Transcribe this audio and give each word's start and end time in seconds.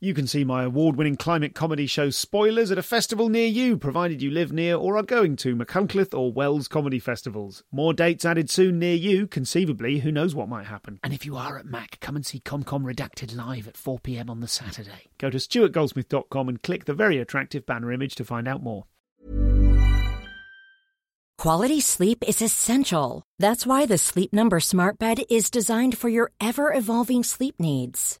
You 0.00 0.14
can 0.14 0.28
see 0.28 0.44
my 0.44 0.62
award 0.62 0.94
winning 0.94 1.16
climate 1.16 1.56
comedy 1.56 1.88
show 1.88 2.10
Spoilers 2.10 2.70
at 2.70 2.78
a 2.78 2.84
festival 2.84 3.28
near 3.28 3.48
you, 3.48 3.76
provided 3.76 4.22
you 4.22 4.30
live 4.30 4.52
near 4.52 4.76
or 4.76 4.96
are 4.96 5.02
going 5.02 5.34
to 5.38 5.56
Machynlleth 5.56 6.16
or 6.16 6.30
Wells 6.32 6.68
comedy 6.68 7.00
festivals. 7.00 7.64
More 7.72 7.92
dates 7.92 8.24
added 8.24 8.48
soon 8.48 8.78
near 8.78 8.94
you, 8.94 9.26
conceivably, 9.26 9.98
who 9.98 10.12
knows 10.12 10.36
what 10.36 10.48
might 10.48 10.66
happen. 10.66 11.00
And 11.02 11.12
if 11.12 11.26
you 11.26 11.36
are 11.36 11.58
at 11.58 11.66
Mac, 11.66 11.98
come 11.98 12.14
and 12.14 12.24
see 12.24 12.38
ComCom 12.38 12.84
Redacted 12.84 13.34
live 13.34 13.66
at 13.66 13.74
4pm 13.74 14.30
on 14.30 14.38
the 14.38 14.46
Saturday. 14.46 15.08
Go 15.18 15.30
to 15.30 15.38
stuartgoldsmith.com 15.38 16.48
and 16.48 16.62
click 16.62 16.84
the 16.84 16.94
very 16.94 17.18
attractive 17.18 17.66
banner 17.66 17.90
image 17.90 18.14
to 18.14 18.24
find 18.24 18.46
out 18.46 18.62
more. 18.62 18.84
Quality 21.38 21.80
sleep 21.80 22.22
is 22.26 22.40
essential. 22.40 23.24
That's 23.40 23.66
why 23.66 23.86
the 23.86 23.98
Sleep 23.98 24.32
Number 24.32 24.60
Smart 24.60 24.98
Bed 24.98 25.22
is 25.28 25.50
designed 25.50 25.98
for 25.98 26.08
your 26.08 26.30
ever 26.40 26.72
evolving 26.72 27.24
sleep 27.24 27.56
needs. 27.58 28.20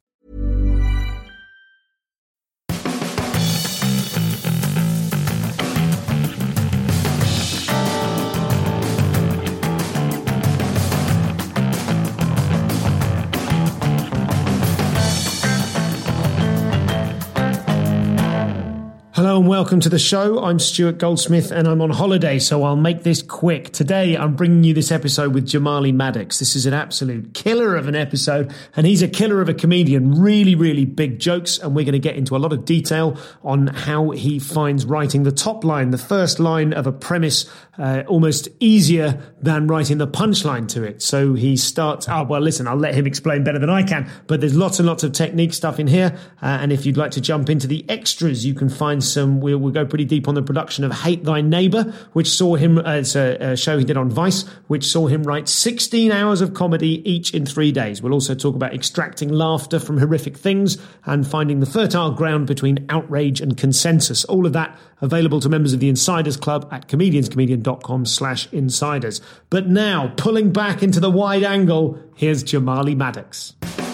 Hello 19.21 19.37
and 19.37 19.47
welcome 19.47 19.79
to 19.81 19.87
the 19.87 19.99
show. 19.99 20.43
I'm 20.43 20.57
Stuart 20.57 20.97
Goldsmith 20.97 21.51
and 21.51 21.67
I'm 21.67 21.79
on 21.79 21.91
holiday, 21.91 22.39
so 22.39 22.63
I'll 22.63 22.75
make 22.75 23.03
this 23.03 23.21
quick. 23.21 23.71
Today 23.71 24.17
I'm 24.17 24.35
bringing 24.35 24.63
you 24.63 24.73
this 24.73 24.91
episode 24.91 25.35
with 25.35 25.45
Jamali 25.45 25.93
Maddix. 25.93 26.39
This 26.39 26.55
is 26.55 26.65
an 26.65 26.73
absolute 26.73 27.35
killer 27.35 27.75
of 27.75 27.87
an 27.87 27.93
episode, 27.93 28.51
and 28.75 28.87
he's 28.87 29.03
a 29.03 29.07
killer 29.07 29.39
of 29.39 29.47
a 29.47 29.53
comedian. 29.53 30.19
Really, 30.19 30.55
really 30.55 30.85
big 30.85 31.19
jokes, 31.19 31.59
and 31.59 31.75
we're 31.75 31.85
going 31.85 31.93
to 31.93 31.99
get 31.99 32.15
into 32.15 32.35
a 32.35 32.39
lot 32.39 32.51
of 32.51 32.65
detail 32.65 33.15
on 33.43 33.67
how 33.67 34.09
he 34.09 34.39
finds 34.39 34.87
writing 34.87 35.21
the 35.21 35.31
top 35.31 35.63
line, 35.63 35.91
the 35.91 35.99
first 35.99 36.39
line 36.39 36.73
of 36.73 36.87
a 36.87 36.91
premise, 36.91 37.47
uh, 37.77 38.01
almost 38.07 38.47
easier 38.59 39.21
than 39.39 39.67
writing 39.67 39.99
the 39.99 40.07
punchline 40.07 40.67
to 40.69 40.81
it. 40.81 41.03
So 41.03 41.35
he 41.35 41.57
starts, 41.57 42.09
oh, 42.09 42.23
well, 42.23 42.41
listen, 42.41 42.67
I'll 42.67 42.75
let 42.75 42.95
him 42.95 43.05
explain 43.05 43.43
better 43.43 43.59
than 43.59 43.69
I 43.69 43.83
can, 43.83 44.09
but 44.25 44.39
there's 44.39 44.55
lots 44.55 44.79
and 44.79 44.87
lots 44.87 45.03
of 45.03 45.11
technique 45.11 45.53
stuff 45.53 45.79
in 45.79 45.85
here. 45.85 46.17
Uh, 46.41 46.57
and 46.59 46.73
if 46.73 46.87
you'd 46.87 46.97
like 46.97 47.11
to 47.11 47.21
jump 47.21 47.51
into 47.51 47.67
the 47.67 47.85
extras, 47.87 48.43
you 48.43 48.55
can 48.55 48.67
find 48.67 49.10
some, 49.11 49.41
we'll, 49.41 49.57
we'll 49.57 49.71
go 49.71 49.85
pretty 49.85 50.05
deep 50.05 50.27
on 50.27 50.35
the 50.35 50.41
production 50.41 50.83
of 50.83 50.91
Hate 50.91 51.23
Thy 51.23 51.41
Neighbour, 51.41 51.93
which 52.13 52.29
saw 52.29 52.55
him, 52.55 52.77
uh, 52.77 52.95
it's 52.95 53.15
a, 53.15 53.51
a 53.51 53.57
show 53.57 53.77
he 53.77 53.85
did 53.85 53.97
on 53.97 54.09
Vice, 54.09 54.43
which 54.67 54.85
saw 54.85 55.07
him 55.07 55.23
write 55.23 55.47
16 55.47 56.11
hours 56.11 56.41
of 56.41 56.53
comedy 56.53 57.07
each 57.09 57.33
in 57.33 57.45
three 57.45 57.71
days. 57.71 58.01
We'll 58.01 58.13
also 58.13 58.35
talk 58.35 58.55
about 58.55 58.73
extracting 58.73 59.29
laughter 59.29 59.79
from 59.79 59.97
horrific 59.97 60.37
things 60.37 60.77
and 61.05 61.27
finding 61.27 61.59
the 61.59 61.65
fertile 61.65 62.11
ground 62.11 62.47
between 62.47 62.85
outrage 62.89 63.41
and 63.41 63.57
consensus. 63.57 64.25
All 64.25 64.45
of 64.45 64.53
that 64.53 64.77
available 65.01 65.39
to 65.39 65.49
members 65.49 65.73
of 65.73 65.79
the 65.79 65.89
Insiders 65.89 66.37
Club 66.37 66.67
at 66.71 66.87
comedianscomedian.com 66.87 68.05
slash 68.05 68.51
insiders. 68.53 69.21
But 69.49 69.67
now, 69.67 70.13
pulling 70.15 70.51
back 70.51 70.83
into 70.83 70.99
the 70.99 71.11
wide 71.11 71.43
angle, 71.43 71.99
here's 72.15 72.43
Jamali 72.43 72.95
Maddix. 72.95 73.90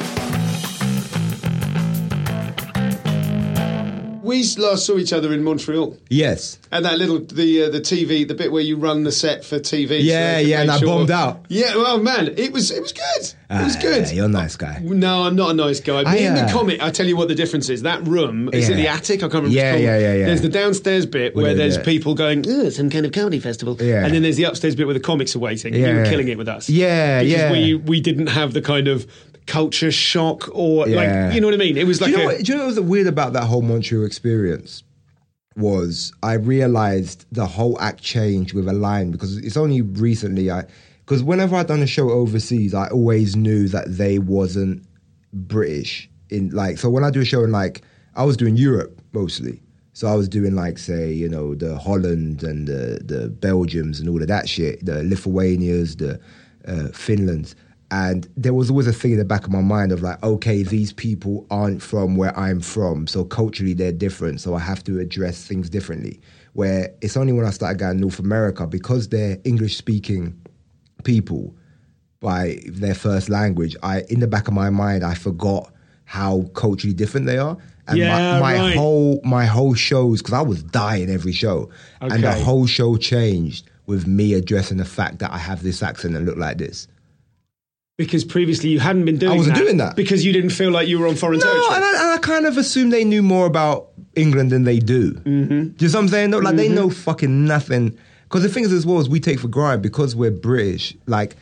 We 4.28 4.44
last 4.58 4.86
saw 4.86 4.98
each 4.98 5.14
other 5.14 5.34
in 5.34 5.44
Montreal, 5.44 5.96
Yes. 6.10 6.60
and 6.72 6.84
that 6.86 6.98
little 7.00 7.20
the 7.20 7.64
uh, 7.64 7.70
the 7.70 7.80
TV, 7.82 8.28
the 8.28 8.36
bit 8.36 8.52
where 8.52 8.62
you 8.62 8.78
run 8.78 9.04
the 9.04 9.12
set 9.12 9.44
for 9.46 9.58
TV. 9.60 10.04
Yeah, 10.04 10.40
can 10.40 10.48
yeah, 10.50 10.60
and 10.62 10.68
make 10.70 10.84
I 10.84 10.86
bombed 10.86 11.10
out. 11.12 11.46
Yeah, 11.50 11.76
well, 11.78 11.98
man, 12.00 12.34
it 12.38 12.52
was 12.52 12.70
it 12.72 12.82
was 12.82 12.92
good. 12.92 13.34
It 13.50 13.64
was 13.64 13.76
Ah, 13.78 13.80
good. 13.82 14.12
You're 14.12 14.26
a 14.26 14.28
nice 14.28 14.58
guy. 14.58 14.80
No, 14.84 15.24
I'm 15.24 15.36
not 15.38 15.52
a 15.52 15.54
nice 15.54 15.80
guy. 15.80 16.02
I, 16.04 16.14
Me 16.14 16.26
and 16.26 16.36
the 16.36 16.42
uh, 16.44 16.52
comic, 16.52 16.82
I 16.84 16.92
tell 16.92 17.06
you 17.08 17.16
what 17.16 17.30
the 17.30 17.36
difference 17.36 17.70
is. 17.70 17.84
That 17.84 18.06
room, 18.06 18.50
is 18.52 18.68
it 18.68 18.72
Yeah. 18.74 18.78
the 18.84 18.88
attic? 18.90 19.20
I 19.20 19.30
can't 19.30 19.34
remember. 19.36 19.48
what 19.50 19.56
Yeah, 19.56 19.72
it's 19.72 19.76
called. 19.76 19.84
yeah, 19.86 19.98
yeah, 20.00 20.14
yeah. 20.20 20.26
There's 20.26 20.42
the 20.42 20.50
downstairs 20.50 21.06
bit 21.06 21.34
Where 21.34 21.54
there's 21.56 21.78
people 21.78 22.14
going, 22.14 22.40
Ugh, 22.46 22.70
some 22.74 22.90
kind 22.90 23.06
of 23.06 23.14
comedy 23.14 23.40
festival. 23.40 23.78
Yeah. 23.80 24.04
And 24.04 24.14
then 24.14 24.22
there's 24.24 24.36
the 24.36 24.44
upstairs 24.44 24.76
bit 24.76 24.86
where 24.86 24.94
the 24.94 25.00
comics 25.00 25.34
are 25.36 25.40
waiting. 25.40 25.74
Yeah. 25.74 25.88
You 25.88 25.96
were 26.00 26.06
killing 26.06 26.28
it 26.28 26.38
with 26.38 26.50
us. 26.50 26.70
Yeah, 26.70 27.24
because 27.24 27.34
yeah. 27.40 27.52
We, 27.54 27.76
we 27.76 28.02
didn't 28.02 28.28
have 28.28 28.52
the 28.54 28.62
kind 28.62 28.90
of 28.90 29.08
culture 29.48 29.92
shock 29.92 30.48
or, 30.54 30.88
Yeah. 30.88 31.26
like, 31.26 31.34
you 31.36 31.42
know 31.42 31.48
what 31.48 31.54
I 31.54 31.58
mean? 31.58 31.78
It 31.78 31.88
was 31.88 32.00
like 32.02 32.12
do, 32.12 32.18
you 32.18 32.24
know 32.24 32.30
a. 32.30 32.36
what, 32.36 32.44
do 32.44 32.52
you 32.52 32.58
know 32.58 32.66
what 32.66 32.76
was 32.76 32.80
weird 32.80 33.08
about 33.08 33.34
that 33.34 33.46
whole 33.46 33.62
Montreal 33.62 34.06
experience? 34.06 34.84
Was 35.56 36.14
I 36.22 36.34
realized 36.34 37.26
the 37.32 37.48
whole 37.48 37.80
act 37.82 38.04
changed 38.04 38.54
with 38.54 38.68
a 38.68 38.74
line 38.74 39.10
because 39.10 39.38
it's 39.38 39.58
only 39.58 39.82
recently 39.82 40.52
I 40.52 40.66
because 41.04 41.24
whenever 41.24 41.56
I'd 41.56 41.66
done 41.68 41.82
a 41.82 41.88
show 41.88 42.12
overseas, 42.12 42.76
I 42.76 42.90
always 42.90 43.36
knew 43.36 43.68
that 43.70 43.86
they 43.98 44.20
wasn't 44.20 44.84
British 45.34 46.10
in 46.30 46.50
like 46.50 46.78
so 46.78 46.90
when 46.92 47.04
I 47.04 47.10
do 47.10 47.22
a 47.22 47.26
show 47.26 47.44
in 47.44 47.52
like 47.52 47.82
I 48.16 48.24
was 48.24 48.38
doing 48.38 48.56
Europe 48.56 49.02
mostly. 49.14 49.62
So 49.94 50.08
I 50.08 50.14
was 50.14 50.30
doing 50.30 50.54
like 50.54 50.78
say, 50.78 51.12
you 51.12 51.28
know, 51.28 51.56
the 51.56 51.76
Holland 51.80 52.44
and 52.44 52.68
the 52.68 53.02
the 53.04 53.30
Belgiums 53.30 54.00
and 54.00 54.08
all 54.08 54.22
of 54.22 54.28
that 54.28 54.48
shit, 54.48 54.86
the 54.86 55.04
Lithuanias, 55.04 55.96
the 55.96 56.20
uh, 56.68 56.90
Finlands. 56.94 57.56
And 57.90 58.28
there 58.36 58.54
was 58.54 58.70
always 58.70 58.88
a 58.88 58.94
thing 58.94 59.12
in 59.14 59.18
the 59.18 59.26
back 59.26 59.46
of 59.46 59.52
my 59.52 59.62
mind 59.62 59.94
of 59.94 60.02
like, 60.02 60.22
okay, 60.22 60.62
these 60.62 60.92
people 60.92 61.48
aren't 61.50 61.82
from 61.82 62.18
where 62.18 62.38
I'm 62.38 62.60
from, 62.60 63.08
so 63.08 63.24
culturally 63.24 63.74
they're 63.74 63.94
different, 63.94 64.42
so 64.42 64.56
I 64.56 64.60
have 64.60 64.84
to 64.86 65.00
address 65.00 65.46
things 65.48 65.70
differently. 65.70 66.20
Where 66.54 66.94
it's 67.02 67.16
only 67.16 67.32
when 67.34 67.46
I 67.46 67.52
started 67.52 67.80
going 67.80 67.96
to 67.96 68.02
North 68.02 68.20
America 68.20 68.68
because 68.68 69.08
they're 69.08 69.38
English 69.46 69.78
speaking 69.78 70.36
people 71.04 71.56
by 72.20 72.60
their 72.68 72.96
first 72.96 73.30
language, 73.30 73.76
I 73.84 74.02
in 74.10 74.20
the 74.20 74.28
back 74.28 74.48
of 74.48 74.54
my 74.54 74.70
mind 74.70 75.04
I 75.04 75.14
forgot 75.14 75.72
how 76.06 76.44
culturally 76.56 76.94
different 76.94 77.26
they 77.26 77.38
are. 77.38 77.58
And 77.88 77.98
Yeah, 78.00 78.40
my, 78.40 78.40
my 78.40 78.60
right. 78.60 78.76
whole 78.76 79.22
my 79.24 79.46
whole 79.46 79.76
shows 79.76 80.22
because 80.22 80.34
I 80.34 80.42
was 80.42 80.62
dying 80.64 81.10
every 81.10 81.32
show, 81.32 81.70
and 82.02 82.24
the 82.24 82.34
whole 82.34 82.66
show 82.66 82.98
changed 82.98 83.70
with 83.86 84.08
me 84.08 84.34
addressing 84.34 84.78
the 84.78 84.86
fact 84.86 85.20
that 85.20 85.32
I 85.32 85.38
have 85.38 85.64
this 85.64 85.82
accent 85.82 86.16
and 86.18 86.26
look 86.26 86.38
like 86.38 86.58
this. 86.58 86.88
Because 87.98 88.24
previously 88.24 88.70
you 88.70 88.80
hadn't 88.80 89.06
been 89.06 89.18
doing 89.18 89.34
I 89.34 89.36
wasn't 89.36 89.56
that 89.56 89.62
doing 89.64 89.78
that. 89.78 89.96
because 89.96 90.24
you 90.24 90.32
didn't 90.32 90.52
feel 90.52 90.70
like 90.72 90.88
you 90.88 91.00
were 91.00 91.08
on 91.08 91.16
foreign 91.16 91.40
No, 91.40 91.46
territory. 91.46 91.76
and 91.76 91.84
I, 91.84 91.90
and 92.04 92.12
I 92.14 92.18
kind 92.20 92.46
of 92.46 92.58
assume 92.58 92.92
they 92.92 93.04
knew 93.04 93.24
more 93.24 93.48
about 93.48 93.88
England 94.16 94.52
than 94.52 94.64
they 94.64 94.78
do. 94.80 95.14
Mm-hmm. 95.14 95.50
Do 95.70 95.86
you 95.86 95.92
know 95.92 95.98
what 95.98 96.04
I'm 96.04 96.08
saying? 96.10 96.32
Like 96.32 96.56
they 96.56 96.70
know 96.70 96.90
fucking 96.90 97.46
nothing. 97.46 97.98
Because 98.24 98.44
the 98.44 98.50
thing 98.50 98.64
is, 98.66 98.72
as 98.74 98.86
well 98.86 99.00
as 99.00 99.10
we 99.10 99.20
take 99.20 99.40
for 99.40 99.48
granted 99.48 99.82
because 99.82 100.16
we're 100.16 100.32
British. 100.32 100.96
Like 101.08 101.36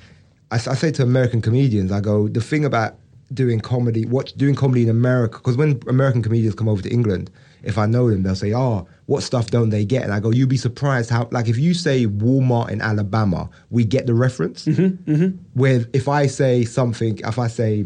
I 0.51 0.57
say 0.57 0.91
to 0.91 1.03
American 1.03 1.41
comedians, 1.41 1.91
I 1.91 1.99
go 1.99 2.27
the 2.29 2.41
thing 2.41 2.63
about 2.63 2.95
doing 3.33 3.59
comedy, 3.59 4.05
watch 4.05 4.33
doing 4.33 4.55
comedy 4.55 4.83
in 4.83 4.89
America. 4.89 5.37
Because 5.39 5.57
when 5.57 5.81
American 5.87 6.21
comedians 6.21 6.55
come 6.55 6.69
over 6.69 6.81
to 6.81 6.89
England, 6.89 7.29
if 7.65 7.77
I 7.77 7.85
know 7.85 8.09
them, 8.09 8.23
they'll 8.23 8.35
say, 8.35 8.53
"Oh, 8.53 8.87
what 9.07 9.23
stuff 9.23 9.49
don't 9.51 9.69
they 9.69 9.85
get?" 9.85 10.03
And 10.03 10.13
I 10.13 10.19
go, 10.19 10.31
"You'd 10.31 10.49
be 10.49 10.57
surprised 10.57 11.09
how, 11.09 11.27
like, 11.31 11.47
if 11.47 11.57
you 11.57 11.73
say 11.73 12.05
Walmart 12.05 12.69
in 12.71 12.81
Alabama, 12.81 13.49
we 13.69 13.83
get 13.85 14.05
the 14.07 14.13
reference. 14.13 14.65
Mm-hmm, 14.65 15.11
mm-hmm. 15.11 15.37
Where 15.53 15.85
if 15.93 16.07
I 16.07 16.27
say 16.27 16.63
something, 16.65 17.19
if 17.19 17.37
I 17.39 17.47
say, 17.47 17.85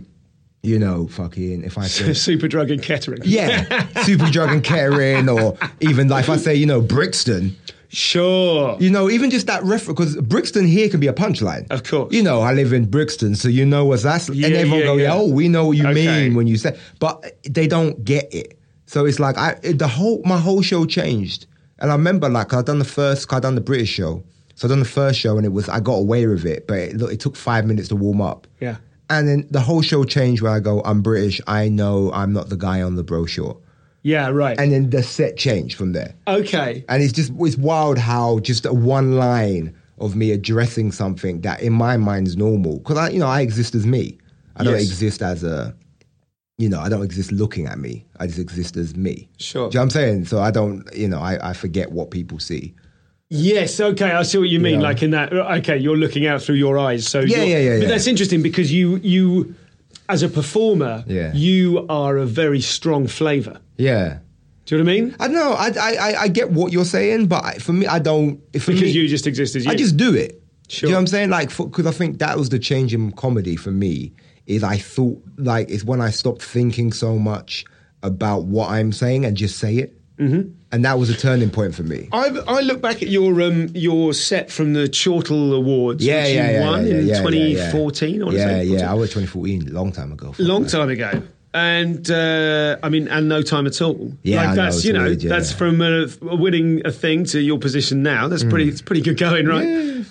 you 0.63 0.77
know, 0.77 1.07
fucking, 1.07 1.63
if 1.63 1.77
I 1.77 1.87
say 1.87 2.13
Super 2.13 2.47
drug 2.47 2.69
and 2.71 2.81
Kettering. 2.81 3.21
yeah, 3.23 3.87
super 4.03 4.29
drug 4.29 4.51
and 4.51 4.63
Kettering, 4.63 5.29
or 5.29 5.57
even 5.81 6.07
like 6.09 6.25
if 6.25 6.29
I 6.29 6.37
say, 6.37 6.55
you 6.55 6.65
know, 6.65 6.81
Brixton, 6.81 7.55
Sure. 7.91 8.77
you 8.79 8.91
know, 8.91 9.09
even 9.09 9.31
just 9.31 9.47
that 9.47 9.63
reference, 9.63 9.97
because 9.99 10.15
Brixton 10.17 10.67
here 10.67 10.89
can 10.89 10.99
be 10.99 11.07
a 11.07 11.13
punchline. 11.13 11.65
Of 11.71 11.83
course. 11.83 12.13
You 12.13 12.21
know, 12.21 12.39
I 12.41 12.53
live 12.53 12.71
in 12.71 12.85
Brixton, 12.85 13.33
so 13.33 13.47
you 13.47 13.65
know 13.65 13.85
what 13.85 14.03
that's, 14.03 14.29
Yeah, 14.29 14.45
and 14.47 14.55
everyone 14.57 14.79
yeah, 14.81 14.85
go, 14.85 14.95
yeah. 14.97 15.13
oh, 15.15 15.27
we 15.27 15.47
know 15.47 15.65
what 15.65 15.77
you 15.77 15.87
Okay. 15.87 16.05
mean 16.27 16.35
when 16.35 16.45
you 16.45 16.57
say, 16.57 16.77
but 16.99 17.25
they 17.49 17.65
don't 17.65 18.05
get 18.05 18.31
it. 18.31 18.58
So 18.89 19.05
it's 19.05 19.19
like, 19.19 19.37
I, 19.37 19.59
it- 19.61 19.77
the 19.77 19.87
whole, 19.87 20.19
my 20.25 20.39
whole 20.39 20.63
show 20.63 20.83
changed. 20.85 21.45
And 21.77 21.91
I 21.91 21.93
remember 21.93 22.27
like, 22.27 22.53
I'd 22.55 22.65
done 22.65 22.79
the 22.79 22.85
first, 22.85 23.31
I'd 23.31 23.43
done 23.43 23.53
the 23.53 23.61
British 23.61 23.89
show. 23.89 24.23
So 24.55 24.67
I'd 24.67 24.69
done 24.69 24.79
the 24.79 24.85
first 24.85 25.19
show 25.19 25.37
and 25.37 25.45
it 25.45 25.49
was, 25.49 25.69
I 25.69 25.79
got 25.79 25.93
away 25.93 26.25
with 26.25 26.43
it, 26.45 26.65
but 26.67 26.79
it, 26.79 26.99
it 27.03 27.19
took 27.19 27.35
five 27.35 27.65
minutes 27.67 27.87
to 27.89 27.95
warm 27.95 28.19
up. 28.19 28.47
Yeah. 28.59 28.77
And 29.11 29.27
then 29.27 29.47
the 29.51 29.59
whole 29.61 29.83
show 29.83 30.03
changed 30.05 30.41
where 30.41 30.51
I 30.51 30.59
go, 30.59 30.81
I'm 30.81 31.01
British. 31.03 31.39
I 31.45 31.69
know 31.69 32.11
I'm 32.13 32.33
not 32.33 32.49
the 32.49 32.57
guy 32.57 32.81
on 32.81 32.95
the 32.95 33.03
brochure. 33.03 33.57
Yeah, 34.01 34.29
right. 34.29 34.59
And 34.59 34.71
then 34.71 34.89
the 34.89 35.03
set 35.03 35.37
changed 35.37 35.77
from 35.77 35.91
there. 35.93 36.15
okay. 36.27 36.83
And 36.89 37.03
it's 37.03 37.13
just, 37.13 37.31
it's 37.39 37.57
wild 37.57 37.99
how 37.99 38.39
just 38.39 38.65
a 38.65 38.73
one 38.73 39.17
line 39.17 39.75
of 39.99 40.15
me 40.15 40.31
addressing 40.31 40.91
something 40.91 41.41
that 41.41 41.61
in 41.61 41.73
my 41.73 41.95
mind 41.97 42.27
is 42.27 42.35
normal. 42.37 42.79
Because 42.79 42.97
I, 42.97 43.09
you 43.09 43.19
know, 43.19 43.27
I 43.27 43.41
exist 43.41 43.75
as 43.75 43.85
me. 43.85 44.17
I 44.55 44.63
don't 44.63 44.73
exist 44.75 45.21
as 45.21 45.43
a, 45.43 45.75
you 46.59 46.69
know, 46.69 46.79
I 46.79 46.89
don't 46.89 47.01
exist 47.03 47.31
looking 47.31 47.65
at 47.65 47.79
me. 47.79 48.05
I 48.19 48.27
just 48.27 48.37
exist 48.37 48.75
as 48.77 48.95
me. 48.95 49.29
Sure. 49.39 49.69
Do 49.69 49.73
you 49.75 49.79
know 49.79 49.81
what 49.81 49.83
I'm 49.85 49.89
saying? 49.91 50.25
So 50.25 50.39
I 50.39 50.51
don't, 50.51 50.87
you 50.93 51.07
know, 51.07 51.19
I, 51.19 51.49
I 51.49 51.53
forget 51.53 51.91
what 51.91 52.11
people 52.11 52.37
see. 52.37 52.75
Yes, 53.29 53.79
okay, 53.79 54.11
I 54.11 54.23
see 54.23 54.39
what 54.39 54.49
you 54.49 54.59
mean. 54.59 54.81
Yeah. 54.81 54.87
Like 54.87 55.01
in 55.03 55.11
that, 55.11 55.31
okay, 55.31 55.77
you're 55.77 55.97
looking 55.97 56.25
out 56.27 56.41
through 56.41 56.55
your 56.55 56.77
eyes. 56.77 57.07
So 57.07 57.21
Yeah, 57.21 57.37
you're- 57.37 57.49
yeah, 57.49 57.57
yeah, 57.59 57.69
But 57.77 57.81
yeah. 57.83 57.87
that's 57.89 58.07
interesting 58.07 58.41
because 58.41 58.73
you, 58.73 58.97
you, 58.97 59.55
as 60.09 60.21
a 60.23 60.29
performer, 60.29 61.03
Yeah. 61.07 61.31
you 61.33 61.85
are 61.89 62.17
a 62.17 62.25
very 62.25 62.59
strong 62.61 63.07
flavour. 63.07 63.59
Yeah. 63.77 64.19
Do 64.65 64.75
you 64.77 64.83
know 64.83 64.91
what 64.91 64.97
I 64.97 65.01
mean? 65.01 65.15
I 65.19 65.27
know. 65.29 65.53
I, 65.53 65.67
I, 65.79 65.95
I- 66.11 66.21
I 66.23 66.27
get 66.27 66.51
what 66.51 66.71
you're 66.73 66.85
saying, 66.85 67.27
but 67.27 67.61
for 67.61 67.73
me, 67.73 67.87
I 67.87 67.99
don't. 67.99 68.37
For 68.59 68.71
Because 68.71 68.81
me, 68.81 68.89
you 68.91 69.07
just 69.07 69.25
exist 69.27 69.55
as 69.55 69.65
you. 69.65 69.71
I 69.71 69.75
just 69.75 69.95
do 69.97 70.13
it. 70.13 70.43
Sure. 70.67 70.85
Do 70.85 70.87
you 70.87 70.91
know 70.91 70.97
what 70.97 71.01
I'm 71.01 71.07
saying? 71.07 71.29
Like, 71.31 71.55
because 71.55 71.87
I 71.87 71.91
think 71.91 72.19
that 72.19 72.37
was 72.37 72.49
the 72.49 72.59
change 72.59 72.93
in 72.93 73.11
comedy 73.13 73.55
for 73.55 73.71
me. 73.71 74.11
Is 74.49 74.63
I 74.63 74.77
thought 74.77 75.23
like 75.37 75.69
it's 75.69 75.83
when 75.83 76.01
I 76.01 76.09
stopped 76.09 76.41
thinking 76.41 76.91
so 76.91 77.19
much 77.19 77.65
about 78.01 78.45
what 78.45 78.71
I'm 78.71 78.91
saying 78.91 79.23
and 79.23 79.37
just 79.37 79.59
say 79.59 79.77
it, 79.77 80.01
mm-hmm. 80.17 80.49
and 80.71 80.85
that 80.85 80.97
was 80.97 81.11
a 81.11 81.15
turning 81.15 81.51
point 81.51 81.75
for 81.75 81.83
me. 81.83 82.09
I, 82.11 82.29
I 82.47 82.61
look 82.61 82.81
back 82.81 83.03
at 83.03 83.09
your 83.09 83.41
um, 83.43 83.67
your 83.75 84.11
set 84.13 84.51
from 84.51 84.73
the 84.73 84.89
Chortle 84.89 85.53
Awards, 85.53 86.03
Yeah, 86.03 86.23
which 86.23 86.33
yeah, 86.33 86.47
you 86.47 86.53
yeah, 86.53 86.65
won 86.65 86.87
yeah, 86.87 86.93
in 86.93 87.05
yeah, 87.05 87.13
yeah, 87.13 87.21
2014. 87.21 88.15
Yeah, 88.15 88.21
I 88.21 88.25
want 88.25 88.37
to 88.37 88.41
yeah, 88.41 88.61
yeah. 88.61 88.91
I 88.91 88.95
was 88.95 89.09
2014, 89.11 89.71
long 89.71 89.91
time 89.91 90.11
ago. 90.11 90.33
Long 90.39 90.63
man. 90.63 90.71
time 90.71 90.89
ago. 90.89 91.21
And 91.53 92.09
uh, 92.09 92.77
I 92.81 92.89
mean, 92.89 93.07
and 93.07 93.29
no 93.29 93.43
time 93.43 93.67
at 93.67 93.79
all. 93.83 94.13
Yeah, 94.23 94.37
like 94.37 94.47
I 94.47 94.55
know, 94.55 94.63
that's 94.63 94.83
you 94.83 94.93
know 94.93 95.03
weird, 95.03 95.21
yeah. 95.21 95.29
that's 95.29 95.51
from 95.51 95.79
a, 95.81 96.07
a 96.21 96.35
winning 96.35 96.81
a 96.85 96.91
thing 96.91 97.25
to 97.25 97.39
your 97.39 97.59
position 97.59 98.01
now. 98.01 98.27
That's 98.27 98.43
pretty. 98.43 98.65
Mm. 98.65 98.69
It's 98.69 98.81
pretty 98.81 99.01
good 99.01 99.17
going, 99.17 99.45
right? 99.45 100.05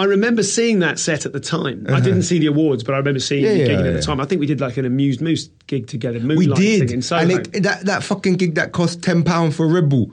I 0.00 0.04
remember 0.04 0.42
seeing 0.42 0.80
that 0.80 0.98
set 0.98 1.26
at 1.26 1.32
the 1.32 1.40
time. 1.40 1.86
I 1.88 2.00
didn't 2.00 2.22
see 2.22 2.38
the 2.38 2.46
awards, 2.46 2.82
but 2.82 2.94
I 2.94 2.98
remember 2.98 3.20
seeing 3.20 3.44
Uh-huh. 3.44 3.54
Yeah, 3.54 3.64
you 3.64 3.70
yeah, 3.70 3.76
gigging 3.76 3.80
at 3.80 3.84
yeah. 3.86 3.90
the 3.92 4.02
time. 4.02 4.20
I 4.20 4.24
think 4.24 4.40
we 4.40 4.46
did 4.46 4.60
like 4.60 4.76
an 4.76 4.84
Amused 4.86 5.20
Moose 5.20 5.48
gig 5.66 5.86
together. 5.86 6.18
We 6.20 6.46
did, 6.46 6.90
and 6.90 7.30
it, 7.30 7.62
that 7.62 7.82
that 7.84 8.02
fucking 8.02 8.34
gig 8.36 8.54
that 8.56 8.72
cost 8.72 9.02
ten 9.02 9.22
pound 9.24 9.54
for 9.54 9.66
Red 9.68 9.88
Bull. 9.88 10.12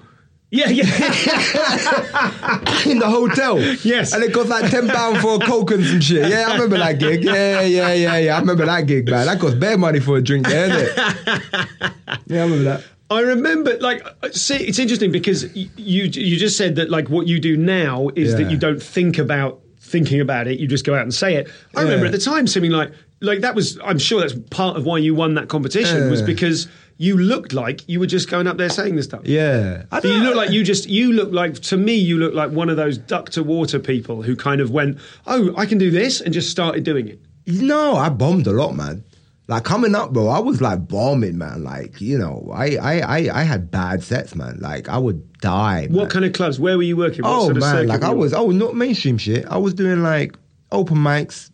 yeah, 0.51 0.69
yeah. 0.69 0.85
in 2.85 2.99
the 2.99 3.07
hotel. 3.09 3.59
Yes. 3.83 4.13
And 4.13 4.23
it 4.23 4.33
cost 4.33 4.49
like 4.49 4.69
ten 4.71 4.87
pounds 4.87 5.19
for 5.21 5.35
a 5.35 5.39
coke 5.39 5.71
and 5.71 5.85
some 5.85 6.01
shit. 6.01 6.29
Yeah, 6.29 6.45
I 6.47 6.53
remember 6.53 6.77
that 6.77 6.99
gig. 6.99 7.23
Yeah, 7.23 7.61
yeah, 7.61 7.93
yeah, 7.93 8.17
yeah. 8.17 8.35
I 8.35 8.39
remember 8.39 8.65
that 8.65 8.87
gig, 8.87 9.09
man. 9.09 9.25
That 9.25 9.39
cost 9.39 9.59
bare 9.59 9.77
money 9.77 9.99
for 9.99 10.17
a 10.17 10.21
drink 10.21 10.47
there, 10.47 10.69
innit? 10.69 10.95
yeah, 12.27 12.41
I 12.41 12.43
remember 12.45 12.63
that. 12.63 12.83
I 13.09 13.21
remember, 13.21 13.77
like, 13.79 14.05
see, 14.31 14.55
it's 14.55 14.79
interesting 14.79 15.11
because 15.13 15.45
y- 15.55 15.69
you 15.77 16.03
you 16.05 16.35
just 16.37 16.57
said 16.57 16.75
that 16.75 16.89
like 16.89 17.09
what 17.09 17.25
you 17.27 17.39
do 17.39 17.55
now 17.55 18.09
is 18.15 18.35
that 18.35 18.51
you 18.51 18.57
don't 18.57 18.81
think 18.83 19.17
about 19.17 19.61
thinking 19.87 20.19
about 20.21 20.47
it. 20.47 20.59
You 20.59 20.67
just 20.67 20.85
go 20.85 20.93
out 20.93 21.01
and 21.01 21.13
say 21.13 21.35
it. 21.35 21.49
I 21.75 21.81
remember 21.81 22.05
Yeah. 22.05 22.11
at 22.11 22.19
the 22.19 22.23
time 22.23 22.45
seeming 22.47 22.71
like 22.71 22.91
like 23.21 23.41
that 23.41 23.55
was. 23.55 23.79
I'm 23.83 23.97
sure 23.97 24.19
that's 24.21 24.35
part 24.51 24.77
of 24.77 24.85
why 24.85 24.99
you 24.99 25.15
won 25.15 25.33
that 25.35 25.47
competition 25.47 26.11
was 26.11 26.21
because 26.21 26.67
you 26.99 27.17
looked 27.17 27.53
like 27.53 27.87
you 27.87 27.99
were 27.99 28.05
just 28.07 28.29
going 28.29 28.45
up 28.47 28.57
there 28.57 28.69
saying 28.69 28.95
this 28.95 29.05
stuff. 29.05 29.21
Yeah. 29.23 29.83
I 29.91 30.01
So 30.01 30.07
you 30.07 30.13
don't- 30.15 30.23
look 30.25 30.35
like 30.35 30.51
you 30.51 30.63
just 30.63 30.87
you 30.87 31.13
look 31.13 31.31
like 31.31 31.55
to 31.61 31.77
me 31.77 31.95
you 31.95 32.17
look 32.17 32.33
like 32.35 32.51
one 32.51 32.69
of 32.69 32.77
those 32.77 32.97
duck 32.97 33.29
to 33.31 33.43
water 33.43 33.79
people 33.79 34.21
who 34.21 34.35
kind 34.35 34.61
of 34.61 34.69
went 34.71 34.97
oh 35.25 35.53
I 35.57 35.65
can 35.65 35.77
do 35.79 35.89
this 35.89 36.21
and 36.21 36.33
just 36.33 36.49
started 36.51 36.83
doing 36.83 37.07
it. 37.07 37.19
No, 37.47 37.95
I 37.95 38.09
bombed 38.09 38.45
a 38.45 38.51
lot, 38.51 38.75
man. 38.75 39.03
Like 39.49 39.63
coming 39.63 39.95
up, 39.95 40.11
bro, 40.11 40.27
I 40.27 40.39
was 40.39 40.59
like 40.61 40.87
bombing, 40.89 41.37
man. 41.37 41.63
Like, 41.63 42.01
you 42.01 42.17
know, 42.17 42.51
I 42.53 42.75
I 42.75 42.99
I, 42.99 43.39
I 43.41 43.43
had 43.43 43.71
bad 43.71 44.03
sets, 44.03 44.35
man. 44.35 44.57
Like 44.59 44.89
I 44.89 44.97
would 44.97 45.39
die. 45.39 45.87
What 45.89 46.03
man. 46.03 46.09
kind 46.09 46.25
of 46.25 46.33
clubs? 46.33 46.59
Where 46.59 46.75
were 46.75 46.83
you 46.83 46.97
working? 46.97 47.23
What 47.23 47.31
Oh 47.31 47.53
man, 47.53 47.87
like 47.87 48.03
I 48.03 48.11
was, 48.13 48.33
oh 48.33 48.49
not 48.51 48.75
mainstream 48.75 49.17
shit. 49.17 49.45
I 49.45 49.57
was 49.57 49.73
doing 49.73 50.03
like 50.03 50.37
open 50.71 50.97
mics. 50.97 51.49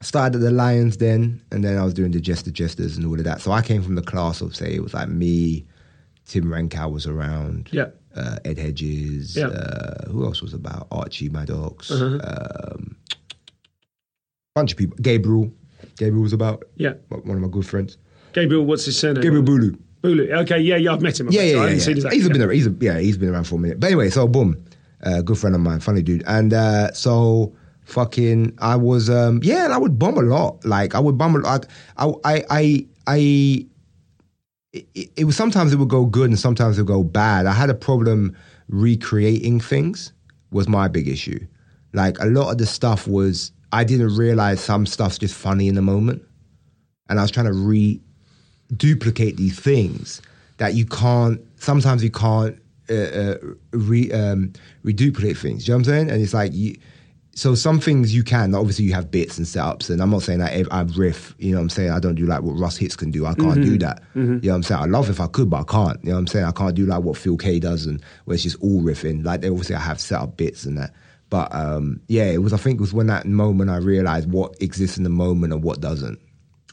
Started 0.00 0.34
at 0.36 0.42
the 0.42 0.50
Lions 0.50 0.98
then, 0.98 1.40
and 1.50 1.64
then 1.64 1.78
I 1.78 1.82
was 1.82 1.94
doing 1.94 2.10
the 2.12 2.20
Jester 2.20 2.50
Jesters 2.50 2.98
and 2.98 3.06
all 3.06 3.14
of 3.18 3.24
that. 3.24 3.40
So 3.40 3.52
I 3.52 3.62
came 3.62 3.82
from 3.82 3.94
the 3.94 4.02
class 4.02 4.42
of 4.42 4.54
say 4.54 4.74
it 4.74 4.82
was 4.82 4.92
like 4.92 5.08
me, 5.08 5.64
Tim 6.26 6.44
Rankow 6.44 6.92
was 6.92 7.06
around, 7.06 7.70
Yeah. 7.72 7.86
uh, 8.14 8.36
Ed 8.44 8.58
Hedges, 8.58 9.34
Yeah. 9.34 9.46
Uh-huh. 9.46 9.56
uh, 10.06 10.10
who 10.10 10.24
else 10.26 10.42
was 10.42 10.52
about 10.52 10.88
Archie 10.92 11.30
Maddocks, 11.30 11.90
um, 11.90 12.96
bunch 14.54 14.72
of 14.72 14.76
people. 14.78 14.96
Gabriel, 15.00 15.50
Gabriel 15.96 16.22
was 16.22 16.32
about, 16.32 16.64
Yeah. 16.76 16.94
one 17.08 17.36
of 17.36 17.42
my 17.42 17.48
good 17.48 17.66
friends. 17.66 17.98
Gabriel, 18.32 18.64
what's 18.64 18.84
his 18.84 18.98
surname? 18.98 19.22
Gabriel 19.22 19.44
Bulu. 19.44 19.78
Bulu. 20.02 20.30
Okay, 20.42 20.58
yeah, 20.60 20.76
yeah, 20.76 20.92
I've 20.92 21.00
met 21.02 21.18
him. 21.18 21.28
I've 21.28 21.34
Yeah, 21.34 21.40
met 21.40 21.48
yeah, 21.48 21.54
him. 21.54 21.96
Yeah. 21.98 22.04
yeah. 22.04 22.10
He's 22.10 22.28
been 22.28 22.42
around. 22.42 22.50
He's 22.54 22.66
a, 22.66 22.74
yeah, 22.80 22.98
he's 22.98 23.16
been 23.16 23.28
around 23.30 23.44
for 23.44 23.54
a 23.54 23.58
minute. 23.58 23.80
But 23.80 23.86
anyway, 23.86 24.10
so 24.10 24.26
boom, 24.26 24.62
uh, 25.02 25.22
good 25.22 25.38
friend 25.38 25.54
of 25.54 25.62
mine, 25.62 25.80
funny 25.80 26.02
dude, 26.02 26.22
and 26.26 26.52
uh, 26.52 26.92
so 26.92 27.54
fucking, 27.84 28.54
I 28.58 28.76
was 28.76 29.08
um, 29.08 29.40
yeah, 29.42 29.64
and 29.64 29.72
I 29.72 29.78
would 29.78 29.98
bomb 29.98 30.18
a 30.18 30.22
lot. 30.22 30.64
Like 30.64 30.94
I 30.94 30.98
would 31.00 31.16
bomb 31.16 31.36
a 31.36 31.38
lot. 31.38 31.66
I, 31.96 32.06
I, 32.24 32.44
I, 32.50 32.86
I. 33.06 33.66
It, 34.72 35.10
it 35.16 35.24
was 35.24 35.36
sometimes 35.36 35.72
it 35.72 35.76
would 35.76 35.88
go 35.88 36.04
good 36.04 36.28
and 36.30 36.38
sometimes 36.38 36.76
it 36.78 36.82
would 36.82 36.88
go 36.88 37.04
bad. 37.04 37.46
I 37.46 37.52
had 37.52 37.70
a 37.70 37.74
problem 37.74 38.36
recreating 38.68 39.60
things. 39.60 40.12
Was 40.50 40.68
my 40.68 40.86
big 40.88 41.08
issue. 41.08 41.38
Like 41.94 42.18
a 42.20 42.26
lot 42.26 42.50
of 42.50 42.58
the 42.58 42.66
stuff 42.66 43.06
was 43.08 43.52
I 43.74 43.82
didn't 43.82 44.16
realize 44.16 44.60
some 44.60 44.86
stuff's 44.86 45.18
just 45.18 45.34
funny 45.34 45.66
in 45.66 45.74
the 45.74 45.82
moment, 45.82 46.22
and 47.08 47.18
I 47.18 47.22
was 47.22 47.32
trying 47.32 47.46
to 47.46 47.52
re 47.52 48.00
duplicate 48.76 49.36
these 49.36 49.58
things 49.58 50.22
that 50.58 50.74
you 50.74 50.86
can't. 50.86 51.40
Sometimes 51.56 52.04
you 52.04 52.10
can't 52.10 52.56
uh, 52.88 52.94
uh, 52.94 53.36
re 53.72 54.12
um, 54.12 54.52
reduplicate 54.84 55.36
things. 55.36 55.64
Do 55.64 55.72
you 55.72 55.74
know 55.74 55.78
what 55.78 55.88
I'm 55.88 55.92
saying? 55.92 56.10
And 56.10 56.22
it's 56.22 56.32
like 56.32 56.52
you. 56.54 56.76
So 57.36 57.56
some 57.56 57.80
things 57.80 58.14
you 58.14 58.22
can. 58.22 58.54
Obviously, 58.54 58.84
you 58.84 58.94
have 58.94 59.10
bits 59.10 59.38
and 59.38 59.46
setups, 59.46 59.90
and 59.90 60.00
I'm 60.00 60.10
not 60.10 60.22
saying 60.22 60.38
that 60.38 60.68
I 60.70 60.82
riff. 60.82 61.34
You 61.38 61.50
know 61.50 61.56
what 61.56 61.62
I'm 61.62 61.70
saying? 61.70 61.90
I 61.90 61.98
don't 61.98 62.14
do 62.14 62.26
like 62.26 62.42
what 62.42 62.56
Russ 62.56 62.76
Hits 62.76 62.94
can 62.94 63.10
do. 63.10 63.26
I 63.26 63.34
can't 63.34 63.60
do 63.60 63.76
that. 63.78 64.02
You 64.14 64.20
know 64.22 64.52
what 64.52 64.54
I'm 64.54 64.62
saying? 64.62 64.82
I 64.82 64.84
love 64.84 65.10
if 65.10 65.18
I 65.18 65.26
could, 65.26 65.50
but 65.50 65.62
I 65.62 65.64
can't. 65.64 65.98
You 66.04 66.10
know 66.10 66.14
what 66.14 66.20
I'm 66.20 66.26
saying? 66.28 66.44
I 66.44 66.52
can't 66.52 66.76
do 66.76 66.86
like 66.86 67.02
what 67.02 67.16
Phil 67.16 67.36
Kay 67.36 67.58
does, 67.58 67.86
and 67.86 68.00
where 68.24 68.36
it's 68.36 68.44
just 68.44 68.62
all 68.62 68.80
riffing. 68.82 69.24
Like 69.24 69.44
obviously, 69.44 69.74
I 69.74 69.80
have 69.80 70.00
set 70.00 70.20
up 70.20 70.36
bits 70.36 70.64
and 70.64 70.78
that. 70.78 70.94
But 71.30 71.54
um, 71.54 72.00
yeah, 72.08 72.24
it 72.24 72.38
was. 72.38 72.52
I 72.52 72.56
think 72.56 72.78
it 72.78 72.80
was 72.80 72.92
when 72.92 73.06
that 73.08 73.26
moment 73.26 73.70
I 73.70 73.76
realized 73.76 74.30
what 74.30 74.60
exists 74.60 74.96
in 74.96 75.04
the 75.04 75.10
moment 75.10 75.52
and 75.52 75.62
what 75.62 75.80
doesn't. 75.80 76.18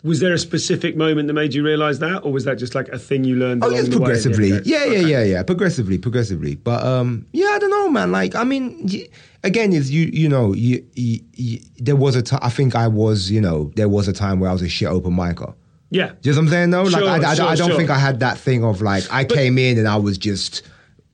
Was 0.04 0.20
there 0.20 0.34
a 0.34 0.40
specific 0.40 0.96
moment 0.96 1.28
that 1.28 1.34
made 1.34 1.54
you 1.54 1.64
realise 1.64 2.00
that, 2.00 2.26
or 2.26 2.32
was 2.32 2.44
that 2.46 2.56
just 2.58 2.74
like 2.74 2.88
a 2.90 2.98
thing 2.98 3.24
you 3.24 3.36
learned? 3.36 3.64
Oh, 3.64 3.70
yes, 3.70 3.88
progressively. 3.88 4.50
Yeah, 4.50 4.60
yeah, 4.64 4.84
Okay. 4.86 5.02
yeah, 5.10 5.24
yeah. 5.24 5.44
Progressively, 5.44 6.00
progressively. 6.00 6.56
But 6.56 6.84
um, 6.84 7.28
yeah, 7.34 7.50
I 7.50 7.60
don't 7.60 7.70
know, 7.70 7.88
man. 7.90 8.12
Like, 8.12 8.34
I 8.34 8.44
mean, 8.44 8.90
again, 9.44 9.74
is 9.74 9.92
you, 9.92 10.10
you 10.12 10.28
know, 10.28 10.54
you, 10.54 10.84
you, 10.96 11.20
you, 11.34 11.60
there 11.78 11.96
was 11.96 12.16
a 12.16 12.24
time. 12.24 12.40
I 12.42 12.50
think 12.50 12.76
I 12.76 12.88
was, 12.88 13.30
you 13.30 13.42
know, 13.42 13.72
there 13.76 13.90
was 13.90 14.08
a 14.08 14.14
time 14.14 14.40
where 14.40 14.50
I 14.50 14.54
was 14.54 14.64
a 14.64 14.70
shit 14.70 14.88
open 14.88 15.14
micer. 15.14 15.54
Yeah. 15.92 16.14
Do 16.22 16.30
you 16.30 16.36
know 16.36 16.42
what 16.42 16.46
I'm 16.46 16.50
saying? 16.50 16.70
though? 16.72 16.84
like, 16.84 17.04
I, 17.24 17.32
I, 17.32 17.36
sure, 17.36 17.46
I 17.46 17.56
don't 17.56 17.68
sure. 17.68 17.78
think 17.78 17.90
I 17.92 18.00
had 18.00 18.22
that 18.22 18.38
thing 18.40 18.64
of 18.64 18.82
like 18.82 19.04
I 19.12 19.24
came 19.24 19.58
in 19.60 19.78
and 19.78 19.88
I 19.88 19.98
was 19.98 20.18
just 20.18 20.64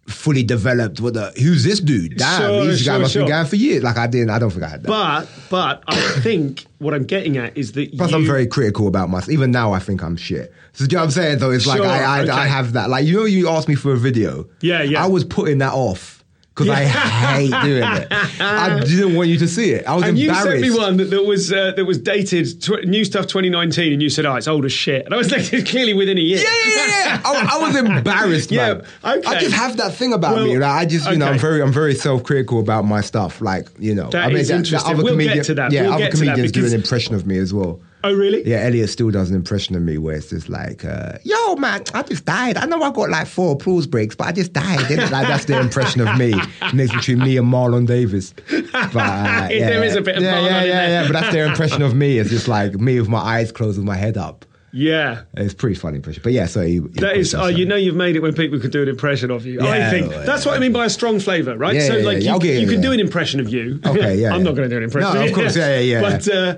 fully 0.07 0.43
developed. 0.43 0.99
With 0.99 1.13
the 1.13 1.31
who's 1.37 1.63
this 1.63 1.79
dude? 1.79 2.17
Damn, 2.17 2.41
Sure, 2.41 2.63
he's 2.63 2.81
sure, 2.81 2.93
guy 2.93 2.99
must 2.99 3.13
sure. 3.13 3.23
been 3.23 3.29
going 3.29 3.45
for 3.45 3.55
years. 3.55 3.83
Like 3.83 3.97
I 3.97 4.07
didn't. 4.07 4.29
I 4.29 4.39
don't 4.39 4.49
think 4.49 4.63
I 4.63 4.69
had 4.69 4.83
that. 4.83 4.87
But 4.87 5.29
but 5.49 5.83
I 5.87 6.19
think 6.21 6.65
what 6.79 6.93
I'm 6.93 7.05
getting 7.05 7.37
at 7.37 7.57
is 7.57 7.73
that 7.73 7.95
Plus, 7.97 8.11
you, 8.11 8.17
I'm 8.17 8.25
very 8.25 8.47
critical 8.47 8.87
about 8.87 9.09
myself. 9.09 9.29
Even 9.31 9.51
now, 9.51 9.73
I 9.73 9.79
think 9.79 10.01
I'm 10.03 10.15
shit. 10.17 10.53
So, 10.73 10.85
do 10.85 10.91
you 10.91 10.97
know 10.97 11.01
what 11.01 11.05
I'm 11.05 11.11
saying? 11.11 11.39
Though 11.39 11.51
it's 11.51 11.65
like 11.65 11.81
I, 11.81 12.03
I, 12.03 12.21
okay. 12.21 12.31
I 12.31 12.45
have 12.45 12.73
that. 12.73 12.89
Like, 12.89 13.05
you 13.05 13.17
know, 13.17 13.25
you 13.25 13.49
asked 13.49 13.67
me 13.67 13.75
for 13.75 13.93
a 13.93 13.97
video. 13.97 14.47
Yeah, 14.61 14.83
yeah. 14.83 15.03
I 15.03 15.07
was 15.07 15.23
putting 15.23 15.57
that 15.59 15.73
off 15.73 16.16
because 16.57 16.69
I 16.69 16.83
hate 16.85 17.51
doing 17.63 17.83
it. 17.83 18.07
I 18.41 18.79
didn't 18.85 19.13
want 19.15 19.29
you 19.29 19.37
to 19.37 19.47
see 19.47 19.71
it. 19.71 19.85
I 19.85 19.93
was 19.95 20.03
And 20.05 20.17
you 20.17 20.29
embarrassed. 20.29 20.49
sent 20.49 20.61
me 20.61 20.69
one 20.77 20.97
that, 20.97 21.05
that 21.11 21.23
was 21.23 21.53
uh, 21.53 21.73
that 21.75 21.85
was 21.85 21.99
dated 21.99 22.61
tw- 22.61 22.83
new 22.85 23.05
stuff 23.05 23.27
2019, 23.27 23.93
and 23.93 24.01
you 24.01 24.09
said, 24.09 24.25
"Oh, 24.25 24.35
it's 24.35 24.47
old 24.47 24.65
as 24.65 24.71
shit." 24.73 25.05
And 25.05 25.13
I 25.13 25.17
was 25.17 25.31
like, 25.33 25.53
"It's 25.53 25.69
clearly 25.69 25.93
within 25.93 26.17
a 26.17 26.21
year." 26.21 26.39
Yeah, 26.39 26.43
yeah, 26.65 26.75
yeah, 26.75 26.87
yeah. 27.05 27.21
I, 27.23 27.57
I 27.57 27.67
was 27.67 27.75
embarrassed, 27.97 28.51
Yeah, 28.51 28.73
man. 28.73 28.85
okay. 29.17 29.27
I 29.27 29.39
just 29.39 29.55
have 29.55 29.77
that 29.77 29.93
thing 29.93 30.13
about 30.13 30.35
Well, 30.35 30.45
me. 30.45 30.57
Like, 30.57 30.69
I 30.71 30.85
just, 30.85 31.09
you 31.09 31.17
know, 31.17 31.27
I'm 31.27 31.39
very, 31.39 31.61
I'm 31.61 31.71
very 31.71 31.93
self-critical 31.95 32.59
about 32.59 32.85
my 32.85 33.01
stuff. 33.01 33.39
Like, 33.41 33.67
you 33.77 33.93
know, 33.93 34.09
That 34.09 34.25
I 34.25 34.27
mean, 34.29 34.37
is 34.37 34.49
interesting. 34.49 34.93
other 34.93 35.03
We'll 35.03 35.17
get 35.17 35.45
to 35.45 35.53
that. 35.55 35.71
Yeah, 35.71 35.83
We'll 35.83 35.93
other 35.93 36.03
that 36.05 36.11
comedians 36.13 36.51
do 36.51 36.65
an 36.65 36.73
impression 36.73 37.15
of 37.15 37.25
me 37.27 37.37
as 37.37 37.53
well. 37.53 37.79
Oh, 38.07 38.13
really? 38.13 38.47
Yeah, 38.47 38.59
Elliot 38.59 38.89
still 38.89 39.11
does 39.11 39.29
an 39.29 39.35
impression 39.35 39.75
of 39.75 39.81
me 39.81 39.97
where 39.97 40.15
it's 40.15 40.29
just 40.29 40.47
like, 40.47 40.85
uh, 40.85 41.17
yo, 41.23 41.55
man, 41.55 41.83
I 41.93 42.03
just 42.03 42.23
died. 42.23 42.55
I 42.55 42.65
know 42.65 42.81
I 42.81 42.91
got 42.91 43.09
like 43.09 43.27
four 43.27 43.53
applause 43.53 43.85
breaks, 43.85 44.15
but 44.15 44.27
I 44.27 44.31
just 44.31 44.53
died. 44.53 44.89
Like, 45.11 45.27
that's 45.27 45.45
the 45.45 45.59
impression 45.59 46.07
of 46.07 46.17
me. 46.17 46.33
Next 46.73 46.93
between 46.93 47.19
me 47.19 47.35
and 47.35 47.51
Marlon 47.51 47.85
Davis. 47.85 48.33
But, 48.33 48.75
uh, 48.75 49.47
yeah, 49.51 49.69
There 49.69 49.83
is 49.83 49.95
a 49.95 50.01
bit 50.01 50.17
of 50.17 50.23
yeah, 50.23 50.35
Marlon 50.35 50.45
yeah, 50.45 50.63
yeah, 50.63 50.87
yeah. 50.87 51.03
But 51.03 51.13
that's 51.13 51.33
their 51.33 51.45
impression 51.45 51.81
of 51.81 51.95
me. 51.95 52.17
It's 52.17 52.29
just 52.29 52.47
like 52.47 52.75
me 52.75 52.99
with 52.99 53.09
my 53.09 53.19
eyes 53.19 53.51
closed 53.51 53.77
with 53.77 53.85
my 53.85 53.97
head 53.97 54.15
up. 54.15 54.45
Yeah. 54.71 55.23
It's 55.33 55.53
a 55.53 55.55
pretty 55.55 55.75
funny 55.75 55.97
impression. 55.97 56.21
But 56.23 56.33
yeah, 56.33 56.45
so 56.45 56.61
he, 56.61 56.73
he 56.73 56.79
That 56.79 57.17
is, 57.17 57.33
oh, 57.33 57.47
you 57.47 57.65
know, 57.65 57.75
you've 57.75 57.95
made 57.95 58.15
it 58.15 58.21
when 58.21 58.33
people 58.33 58.59
can 58.59 58.69
do 58.69 58.83
an 58.83 58.87
impression 58.87 59.31
of 59.31 59.45
you. 59.45 59.59
I 59.59 59.89
think 59.89 60.09
well, 60.09 60.25
that's 60.25 60.45
what 60.45 60.55
I 60.55 60.59
mean 60.59 60.71
by 60.71 60.85
a 60.85 60.89
strong 60.89 61.19
flavour, 61.19 61.57
right? 61.57 61.75
Yeah, 61.75 61.87
so, 61.87 61.97
yeah, 61.97 62.05
like, 62.05 62.23
yeah. 62.23 62.37
you, 62.37 62.59
you 62.59 62.67
can 62.67 62.81
do 62.81 62.91
an 62.91 62.99
impression 62.99 63.39
of 63.39 63.49
you. 63.49 63.79
Okay, 63.85 64.15
yeah, 64.21 64.29
I'm 64.29 64.39
yeah. 64.39 64.43
not 64.43 64.55
going 64.55 64.69
to 64.69 64.69
do 64.69 64.77
an 64.77 64.83
impression. 64.83 65.13
No, 65.13 65.21
of 65.21 65.29
of 65.29 65.35
course, 65.35 65.57
yeah, 65.57 65.79
yeah, 65.79 65.99
yeah. 65.99 66.01
But, 66.09 66.27
uh, 66.29 66.57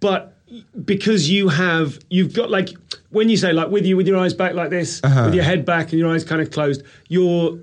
but 0.00 0.35
because 0.84 1.28
you 1.30 1.48
have, 1.48 1.98
you've 2.10 2.32
got 2.34 2.50
like 2.50 2.70
when 3.10 3.28
you 3.28 3.36
say 3.36 3.52
like 3.52 3.70
with 3.70 3.84
you 3.86 3.96
with 3.96 4.06
your 4.06 4.18
eyes 4.18 4.34
back 4.34 4.54
like 4.54 4.70
this, 4.70 5.00
Uh-huh. 5.02 5.24
with 5.26 5.34
your 5.34 5.44
head 5.44 5.64
back 5.64 5.90
and 5.92 5.98
your 5.98 6.12
eyes 6.12 6.24
kind 6.24 6.40
of 6.40 6.50
closed, 6.50 6.82
you're. 7.08 7.58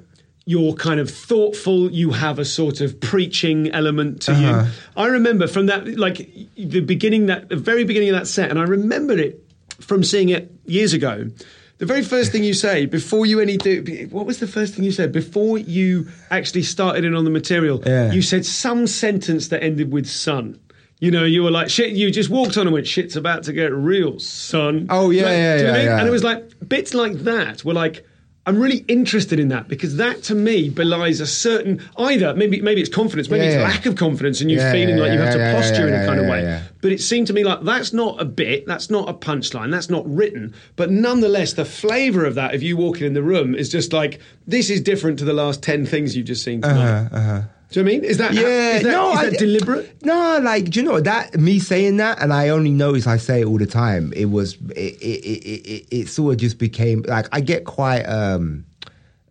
You're 0.45 0.73
kind 0.73 0.99
of 0.99 1.09
thoughtful. 1.09 1.89
You 1.89 2.11
have 2.11 2.37
a 2.37 2.43
sort 2.43 2.81
of 2.81 2.99
preaching 2.99 3.71
element 3.71 4.23
to 4.23 4.33
Uh-huh. 4.33 4.65
you. 4.65 4.71
I 5.01 5.05
remember 5.07 5.47
from 5.47 5.67
that, 5.67 5.97
like 5.97 6.17
the 6.57 6.81
beginning, 6.81 7.27
that 7.27 7.47
the 7.47 7.55
very 7.55 7.85
beginning 7.85 8.09
of 8.09 8.15
that 8.19 8.27
set, 8.27 8.49
and 8.49 8.59
I 8.59 8.63
remember 8.63 9.13
it 9.17 9.41
from 9.79 10.03
seeing 10.03 10.27
it 10.27 10.51
years 10.65 10.91
ago. 10.91 11.29
The 11.77 11.85
very 11.85 12.01
first 12.03 12.33
thing 12.33 12.43
you 12.43 12.53
say 12.53 12.85
before 12.85 13.25
you 13.25 13.39
any 13.39 13.55
do, 13.55 14.07
what 14.11 14.25
was 14.25 14.39
the 14.39 14.47
first 14.47 14.73
thing 14.75 14.83
you 14.83 14.91
said 14.91 15.13
before 15.13 15.57
you 15.59 16.09
actually 16.29 16.63
started 16.63 17.05
in 17.05 17.15
on 17.15 17.23
the 17.23 17.29
material? 17.31 17.81
Yeah. 17.85 18.11
You 18.11 18.21
said 18.21 18.45
some 18.45 18.85
sentence 18.85 19.47
that 19.47 19.63
ended 19.63 19.93
with 19.93 20.07
"son." 20.07 20.59
You 21.03 21.11
know, 21.11 21.25
you 21.25 21.43
were 21.43 21.51
like, 21.51 21.69
"Shit!" 21.69 21.91
You 21.91 22.09
just 22.11 22.29
walked 22.29 22.55
on 22.57 22.65
and 22.65 22.73
went, 22.73 22.87
"Shit's 22.87 23.17
about 23.17 23.43
to 23.43 23.51
get 23.51 23.73
real, 23.73 24.19
son." 24.19 24.87
Oh, 24.89 25.09
yeah, 25.09 25.23
Like, 25.23 25.31
yeah, 25.33 25.57
do 25.57 25.61
you 25.61 25.67
know 25.67 25.73
I 25.73 25.75
yeah, 25.75 25.79
mean? 25.81 25.91
yeah. 25.91 25.99
And 25.99 26.07
it 26.07 26.11
was 26.11 26.23
like 26.23 26.69
bits 26.69 26.93
like 26.93 27.13
that 27.31 27.65
were 27.65 27.73
like. 27.73 28.05
I'm 28.45 28.59
really 28.59 28.83
interested 28.89 29.39
in 29.39 29.47
that 29.55 29.69
because 29.69 29.95
that 29.95 30.21
to 30.23 30.35
me 30.35 30.69
belies 30.69 31.21
a 31.21 31.25
certain 31.25 31.79
either 31.97 32.33
maybe 32.35 32.59
maybe 32.59 32.81
it's 32.81 32.89
confidence, 32.93 33.29
maybe 33.29 33.45
it's 33.45 33.55
Yeah. 33.55 33.63
lack 33.63 33.85
of 33.85 33.95
confidence, 33.95 34.41
and 34.41 34.51
you 34.51 34.57
Yeah, 34.57 34.69
feeling 34.69 34.97
like 34.97 35.13
you 35.13 35.19
have 35.21 35.31
to 35.31 35.51
posture 35.53 35.87
in 35.87 35.93
a 35.93 36.05
kind 36.05 36.19
of 36.19 36.25
way. 36.25 36.61
But 36.81 36.91
it 36.91 36.99
seemed 36.99 37.27
to 37.27 37.33
me 37.33 37.45
like 37.45 37.63
that's 37.63 37.93
not 37.93 38.21
a 38.21 38.25
bit, 38.25 38.65
that's 38.67 38.89
not 38.89 39.07
a 39.07 39.13
punchline, 39.13 39.71
that's 39.71 39.89
not 39.89 40.03
written. 40.13 40.53
But 40.75 40.91
nonetheless, 40.91 41.53
the 41.53 41.63
flavour 41.63 42.25
of 42.25 42.35
that, 42.35 42.53
if 42.53 42.61
you 42.61 42.75
walk 42.75 42.99
in 43.01 43.13
the 43.13 43.23
room, 43.23 43.55
is 43.55 43.69
just 43.69 43.93
like 43.93 44.19
this 44.45 44.69
is 44.69 44.81
different 44.81 45.19
to 45.19 45.25
the 45.25 45.31
last 45.43 45.63
ten 45.63 45.85
things 45.85 46.13
you've 46.17 46.27
just 46.27 46.43
seen 46.43 46.61
tonight. 46.61 46.89
Uh-huh, 46.89 47.15
uh-huh. 47.17 47.41
Do 47.73 47.79
you 47.79 47.85
know 47.85 47.89
what 47.91 47.95
I 47.95 47.99
mean? 48.01 48.09
Is 48.11 48.17
that 48.19 48.33
Yeah, 48.35 48.75
is 48.77 48.83
that, 48.83 48.91
no, 48.91 49.11
is 49.13 49.17
I- 49.17 49.29
that 49.31 49.39
deliberate? 49.39 50.03
No, 50.03 50.39
like 50.43 50.69
do 50.69 50.79
you 50.79 50.85
know 50.85 50.99
that 51.01 51.35
me 51.39 51.57
saying 51.59 51.97
that, 51.97 52.21
and 52.21 52.31
I 52.31 52.49
only 52.49 52.69
notice 52.69 53.07
I 53.07 53.17
say 53.17 53.41
it 53.41 53.45
all 53.45 53.57
the 53.57 53.65
time. 53.65 54.13
It 54.15 54.25
was 54.25 54.53
it 54.75 54.95
it 55.01 55.25
it, 55.25 55.67
it, 55.67 55.87
it 55.91 56.07
sort 56.07 56.33
of 56.33 56.39
just 56.39 56.59
became 56.59 57.01
like 57.07 57.27
I 57.31 57.41
get 57.41 57.65
quite 57.65 58.03
um 58.03 58.65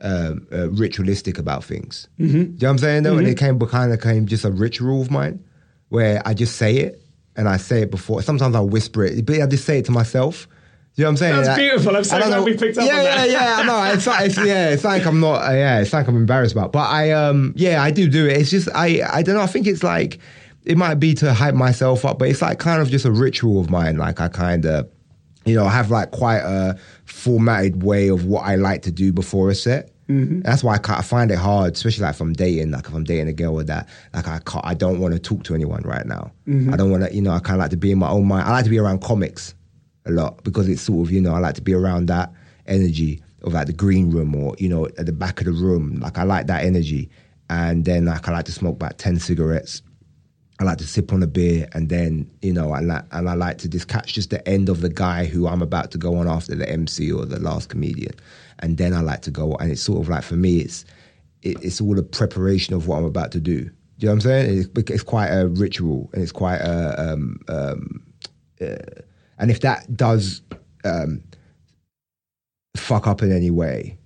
um 0.00 0.46
uh, 0.52 0.68
ritualistic 0.70 1.38
about 1.38 1.62
things. 1.62 2.08
Mm-hmm. 2.18 2.32
Do 2.32 2.38
you 2.38 2.44
know 2.44 2.54
what 2.58 2.70
I'm 2.70 2.78
saying? 2.78 3.02
Though, 3.04 3.16
and 3.18 3.28
it 3.28 3.38
came 3.38 3.60
kind 3.60 3.92
of 3.92 4.00
came 4.00 4.26
just 4.26 4.44
a 4.44 4.50
ritual 4.50 5.02
of 5.02 5.10
mine 5.10 5.42
where 5.90 6.20
I 6.26 6.34
just 6.34 6.56
say 6.56 6.78
it 6.78 7.00
and 7.36 7.48
I 7.48 7.58
say 7.58 7.82
it 7.82 7.90
before. 7.92 8.22
Sometimes 8.22 8.56
I 8.56 8.60
whisper 8.60 9.04
it, 9.04 9.24
but 9.24 9.40
I 9.40 9.46
just 9.46 9.64
say 9.64 9.78
it 9.78 9.84
to 9.84 9.92
myself. 9.92 10.48
You 10.94 11.04
know 11.04 11.08
what 11.08 11.10
I'm 11.12 11.16
saying? 11.16 11.36
That's 11.36 11.48
Like, 11.48 11.56
beautiful. 11.56 11.96
I'm 11.96 12.04
so 12.04 12.16
I 12.16 12.20
don't 12.20 12.44
we 12.44 12.54
picked 12.56 12.76
up 12.76 12.84
yeah, 12.84 12.98
on 12.98 13.04
that. 13.04 13.30
Yeah, 13.30 13.32
yeah, 13.32 13.56
I 13.56 13.64
know. 13.64 13.94
It's, 13.94 14.06
like- 14.06 14.26
it's, 14.26 14.36
yeah, 14.36 14.68
it's 14.70 14.84
like 14.84 15.06
I'm 15.06 15.20
not. 15.20 15.48
Uh, 15.48 15.54
yeah, 15.54 15.80
it's 15.80 15.92
like 15.92 16.06
I'm 16.06 16.16
embarrassed 16.16 16.52
about. 16.52 16.70
But 16.72 16.90
I, 16.90 17.12
um, 17.12 17.54
yeah, 17.56 17.82
I 17.82 17.90
do 17.90 18.08
do 18.08 18.26
it. 18.26 18.36
It's 18.36 18.50
just 18.50 18.68
I, 18.74 19.00
I 19.10 19.22
don't 19.22 19.36
know. 19.36 19.40
I 19.40 19.46
think 19.46 19.66
it's 19.66 19.82
like 19.82 20.18
it 20.64 20.76
might 20.76 20.96
be 20.96 21.14
to 21.14 21.32
hype 21.32 21.54
myself 21.54 22.04
up, 22.04 22.18
but 22.18 22.28
it's 22.28 22.42
like 22.42 22.58
kind 22.58 22.82
of 22.82 22.90
just 22.90 23.06
a 23.06 23.10
ritual 23.10 23.58
of 23.58 23.70
mine. 23.70 23.96
Like 23.96 24.20
I 24.20 24.28
kind 24.28 24.66
of, 24.66 24.88
you 25.46 25.54
know, 25.54 25.66
have 25.66 25.90
like 25.90 26.10
quite 26.10 26.40
a 26.40 26.78
formatted 27.06 27.82
way 27.82 28.08
of 28.08 28.26
what 28.26 28.42
I 28.42 28.56
like 28.56 28.82
to 28.82 28.92
do 28.92 29.14
before 29.14 29.48
a 29.48 29.54
set. 29.54 29.88
Mm-hmm. 30.08 30.40
That's 30.42 30.62
why 30.62 30.74
I, 30.74 30.78
can't, 30.78 30.98
I 30.98 31.02
find 31.02 31.30
it 31.30 31.38
hard, 31.38 31.74
especially 31.74 32.02
like 32.02 32.16
if 32.16 32.20
I'm 32.20 32.34
dating, 32.34 32.70
like 32.70 32.86
if 32.86 32.92
I'm 32.92 33.04
dating 33.04 33.28
a 33.28 33.32
girl 33.32 33.54
with 33.54 33.68
that, 33.68 33.88
like 34.12 34.28
I 34.28 34.40
can't, 34.40 34.66
I 34.66 34.74
don't 34.74 35.00
want 35.00 35.14
to 35.14 35.20
talk 35.20 35.42
to 35.44 35.54
anyone 35.54 35.82
right 35.84 36.04
now. 36.04 36.32
I 36.46 36.76
don't 36.76 36.90
want 36.90 37.04
to, 37.04 37.14
you 37.14 37.22
know, 37.22 37.30
I 37.30 37.38
kind 37.38 37.54
of 37.54 37.60
like 37.60 37.70
to 37.70 37.76
be 37.78 37.92
in 37.92 37.98
my 37.98 38.10
own 38.10 38.26
mind. 38.26 38.46
I 38.46 38.50
like 38.50 38.64
to 38.64 38.70
be 38.70 38.78
around 38.78 39.00
comics 39.00 39.54
a 40.06 40.10
lot 40.10 40.42
because 40.44 40.68
it's 40.68 40.82
sort 40.82 41.06
of, 41.06 41.12
you 41.12 41.20
know, 41.20 41.34
I 41.34 41.38
like 41.38 41.54
to 41.54 41.62
be 41.62 41.74
around 41.74 42.06
that 42.06 42.32
energy 42.66 43.22
of 43.42 43.52
like 43.52 43.66
the 43.66 43.72
green 43.72 44.10
room 44.10 44.34
or, 44.34 44.54
you 44.58 44.68
know, 44.68 44.86
at 44.98 45.06
the 45.06 45.12
back 45.12 45.40
of 45.40 45.46
the 45.46 45.52
room. 45.52 45.96
Like 46.00 46.18
I 46.18 46.22
like 46.22 46.46
that 46.46 46.64
energy. 46.64 47.10
And 47.50 47.84
then 47.84 48.06
like 48.06 48.28
I 48.28 48.32
like 48.32 48.46
to 48.46 48.52
smoke 48.52 48.76
about 48.76 48.98
10 48.98 49.18
cigarettes. 49.18 49.82
I 50.60 50.64
like 50.64 50.78
to 50.78 50.86
sip 50.86 51.12
on 51.12 51.22
a 51.22 51.26
beer 51.26 51.68
and 51.72 51.88
then, 51.88 52.30
you 52.40 52.52
know, 52.52 52.72
I 52.72 52.80
like, 52.80 53.04
and 53.10 53.28
I 53.28 53.34
like 53.34 53.58
to 53.58 53.68
just 53.68 53.88
catch 53.88 54.12
just 54.12 54.30
the 54.30 54.46
end 54.48 54.68
of 54.68 54.80
the 54.80 54.88
guy 54.88 55.24
who 55.24 55.46
I'm 55.46 55.62
about 55.62 55.90
to 55.92 55.98
go 55.98 56.16
on 56.16 56.28
after 56.28 56.54
the 56.54 56.68
MC 56.68 57.10
or 57.10 57.24
the 57.24 57.40
last 57.40 57.68
comedian. 57.68 58.14
And 58.60 58.78
then 58.78 58.94
I 58.94 59.00
like 59.00 59.22
to 59.22 59.30
go, 59.30 59.54
and 59.56 59.72
it's 59.72 59.82
sort 59.82 60.00
of 60.00 60.08
like, 60.08 60.22
for 60.22 60.36
me, 60.36 60.58
it's, 60.58 60.84
it, 61.42 61.56
it's 61.64 61.80
all 61.80 61.98
a 61.98 62.02
preparation 62.02 62.74
of 62.74 62.86
what 62.86 62.98
I'm 62.98 63.04
about 63.04 63.32
to 63.32 63.40
do. 63.40 63.64
Do 63.64 63.70
you 63.98 64.06
know 64.06 64.12
what 64.12 64.14
I'm 64.14 64.20
saying? 64.20 64.58
It's, 64.76 64.90
it's 64.90 65.02
quite 65.02 65.28
a 65.28 65.48
ritual 65.48 66.10
and 66.12 66.22
it's 66.22 66.32
quite 66.32 66.58
a, 66.58 67.12
um, 67.12 67.40
um, 67.48 68.02
uh, 68.60 68.76
and 69.42 69.50
if 69.50 69.60
that 69.60 69.96
does 69.96 70.40
um, 70.84 71.22
fuck 72.76 73.08
up 73.08 73.22
in 73.22 73.32
any 73.32 73.50
way, 73.50 73.98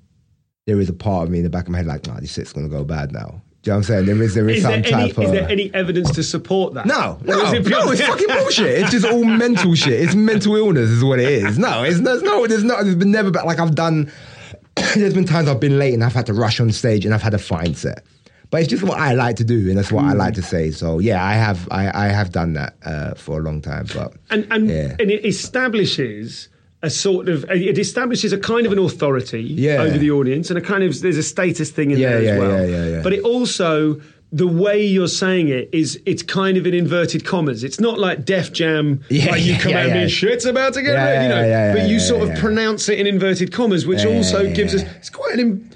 there 0.67 0.81
is 0.81 0.89
a 0.89 0.95
part 0.95 1.25
of 1.25 1.31
me 1.31 1.39
in 1.39 1.45
the 1.45 1.51
back 1.51 1.67
of 1.67 1.71
my 1.71 1.77
head 1.77 1.87
like, 1.87 2.07
nah, 2.07 2.19
this 2.19 2.33
shit's 2.33 2.55
gonna 2.55 2.71
go 2.71 2.85
bad 2.85 3.13
now. 3.13 3.43
Do 3.63 3.71
you 3.71 3.73
know 3.73 3.75
what 3.75 3.77
I'm 3.77 3.83
saying? 3.83 4.07
There 4.07 4.23
is 4.23 4.35
there 4.35 4.49
is, 4.49 4.57
Is 4.57 4.63
some 4.63 4.71
there, 4.71 4.95
any, 4.95 5.09
type 5.09 5.19
of 5.19 5.25
is 5.25 5.31
there 5.33 5.49
any 5.49 5.75
evidence 5.75 6.11
to 6.13 6.23
support 6.23 6.73
that? 6.75 6.87
no, 6.87 7.19
no, 7.23 7.39
is 7.45 7.53
it 7.53 7.67
pure- 7.67 7.85
no, 7.85 7.91
it's 7.93 8.01
fucking 8.01 8.27
bullshit. 8.41 8.81
It's 8.81 8.91
just 8.93 9.05
all 9.05 9.25
mental 9.25 9.75
shit. 9.75 10.01
It's 10.01 10.15
mental 10.15 10.57
illness, 10.57 10.89
is 10.89 11.05
what 11.05 11.21
it 11.21 11.29
is. 11.29 11.59
No, 11.59 11.83
it's 11.83 12.01
there's 12.01 12.23
no, 12.23 12.47
there's 12.47 12.65
not, 12.65 12.85
there's 12.85 12.97
been 12.97 13.11
never, 13.11 13.31
like 13.31 13.61
I've 13.61 13.75
done, 13.75 14.11
there's 14.95 15.15
been 15.15 15.27
times 15.27 15.49
I've 15.49 15.61
been 15.61 15.79
late 15.79 15.93
and 15.93 16.03
I've 16.03 16.15
had 16.15 16.27
to 16.27 16.33
rush 16.33 16.61
on 16.61 16.71
stage 16.73 17.05
and 17.05 17.13
I've 17.13 17.23
had 17.23 17.35
a 17.35 17.39
fine 17.39 17.75
set. 17.75 18.05
But 18.51 18.61
it's 18.63 18.71
just 18.71 18.83
what 18.85 18.99
I 18.99 19.13
like 19.15 19.37
to 19.37 19.45
do, 19.45 19.69
and 19.69 19.77
that's 19.77 19.91
what 19.91 20.05
I 20.05 20.13
like 20.13 20.35
to 20.35 20.43
say. 20.43 20.71
So 20.71 20.99
yeah, 21.01 21.25
I 21.25 21.33
have, 21.35 21.67
I, 21.71 22.07
I 22.07 22.09
have 22.09 22.31
done 22.31 22.53
that 22.55 22.75
uh, 22.85 23.15
for 23.15 23.41
a 23.41 23.43
long 23.43 23.61
time. 23.61 23.87
But 23.93 24.15
and 24.31 24.47
and, 24.53 24.69
yeah. 24.69 24.95
and 25.01 25.11
it 25.11 25.25
establishes 25.25 26.49
a 26.83 26.91
sort 26.91 27.29
of 27.29 27.45
it 27.51 27.79
establishes 27.79 28.33
a 28.33 28.39
kind 28.39 28.67
of 28.67 28.73
an 28.73 28.79
authority 28.79 29.43
Yeah. 29.43 29.83
over 29.83 29.99
the 29.99 30.11
audience 30.11 30.51
and 30.51 30.59
a 30.59 30.63
kind 30.63 30.85
of 30.85 31.01
there's 31.01 31.17
a 31.17 31.23
status 31.23 31.71
thing 31.71 31.91
in 31.91 31.99
Yeah, 31.99 32.21
there 32.21 32.35
as 32.35 32.39
well 32.39 32.69
yeah, 32.69 32.77
yeah, 32.77 32.89
yeah. 32.97 33.03
but 33.03 33.13
it 33.15 33.23
also 33.25 34.01
the 34.31 34.47
way 34.47 34.85
you're 34.85 35.09
saying 35.09 35.49
it 35.49 35.71
is 35.73 35.99
it's 36.05 36.23
kind 36.23 36.57
of 36.59 36.67
in 36.67 36.75
inverted 36.75 37.25
commas 37.25 37.65
it's 37.65 37.81
not 37.81 37.99
like 37.99 38.27
def 38.27 38.53
jam 38.53 39.01
Yeah, 39.11 39.31
like 39.31 39.43
you 39.43 39.57
come 39.57 39.73
yeah, 39.73 39.81
out 39.85 39.89
yeah. 39.89 40.05
be 40.05 40.11
shit's 40.11 40.45
about 40.45 40.75
to 40.75 40.83
get 40.83 40.93
Yeah, 40.93 41.05
ready 41.05 41.23
you 41.25 41.29
know 41.31 41.75
but 41.81 41.89
you 41.89 41.99
sort 41.99 42.29
of 42.29 42.39
pronounce 42.39 42.89
it 42.91 42.99
in 43.01 43.07
inverted 43.07 43.53
commas 43.53 43.87
which 43.87 44.05
also 44.05 44.53
gives 44.53 44.75
us 44.75 44.83
it's 44.83 45.11
quite 45.11 45.39
an 45.39 45.71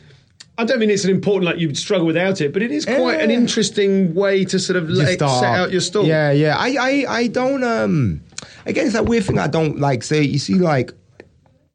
I 0.60 0.64
don't 0.64 0.78
mean 0.78 0.90
it's 0.90 1.04
an 1.04 1.10
important 1.10 1.46
like 1.46 1.58
you'd 1.58 1.76
struggle 1.76 2.06
without 2.06 2.40
it, 2.42 2.52
but 2.52 2.62
it 2.62 2.70
is 2.70 2.84
quite 2.84 3.20
an 3.20 3.30
interesting 3.30 4.14
way 4.14 4.44
to 4.44 4.58
sort 4.58 4.76
of 4.76 4.90
let, 4.90 5.18
set 5.18 5.42
out 5.42 5.72
your 5.72 5.80
stall. 5.80 6.06
Yeah, 6.06 6.30
yeah. 6.32 6.56
I, 6.58 6.76
I, 6.78 7.04
I 7.08 7.26
don't. 7.28 7.64
Um, 7.64 8.20
again, 8.66 8.84
it's 8.84 8.94
that 8.94 9.06
weird 9.06 9.24
thing. 9.24 9.38
I 9.38 9.48
don't 9.48 9.78
like. 9.78 10.02
Say, 10.02 10.22
you 10.22 10.38
see, 10.38 10.54
like 10.54 10.92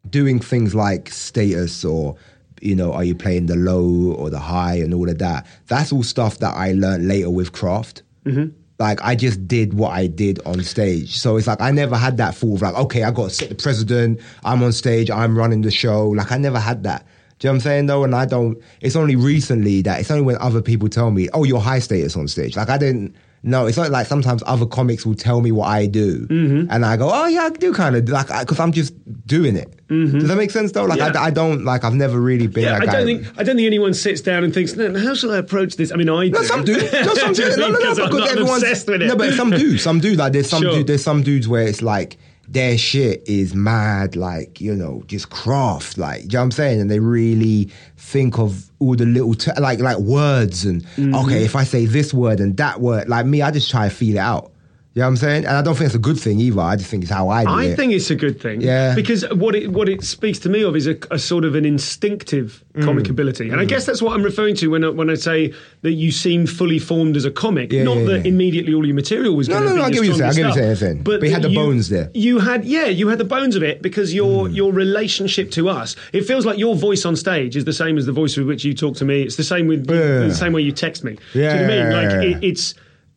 doing 0.09 0.39
things 0.39 0.75
like 0.75 1.09
status 1.09 1.83
or 1.83 2.15
you 2.61 2.75
know, 2.75 2.93
are 2.93 3.03
you 3.03 3.15
playing 3.15 3.47
the 3.47 3.55
low 3.55 4.13
or 4.13 4.29
the 4.29 4.39
high 4.39 4.75
and 4.75 4.93
all 4.93 5.09
of 5.09 5.17
that? 5.17 5.45
That's 5.67 5.91
all 5.91 6.03
stuff 6.03 6.39
that 6.39 6.55
I 6.55 6.73
learned 6.73 7.07
later 7.07 7.29
with 7.29 7.51
craft. 7.51 8.03
Mm-hmm. 8.25 8.55
Like 8.77 8.99
I 9.01 9.15
just 9.15 9.47
did 9.47 9.73
what 9.73 9.91
I 9.91 10.07
did 10.07 10.39
on 10.45 10.61
stage, 10.61 11.17
so 11.17 11.37
it's 11.37 11.47
like 11.47 11.61
I 11.61 11.71
never 11.71 11.95
had 11.95 12.17
that 12.17 12.35
thought 12.35 12.55
of 12.55 12.61
like, 12.61 12.75
okay, 12.75 13.03
I 13.03 13.11
got 13.11 13.25
to 13.25 13.29
set 13.29 13.49
the 13.49 13.55
president. 13.55 14.19
I'm 14.43 14.61
on 14.61 14.73
stage. 14.73 15.09
I'm 15.09 15.37
running 15.37 15.61
the 15.61 15.71
show. 15.71 16.09
Like 16.09 16.31
I 16.31 16.37
never 16.37 16.59
had 16.59 16.83
that. 16.83 17.07
Do 17.39 17.47
you 17.47 17.49
know 17.49 17.53
what 17.53 17.55
I'm 17.55 17.61
saying 17.61 17.85
though? 17.87 18.03
And 18.03 18.15
I 18.15 18.25
don't. 18.25 18.57
It's 18.81 18.95
only 18.95 19.15
recently 19.15 19.81
that 19.83 19.99
it's 19.99 20.09
only 20.11 20.23
when 20.23 20.37
other 20.37 20.61
people 20.61 20.87
tell 20.89 21.11
me, 21.11 21.27
"Oh, 21.33 21.43
you're 21.43 21.59
high 21.59 21.79
status 21.79 22.15
on 22.15 22.27
stage." 22.27 22.55
Like 22.55 22.69
I 22.69 22.77
didn't. 22.77 23.15
No, 23.47 23.67
it's 23.67 23.77
not 23.77 23.91
like 23.91 24.07
sometimes 24.07 24.41
other 24.47 24.65
comics 24.65 25.05
will 25.05 25.13
tell 25.13 25.39
me 25.39 25.51
what 25.51 25.67
I 25.67 25.85
do, 25.85 26.25
Mm-hmm. 26.25 26.71
and 26.71 26.83
I 26.83 26.97
go, 26.97 27.11
"Oh 27.13 27.27
yeah, 27.27 27.41
I 27.41 27.49
do 27.51 27.73
kind 27.73 27.95
of 27.95 28.09
like 28.09 28.27
because 28.39 28.59
I'm 28.59 28.71
just 28.71 28.93
doing 29.27 29.55
it." 29.55 29.71
Does 29.87 30.27
that 30.29 30.35
make 30.37 30.49
sense 30.49 30.71
though? 30.71 30.85
Like 30.85 30.97
Mm-hmm. 30.99 31.13
Yeah. 31.13 31.21
I, 31.21 31.25
I 31.25 31.29
don't 31.29 31.63
like 31.63 31.83
I've 31.83 31.93
never 31.93 32.19
really 32.19 32.47
been. 32.47 32.63
Yeah, 32.63 32.79
that 32.79 32.81
I 32.81 32.85
guy. 32.87 32.91
don't 32.93 33.05
think 33.05 33.27
I 33.37 33.43
don't 33.43 33.55
think 33.57 33.67
anyone 33.67 33.93
sits 33.93 34.21
down 34.21 34.43
and 34.43 34.51
thinks, 34.51 34.75
no, 34.75 34.97
how 34.97 35.13
shall 35.13 35.31
I 35.31 35.37
approach 35.37 35.75
this? 35.75 35.91
I 35.91 35.95
mean, 35.97 36.09
I 36.09 36.25
do. 36.29 36.31
No, 36.31 36.41
some 36.41 36.63
do. 36.63 36.73
No, 36.73 37.13
some 37.13 37.33
do. 37.33 37.43
No, 37.57 37.67
no, 37.67 37.67
no, 37.67 37.77
Because 37.79 37.99
I'm 37.99 38.05
because 38.07 38.19
not 38.19 38.29
everyone's 38.31 38.63
obsessed 38.63 38.87
with 38.87 39.01
it. 39.03 39.07
no, 39.07 39.15
but 39.15 39.33
some 39.35 39.51
do. 39.51 39.77
Some 39.77 39.99
do. 39.99 40.13
Like 40.15 40.33
there's 40.33 40.49
some 40.49 40.63
Sure. 40.63 40.71
dude, 40.73 40.87
there's 40.87 41.03
some 41.03 41.21
dudes 41.21 41.47
where 41.47 41.67
it's 41.67 41.83
like 41.83 42.17
their 42.47 42.77
shit 42.77 43.23
is 43.27 43.55
mad, 43.55 44.15
like 44.15 44.61
you 44.61 44.75
know, 44.75 45.03
just 45.07 45.29
craft, 45.29 45.97
like 45.97 46.23
you 46.23 46.29
know 46.29 46.39
what 46.39 46.43
I'm 46.45 46.51
saying, 46.51 46.81
and 46.81 46.89
they 46.91 46.99
really 46.99 47.69
think 47.97 48.37
of 48.37 48.69
all 48.79 48.95
the 48.95 49.05
little 49.05 49.33
t- 49.33 49.51
like 49.59 49.79
like 49.79 49.97
words 49.97 50.65
and 50.65 50.83
Mm-hmm. 50.95 51.15
okay, 51.15 51.43
if 51.43 51.55
I 51.55 51.63
say 51.63 51.85
this 51.85 52.13
word 52.13 52.39
and 52.39 52.55
that 52.57 52.79
word, 52.81 53.09
like 53.09 53.25
me, 53.25 53.41
I 53.41 53.51
just 53.51 53.69
try 53.69 53.89
to 53.89 53.93
feel 53.95 54.15
it 54.15 54.19
out. 54.19 54.51
You 54.95 55.01
know 55.01 55.07
what 55.07 55.09
I'm 55.09 55.17
saying? 55.17 55.45
And 55.45 55.57
I 55.57 55.61
don't 55.61 55.75
think 55.75 55.87
it's 55.87 55.95
a 55.95 55.99
good 55.99 56.17
thing 56.17 56.39
either. 56.39 56.61
I 56.61 56.77
just 56.77 56.89
think 56.89 57.03
it's 57.03 57.11
how 57.11 57.27
I 57.27 57.43
do 57.43 57.49
it. 57.49 57.53
I 57.53 57.63
it. 57.65 57.75
think 57.75 57.91
it's 57.91 58.09
a 58.09 58.15
good 58.15 58.39
thing. 58.39 58.61
Yeah. 58.61 58.95
Because 58.95 59.27
what 59.31 59.53
it 59.53 59.69
what 59.73 59.89
it 59.89 60.05
speaks 60.05 60.39
to 60.39 60.49
me 60.49 60.63
of 60.63 60.73
is 60.73 60.87
a, 60.87 60.95
a 61.11 61.19
sort 61.19 61.43
of 61.43 61.53
an 61.53 61.65
instinctive 61.65 62.61
Mm. 62.75 62.83
comic 62.83 63.07
ability, 63.09 63.49
and 63.51 63.61
I 63.61 63.63
guess 63.63 63.85
that's 63.85 64.01
what 64.01 64.11
I'm 64.13 64.21
referring 64.21 64.53
to 64.55 64.67
when 64.67 64.83
I, 64.83 64.89
when 64.89 65.09
I 65.09 65.13
say 65.15 65.53
that 65.83 65.93
you 65.93 66.11
seem 66.11 66.45
fully 66.45 66.77
formed 66.77 67.15
as 67.15 67.23
a 67.23 67.31
comic. 67.31 67.71
Yeah, 67.71 67.83
Not 67.83 67.99
yeah, 67.99 68.03
that 68.07 68.17
yeah. 68.25 68.27
immediately 68.33 68.73
all 68.73 68.85
your 68.85 68.95
material 68.95 69.33
was 69.33 69.47
No, 69.47 69.59
going 69.61 69.63
to 69.63 69.69
no, 69.69 69.75
be 69.75 69.79
no, 69.79 69.83
I 69.85 69.87
what 69.87 69.95
you're 69.95 70.13
saying, 70.31 70.45
I 70.45 70.49
what 70.49 70.57
you're 70.57 70.75
saying, 70.75 71.03
But 71.03 71.19
but 71.21 71.29
you 71.29 71.33
had 71.33 71.41
the 71.43 71.51
you- 71.51 71.55
bones 71.55 71.87
there. 71.87 72.11
You 72.13 72.39
had 72.39 72.65
yeah, 72.65 72.87
you 72.87 73.07
had 73.07 73.17
the 73.17 73.23
bones 73.23 73.55
of 73.55 73.63
it 73.63 73.81
because 73.81 74.13
your 74.13 74.47
Mm. 74.49 74.55
your 74.55 74.73
relationship 74.73 75.51
to 75.51 75.69
us. 75.69 75.95
It 76.11 76.25
feels 76.25 76.45
like 76.45 76.57
your 76.57 76.75
voice 76.75 77.05
on 77.05 77.15
stage 77.15 77.55
is 77.55 77.63
the 77.63 77.71
same 77.73 77.97
as 77.97 78.05
the 78.05 78.11
voice 78.11 78.35
with 78.35 78.45
which 78.45 78.65
you 78.65 78.73
talk 78.73 78.97
to 78.97 79.05
me. 79.05 79.21
It's 79.23 79.37
the 79.37 79.43
same 79.45 79.67
with 79.67 79.87
the 79.87 80.33
same 80.33 80.51
way 80.51 80.61
you 80.61 80.73
text 80.73 81.03
me. 81.05 81.17
Yeah, 81.33 81.53
Do 81.53 81.61
you 81.61 81.67
know 81.67 81.85
what 81.85 81.95
I 81.95 82.01
mean? 82.01 82.09
Like 82.33 82.43
it, 82.43 82.43
it's. 82.49 82.73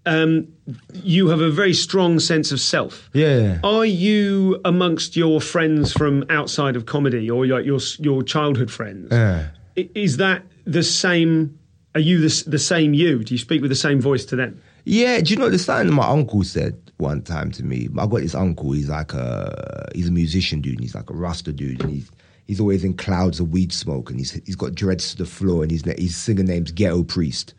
Um, 0.09 0.49
you 0.95 1.29
have 1.29 1.41
a 1.41 1.50
very 1.50 1.75
strong 1.75 2.19
sense 2.19 2.50
of 2.50 2.61
self. 2.61 3.11
Yeah. 3.12 3.61
Are 3.62 3.85
you 3.85 4.59
amongst 4.65 5.17
your 5.17 5.41
friends 5.41 5.93
from 5.93 6.25
outside 6.31 6.77
of 6.77 6.87
comedy 6.87 7.31
or 7.31 7.45
your 7.45 7.61
your, 7.61 7.79
your 7.99 8.23
childhood 8.23 8.71
friends? 8.71 9.09
Yeah. 9.12 9.49
Is 9.77 10.17
that 10.17 10.45
the 10.65 10.83
same? 10.83 11.59
Are 11.95 12.00
you 12.00 12.21
the, 12.21 12.45
the 12.47 12.59
same 12.59 12.95
you? 12.95 13.23
Do 13.23 13.35
you 13.35 13.38
speak 13.38 13.61
with 13.61 13.71
the 13.71 13.77
same 13.77 14.00
voice 14.00 14.25
to 14.27 14.37
them? 14.37 14.62
Yeah, 14.85 15.21
do 15.21 15.35
you 15.35 15.38
know 15.38 15.50
the 15.50 15.59
something 15.59 15.95
my 15.95 16.07
uncle 16.07 16.43
said 16.43 16.81
one 16.97 17.21
time 17.21 17.50
to 17.53 17.62
me? 17.62 17.88
I 17.99 18.07
got 18.07 18.21
this 18.21 18.35
uncle. 18.35 18.73
He's 18.73 18.88
like 18.88 19.12
a 19.12 19.88
he's 19.95 20.09
a 20.09 20.12
musician 20.12 20.62
dude. 20.62 20.75
And 20.75 20.81
he's 20.81 20.95
like 20.95 21.11
a 21.11 21.15
Rasta 21.15 21.53
dude, 21.53 21.83
and 21.83 21.91
he's 21.91 22.11
he's 22.47 22.61
always 22.61 22.83
in 22.83 22.95
clouds 22.95 23.41
of 23.41 23.50
weed 23.50 23.73
smoke, 23.73 24.09
and 24.09 24.19
he's 24.19 24.33
he's 24.47 24.57
got 24.57 24.75
dreads 24.75 25.11
to 25.11 25.19
the 25.19 25.27
floor, 25.27 25.62
and 25.62 25.71
his 25.71 25.83
his 25.99 26.17
singer 26.17 26.45
name's 26.45 26.73
Ghetto 26.73 27.03
Priest, 27.03 27.53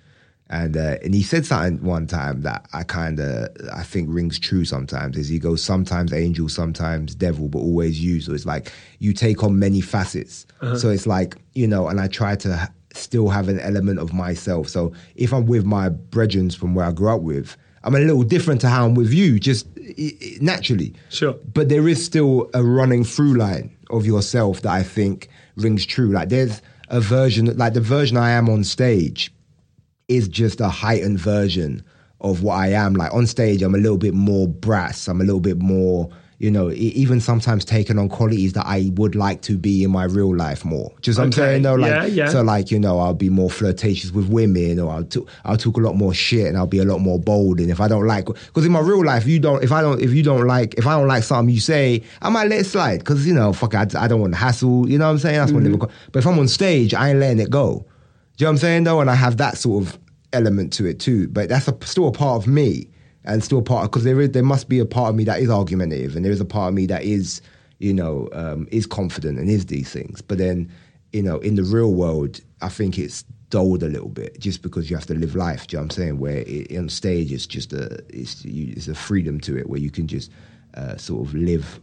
And 0.52 0.76
uh, 0.76 0.98
and 1.04 1.14
he 1.14 1.22
said 1.22 1.46
something 1.46 1.84
one 1.84 2.08
time 2.08 2.42
that 2.42 2.68
I 2.74 2.84
kind 2.84 3.20
of 3.20 3.50
I 3.72 3.84
think 3.84 4.10
rings 4.12 4.40
true 4.40 4.66
sometimes. 4.66 5.16
Is 5.16 5.28
he 5.28 5.38
goes 5.38 5.64
sometimes 5.64 6.12
angel, 6.12 6.50
sometimes 6.50 7.14
devil, 7.14 7.50
but 7.50 7.60
always 7.60 8.04
you. 8.04 8.20
So 8.20 8.34
it's 8.34 8.48
like 8.48 8.72
you 8.98 9.14
take 9.14 9.44
on 9.44 9.60
many 9.60 9.82
facets. 9.82 10.48
So 10.78 10.90
it's 10.90 11.06
like 11.06 11.38
you 11.54 11.68
know, 11.68 11.88
and 11.88 12.02
I 12.02 12.08
try 12.08 12.36
to 12.38 12.58
ha- 12.58 12.72
still 12.94 13.30
have 13.30 13.48
an 13.48 13.60
element 13.60 14.00
of 14.00 14.12
myself. 14.12 14.68
So 14.70 14.92
if 15.16 15.34
I'm 15.34 15.46
with 15.46 15.66
my 15.66 15.90
brethren 15.90 16.50
from 16.50 16.74
where 16.74 16.86
I 16.86 16.92
grew 16.92 17.10
up 17.10 17.22
with, 17.22 17.56
I'm 17.84 17.94
a 17.94 18.00
little 18.00 18.24
different 18.24 18.62
to 18.62 18.70
how 18.70 18.86
I'm 18.86 18.96
with 18.96 19.14
you, 19.14 19.40
just 19.40 19.68
naturally. 20.42 20.94
Sure. 21.10 21.34
But 21.54 21.70
there 21.70 21.88
is 21.88 22.04
still 22.04 22.50
a 22.56 22.64
running 22.64 23.04
through 23.04 23.36
line 23.36 23.76
of 23.92 24.06
yourself 24.06 24.62
that 24.62 24.72
I 24.72 24.82
think 24.82 25.30
rings 25.56 25.86
true. 25.86 26.12
Like 26.12 26.30
there's 26.30 26.62
a 26.90 27.00
version, 27.00 27.56
like 27.58 27.74
the 27.74 27.82
version 27.82 28.18
I 28.18 28.32
am 28.32 28.50
on 28.50 28.64
stage 28.64 29.32
is 30.10 30.28
just 30.28 30.60
a 30.60 30.70
heightened 30.70 31.20
version 31.20 31.84
of 32.22 32.44
what 32.44 32.56
I 32.56 32.68
am. 32.74 32.94
Like 32.96 33.14
on 33.14 33.26
stage, 33.28 33.62
I'm 33.62 33.76
a 33.76 33.78
little 33.78 33.98
bit 33.98 34.14
more 34.14 34.48
brass. 34.48 35.08
I'm 35.08 35.22
a 35.22 35.24
little 35.24 35.40
bit 35.40 35.58
more, 35.60 36.10
you 36.40 36.52
know, 36.52 36.72
even 36.72 37.22
sometimes 37.22 37.64
taking 37.64 37.98
on 37.98 38.10
qualities 38.10 38.54
that 38.54 38.66
I 38.66 38.92
would 38.96 39.16
like 39.16 39.42
to 39.44 39.58
be 39.58 39.84
in 39.84 39.92
my 39.92 40.04
real 40.06 40.36
life 40.36 40.66
more. 40.66 40.92
Just 41.02 41.18
what 41.20 41.26
I'm 41.26 41.32
saying 41.32 41.62
though, 41.62 41.76
like 41.76 41.92
Yeah, 41.92 42.06
yeah. 42.06 42.30
so, 42.30 42.42
like 42.42 42.72
you 42.72 42.80
know, 42.80 43.00
I'll 43.00 43.14
be 43.14 43.30
more 43.30 43.50
flirtatious 43.50 44.12
with 44.12 44.28
women, 44.28 44.80
or 44.80 44.92
I'll 44.92 45.04
t- 45.06 45.26
I'll 45.46 45.56
talk 45.58 45.78
a 45.78 45.82
lot 45.82 45.96
more 45.96 46.14
shit, 46.14 46.48
and 46.48 46.58
I'll 46.58 46.68
be 46.68 46.80
a 46.80 46.86
lot 46.86 47.00
more 47.00 47.20
bold. 47.20 47.60
And 47.62 47.70
if 47.72 47.80
I 47.80 47.88
don't 47.88 48.06
like, 48.08 48.26
because 48.26 48.66
in 48.66 48.72
my 48.74 48.80
real 48.82 49.04
life, 49.06 49.26
you 49.26 49.40
don't, 49.40 49.64
if 49.64 49.72
I 49.72 49.82
don't, 49.82 50.02
if 50.02 50.12
you 50.12 50.24
don't 50.24 50.46
like, 50.48 50.74
if 50.76 50.88
I 50.88 50.98
don't 50.98 51.08
like 51.08 51.24
something 51.24 51.54
you 51.54 51.62
say, 51.62 52.04
I 52.22 52.30
might 52.30 52.50
let 52.50 52.60
it 52.62 52.66
slide, 52.66 53.00
because 53.00 53.26
you 53.28 53.34
know, 53.34 53.54
fuck, 53.54 53.76
I, 53.76 53.86
I 53.98 54.08
don't 54.10 54.20
want 54.20 54.34
to 54.34 54.40
hassle. 54.40 54.90
You 54.90 54.98
know 54.98 55.06
what 55.06 55.12
I'm 55.12 55.18
saying? 55.20 55.38
That's 55.38 55.52
Mm-hmm. 55.54 55.78
what. 55.78 55.90
But 56.12 56.20
if 56.20 56.26
I'm 56.28 56.38
on 56.40 56.48
stage, 56.50 56.94
I 56.94 57.10
ain't 57.12 57.20
letting 57.20 57.40
it 57.40 57.50
go. 57.50 57.86
You 58.40 58.46
know 58.46 58.52
what 58.52 58.54
I'm 58.54 58.58
saying 58.60 58.84
though? 58.86 59.02
And 59.02 59.10
I 59.10 59.16
have 59.16 59.36
that 59.38 59.58
sort 59.58 59.86
of 59.86 60.00
element 60.32 60.72
to 60.74 60.86
it 60.86 61.00
too. 61.00 61.28
But 61.28 61.50
that's 61.50 61.68
a, 61.68 61.78
still 61.84 62.08
a 62.08 62.12
part 62.12 62.42
of 62.42 62.48
me, 62.48 62.90
and 63.26 63.44
still 63.44 63.60
a 63.60 63.64
part 63.64 63.92
because 63.92 64.06
there 64.06 64.22
is 64.22 64.32
there 64.32 64.44
must 64.44 64.70
be 64.70 64.80
a 64.80 64.86
part 64.86 65.10
of 65.10 65.16
me 65.16 65.26
that 65.26 65.42
is 65.42 65.50
argumentative, 65.50 66.16
and 66.16 66.24
there 66.24 66.32
is 66.32 66.40
a 66.40 66.46
part 66.46 66.70
of 66.70 66.74
me 66.74 66.86
that 66.86 67.04
is 67.04 67.42
you 67.80 67.94
know 67.94 68.30
um, 68.32 68.68
is 68.72 68.86
confident 68.86 69.40
and 69.40 69.50
is 69.50 69.66
these 69.66 69.92
things. 69.92 70.22
But 70.22 70.38
then 70.38 70.72
you 71.12 71.22
know 71.22 71.40
in 71.40 71.56
the 71.56 71.64
real 71.64 71.94
world, 71.94 72.40
I 72.62 72.70
think 72.70 72.98
it's 72.98 73.24
dulled 73.50 73.84
a 73.84 73.88
little 73.88 74.10
bit 74.10 74.40
just 74.40 74.62
because 74.62 74.90
you 74.90 74.96
have 74.96 75.08
to 75.08 75.16
live 75.16 75.36
life. 75.36 75.68
Do 75.68 75.76
you 75.76 75.80
know 75.80 75.88
what 75.88 75.94
I'm 75.94 76.04
saying? 76.04 76.20
Where 76.20 76.44
it, 76.48 76.78
on 76.78 76.88
stage 76.88 77.34
it's 77.34 77.46
just 77.46 77.74
a 77.74 78.00
it's 78.08 78.46
you, 78.46 78.74
it's 78.76 78.88
a 78.88 78.96
freedom 78.96 79.42
to 79.42 79.58
it 79.58 79.70
where 79.70 79.80
you 79.82 79.92
can 79.92 80.08
just 80.08 80.32
uh, 80.76 80.96
sort 80.96 81.28
of 81.28 81.34
live 81.34 81.82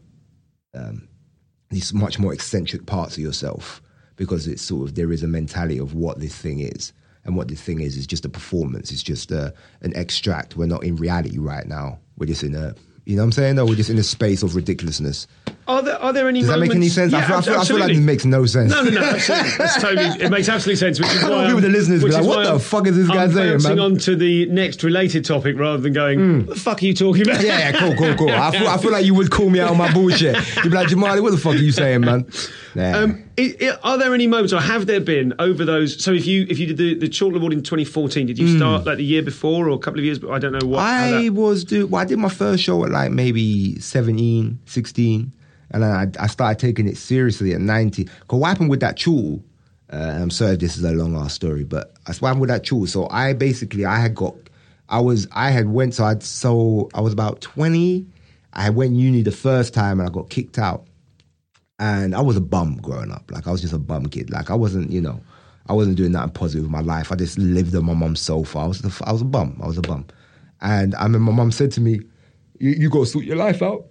these 1.71 1.93
much 1.93 2.19
more 2.19 2.33
eccentric 2.33 2.87
parts 2.87 3.17
of 3.17 3.23
yourself 3.23 3.83
because 4.17 4.47
it's 4.47 4.63
sort 4.63 4.89
of 4.89 4.95
there 4.95 5.13
is 5.13 5.23
a 5.23 5.29
mentality 5.29 5.79
of 5.79 5.95
what 5.95 6.21
this 6.21 6.35
thing 6.37 6.61
is 6.61 6.93
and 7.25 7.37
what 7.37 7.49
this 7.49 7.61
thing 7.61 7.81
is 7.81 7.97
is 7.97 8.07
just 8.07 8.25
a 8.25 8.29
performance 8.29 8.91
it's 8.91 9.03
just 9.03 9.31
a, 9.31 9.53
an 9.83 9.95
extract 9.97 10.57
we're 10.57 10.67
not 10.67 10.83
in 10.85 10.97
reality 10.97 11.39
right 11.39 11.67
now 11.67 11.99
we're 12.19 12.27
just 12.27 12.43
in 12.43 12.55
a 12.55 12.75
you 13.05 13.15
know 13.15 13.23
what 13.23 13.27
i'm 13.27 13.33
saying 13.33 13.55
no 13.57 13.65
we're 13.65 13.75
just 13.77 13.91
in 13.91 13.99
a 13.99 14.03
space 14.03 14.43
of 14.43 14.57
ridiculousness 14.57 15.27
Are 15.69 15.81
there 15.83 15.97
are 16.03 16.13
there 16.13 16.29
any 16.29 16.41
does 16.41 16.49
that 16.49 16.59
make 16.59 16.71
any 16.71 16.89
moments- 16.89 16.95
sense 16.95 17.13
I, 17.15 17.23
feel, 17.27 17.37
I, 17.37 17.41
feel, 17.43 17.55
I 17.61 17.65
feel 17.65 17.79
like 17.79 17.93
it 17.93 18.01
makes 18.01 18.25
no 18.25 18.47
sense 18.47 18.71
No, 18.73 18.83
no, 18.83 18.91
no, 18.91 19.01
absolutely. 19.01 19.51
Totally. 19.81 20.25
It 20.25 20.31
makes 20.31 20.49
absolute 20.49 20.77
sense. 20.79 20.99
Which 20.99 21.09
is 21.11 21.23
I 21.23 21.29
why 21.31 21.37
want 21.37 21.47
people 21.49 21.63
I'm- 21.65 21.73
to 21.73 21.79
listen 21.79 21.93
to 21.93 21.99
this 21.99 22.03
which 22.05 22.13
be 22.13 22.19
like, 22.19 22.27
what 22.29 22.43
the 22.45 22.51
I'm- 22.51 22.59
fuck 22.59 22.87
is 22.89 22.97
this 22.97 23.09
guy 23.09 23.25
I'm 23.25 23.33
saying, 23.33 23.53
bouncing 23.55 23.77
man? 23.77 23.79
on 23.81 23.97
to 23.99 24.17
the 24.17 24.47
next 24.47 24.83
related 24.83 25.25
topic 25.25 25.57
rather 25.59 25.79
than 25.83 25.93
going, 25.93 26.19
hmm. 26.19 26.39
"What 26.47 26.55
the 26.55 26.61
fuck 26.61 26.83
are 26.83 26.87
you 26.87 26.95
talking 26.95 27.23
about?" 27.23 27.43
yeah, 27.43 27.59
yeah, 27.59 27.73
cool, 27.73 27.95
cool, 27.97 28.15
cool. 28.17 28.31
I 28.31 28.51
feel, 28.57 28.69
I 28.69 28.77
feel 28.79 28.91
like 28.93 29.05
you 29.05 29.15
would 29.15 29.31
call 29.31 29.51
me 29.51 29.61
out 29.61 29.71
on 29.71 29.77
my 29.77 29.93
bullshit. 29.93 30.35
You'd 30.57 30.71
be 30.71 30.77
like, 30.77 30.89
Jamali, 30.89 31.21
what 31.23 31.31
the 31.33 31.39
fuck 31.39 31.55
are 31.55 31.59
you 31.59 31.73
saying, 31.73 32.01
man? 32.03 32.27
Nah. 32.77 33.05
Um, 33.05 33.25
i 33.39 33.57
i 33.59 33.79
are 33.83 33.97
there 33.97 34.13
any 34.13 34.27
moments, 34.27 34.53
or 34.53 34.61
have 34.61 34.85
there 34.85 35.01
been 35.01 35.33
over 35.39 35.65
those? 35.65 36.05
So, 36.05 36.13
if 36.13 36.27
you 36.27 36.47
if 36.51 36.59
you 36.59 36.67
did 36.67 36.77
the 36.77 36.95
the 36.95 37.09
Chortle 37.09 37.39
Award 37.39 37.55
in 37.55 37.63
2014, 37.63 38.27
did 38.27 38.39
you 38.39 38.55
start 38.59 38.85
like 38.85 38.99
the 38.99 39.05
year 39.05 39.23
before 39.23 39.67
or 39.67 39.71
a 39.73 39.79
couple 39.79 39.99
of 39.99 40.05
years? 40.05 40.19
But 40.19 40.33
I 40.33 40.39
don't 40.39 40.53
know 40.53 40.69
what. 40.69 40.81
I 40.81 41.23
that- 41.23 41.33
was 41.33 41.65
do 41.65 41.87
well, 41.87 42.03
I 42.03 42.05
did 42.05 42.19
my 42.19 42.29
first 42.29 42.63
show 42.63 42.85
at 42.85 42.91
like 42.91 43.11
maybe 43.11 43.81
17, 43.81 44.59
16, 44.67 45.33
and 45.71 45.83
then 45.83 45.91
I, 45.91 46.23
I 46.23 46.27
started 46.27 46.59
taking 46.59 46.87
it 46.87 46.99
seriously 46.99 47.55
at 47.55 47.63
19. 47.63 48.05
Because 48.21 48.39
what 48.39 48.49
happened 48.49 48.69
with 48.69 48.81
that 48.81 48.99
tool, 48.99 49.43
uh, 49.91 49.97
I'm 49.97 50.31
sorry 50.31 50.53
if 50.53 50.61
this 50.61 50.77
is 50.77 50.85
a 50.85 50.93
long 50.93 51.17
ass 51.17 51.33
story, 51.33 51.65
but 51.65 51.95
that's 52.07 52.21
what 52.21 52.29
happened 52.29 52.43
with 52.43 52.51
that 52.51 52.65
tool. 52.65 52.87
So 52.87 53.09
I 53.09 53.33
basically, 53.33 53.87
I 53.87 54.01
had 54.01 54.15
got, 54.15 54.35
I 54.91 55.01
was, 55.01 55.27
I 55.33 55.51
had 55.51 55.71
went, 55.71 55.95
so 55.95 56.05
I'd, 56.05 56.23
so 56.23 56.91
I 56.93 57.01
was 57.01 57.15
about 57.15 57.41
20. 57.41 58.05
I 58.53 58.69
went 58.69 58.93
uni 58.93 59.23
the 59.23 59.33
first 59.33 59.73
time 59.73 59.99
and 59.99 60.07
I 60.07 60.13
got 60.13 60.29
kicked 60.29 60.59
out. 60.59 60.87
And 61.79 62.15
I 62.15 62.21
was 62.21 62.37
a 62.37 62.41
bum 62.41 62.77
growing 62.77 63.13
up. 63.13 63.31
Like 63.31 63.47
I 63.47 63.53
was 63.53 63.61
just 63.61 63.75
a 63.75 63.79
bum 63.79 64.07
kid. 64.07 64.31
Like 64.31 64.51
I 64.51 64.55
wasn't, 64.55 64.91
you 64.91 65.01
know, 65.01 65.21
I 65.69 65.73
wasn't 65.73 65.97
doing 65.97 66.13
nothing 66.13 66.33
positive 66.33 66.63
with 66.63 66.71
my 66.71 66.81
life. 66.81 67.13
I 67.13 67.17
just 67.17 67.39
lived 67.39 67.75
on 67.75 67.85
my 67.85 67.95
mum's 67.95 68.21
sofa. 68.21 68.59
I 68.59 68.67
was, 68.67 68.81
the, 68.81 69.05
I 69.05 69.13
was 69.13 69.23
a 69.23 69.27
bum. 69.27 69.59
I 69.63 69.67
was 69.67 69.79
a 69.79 69.83
bum. 69.83 70.07
And 70.61 70.95
I 70.95 71.03
remember 71.03 71.33
my 71.33 71.37
mum 71.37 71.53
said 71.53 71.71
to 71.73 71.81
me, 71.81 72.01
"You, 72.59 72.71
you 72.71 72.91
to 72.91 73.05
sort 73.05 73.25
your 73.25 73.37
life 73.37 73.63
out. 73.63 73.87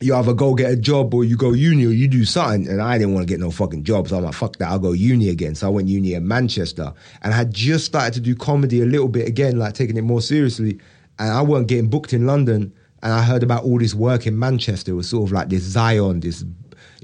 You 0.00 0.14
either 0.16 0.34
go 0.34 0.54
get 0.54 0.70
a 0.70 0.76
job 0.76 1.14
or 1.14 1.24
you 1.24 1.36
go 1.36 1.52
uni 1.52 1.86
or 1.86 1.90
you 1.92 2.08
do 2.08 2.24
something." 2.24 2.68
And 2.68 2.82
I 2.82 2.98
didn't 2.98 3.14
want 3.14 3.26
to 3.26 3.32
get 3.32 3.40
no 3.40 3.50
fucking 3.50 3.84
job, 3.84 4.08
so 4.08 4.18
I'm 4.18 4.24
like, 4.24 4.34
"Fuck 4.34 4.56
that! 4.56 4.68
I'll 4.68 4.78
go 4.78 4.92
uni 4.92 5.30
again." 5.30 5.54
So 5.54 5.66
I 5.66 5.70
went 5.70 5.88
uni 5.88 6.12
in 6.12 6.28
Manchester, 6.28 6.92
and 7.22 7.32
I 7.32 7.36
had 7.36 7.54
just 7.54 7.86
started 7.86 8.12
to 8.14 8.20
do 8.20 8.34
comedy 8.34 8.82
a 8.82 8.86
little 8.86 9.08
bit 9.08 9.26
again, 9.26 9.58
like 9.58 9.72
taking 9.74 9.96
it 9.96 10.02
more 10.02 10.20
seriously. 10.20 10.78
And 11.18 11.32
I 11.32 11.40
wasn't 11.40 11.68
getting 11.68 11.88
booked 11.88 12.12
in 12.12 12.26
London, 12.26 12.72
and 13.02 13.12
I 13.12 13.22
heard 13.22 13.42
about 13.42 13.64
all 13.64 13.78
this 13.78 13.94
work 13.94 14.26
in 14.26 14.38
Manchester. 14.38 14.92
It 14.92 14.96
was 14.96 15.08
sort 15.08 15.28
of 15.28 15.32
like 15.32 15.48
this 15.48 15.62
Zion, 15.62 16.20
this, 16.20 16.44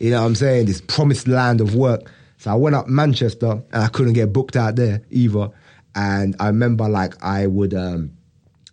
you 0.00 0.10
know 0.10 0.20
what 0.20 0.26
I'm 0.26 0.34
saying, 0.34 0.66
this 0.66 0.80
promised 0.80 1.28
land 1.28 1.60
of 1.60 1.74
work. 1.74 2.10
So 2.38 2.50
I 2.50 2.54
went 2.54 2.74
up 2.74 2.88
Manchester, 2.88 3.50
and 3.72 3.82
I 3.84 3.88
couldn't 3.88 4.14
get 4.14 4.32
booked 4.32 4.56
out 4.56 4.74
there 4.76 5.02
either. 5.10 5.50
And 5.94 6.34
I 6.40 6.46
remember 6.48 6.88
like 6.88 7.22
I 7.22 7.46
would. 7.46 7.74
um 7.74 8.12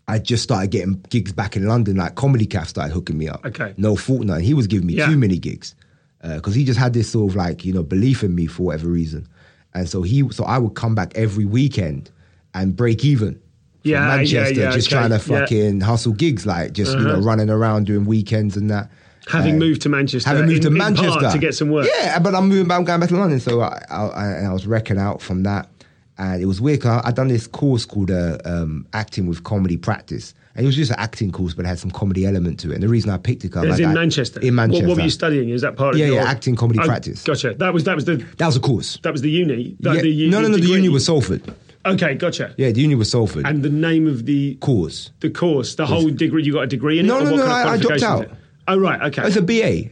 I 0.10 0.20
just 0.20 0.42
started 0.42 0.72
getting 0.72 0.94
gigs 1.10 1.34
back 1.34 1.58
in 1.58 1.66
London. 1.68 1.98
Like 1.98 2.16
Comedy 2.16 2.46
Caf 2.46 2.70
started 2.70 2.94
hooking 2.94 3.18
me 3.18 3.28
up. 3.28 3.46
Okay. 3.46 3.74
Noel 3.76 3.98
Faulkner. 3.98 4.40
He 4.40 4.54
was 4.54 4.66
giving 4.66 4.88
me 4.88 4.94
Yeah. 4.94 5.08
too 5.08 5.18
many 5.18 5.38
gigs 5.38 5.76
because 6.22 6.56
he 6.56 6.64
just 6.64 6.80
had 6.80 6.94
this 6.94 7.12
sort 7.12 7.30
of 7.32 7.36
like 7.36 7.66
you 7.66 7.74
know 7.74 7.84
belief 7.84 8.24
in 8.24 8.34
me 8.34 8.46
for 8.48 8.64
whatever 8.64 8.88
reason, 8.88 9.28
and 9.74 9.88
so 9.90 10.02
he 10.04 10.28
so 10.32 10.46
I 10.46 10.58
would 10.60 10.76
come 10.76 10.96
back 10.96 11.12
every 11.16 11.44
weekend 11.46 12.10
and 12.54 12.74
break 12.76 13.04
even. 13.04 13.40
Yeah, 13.84 14.00
yeah, 14.10 14.16
Manchester, 14.18 14.60
yeah, 14.62 14.72
just 14.72 14.88
okay, 14.88 14.96
trying 14.96 15.10
to 15.10 15.32
yeah. 15.32 15.40
fucking 15.40 15.82
hustle 15.82 16.14
gigs, 16.14 16.46
like 16.46 16.72
just 16.74 16.98
you 16.98 17.04
know 17.04 17.20
running 17.20 17.50
around 17.50 17.86
doing 17.88 18.06
weekends 18.06 18.56
and 18.56 18.70
that. 18.70 18.90
Having 19.30 19.56
Uh, 19.56 19.60
moved 19.60 19.82
to 19.84 19.90
Manchester, 19.90 20.30
having 20.30 20.46
moved 20.46 20.66
in- 20.66 20.72
to 20.72 20.78
Manchester 20.78 21.30
to 21.32 21.38
get 21.38 21.54
some 21.56 21.70
work. 21.70 21.88
Yeah, 22.02 22.20
but 22.20 22.34
I'm 22.36 22.48
moving 22.50 22.68
back. 22.68 22.78
I'm 22.80 22.86
going 22.86 23.00
back 23.00 23.10
to 23.10 23.18
London, 23.18 23.40
so 23.40 23.62
I, 23.62 23.82
I, 23.90 24.06
I, 24.08 24.28
I 24.50 24.54
was 24.54 24.66
wrecking 24.68 24.98
out 24.98 25.22
from 25.22 25.44
that, 25.44 25.70
and 26.18 26.42
it 26.42 26.46
was 26.46 26.60
weird. 26.62 26.86
I, 26.86 27.02
I 27.06 27.12
done 27.12 27.28
this 27.28 27.48
course 27.48 27.86
called 27.86 28.12
uh, 28.12 28.38
um, 28.46 28.88
acting 28.94 29.28
with 29.28 29.44
comedy 29.44 29.78
practice, 29.78 30.34
and 30.56 30.64
it 30.66 30.68
was 30.68 30.76
just 30.76 30.92
an 30.92 30.98
acting 31.00 31.32
course, 31.32 31.54
but 31.54 31.66
it 31.66 31.68
had 31.68 31.80
some 31.80 31.92
comedy 31.92 32.26
element 32.26 32.60
to 32.62 32.72
it. 32.72 32.76
And 32.76 32.84
the 32.84 32.88
reason 32.88 33.10
I 33.12 33.18
picked 33.18 33.44
it, 33.46 33.56
like, 33.56 33.80
in 33.80 33.86
I- 33.86 33.94
Manchester. 33.94 34.40
in 34.40 34.56
Manchester. 34.56 34.86
What, 34.86 34.90
what 34.92 34.98
were 34.98 35.04
you 35.04 35.10
studying? 35.10 35.50
Is 35.50 35.62
that 35.62 35.76
part 35.76 35.96
of 35.96 36.00
Yeah, 36.00 36.08
your 36.08 36.22
acting 36.22 36.56
comedy 36.56 36.80
Oh, 36.82 36.86
practice. 36.86 37.24
Gotcha. 37.24 37.54
That 37.56 37.74
was 37.74 37.84
that 37.84 37.96
was 37.96 38.06
the 38.06 38.18
That 38.38 38.46
was 38.48 38.56
a 38.56 38.60
course. 38.62 38.98
that 39.04 39.12
was 39.12 39.22
the 39.22 39.30
uni. 39.30 39.76
That, 39.82 39.96
Yeah. 39.98 40.02
the, 40.02 40.10
u- 40.10 40.30
no, 40.32 40.42
no, 40.42 40.48
no. 40.48 40.56
The 40.56 40.62
degree. 40.62 40.76
uni 40.78 40.90
was 40.90 41.06
Salford. 41.06 41.42
okay. 41.86 42.16
Gotcha. 42.16 42.54
Yeah, 42.58 42.72
the 42.72 42.82
uni 42.82 42.96
was 42.96 43.10
Salford. 43.12 43.46
And 43.46 43.62
the 43.64 43.70
name 43.70 44.08
of 44.08 44.26
the 44.26 44.56
course. 44.56 45.12
the 45.20 45.30
course, 45.30 45.76
the 45.76 45.86
whole 45.86 46.10
degree. 46.10 46.44
You 46.44 46.54
got 46.54 46.64
a 46.64 46.68
degree 46.68 47.00
in 47.00 47.06
it. 47.06 47.10
No, 47.10 47.20
no, 47.24 47.36
no, 47.36 47.46
I- 47.46 47.74
I 47.74 47.78
dropped 47.78 48.04
out. 48.04 48.30
Oh 48.68 48.78
right. 48.78 49.02
Okay. 49.04 49.24
It's 49.26 49.36
a 49.38 49.42
BA. 49.42 49.90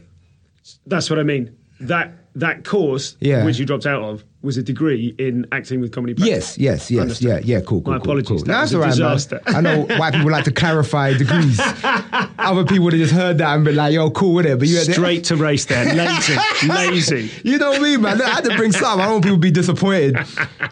That's 0.86 1.08
what 1.10 1.18
I 1.18 1.22
mean. 1.22 1.56
That 1.80 2.25
that 2.36 2.64
course, 2.64 3.16
Yeah. 3.20 3.44
which 3.44 3.58
you 3.58 3.66
dropped 3.66 3.86
out 3.86 4.02
of, 4.02 4.24
was 4.42 4.56
a 4.56 4.62
degree 4.62 5.12
in 5.18 5.44
acting 5.50 5.80
with 5.80 5.90
comedy. 5.90 6.14
Practice. 6.14 6.56
Yes, 6.56 6.58
yes, 6.58 6.90
yes, 6.90 7.00
Understood. 7.02 7.28
yeah, 7.28 7.56
yeah, 7.56 7.60
cool, 7.62 7.80
cool, 7.82 7.92
My 7.94 7.98
cool, 7.98 8.02
apologies, 8.04 8.28
cool. 8.28 8.38
that 8.38 8.46
No, 8.46 8.58
that's 8.60 8.72
a 8.72 8.76
all 8.76 8.82
right, 8.82 8.90
disaster. 8.90 9.40
man. 9.46 9.56
I 9.56 9.60
know 9.60 9.80
white 9.98 10.14
people 10.14 10.30
like 10.30 10.44
to 10.44 10.52
clarify 10.52 11.14
degrees. 11.14 11.58
Other 12.38 12.64
people 12.64 12.84
would 12.84 12.92
have 12.92 13.00
just 13.02 13.12
heard 13.14 13.38
that 13.38 13.54
and 13.56 13.64
been 13.64 13.74
like, 13.74 13.92
"Yo, 13.92 14.08
cool 14.10 14.34
with 14.34 14.46
it," 14.46 14.58
but 14.58 14.68
you 14.68 14.76
had 14.76 14.86
to- 14.86 14.92
Straight 14.92 15.24
to 15.24 15.36
race 15.36 15.64
there, 15.64 15.84
lazy, 15.94 16.36
lazy. 16.68 17.30
You 17.42 17.58
know 17.58 17.80
me, 17.80 17.96
man. 17.96 18.20
I 18.22 18.28
had 18.28 18.44
to 18.44 18.56
bring 18.56 18.70
some. 18.72 19.00
I 19.00 19.04
don't 19.04 19.12
want 19.14 19.24
people 19.24 19.36
to 19.38 19.40
be 19.40 19.50
disappointed. 19.50 20.14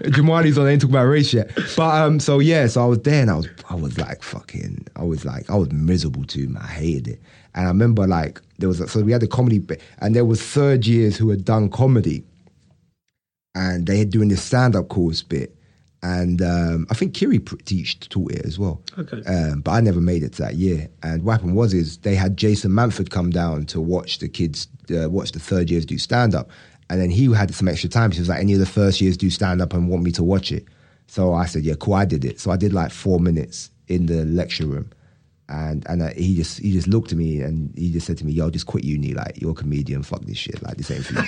Jamali's 0.05 0.57
on, 0.59 0.67
they 0.67 0.73
ain't 0.73 0.81
talking 0.83 0.95
about 0.95 1.05
race 1.07 1.33
yet. 1.33 1.51
But 1.77 1.95
um, 2.03 2.21
so 2.21 2.39
yeah, 2.39 2.67
so 2.69 2.83
I 2.85 2.87
was 2.87 2.99
there 3.01 3.23
and 3.23 3.31
I 3.31 3.37
was 3.37 3.49
I 3.71 3.75
was 3.75 3.99
like 3.99 4.23
fucking 4.23 4.87
I 4.97 5.03
was 5.03 5.25
like 5.25 5.49
I 5.51 5.57
was 5.57 5.73
miserable 5.73 6.25
too, 6.25 6.49
man. 6.49 6.63
I 6.63 6.67
hated 6.69 7.09
it. 7.09 7.21
And 7.57 7.67
I 7.67 7.69
remember 7.69 8.07
like 8.07 8.41
there 8.59 8.69
was 8.69 8.81
a, 8.81 8.89
so 8.89 9.01
we 9.03 9.13
had 9.13 9.21
the 9.21 9.29
comedy 9.29 9.65
and 9.99 10.15
there 10.15 10.25
was 10.25 10.43
third 10.43 10.87
years 10.87 11.17
who 11.17 11.31
had 11.31 11.45
done 11.45 11.54
comedy 11.71 12.25
and 13.55 13.87
they 13.87 13.99
had 13.99 14.11
doing 14.11 14.29
this 14.29 14.43
stand-up 14.43 14.89
course 14.89 15.23
bit. 15.23 15.57
And 16.03 16.43
um, 16.43 16.87
I 16.91 16.95
think 16.95 17.15
Kiri 17.15 17.39
teach 17.39 17.99
taught 18.11 18.33
it 18.33 18.45
as 18.45 18.59
well. 18.59 18.83
Okay. 18.99 19.23
Um, 19.25 19.63
but 19.63 19.71
I 19.71 19.81
never 19.81 20.01
made 20.01 20.23
it 20.23 20.35
to 20.35 20.43
that 20.43 20.57
year. 20.57 20.89
And 21.03 21.23
what 21.23 21.33
happened 21.33 21.57
was 21.57 21.73
is 21.73 21.97
they 21.99 22.15
had 22.15 22.37
Jason 22.37 22.73
Manford 22.73 23.09
come 23.09 23.31
down 23.31 23.65
to 23.67 23.81
watch 23.81 24.19
the 24.19 24.29
kids, 24.29 24.69
uh, 24.95 25.09
watch 25.09 25.33
the 25.33 25.39
third 25.39 25.71
years 25.71 25.87
do 25.87 25.97
stand 25.97 26.35
up. 26.35 26.51
And 26.91 27.01
then 27.01 27.09
he 27.09 27.33
had 27.33 27.55
some 27.55 27.69
extra 27.69 27.89
time. 27.89 28.11
He 28.11 28.19
was 28.19 28.29
like, 28.29 28.41
any 28.41 28.53
of 28.53 28.59
the 28.59 28.67
first 28.67 29.01
years 29.01 29.17
do 29.17 29.31
stand 29.31 29.63
up 29.63 29.73
and 29.73 29.89
want 29.89 30.03
me 30.03 30.11
to 30.13 30.23
watch 30.23 30.53
it. 30.53 30.67
So 31.07 31.33
I 31.33 31.47
said, 31.47 31.63
yeah, 31.63 31.75
cool. 31.81 31.95
I 31.95 32.05
did 32.05 32.25
it. 32.25 32.39
So 32.39 32.51
I 32.51 32.57
did 32.57 32.75
like 32.75 32.91
four 32.91 33.19
minutes 33.19 33.71
in 33.89 34.05
the 34.05 34.27
lecture 34.27 34.67
room. 34.67 34.91
And 35.49 35.85
and 35.89 36.01
uh, 36.01 36.09
he 36.17 36.35
just 36.37 36.59
he 36.61 36.73
just 36.73 36.89
looked 36.89 37.13
at 37.13 37.19
me 37.19 37.41
and 37.43 37.71
he 37.77 37.93
just 37.93 38.07
said 38.07 38.17
to 38.19 38.25
me, 38.25 38.33
"Yo, 38.33 38.49
just 38.49 38.67
quit 38.67 38.83
uni. 38.83 39.13
Like 39.13 39.41
you're 39.43 39.51
a 39.51 39.55
comedian. 39.55 40.03
Fuck 40.03 40.23
this 40.23 40.39
shit. 40.39 40.63
Like 40.63 40.79
this 40.79 40.91
ain't 40.91 41.05
for 41.05 41.15
you. 41.15 41.23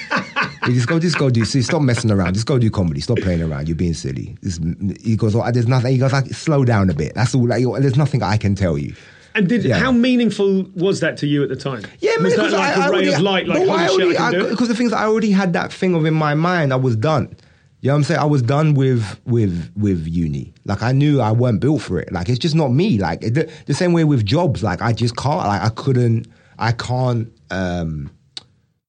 you 0.68 0.72
just 0.74 0.88
go, 0.88 0.98
just 0.98 1.18
go 1.18 1.28
do. 1.28 1.44
See, 1.44 1.60
stop 1.60 1.82
messing 1.82 2.10
around. 2.10 2.32
Just 2.32 2.46
go 2.46 2.58
do 2.58 2.70
comedy. 2.70 3.00
Stop 3.02 3.18
playing 3.18 3.42
around. 3.42 3.68
You're 3.68 3.76
being 3.76 3.92
silly." 3.92 4.34
This, 4.40 4.58
he 5.02 5.16
goes, 5.16 5.34
oh, 5.36 5.50
"There's 5.52 5.68
nothing." 5.68 5.92
He 5.92 5.98
goes, 5.98 6.12
like, 6.14 6.28
"Slow 6.32 6.64
down 6.64 6.88
a 6.88 6.94
bit. 6.94 7.14
That's 7.14 7.34
all. 7.34 7.46
Like, 7.46 7.62
there's 7.82 7.96
nothing 7.98 8.22
I 8.22 8.38
can 8.38 8.54
tell 8.54 8.78
you." 8.78 8.94
And 9.34 9.46
did 9.50 9.64
Yeah. 9.64 9.76
how 9.76 9.92
meaningful 9.92 10.62
was 10.74 11.00
that 11.00 11.18
to 11.18 11.26
you 11.26 11.42
at 11.42 11.50
the 11.50 11.56
time? 11.56 11.82
Yeah, 12.00 12.12
man, 12.18 12.30
that 12.30 12.36
because 12.36 12.52
like 12.54 12.74
I, 12.78 12.80
a 12.80 12.84
I 12.84 12.88
ray 12.88 12.94
already, 12.94 13.12
of 13.12 13.20
light? 13.20 13.46
Like, 13.46 13.58
holy 13.58 13.70
I 13.70 13.86
shit, 13.86 14.00
already, 14.00 14.16
I 14.18 14.30
can 14.30 14.32
do 14.32 14.48
because 14.48 14.68
the 14.68 14.74
things 14.74 14.94
I 14.94 15.04
already 15.04 15.30
had 15.30 15.52
that 15.52 15.70
thing 15.70 15.94
of 15.94 16.06
in 16.06 16.14
my 16.14 16.32
mind, 16.32 16.72
I 16.72 16.76
was 16.76 16.96
done. 16.96 17.36
You 17.86 17.90
know 17.92 17.94
what 17.94 17.98
I'm 17.98 18.04
saying? 18.04 18.20
I 18.20 18.24
was 18.24 18.42
done 18.42 18.74
with 18.74 19.20
with 19.26 19.70
with 19.76 20.08
uni. 20.08 20.52
Like 20.64 20.82
I 20.82 20.90
knew 20.90 21.20
I 21.20 21.30
weren't 21.30 21.60
built 21.60 21.82
for 21.82 22.00
it. 22.00 22.10
Like 22.10 22.28
it's 22.28 22.40
just 22.40 22.56
not 22.56 22.72
me. 22.72 22.98
Like 22.98 23.20
the, 23.20 23.48
the 23.66 23.74
same 23.74 23.92
way 23.92 24.02
with 24.02 24.26
jobs. 24.26 24.60
Like 24.60 24.82
I 24.82 24.92
just 24.92 25.16
can't. 25.16 25.36
Like 25.46 25.62
I 25.62 25.68
couldn't. 25.68 26.26
I 26.58 26.72
can't. 26.72 27.32
um 27.50 28.10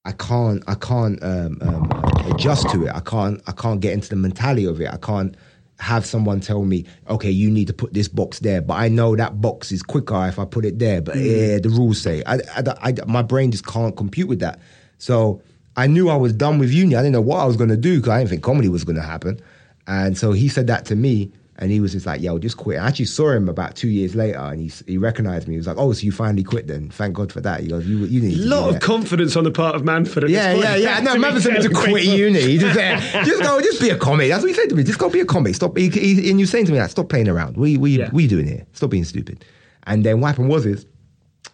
I 0.04 0.14
can't. 0.14 0.64
I 0.68 0.74
can't 0.74 1.24
um, 1.24 1.60
um, 1.62 1.92
adjust 2.34 2.72
to 2.72 2.88
it. 2.88 2.96
I 2.96 3.02
can't. 3.02 3.40
I 3.46 3.52
can't 3.52 3.80
get 3.82 3.94
into 3.94 4.10
the 4.10 4.16
mentality 4.16 4.66
of 4.66 4.82
it. 4.82 4.92
I 4.92 4.98
can't 4.98 5.36
have 5.78 6.04
someone 6.04 6.40
tell 6.40 6.66
me, 6.66 6.88
okay, 7.08 7.30
you 7.30 7.52
need 7.52 7.68
to 7.68 7.74
put 7.74 7.94
this 7.94 8.08
box 8.08 8.40
there, 8.40 8.64
but 8.64 8.74
I 8.78 8.88
know 8.88 9.16
that 9.16 9.40
box 9.40 9.72
is 9.72 9.84
quicker 9.84 10.26
if 10.28 10.40
I 10.40 10.46
put 10.46 10.66
it 10.66 10.80
there. 10.80 11.04
But 11.04 11.18
yeah, 11.18 11.60
the 11.60 11.70
rules 11.70 12.02
say 12.02 12.24
I, 12.26 12.38
I, 12.56 12.64
I- 12.82 13.06
my 13.06 13.22
brain 13.22 13.52
just 13.52 13.68
can't 13.68 13.96
compute 13.96 14.28
with 14.28 14.40
that. 14.40 14.60
So 14.98 15.44
I 15.78 15.88
knew 15.88 16.10
I 16.10 16.16
was 16.16 16.34
done 16.34 16.58
with 16.60 16.72
uni. 16.72 16.96
I 16.96 17.00
didn't 17.02 17.14
know 17.14 17.22
what 17.22 17.38
I 17.40 17.46
was 17.46 17.56
going 17.56 17.70
to 17.70 17.78
do 17.78 17.98
because 17.98 18.10
I 18.10 18.18
didn't 18.18 18.32
think 18.32 18.44
comedy 18.44 18.68
was 18.68 18.84
going 18.84 18.96
to 18.96 19.02
happen. 19.04 19.40
And 19.86 20.18
so 20.18 20.32
he 20.34 20.50
said 20.50 20.68
that 20.68 20.86
to 20.86 20.96
me, 20.96 21.32
and 21.60 21.72
he 21.72 21.80
was 21.80 21.94
just 21.94 22.06
like, 22.06 22.22
"Yo, 22.22 22.38
just 22.38 22.58
quit." 22.58 22.78
I 22.80 22.88
actually 22.88 23.06
saw 23.06 23.32
him 23.32 23.50
about 23.50 23.76
two 23.76 23.88
years 23.88 24.14
later, 24.16 24.38
and 24.38 24.60
he 24.60 24.72
he 24.86 24.98
recognized 24.98 25.48
me. 25.48 25.54
He 25.56 25.58
was 25.58 25.66
like, 25.66 25.78
"Oh, 25.80 25.92
so 25.94 26.04
you 26.04 26.12
finally 26.12 26.44
quit? 26.44 26.68
Then 26.68 26.90
thank 26.90 27.16
God 27.16 27.32
for 27.32 27.42
that." 27.42 27.62
He 27.62 27.68
goes, 27.68 27.88
"You 27.88 28.00
you 28.06 28.22
need 28.22 28.38
A 28.38 28.42
lot 28.44 28.68
of 28.68 28.74
that." 28.74 28.82
confidence 28.84 29.36
on 29.36 29.44
the 29.44 29.50
part 29.52 29.76
of 29.76 29.82
Manford. 29.82 30.24
At 30.24 30.30
Yeah, 30.30 30.54
yeah, 30.54 30.76
yeah. 30.76 31.00
No, 31.00 31.12
To 31.14 31.16
be 31.16 31.22
man 31.22 31.42
said 31.42 31.62
to 31.62 31.70
quit 31.70 32.04
uni. 32.04 32.42
He 32.42 32.58
just 32.60 32.76
said, 32.76 33.00
just 33.26 33.42
go, 33.42 33.60
just 33.62 33.82
be 33.82 33.90
a 33.90 33.98
comic. 33.98 34.30
That's 34.30 34.44
what 34.44 34.50
he 34.50 34.54
said 34.56 34.70
to 34.70 34.76
me. 34.76 34.84
Just 34.84 35.00
go 35.00 35.10
be 35.10 35.22
a 35.22 35.26
comic. 35.26 35.56
Stop. 35.56 35.78
He, 35.78 35.90
he, 35.90 36.30
and 36.30 36.40
you're 36.40 36.46
saying 36.48 36.66
to 36.66 36.72
me 36.74 36.78
that, 36.78 36.92
stop 36.92 37.10
playing 37.10 37.28
around. 37.28 37.58
We, 37.58 37.78
we, 37.78 37.98
Yeah. 37.98 38.10
we 38.14 38.28
doing 38.28 38.46
here? 38.46 38.66
Stop 38.74 38.92
being 38.92 39.06
stupid. 39.06 39.44
And 39.88 40.04
then 40.04 40.22
what 40.22 40.28
happened 40.28 40.50
was 40.50 40.66
is, 40.68 40.86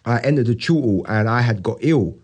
I 0.04 0.18
entered 0.20 0.46
the 0.46 0.54
tutor 0.54 1.08
and 1.10 1.30
I 1.30 1.40
had 1.40 1.62
got 1.62 1.78
ill. 1.80 2.18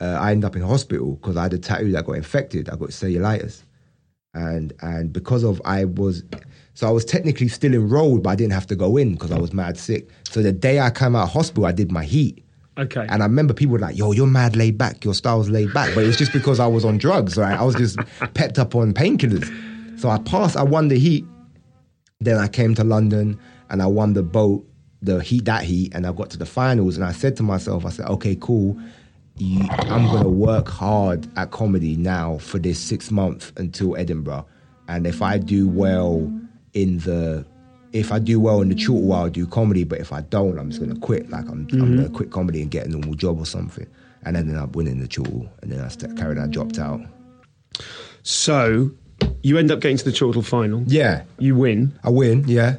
Uh, 0.00 0.18
I 0.20 0.32
ended 0.32 0.46
up 0.46 0.56
in 0.56 0.62
hospital 0.62 1.16
because 1.16 1.36
I 1.36 1.42
had 1.44 1.52
a 1.52 1.58
tattoo 1.58 1.92
that 1.92 2.06
got 2.06 2.16
infected. 2.16 2.70
I 2.70 2.76
got 2.76 2.88
cellulitis, 2.90 3.62
and 4.34 4.72
and 4.80 5.12
because 5.12 5.44
of 5.44 5.60
I 5.64 5.84
was, 5.84 6.24
so 6.74 6.88
I 6.88 6.90
was 6.90 7.04
technically 7.04 7.48
still 7.48 7.74
enrolled, 7.74 8.22
but 8.22 8.30
I 8.30 8.34
didn't 8.36 8.52
have 8.54 8.66
to 8.68 8.76
go 8.76 8.96
in 8.96 9.12
because 9.12 9.30
I 9.30 9.38
was 9.38 9.52
mad 9.52 9.76
sick. 9.76 10.08
So 10.30 10.42
the 10.42 10.52
day 10.52 10.80
I 10.80 10.90
came 10.90 11.14
out 11.14 11.24
of 11.24 11.30
hospital, 11.30 11.66
I 11.66 11.72
did 11.72 11.92
my 11.92 12.04
heat. 12.04 12.44
Okay. 12.78 13.06
And 13.08 13.22
I 13.22 13.26
remember 13.26 13.52
people 13.52 13.72
were 13.72 13.78
like, 13.78 13.98
yo, 13.98 14.12
you're 14.12 14.26
mad 14.26 14.56
laid 14.56 14.78
back. 14.78 15.04
Your 15.04 15.12
style's 15.12 15.50
laid 15.50 15.72
back. 15.74 15.94
But 15.94 16.04
it's 16.04 16.16
just 16.16 16.32
because 16.32 16.58
I 16.60 16.66
was 16.66 16.84
on 16.84 16.96
drugs, 16.96 17.36
right? 17.36 17.58
I 17.58 17.62
was 17.62 17.74
just 17.74 17.98
pepped 18.34 18.58
up 18.58 18.74
on 18.74 18.94
painkillers. 18.94 20.00
So 20.00 20.08
I 20.08 20.18
passed, 20.18 20.56
I 20.56 20.62
won 20.62 20.88
the 20.88 20.98
heat. 20.98 21.26
Then 22.20 22.38
I 22.38 22.48
came 22.48 22.74
to 22.76 22.84
London 22.84 23.38
and 23.68 23.82
I 23.82 23.86
won 23.86 24.14
the 24.14 24.22
boat, 24.22 24.66
the 25.02 25.20
heat, 25.20 25.44
that 25.44 25.62
heat. 25.64 25.92
And 25.94 26.06
I 26.06 26.12
got 26.12 26.30
to 26.30 26.38
the 26.38 26.46
finals. 26.46 26.96
And 26.96 27.04
I 27.04 27.12
said 27.12 27.36
to 27.36 27.42
myself, 27.42 27.84
I 27.84 27.90
said, 27.90 28.06
okay, 28.06 28.36
cool. 28.40 28.80
You, 29.40 29.66
I'm 29.70 30.06
going 30.06 30.22
to 30.22 30.28
work 30.28 30.68
hard 30.68 31.26
at 31.38 31.50
comedy 31.50 31.96
now 31.96 32.36
for 32.38 32.58
this 32.58 32.78
six 32.78 33.10
months 33.10 33.52
until 33.56 33.96
Edinburgh. 33.96 34.46
And 34.86 35.06
if 35.06 35.22
I 35.22 35.38
do 35.38 35.68
well 35.68 36.30
in 36.74 36.98
the 36.98 37.46
if 37.92 38.12
I 38.12 38.18
do 38.18 38.38
well 38.38 38.60
in 38.60 38.68
the 38.68 38.78
short 38.78 39.02
while, 39.02 39.22
I'll 39.22 39.30
do 39.30 39.46
comedy. 39.46 39.84
But 39.84 39.98
if 39.98 40.12
I 40.12 40.20
don't, 40.20 40.58
I'm 40.58 40.70
just 40.70 40.80
gonna 40.80 40.98
quit. 40.98 41.30
Like 41.30 41.48
I'm, 41.48 41.66
I'm 41.72 41.78
gonna 41.78 42.02
mm-hmm. 42.02 42.14
quit 42.14 42.30
comedy 42.30 42.62
and 42.62 42.70
get 42.70 42.86
a 42.86 42.88
normal 42.90 43.14
job 43.14 43.40
or 43.40 43.46
something. 43.46 43.86
And 44.24 44.36
then 44.36 44.54
I 44.56 44.64
win 44.64 44.86
in 44.86 45.00
the 45.00 45.10
short, 45.10 45.26
and 45.62 45.72
then 45.72 45.80
I 45.80 45.88
st- 45.88 46.16
carried 46.16 46.38
on, 46.38 46.50
dropped 46.50 46.78
out. 46.78 47.00
So 48.22 48.90
you 49.42 49.58
end 49.58 49.70
up 49.70 49.80
getting 49.80 49.96
to 49.96 50.04
the 50.04 50.12
chortle 50.12 50.42
final. 50.42 50.84
Yeah, 50.86 51.22
You 51.38 51.56
win. 51.56 51.98
I 52.04 52.10
win. 52.10 52.44
Yeah, 52.46 52.76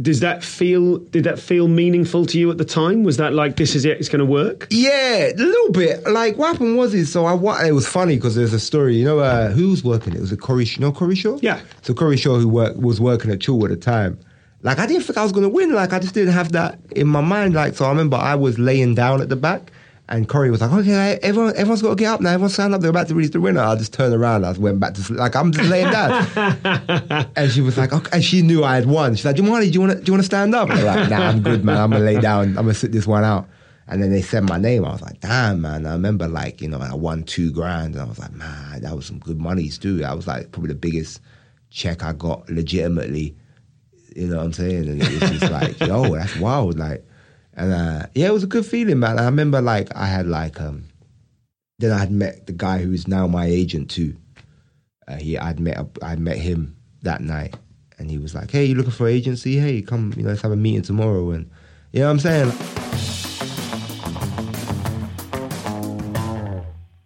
Does 0.00 0.20
that 0.20 0.44
feel? 0.44 0.98
Did 0.98 1.24
that 1.24 1.38
feel 1.38 1.68
meaningful 1.68 2.26
to 2.26 2.38
you 2.38 2.50
at 2.50 2.58
the 2.58 2.66
time? 2.66 3.02
Was 3.02 3.16
that 3.16 3.32
like 3.32 3.56
this 3.56 3.74
is 3.74 3.86
it? 3.86 3.98
It's 3.98 4.10
going 4.10 4.20
to 4.20 4.26
work? 4.26 4.66
yeah, 4.70 5.28
a 5.28 5.34
little 5.34 5.72
bit. 5.72 6.06
Like 6.06 6.36
what 6.36 6.52
happened 6.52 6.76
was 6.76 6.92
is 6.92 7.10
so 7.10 7.24
I 7.24 7.66
it 7.66 7.72
was 7.72 7.88
funny 7.88 8.16
because 8.16 8.34
there's 8.34 8.52
a 8.52 8.60
story. 8.60 8.96
You 8.96 9.06
know 9.06 9.20
uh, 9.20 9.50
who 9.50 9.70
was 9.70 9.82
working? 9.82 10.12
it? 10.12 10.18
It 10.18 10.20
was 10.20 10.32
a 10.32 10.36
Corey. 10.36 10.64
You 10.64 10.80
know 10.80 10.92
Corey 10.92 11.14
Shaw. 11.14 11.38
Yeah. 11.40 11.60
So 11.80 11.94
Corey 11.94 12.18
Shaw 12.18 12.38
who 12.38 12.48
work, 12.48 12.76
was 12.76 13.00
working 13.00 13.30
at 13.30 13.40
Chortle 13.40 13.64
at 13.64 13.70
the 13.70 13.76
time. 13.76 14.18
Like 14.62 14.78
I 14.78 14.86
didn't 14.86 15.04
think 15.04 15.16
I 15.16 15.22
was 15.22 15.32
gonna 15.32 15.48
win. 15.48 15.72
Like 15.72 15.94
I 15.94 15.98
just 15.98 16.12
didn't 16.12 16.34
have 16.34 16.52
that 16.52 16.78
in 16.90 17.06
my 17.06 17.22
mind. 17.22 17.54
Like 17.54 17.74
so 17.74 17.86
I 17.86 17.88
remember 17.88 18.18
I 18.18 18.34
was 18.34 18.58
laying 18.58 18.94
down 18.94 19.22
at 19.22 19.30
the 19.30 19.36
back. 19.36 19.70
And 20.08 20.28
Corey 20.28 20.52
was 20.52 20.60
like, 20.60 20.70
okay, 20.70 21.18
everyone, 21.20 21.56
everyone's 21.56 21.82
got 21.82 21.90
to 21.90 21.96
get 21.96 22.06
up 22.06 22.20
now. 22.20 22.30
Everyone 22.30 22.50
stand 22.50 22.74
up. 22.74 22.80
They're 22.80 22.90
about 22.90 23.08
to 23.08 23.14
release 23.14 23.30
the 23.30 23.40
winner. 23.40 23.60
I 23.60 23.74
just 23.74 23.92
turned 23.92 24.14
around. 24.14 24.44
I 24.44 24.52
went 24.52 24.78
back 24.78 24.94
to 24.94 25.02
sleep. 25.02 25.18
Like, 25.18 25.34
I'm 25.34 25.50
just 25.50 25.68
laying 25.68 25.90
down. 25.90 27.28
and 27.36 27.50
she 27.50 27.60
was 27.60 27.76
like, 27.76 27.92
okay. 27.92 28.10
And 28.12 28.24
she 28.24 28.42
knew 28.42 28.62
I 28.62 28.76
had 28.76 28.86
won. 28.86 29.16
She's 29.16 29.24
like, 29.24 29.34
Jamali, 29.34 29.62
do 29.62 29.70
you 29.70 29.80
want 29.80 29.92
to, 29.94 29.98
do 29.98 30.04
you 30.06 30.12
want 30.12 30.22
to 30.22 30.26
stand 30.26 30.54
up? 30.54 30.70
I'm 30.70 30.84
like, 30.84 31.10
nah, 31.10 31.28
I'm 31.28 31.42
good, 31.42 31.64
man. 31.64 31.76
I'm 31.76 31.90
going 31.90 32.02
to 32.02 32.06
lay 32.06 32.20
down. 32.20 32.48
I'm 32.50 32.54
going 32.54 32.68
to 32.68 32.74
sit 32.74 32.92
this 32.92 33.06
one 33.06 33.24
out. 33.24 33.48
And 33.88 34.00
then 34.00 34.12
they 34.12 34.22
said 34.22 34.44
my 34.44 34.58
name. 34.58 34.84
I 34.84 34.92
was 34.92 35.02
like, 35.02 35.20
damn, 35.20 35.62
man. 35.62 35.86
I 35.86 35.92
remember, 35.92 36.28
like, 36.28 36.60
you 36.60 36.68
know, 36.68 36.78
I 36.78 36.94
won 36.94 37.24
two 37.24 37.50
grand. 37.50 37.94
And 37.94 38.02
I 38.02 38.06
was 38.06 38.20
like, 38.20 38.32
man, 38.32 38.82
that 38.82 38.94
was 38.94 39.06
some 39.06 39.18
good 39.18 39.40
monies, 39.40 39.76
too. 39.76 39.96
That 39.98 40.14
was 40.14 40.28
like 40.28 40.52
probably 40.52 40.68
the 40.68 40.76
biggest 40.76 41.20
check 41.70 42.04
I 42.04 42.12
got 42.12 42.48
legitimately. 42.48 43.36
You 44.14 44.28
know 44.28 44.36
what 44.36 44.44
I'm 44.44 44.52
saying? 44.52 44.88
And 44.88 45.02
it 45.02 45.20
was 45.20 45.30
just 45.40 45.52
like, 45.52 45.80
yo, 45.80 46.14
that's 46.14 46.36
wild. 46.36 46.78
Like, 46.78 47.04
and 47.56 47.72
uh, 47.72 48.06
yeah, 48.14 48.28
it 48.28 48.32
was 48.32 48.44
a 48.44 48.48
good 48.48 48.66
feeling, 48.66 48.98
man. 48.98 49.18
I 49.18 49.24
remember 49.24 49.62
like 49.62 49.94
I 49.96 50.06
had 50.06 50.26
like 50.26 50.60
um, 50.60 50.84
then 51.78 51.90
I 51.90 51.98
had 51.98 52.10
met 52.10 52.46
the 52.46 52.52
guy 52.52 52.78
who's 52.78 53.08
now 53.08 53.26
my 53.26 53.46
agent 53.46 53.90
too. 53.90 54.16
Uh, 55.08 55.16
he 55.16 55.38
I'd 55.38 55.58
met 55.58 55.78
I 56.02 56.16
met 56.16 56.36
him 56.36 56.76
that 57.02 57.22
night, 57.22 57.56
and 57.98 58.10
he 58.10 58.18
was 58.18 58.34
like, 58.34 58.50
"Hey, 58.50 58.66
you 58.66 58.74
looking 58.74 58.92
for 58.92 59.08
agency? 59.08 59.56
Hey, 59.56 59.80
come, 59.80 60.12
you 60.16 60.22
know, 60.22 60.28
let's 60.28 60.42
have 60.42 60.52
a 60.52 60.56
meeting 60.56 60.82
tomorrow." 60.82 61.30
And 61.30 61.50
you 61.92 62.00
know 62.00 62.06
what 62.06 62.12
I'm 62.12 62.18
saying? 62.20 62.52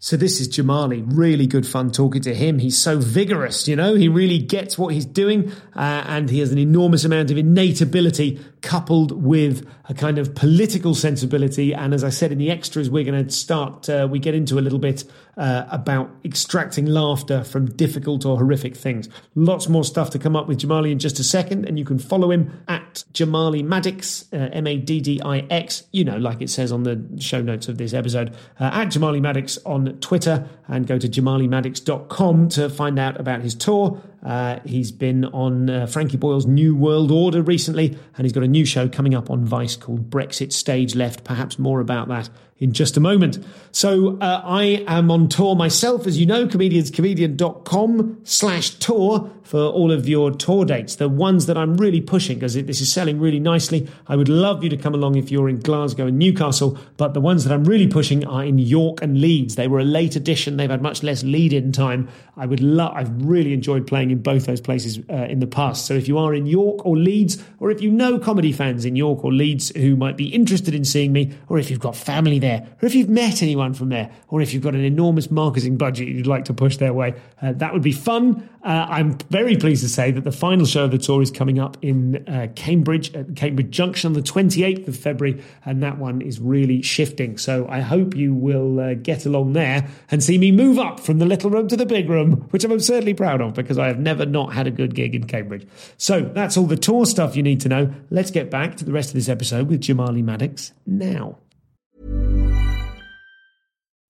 So 0.03 0.17
this 0.17 0.41
is 0.41 0.49
Jamali. 0.49 1.05
Really 1.07 1.47
good 1.47 1.65
fun 1.65 1.93
talking 1.93 2.23
to 2.23 2.35
him. 2.35 2.59
He's 2.59 2.77
so 2.77 2.99
vigorous, 2.99 3.69
you 3.69 3.77
know. 3.77 3.95
He 3.95 4.09
really 4.09 4.39
gets 4.39 4.77
what 4.77 4.93
he's 4.93 5.05
doing, 5.05 5.53
uh, 5.77 6.03
and 6.07 6.29
he 6.29 6.41
has 6.41 6.51
an 6.51 6.59
enormous 6.59 7.05
amount 7.05 7.31
of 7.31 7.39
innate 7.39 7.81
ability 7.81 8.41
coupled 8.63 9.23
with 9.23 9.67
a 9.89 9.95
kind 9.95 10.19
of 10.19 10.35
political 10.35 10.95
sensibility. 10.95 11.75
And 11.75 11.95
as 11.95 12.05
I 12.05 12.11
said 12.11 12.33
in 12.33 12.39
the 12.39 12.51
extras, 12.51 12.91
we're 12.91 13.05
going 13.05 13.27
to 13.27 13.31
start. 13.33 13.89
Uh, 13.89 14.07
we 14.11 14.19
get 14.19 14.35
into 14.35 14.59
a 14.59 14.61
little 14.61 14.79
bit 14.79 15.05
uh, 15.37 15.65
about 15.71 16.11
extracting 16.25 16.87
laughter 16.87 17.43
from 17.45 17.67
difficult 17.67 18.27
or 18.27 18.37
horrific 18.37 18.77
things. 18.77 19.09
Lots 19.35 19.69
more 19.69 19.85
stuff 19.85 20.11
to 20.11 20.19
come 20.19 20.37
up 20.37 20.47
with 20.47 20.61
Jamali 20.61 20.93
in 20.93 20.99
just 20.99 21.19
a 21.19 21.25
second, 21.25 21.67
and 21.67 21.79
you 21.79 21.85
can 21.85 21.99
follow 21.99 22.31
him 22.31 22.63
at 22.69 23.05
Jamali 23.13 23.65
Maddix, 23.65 24.31
uh, 24.33 24.51
M 24.53 24.67
A 24.67 24.77
D 24.77 25.01
D 25.01 25.21
I 25.25 25.39
X. 25.51 25.85
You 25.93 26.05
know, 26.05 26.19
like 26.19 26.43
it 26.43 26.51
says 26.51 26.73
on 26.73 26.83
the 26.83 27.03
show 27.19 27.41
notes 27.41 27.69
of 27.69 27.79
this 27.79 27.95
episode, 27.95 28.35
uh, 28.59 28.65
at 28.65 28.89
Jamali 28.89 29.21
Maddix 29.21 29.59
on 29.65 29.99
Twitter, 30.01 30.49
and 30.69 30.87
go 30.87 30.99
to 30.99 31.09
jamalimaddix.com 31.09 32.49
to 32.51 32.69
find 32.69 32.99
out 32.99 33.19
about 33.19 33.41
his 33.41 33.55
tour. 33.55 34.01
Uh, 34.23 34.61
he's 34.67 34.93
been 34.93 35.25
on 35.27 35.71
uh, 35.71 35.87
Frankie 35.87 36.17
Boyle's 36.17 36.47
New 36.47 36.77
World 36.77 37.11
Order 37.11 37.43
recently, 37.43 37.97
and 38.17 38.25
he's 38.25 38.33
got 38.33 38.43
a 38.43 38.49
new 38.49 38.65
show 38.65 38.89
coming 38.89 39.15
up 39.15 39.31
on 39.31 39.45
Vice 39.45 39.77
called 39.77 40.11
Brexit 40.11 40.53
Stage 40.53 40.95
Left. 40.95 41.25
Perhaps 41.25 41.59
more 41.59 41.81
about 41.81 42.09
that 42.09 42.29
in 42.61 42.73
just 42.73 42.97
a 42.97 43.01
moment. 43.01 43.39
So 43.73 44.19
uh, 44.19 44.43
I 44.45 44.85
am 44.87 45.11
on 45.11 45.29
tour 45.29 45.55
myself, 45.55 46.07
as 46.07 46.19
you 46.19 46.27
know, 46.27 46.47
comedianscomedian.com 46.47 48.21
slash 48.25 48.71
tour 48.71 49.31
for 49.43 49.63
all 49.63 49.91
of 49.91 50.09
your 50.09 50.31
tour 50.31 50.65
dates. 50.65 50.97
The 50.97 51.09
ones 51.09 51.47
that 51.47 51.57
I'm 51.57 51.77
really 51.77 52.01
pushing, 52.01 52.39
because 52.39 52.55
this 52.55 52.81
is 52.81 52.93
selling 52.93 53.19
really 53.19 53.41
nicely. 53.41 53.89
I 54.07 54.15
would 54.15 54.29
love 54.29 54.63
you 54.63 54.71
to 54.71 54.77
come 54.77 54.95
along 54.95 55.17
if 55.17 55.31
you're 55.31 55.49
in 55.49 55.59
Glasgow 55.59 56.07
and 56.07 56.19
Newcastle, 56.19 56.79
but 56.99 57.15
the 57.15 57.21
ones 57.21 57.45
that 57.45 57.53
I'm 57.53 57.65
really 57.65 57.89
pushing 57.89 58.25
are 58.27 58.45
in 58.45 58.59
York 58.59 59.03
and 59.03 59.21
Leeds. 59.21 59.57
They 59.57 59.67
were 59.67 59.81
a 59.81 59.85
late 59.85 60.15
addition. 60.15 60.57
They've 60.57 60.71
had 60.71 60.83
much 60.83 61.03
less 61.03 61.25
lead-in 61.25 61.73
time. 61.73 62.09
I 62.37 62.47
would 62.47 62.61
love, 62.61 62.93
I've 62.95 63.11
really 63.25 63.53
enjoyed 63.53 63.87
playing 63.87 64.11
in 64.11 64.23
both 64.23 64.47
those 64.47 64.61
places 64.61 65.01
uh, 65.11 65.27
in 65.29 65.41
the 65.41 65.47
past. 65.47 65.87
So 65.87 65.95
if 65.95 66.07
you 66.07 66.19
are 66.19 66.35
in 66.35 66.47
York 66.47 66.85
or 66.85 66.97
Leeds, 66.97 67.43
or 67.59 67.71
if 67.71 67.81
you 67.81 67.91
know 67.91 68.19
comedy 68.19 68.53
fans 68.53 68.85
in 68.85 68.97
York 68.97 69.25
or 69.25 69.33
Leeds 69.33 69.75
who 69.77 69.97
might 69.97 70.17
be 70.17 70.29
interested 70.29 70.75
in 70.75 70.85
seeing 70.85 71.13
me, 71.13 71.33
or 71.49 71.59
if 71.59 71.71
you've 71.71 71.81
got 71.81 71.97
family 71.97 72.39
there 72.39 72.50
there, 72.51 72.67
or 72.83 72.87
if 72.87 72.95
you've 72.95 73.09
met 73.09 73.43
anyone 73.43 73.75
from 73.75 73.89
there, 73.89 74.11
or 74.29 74.41
if 74.41 74.53
you've 74.53 74.63
got 74.63 74.75
an 74.75 74.85
enormous 74.85 75.31
marketing 75.31 75.77
budget 75.77 76.09
you'd 76.09 76.27
like 76.27 76.45
to 76.47 76.55
push 76.55 76.77
their 76.77 76.93
way, 76.93 77.15
uh, 77.43 77.53
that 77.53 77.73
would 77.73 77.83
be 77.83 77.93
fun. 77.93 78.49
Uh, 78.63 78.87
I'm 78.89 79.17
very 79.31 79.57
pleased 79.57 79.83
to 79.83 79.89
say 79.89 80.11
that 80.11 80.25
the 80.25 80.33
final 80.33 80.67
show 80.67 80.85
of 80.85 80.91
the 80.91 80.99
tour 80.99 81.23
is 81.23 81.31
coming 81.31 81.59
up 81.59 81.79
in 81.83 82.29
uh, 82.29 82.49
Cambridge 82.55 83.15
at 83.15 83.35
Cambridge 83.37 83.71
Junction 83.71 84.09
on 84.09 84.13
the 84.13 84.23
28th 84.23 84.89
of 84.89 84.97
February, 84.97 85.43
and 85.65 85.83
that 85.83 85.99
one 85.99 86.21
is 86.21 86.41
really 86.41 86.83
shifting. 86.83 87.39
So 87.39 87.67
I 87.69 87.81
hope 87.81 88.15
you 88.15 88.35
will 88.35 88.81
uh, 88.81 88.95
get 88.95 89.25
along 89.25 89.55
there 89.55 89.89
and 90.11 90.23
see 90.23 90.37
me 90.37 90.53
move 90.53 90.79
up 90.79 91.01
from 91.01 91.19
the 91.19 91.27
little 91.27 91.51
room 91.51 91.69
to 91.69 91.77
the 91.77 91.87
big 91.87 92.11
room, 92.11 92.33
which 92.51 92.65
I'm 92.65 92.73
absurdly 92.73 93.15
proud 93.15 93.41
of 93.41 93.55
because 93.55 93.79
I 93.79 93.87
have 93.87 93.99
never 93.99 94.27
not 94.27 94.53
had 94.53 94.67
a 94.67 94.71
good 94.71 94.95
gig 94.95 95.15
in 95.15 95.25
Cambridge. 95.25 95.67
So 95.97 96.21
that's 96.21 96.57
all 96.57 96.67
the 96.67 96.77
tour 96.77 97.07
stuff 97.07 97.37
you 97.37 97.43
need 97.43 97.61
to 97.63 97.69
know. 97.69 97.95
Let's 98.11 98.31
get 98.31 98.51
back 98.51 98.77
to 98.77 98.85
the 98.85 98.93
rest 98.93 99.11
of 99.11 99.15
this 99.15 99.29
episode 99.29 99.69
with 99.69 99.81
Jamali 99.81 100.23
Maddix 100.23 100.73
now. 100.87 101.39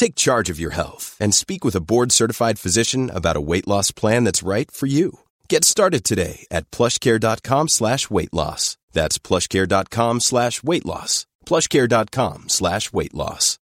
Take 0.00 0.14
charge 0.14 0.48
of 0.48 0.58
your 0.58 0.70
health 0.70 1.14
and 1.20 1.34
speak 1.34 1.62
with 1.62 1.76
a 1.76 1.80
board-certified 1.82 2.58
physician 2.58 3.10
about 3.10 3.36
a 3.36 3.40
weight 3.42 3.68
loss 3.68 3.90
plan 3.90 4.24
that's 4.24 4.42
right 4.42 4.70
for 4.70 4.86
you. 4.86 5.18
Get 5.46 5.62
started 5.62 6.04
today 6.04 6.46
at 6.50 6.70
plushcare.com 6.70 7.68
slash 7.68 8.08
weight 8.08 8.32
loss. 8.32 8.78
That's 8.92 9.18
plushcare.com 9.18 10.20
slash 10.20 10.62
weight 10.62 10.86
loss. 10.86 11.26
plushcare.com 11.44 12.48
slash 12.48 12.92
weight 12.94 13.12
loss. 13.12 13.58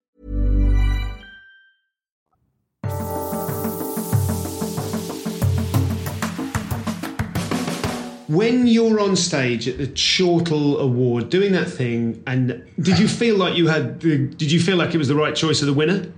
When 8.28 8.66
you're 8.66 9.00
on 9.00 9.16
stage 9.16 9.68
at 9.68 9.78
the 9.78 9.86
Chortle 9.86 10.80
Award 10.80 11.30
doing 11.30 11.52
that 11.52 11.70
thing, 11.70 12.24
and 12.26 12.66
did 12.82 12.98
you 12.98 13.08
feel 13.08 13.38
like 13.38 13.56
you 13.56 13.68
had? 13.68 14.00
Did 14.00 14.52
you 14.52 14.60
feel 14.60 14.78
like 14.78 14.96
it 14.96 14.98
was 14.98 15.10
the 15.10 15.16
right 15.16 15.36
choice 15.36 15.62
of 15.62 15.68
the 15.68 15.74
winner? 15.74 16.12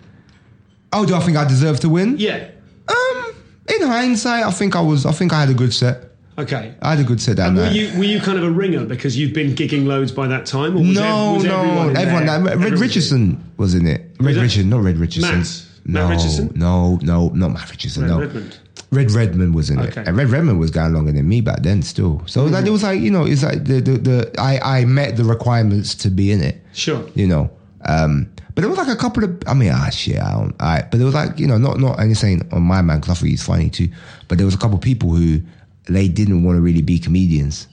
Oh, 0.95 1.05
do 1.05 1.15
I 1.15 1.19
think 1.19 1.37
I 1.37 1.45
deserve 1.47 1.79
to 1.81 1.89
win? 1.89 2.15
Yeah. 2.17 2.49
Um, 2.87 3.35
in 3.67 3.81
hindsight, 3.87 4.43
I 4.43 4.51
think 4.51 4.75
I 4.75 4.81
was. 4.81 5.05
I 5.05 5.11
think 5.11 5.33
I 5.33 5.39
had 5.41 5.49
a 5.49 5.53
good 5.53 5.73
set. 5.73 6.11
Okay. 6.37 6.75
I 6.81 6.89
had 6.91 6.99
a 6.99 7.03
good 7.07 7.21
set 7.21 7.37
that 7.37 7.47
And 7.47 7.57
were 7.57 7.67
you 7.69 7.97
were 7.97 8.03
you 8.03 8.19
kind 8.19 8.37
of 8.37 8.43
a 8.43 8.49
ringer 8.51 8.85
because 8.85 9.17
you'd 9.17 9.33
been 9.33 9.55
gigging 9.55 9.85
loads 9.85 10.11
by 10.11 10.27
that 10.27 10.45
time, 10.45 10.75
or 10.75 10.79
was, 10.81 10.87
no, 10.95 11.29
ev- 11.29 11.35
was 11.35 11.43
no, 11.45 11.59
everyone 11.61 11.97
everyone. 11.97 12.25
there? 12.25 12.25
that- 12.25 12.43
Red 12.43 12.53
Everyone- 12.53 12.79
Richardson 12.81 13.43
was 13.57 13.73
in 13.73 13.87
it. 13.87 14.01
Red? 14.19 14.35
Richardson, 14.35 14.69
not 14.69 14.81
Red 14.83 14.97
Richardson. 14.97 15.37
Matt? 15.39 15.61
No, 15.85 16.07
Matt 16.07 16.17
Richardson? 16.17 16.51
no, 16.55 16.97
no, 17.03 17.29
not 17.29 17.51
Matt 17.53 17.69
Richardson. 17.71 18.03
Red 18.03 18.09
no, 18.11 18.19
Redmond. 18.19 18.57
Red 18.91 19.11
Redmond 19.11 19.55
was 19.55 19.69
in 19.69 19.79
Okay. 19.79 20.01
it, 20.01 20.07
and 20.07 20.17
Red 20.17 20.29
Redmond 20.29 20.59
was 20.59 20.71
going 20.71 20.93
longer 20.93 21.11
than 21.13 21.27
me 21.27 21.39
back 21.41 21.63
then, 21.63 21.81
still. 21.81 22.21
So 22.25 22.45
like, 22.45 22.65
it 22.65 22.69
was 22.69 22.83
like 22.83 22.99
you 22.99 23.11
know, 23.11 23.25
it's 23.25 23.43
like 23.43 23.63
the 23.65 23.79
the, 23.79 23.97
the 23.97 24.31
I 24.39 24.79
I 24.81 24.85
met 24.85 25.15
the 25.15 25.23
requirements 25.23 25.95
to 25.95 26.09
be 26.09 26.31
in 26.31 26.41
it. 26.43 26.61
Sure. 26.73 27.03
you 27.15 27.27
know. 27.27 27.49
Um, 27.87 28.27
but 28.55 28.61
there 28.61 28.69
was 28.69 28.77
like 28.77 28.87
a 28.87 28.95
couple 28.95 29.23
of, 29.23 29.43
I 29.45 29.53
mean, 29.53 29.71
ah, 29.73 29.89
shit, 29.89 30.17
I 30.19 30.31
don't, 30.31 30.55
I, 30.59 30.81
but 30.89 30.97
there 30.97 31.05
was 31.05 31.13
like, 31.13 31.37
you 31.37 31.45
know, 31.45 31.57
not, 31.57 31.79
not 31.79 31.99
anything 31.99 32.41
on 32.51 32.63
my 32.63 32.81
man, 32.81 32.99
because 32.99 33.11
I 33.11 33.19
thought 33.19 33.27
he's 33.29 33.43
funny 33.43 33.69
too, 33.69 33.89
but 34.27 34.37
there 34.37 34.45
was 34.45 34.55
a 34.55 34.57
couple 34.57 34.77
of 34.77 34.81
people 34.81 35.09
who, 35.11 35.41
they 35.87 36.07
didn't 36.07 36.43
want 36.43 36.57
to 36.57 36.61
really 36.61 36.81
be 36.81 36.97
comedians. 36.97 37.67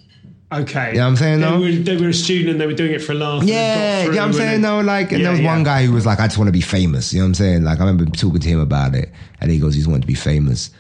Okay. 0.53 0.91
You 0.91 0.97
know 0.99 1.05
what 1.05 1.07
I'm 1.09 1.17
saying, 1.17 1.41
They, 1.41 1.47
though? 1.47 1.61
were, 1.61 1.71
they 1.71 1.97
were 1.97 2.09
a 2.11 2.15
student 2.15 2.51
and 2.51 2.61
they 2.61 2.67
were 2.67 2.75
doing 2.75 2.93
it 2.93 2.99
for 3.01 3.13
a 3.13 3.15
laugh. 3.15 3.43
Yeah, 3.43 3.75
got 3.75 3.81
yeah, 3.81 4.05
through 4.05 4.19
I'm 4.19 4.33
saying 4.35 4.61
no, 4.61 4.81
like, 4.81 5.13
and 5.13 5.21
Yeah, 5.21 5.25
there 5.25 5.31
was 5.33 5.41
yeah. 5.41 5.47
one 5.55 5.63
guy 5.63 5.87
who 5.87 5.93
was 5.93 6.05
like, 6.05 6.21
I 6.21 6.27
just 6.27 6.37
want 6.37 6.49
to 6.49 6.53
be 6.53 6.61
famous. 6.61 7.13
You 7.15 7.21
know 7.21 7.25
what 7.25 7.29
I'm 7.29 7.35
saying? 7.37 7.65
Like, 7.65 7.79
I 7.81 7.87
remember 7.87 8.05
talking 8.05 8.41
to 8.41 8.49
him 8.49 8.61
about 8.61 8.95
it, 8.95 9.11
and 9.41 9.51
he 9.51 9.59
goes, 9.59 9.75
he's 9.75 9.89
wanted 9.89 10.03
to 10.03 10.07
be 10.07 10.15
famous. 10.15 10.71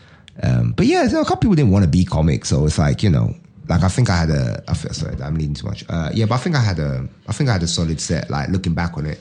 Um, 0.43 0.73
but 0.73 0.85
yeah, 0.85 1.05
you 1.05 1.13
know, 1.13 1.23
a 1.23 1.25
couple 1.25 1.41
people 1.41 1.55
didn't 1.55 1.71
want 1.71 1.85
to 1.85 1.91
be 1.91 2.05
comics, 2.05 2.51
so 2.51 2.67
it's 2.67 2.77
like, 2.79 3.03
you 3.03 3.09
know, 3.09 3.35
like 3.69 3.83
I 3.83 3.89
think 3.89 4.11
I 4.11 4.17
had 4.19 4.31
a, 4.31 4.63
I 4.69 4.75
feel, 4.75 4.93
sorry, 4.93 5.17
I'm 5.23 5.37
leading 5.37 5.55
too 5.55 5.67
much. 5.67 5.85
Uh, 5.89 6.11
yeah, 6.13 6.27
but 6.27 6.35
I 6.35 6.39
think 6.39 6.55
I 6.55 6.61
had 6.61 6.79
a, 6.79 7.09
I 7.29 7.33
think 7.33 7.49
I 7.49 7.55
had 7.55 7.63
a 7.63 7.67
solid 7.69 7.99
set. 7.99 8.29
Like 8.29 8.51
looking 8.51 8.75
back 8.75 8.99
on 8.99 9.07
it, 9.07 9.21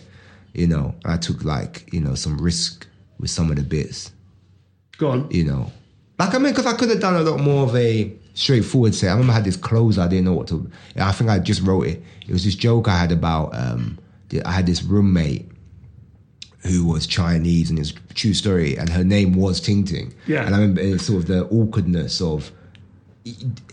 you 0.53 0.67
know, 0.67 0.95
I 1.05 1.17
took 1.17 1.43
like, 1.43 1.91
you 1.93 2.01
know, 2.01 2.15
some 2.15 2.37
risk 2.37 2.87
with 3.19 3.29
some 3.29 3.49
of 3.49 3.55
the 3.57 3.63
bits 3.63 4.11
Go 4.97 5.09
on. 5.11 5.27
you 5.31 5.43
know. 5.45 5.71
Like 6.19 6.35
I 6.35 6.37
mean, 6.37 6.51
because 6.51 6.65
I 6.65 6.73
could 6.73 6.89
have 6.89 6.99
done 6.99 7.15
a 7.15 7.21
lot 7.21 7.39
more 7.39 7.63
of 7.63 7.75
a 7.75 8.11
straightforward 8.33 8.93
set. 8.95 9.09
I 9.09 9.11
remember 9.13 9.33
I 9.33 9.35
had 9.37 9.45
this 9.45 9.57
clothes 9.57 9.97
I 9.97 10.07
didn't 10.07 10.25
know 10.25 10.33
what 10.33 10.47
to. 10.49 10.69
I 10.97 11.11
think 11.11 11.29
I 11.29 11.39
just 11.39 11.61
wrote 11.61 11.87
it. 11.87 12.03
It 12.27 12.31
was 12.33 12.43
this 12.45 12.55
joke 12.55 12.87
I 12.87 12.97
had 12.97 13.11
about. 13.11 13.55
Um, 13.55 13.97
I 14.45 14.51
had 14.51 14.65
this 14.65 14.83
roommate 14.83 15.49
who 16.63 16.85
was 16.85 17.07
Chinese, 17.07 17.69
and 17.71 17.79
it's 17.79 17.91
a 17.91 18.13
true 18.13 18.33
story, 18.33 18.77
and 18.77 18.87
her 18.89 19.03
name 19.03 19.33
was 19.33 19.59
Ting 19.59 19.83
Ting. 19.83 20.13
Yeah. 20.27 20.45
And 20.45 20.53
I 20.55 20.59
remember 20.59 20.81
it's 20.81 21.07
sort 21.07 21.23
of 21.23 21.27
the 21.27 21.45
awkwardness 21.45 22.21
of 22.21 22.51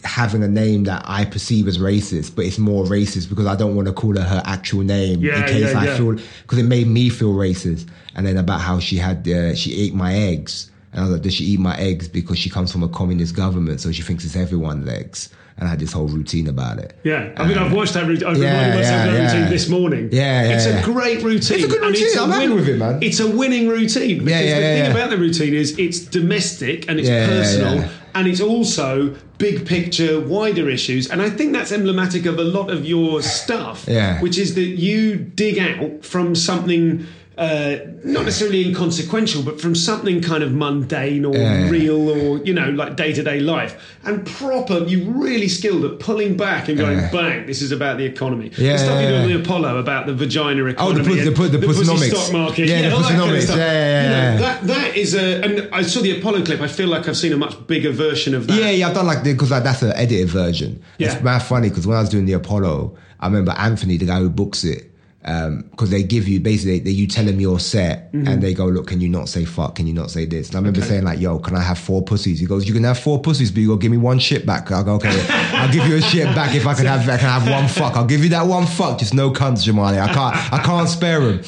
having 0.05 0.43
a 0.43 0.49
name 0.49 0.85
that 0.85 1.03
I 1.07 1.25
perceive 1.25 1.69
as 1.69 1.79
racist, 1.79 2.37
but 2.37 2.45
it's 2.45 2.59
more 2.59 2.85
racist 2.85 3.29
because 3.29 3.47
I 3.47 3.57
don't 3.57 3.75
want 3.77 3.89
to 3.89 3.95
call 3.95 4.15
her 4.17 4.23
her 4.23 4.43
actual 4.45 4.83
name 4.83 5.21
Yeah, 5.21 5.41
in 5.41 5.45
case 5.47 5.73
yeah, 5.73 5.79
I 5.81 5.85
yeah. 5.87 5.97
feel 5.97 6.13
because 6.43 6.59
it 6.59 6.65
made 6.65 6.87
me 6.87 7.09
feel 7.09 7.33
racist. 7.35 7.89
And 8.15 8.27
then 8.27 8.37
about 8.37 8.61
how 8.61 8.79
she 8.81 8.97
had 8.97 9.27
uh, 9.29 9.55
she 9.55 9.81
ate 9.87 9.95
my 9.95 10.13
eggs, 10.15 10.71
and 10.93 11.01
I 11.01 11.05
was 11.05 11.13
like, 11.13 11.23
does 11.23 11.35
she 11.35 11.45
eat 11.45 11.61
my 11.61 11.77
eggs 11.77 12.09
because 12.09 12.39
she 12.39 12.51
comes 12.51 12.73
from 12.73 12.83
a 12.83 12.89
communist 12.89 13.35
government, 13.37 13.81
so 13.81 13.93
she 13.93 14.03
thinks 14.03 14.25
it's 14.25 14.37
everyone's 14.37 14.89
eggs? 14.89 15.31
And 15.57 15.67
I 15.67 15.71
had 15.71 15.81
this 15.81 15.93
whole 15.93 16.07
routine 16.07 16.47
about 16.47 16.79
it. 16.79 16.97
Yeah, 17.03 17.33
I 17.37 17.45
mean, 17.45 17.59
I've 17.59 17.73
watched 17.73 17.95
that 17.95 18.07
routine. 18.07 18.29
I've 18.29 18.37
Um, 18.37 18.43
yeah, 18.43 18.53
reminded 18.55 18.77
myself 18.77 19.09
of 19.09 19.13
that 19.15 19.35
routine 19.35 19.51
this 19.51 19.69
morning. 19.69 20.09
Yeah, 20.13 20.45
yeah, 20.45 20.55
It's 20.55 20.67
a 20.67 20.83
great 20.85 21.21
routine. 21.25 21.57
It's 21.59 21.65
a 21.65 21.69
good 21.69 21.81
routine. 21.83 22.19
I'm 22.21 22.31
happy 22.31 22.49
with 22.49 22.69
it, 22.69 22.77
man. 22.79 22.99
It's 23.03 23.19
a 23.19 23.29
winning 23.29 23.67
routine 23.69 24.19
because 24.25 24.31
Yeah, 24.31 24.41
yeah, 24.41 24.77
the 24.77 24.83
thing 24.85 24.91
about 24.93 25.11
the 25.11 25.17
routine 25.19 25.55
is 25.55 25.77
it's 25.77 25.99
domestic 25.99 26.89
and 26.89 27.01
it's 27.01 27.09
personal. 27.09 27.89
And 28.19 28.27
it's 28.29 28.41
also 28.41 29.15
big 29.39 29.65
picture, 29.67 30.21
wider 30.21 30.69
issues. 30.69 31.09
And 31.11 31.23
I 31.23 31.31
think 31.31 31.53
that's 31.53 31.71
emblematic 31.73 32.27
of 32.27 32.39
a 32.39 32.45
lot 32.45 32.69
of 32.71 32.85
your 32.85 33.23
stuff, 33.23 33.85
Yeah. 33.87 34.21
which 34.21 34.37
is 34.39 34.55
that 34.57 34.61
you 34.87 35.17
dig 35.17 35.59
out 35.59 36.05
from 36.05 36.35
something. 36.35 37.07
Uh, 37.39 37.77
not 38.03 38.25
necessarily 38.25 38.67
inconsequential, 38.67 39.45
but 39.45 39.61
from 39.61 39.73
something 39.73 40.21
kind 40.21 40.43
of 40.43 40.51
mundane 40.53 41.25
or 41.25 41.37
Yeah, 41.37 41.67
yeah. 41.67 41.71
real 41.71 42.09
or 42.11 42.39
you 42.45 42.53
know 42.53 42.69
like 42.71 42.97
day 42.97 43.13
to 43.13 43.23
day 43.23 43.39
life, 43.39 43.77
and 44.05 44.27
proper. 44.27 44.79
You're 44.89 45.09
really 45.13 45.47
skilled 45.47 45.85
at 45.85 46.01
pulling 46.01 46.37
back 46.37 46.69
and 46.69 46.77
going, 46.77 46.99
Yeah. 46.99 47.11
bang! 47.13 47.47
This 47.47 47.63
is 47.63 47.71
about 47.71 47.97
the 47.99 48.05
economy. 48.07 48.51
Yeah, 48.59 48.73
the 48.73 48.79
stuff 48.81 49.01
you 49.01 49.07
do 49.07 49.15
on 49.15 49.29
the 49.29 49.39
Apollo 49.39 49.79
about 49.79 50.07
the 50.09 50.15
vagina 50.15 50.65
Oh, 50.65 50.67
economy, 50.67 51.15
the, 51.21 51.31
put, 51.31 51.53
the, 51.53 51.59
put, 51.61 51.77
the, 51.77 51.85
pussy 51.85 52.11
stock 52.11 52.33
market, 52.33 52.67
Yeah, 52.69 52.83
the 52.91 52.97
that 52.97 53.05
kind 53.09 53.21
of 53.21 53.29
pussynomics. 53.29 53.49
Yeah, 53.51 53.57
yeah, 53.57 54.03
You 54.03 54.09
know, 54.09 54.17
yeah. 54.17 54.37
that 54.39 54.67
that 54.67 54.88
is 55.01 55.15
a. 55.15 55.43
And 55.43 55.75
I 55.75 55.83
saw 55.83 56.01
the 56.01 56.19
Apollo 56.19 56.45
clip. 56.45 56.61
I 56.61 56.69
feel 56.69 56.89
like 56.89 57.09
I've 57.09 57.17
seen 57.17 57.33
a 57.33 57.37
much 57.37 57.67
bigger 57.67 57.91
version 57.91 58.35
of 58.35 58.47
that. 58.47 58.61
Yeah, 58.61 58.71
yeah, 58.71 58.89
I've 58.89 58.95
done 58.95 59.07
like 59.07 59.23
that 59.25 59.33
because 59.33 59.51
like, 59.51 59.65
that's 59.65 59.83
an 59.83 59.93
edited 59.93 60.29
version. 60.29 60.83
Yeah. 60.99 61.13
It's 61.13 61.23
mad 61.23 61.41
funny 61.41 61.69
because 61.69 61.87
when 61.87 61.97
I 61.97 62.01
was 62.01 62.09
doing 62.09 62.27
the 62.27 62.35
Apollo, 62.35 62.97
I 63.21 63.27
remember 63.27 63.53
Anthony, 63.53 63.97
the 63.97 64.07
guy 64.07 64.19
who 64.19 64.31
books 64.31 64.65
it, 64.65 64.93
because 65.21 65.91
they 65.91 66.03
give 66.03 66.27
you 66.29 66.41
basically 66.41 66.79
they, 66.79 66.91
you 66.91 67.07
tell 67.07 67.25
them 67.25 67.41
your 67.41 67.59
set 67.61 68.07
Mm-hmm. 68.09 68.27
and 68.27 68.43
they 68.43 68.55
go, 68.55 68.65
look, 68.65 68.87
can 68.87 69.03
you 69.03 69.09
not 69.09 69.29
say 69.29 69.45
fuck? 69.45 69.75
Can 69.75 69.87
you 69.87 69.93
not 69.93 70.11
say 70.11 70.25
this? 70.25 70.49
And 70.49 70.57
I 70.57 70.61
remember 70.61 70.81
saying 70.81 71.05
like, 71.05 71.21
yo, 71.21 71.39
can 71.39 71.55
I 71.55 71.61
have 71.61 71.79
four 71.79 72.03
pussies? 72.03 72.41
He 72.41 72.47
goes, 72.47 72.67
you 72.67 72.73
can 72.73 72.85
have 72.85 72.99
four 72.99 73.21
pussies, 73.21 73.51
but 73.51 73.61
you 73.61 73.69
gotta 73.69 73.81
give 73.81 73.91
me 73.91 73.99
one 73.99 74.19
shit 74.19 74.47
back. 74.47 74.71
I 74.73 74.83
go, 74.83 74.95
okay, 74.95 75.27
I'll 75.31 75.71
give 75.71 75.87
you 75.87 75.97
a 75.97 76.01
shit 76.01 76.25
back 76.35 76.55
if 76.55 76.67
I 76.67 76.73
can 76.73 76.87
have 76.87 77.03
I 77.07 77.19
can 77.19 77.29
have 77.29 77.47
one 77.51 77.69
fuck. 77.69 77.97
I'll 77.97 78.07
give 78.07 78.23
you 78.23 78.31
that 78.31 78.47
one 78.47 78.65
fuck, 78.67 78.99
just 78.99 79.13
no 79.13 79.31
cunts, 79.31 79.67
Jamali. 79.67 80.01
I 80.01 80.13
can't 80.15 80.53
I 80.55 80.63
can't 80.63 80.89
spare 80.89 81.21
him. 81.21 81.43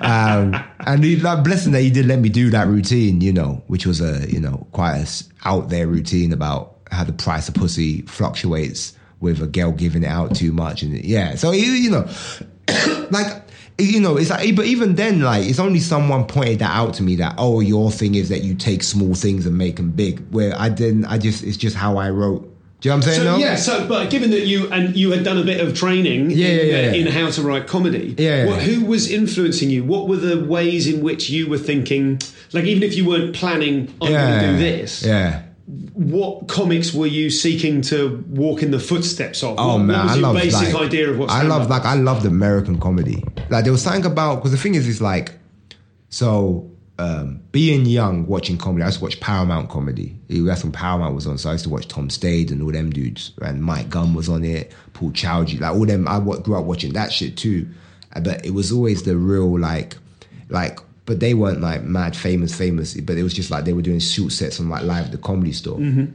Um, 0.00 0.54
and 0.80 1.04
he, 1.04 1.16
like, 1.16 1.44
blessing 1.44 1.72
that 1.72 1.82
he 1.82 1.90
did 1.90 2.06
let 2.06 2.20
me 2.20 2.28
do 2.28 2.48
that 2.50 2.68
routine, 2.68 3.20
you 3.20 3.32
know, 3.32 3.62
which 3.66 3.86
was 3.86 4.00
a, 4.00 4.30
you 4.30 4.40
know, 4.40 4.66
quite 4.72 4.96
a 4.96 5.24
out 5.44 5.68
there 5.68 5.86
routine 5.86 6.32
about 6.32 6.76
how 6.90 7.04
the 7.04 7.12
price 7.12 7.48
of 7.48 7.54
pussy 7.54 8.02
fluctuates 8.02 8.96
with 9.20 9.42
a 9.42 9.46
girl 9.46 9.72
giving 9.72 10.02
it 10.04 10.08
out 10.08 10.34
too 10.34 10.52
much. 10.52 10.82
And 10.82 11.04
yeah, 11.04 11.34
so, 11.34 11.50
he, 11.50 11.82
you 11.82 11.90
know, 11.90 12.08
like, 13.10 13.42
you 13.78 14.00
know, 14.00 14.16
it's 14.16 14.30
like, 14.30 14.56
but 14.56 14.64
even 14.66 14.94
then, 14.94 15.20
like, 15.20 15.44
it's 15.46 15.58
only 15.58 15.80
someone 15.80 16.24
pointed 16.26 16.60
that 16.60 16.74
out 16.74 16.94
to 16.94 17.02
me 17.02 17.16
that, 17.16 17.34
oh, 17.38 17.60
your 17.60 17.90
thing 17.90 18.14
is 18.14 18.28
that 18.30 18.42
you 18.42 18.54
take 18.54 18.82
small 18.82 19.14
things 19.14 19.46
and 19.46 19.56
make 19.56 19.76
them 19.76 19.90
big. 19.90 20.20
Where 20.30 20.54
I 20.58 20.68
didn't, 20.68 21.04
I 21.06 21.18
just, 21.18 21.44
it's 21.44 21.56
just 21.56 21.76
how 21.76 21.98
I 21.98 22.10
wrote. 22.10 22.52
Do 22.80 22.88
you 22.88 22.90
know 22.90 22.98
what 22.98 23.06
I'm 23.06 23.12
saying? 23.14 23.26
So 23.26 23.32
no? 23.32 23.36
yeah, 23.38 23.56
so 23.56 23.88
but 23.88 24.10
given 24.10 24.30
that 24.32 24.46
you 24.46 24.70
and 24.70 24.94
you 24.94 25.10
had 25.10 25.24
done 25.24 25.38
a 25.38 25.42
bit 25.42 25.66
of 25.66 25.74
training 25.74 26.30
Yeah, 26.30 26.46
in, 26.48 26.68
yeah, 26.68 26.80
yeah, 26.80 26.90
uh, 26.90 26.94
in 26.94 27.06
how 27.06 27.30
to 27.30 27.42
write 27.42 27.66
comedy, 27.66 28.14
Yeah, 28.18 28.46
what- 28.46 28.60
who 28.62 28.84
was 28.84 29.10
influencing 29.10 29.70
you? 29.70 29.82
What 29.82 30.08
were 30.08 30.16
the 30.16 30.44
ways 30.44 30.86
in 30.86 31.02
which 31.02 31.30
you 31.30 31.48
were 31.48 31.58
thinking? 31.58 32.20
Like 32.52 32.64
even 32.64 32.82
if 32.82 32.94
you 32.94 33.06
weren't 33.08 33.34
planning, 33.34 33.92
I'm 34.02 34.12
going 34.12 34.40
to 34.40 34.46
do 34.52 34.58
this. 34.58 35.02
Yeah. 35.02 35.42
What 35.66 36.46
comics 36.46 36.94
were 36.94 37.08
you 37.08 37.28
seeking 37.28 37.82
to 37.82 38.24
walk 38.28 38.62
in 38.62 38.70
the 38.70 38.78
footsteps 38.78 39.42
of? 39.42 39.56
Oh 39.58 39.74
what, 39.74 39.78
man, 39.78 39.96
what 39.96 40.04
was 40.04 40.12
I 40.12 40.14
your 40.14 40.22
love 40.22 40.36
basic 40.36 40.74
like, 40.74 40.86
idea 40.86 41.10
of 41.10 41.18
what 41.18 41.30
I 41.30 41.42
love 41.42 41.68
like 41.68 41.84
I 41.84 41.94
loved 41.94 42.24
American 42.24 42.78
comedy. 42.78 43.24
Like 43.50 43.64
there 43.64 43.72
was 43.72 43.82
something 43.82 44.06
about 44.06 44.36
because 44.36 44.52
the 44.52 44.58
thing 44.58 44.76
is, 44.76 44.86
is 44.86 45.02
like 45.02 45.32
so 46.08 46.70
um, 46.98 47.40
being 47.50 47.84
young 47.84 48.26
watching 48.26 48.58
comedy. 48.58 48.84
I 48.84 48.86
used 48.86 48.98
to 48.98 49.04
watch 49.04 49.18
Paramount 49.20 49.68
comedy. 49.68 50.16
That's 50.28 50.62
when 50.62 50.72
Paramount 50.72 51.14
was 51.14 51.26
on, 51.26 51.36
so 51.36 51.50
I 51.50 51.52
used 51.52 51.64
to 51.64 51.70
watch 51.70 51.88
Tom 51.88 52.10
Stade 52.10 52.50
and 52.50 52.62
all 52.62 52.70
them 52.72 52.90
dudes. 52.90 53.32
And 53.42 53.62
Mike 53.62 53.90
Gunn 53.90 54.14
was 54.14 54.28
on 54.28 54.44
it, 54.44 54.72
Paul 54.92 55.10
Chowdhry, 55.10 55.60
like 55.60 55.74
all 55.74 55.84
them. 55.84 56.06
I 56.06 56.20
grew 56.20 56.56
up 56.56 56.64
watching 56.64 56.92
that 56.92 57.12
shit 57.12 57.36
too. 57.36 57.68
But 58.22 58.46
it 58.46 58.54
was 58.54 58.70
always 58.72 59.02
the 59.02 59.16
real 59.16 59.58
like, 59.58 59.96
like. 60.48 60.78
But 61.06 61.20
they 61.20 61.34
weren't 61.34 61.60
like 61.60 61.82
mad 61.82 62.16
famous, 62.16 62.54
famous. 62.54 62.94
But 62.94 63.16
it 63.16 63.22
was 63.22 63.32
just 63.32 63.50
like 63.50 63.64
they 63.64 63.72
were 63.72 63.82
doing 63.82 64.00
shoot 64.00 64.30
sets 64.30 64.60
on 64.60 64.68
like 64.68 64.82
live 64.82 65.06
at 65.06 65.12
the 65.12 65.18
comedy 65.18 65.52
store 65.52 65.78
mm-hmm. 65.78 66.06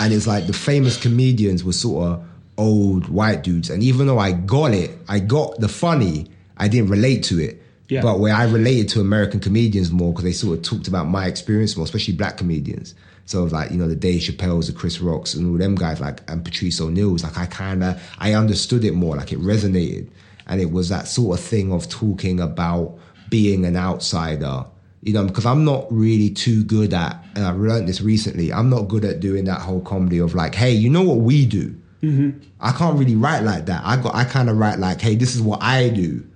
and 0.00 0.12
it's 0.12 0.26
like 0.26 0.46
the 0.46 0.52
famous 0.52 1.00
comedians 1.00 1.64
were 1.64 1.72
sort 1.72 2.08
of 2.08 2.24
old 2.58 3.08
white 3.08 3.42
dudes. 3.42 3.70
And 3.70 3.82
even 3.82 4.06
though 4.06 4.18
I 4.18 4.32
got 4.32 4.72
it, 4.72 4.90
I 5.08 5.18
got 5.18 5.58
the 5.58 5.68
funny, 5.68 6.30
I 6.56 6.68
didn't 6.68 6.90
relate 6.90 7.24
to 7.24 7.40
it. 7.40 7.62
Yeah. 7.88 8.02
But 8.02 8.20
where 8.20 8.34
I 8.34 8.44
related 8.44 8.88
to 8.90 9.00
American 9.00 9.40
comedians 9.40 9.90
more 9.90 10.12
because 10.12 10.24
they 10.24 10.32
sort 10.32 10.58
of 10.58 10.64
talked 10.64 10.86
about 10.86 11.08
my 11.08 11.26
experience 11.26 11.76
more, 11.76 11.84
especially 11.84 12.14
black 12.14 12.36
comedians. 12.36 12.94
So 13.24 13.44
like 13.44 13.70
you 13.70 13.78
know 13.78 13.88
the 13.88 13.96
Dave 13.96 14.22
Chappelle's, 14.22 14.66
the 14.66 14.72
Chris 14.72 15.00
Rocks, 15.00 15.34
and 15.34 15.46
all 15.46 15.58
them 15.58 15.74
guys 15.74 16.00
like 16.00 16.28
and 16.30 16.44
Patrice 16.44 16.80
O'Neal's. 16.80 17.24
Like 17.24 17.38
I 17.38 17.46
kind 17.46 17.82
of 17.82 18.00
I 18.18 18.34
understood 18.34 18.84
it 18.84 18.94
more, 18.94 19.16
like 19.16 19.32
it 19.32 19.40
resonated, 19.40 20.08
and 20.46 20.60
it 20.60 20.70
was 20.70 20.88
that 20.88 21.08
sort 21.08 21.38
of 21.38 21.44
thing 21.44 21.72
of 21.72 21.88
talking 21.88 22.40
about 22.40 22.98
being 23.30 23.64
an 23.64 23.76
outsider 23.76 24.66
you 25.02 25.14
know, 25.14 25.24
because 25.24 25.46
I'm 25.46 25.64
not 25.64 25.86
really 25.90 26.30
too 26.30 26.62
good 26.64 26.92
at, 26.92 27.24
and 27.34 27.44
I've 27.44 27.56
learned 27.56 27.88
this 27.88 28.00
recently, 28.00 28.52
I'm 28.52 28.68
not 28.68 28.88
good 28.88 29.04
at 29.04 29.20
doing 29.20 29.44
that 29.44 29.60
whole 29.60 29.80
comedy 29.80 30.18
of 30.18 30.34
like, 30.34 30.54
hey, 30.54 30.72
you 30.72 30.90
know 30.90 31.02
what 31.02 31.18
we 31.18 31.46
do? 31.46 31.74
Mm-hmm. 32.02 32.38
I 32.60 32.72
can't 32.72 32.98
really 32.98 33.16
write 33.16 33.42
like 33.42 33.66
that. 33.66 33.82
I 33.84 33.96
got, 33.96 34.14
I 34.14 34.24
kind 34.24 34.50
of 34.50 34.58
write 34.58 34.78
like, 34.78 35.00
hey, 35.00 35.14
this 35.14 35.34
is 35.34 35.40
what 35.40 35.62
I 35.62 35.88
do, 35.88 36.26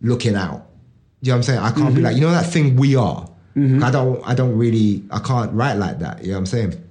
looking 0.00 0.36
out. 0.36 0.66
You 1.20 1.32
know 1.32 1.34
what 1.34 1.36
I'm 1.38 1.42
saying? 1.42 1.58
I 1.58 1.70
can't 1.72 1.88
be 1.88 1.94
mm-hmm. 1.94 2.04
like, 2.04 2.14
you 2.14 2.20
know 2.20 2.30
that 2.30 2.46
thing 2.46 2.76
we 2.76 2.94
are. 2.94 3.28
Mm-hmm. 3.56 3.82
I 3.82 3.90
don't, 3.90 4.22
I 4.24 4.34
don't 4.34 4.56
really, 4.56 5.02
I 5.10 5.18
can't 5.18 5.52
write 5.52 5.74
like 5.74 5.98
that. 5.98 6.22
You 6.22 6.28
know 6.28 6.34
what 6.34 6.40
I'm 6.40 6.46
saying? 6.46 6.84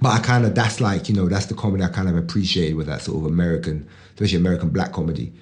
But 0.00 0.10
I 0.10 0.20
kind 0.20 0.44
of, 0.46 0.54
that's 0.54 0.80
like, 0.80 1.08
you 1.08 1.16
know, 1.16 1.28
that's 1.28 1.46
the 1.46 1.54
comedy 1.54 1.82
I 1.82 1.88
kind 1.88 2.08
of 2.08 2.16
appreciate 2.16 2.76
with 2.76 2.86
that 2.86 3.00
sort 3.02 3.18
of 3.18 3.26
American, 3.26 3.88
especially 4.14 4.38
American 4.38 4.68
black 4.68 4.92
comedy. 4.92 5.32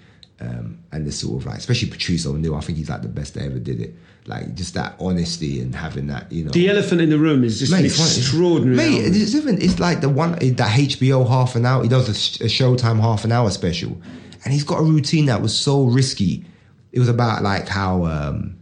Um, 0.41 0.79
and 0.93 1.05
this 1.05 1.19
sort 1.19 1.41
of 1.43 1.47
like, 1.47 1.59
especially 1.59 1.91
Patrice 1.91 2.25
O'Neal, 2.25 2.55
I 2.55 2.61
think 2.61 2.79
he's 2.79 2.89
like 2.89 3.03
the 3.03 3.09
best 3.09 3.35
that 3.35 3.43
ever 3.43 3.59
did 3.59 3.81
it. 3.81 3.95
Like 4.27 4.55
just 4.55 4.75
that 4.75 4.95
honesty 5.01 5.61
and 5.61 5.75
having 5.75 6.07
that, 6.09 6.31
you 6.31 6.45
know. 6.45 6.51
The 6.51 6.69
elephant 6.69 7.01
in 7.01 7.11
the 7.11 7.19
room 7.19 7.43
is 7.43 7.59
just 7.59 7.73
Mate, 7.73 7.87
extraordinary. 7.87 8.77
Mate, 8.77 8.99
album. 9.05 9.21
it's 9.23 9.35
even 9.35 9.61
it's 9.63 9.81
like 9.81 10.01
the 10.01 10.09
one 10.09 10.33
that 10.33 10.41
HBO 10.41 11.27
half 11.27 11.57
an 11.57 11.67
hour. 11.67 11.83
He 11.83 11.89
does 11.89 12.09
a, 12.09 12.45
a 12.45 12.49
Showtime 12.49 13.01
half 13.01 13.25
an 13.25 13.33
hour 13.33 13.51
special, 13.51 14.01
and 14.45 14.53
he's 14.53 14.65
got 14.65 14.79
a 14.79 14.83
routine 14.83 15.27
that 15.27 15.41
was 15.43 15.57
so 15.57 15.85
risky. 15.85 16.45
It 16.93 17.01
was 17.01 17.09
about 17.09 17.43
like 17.43 17.67
how 17.67 18.05
um, 18.05 18.59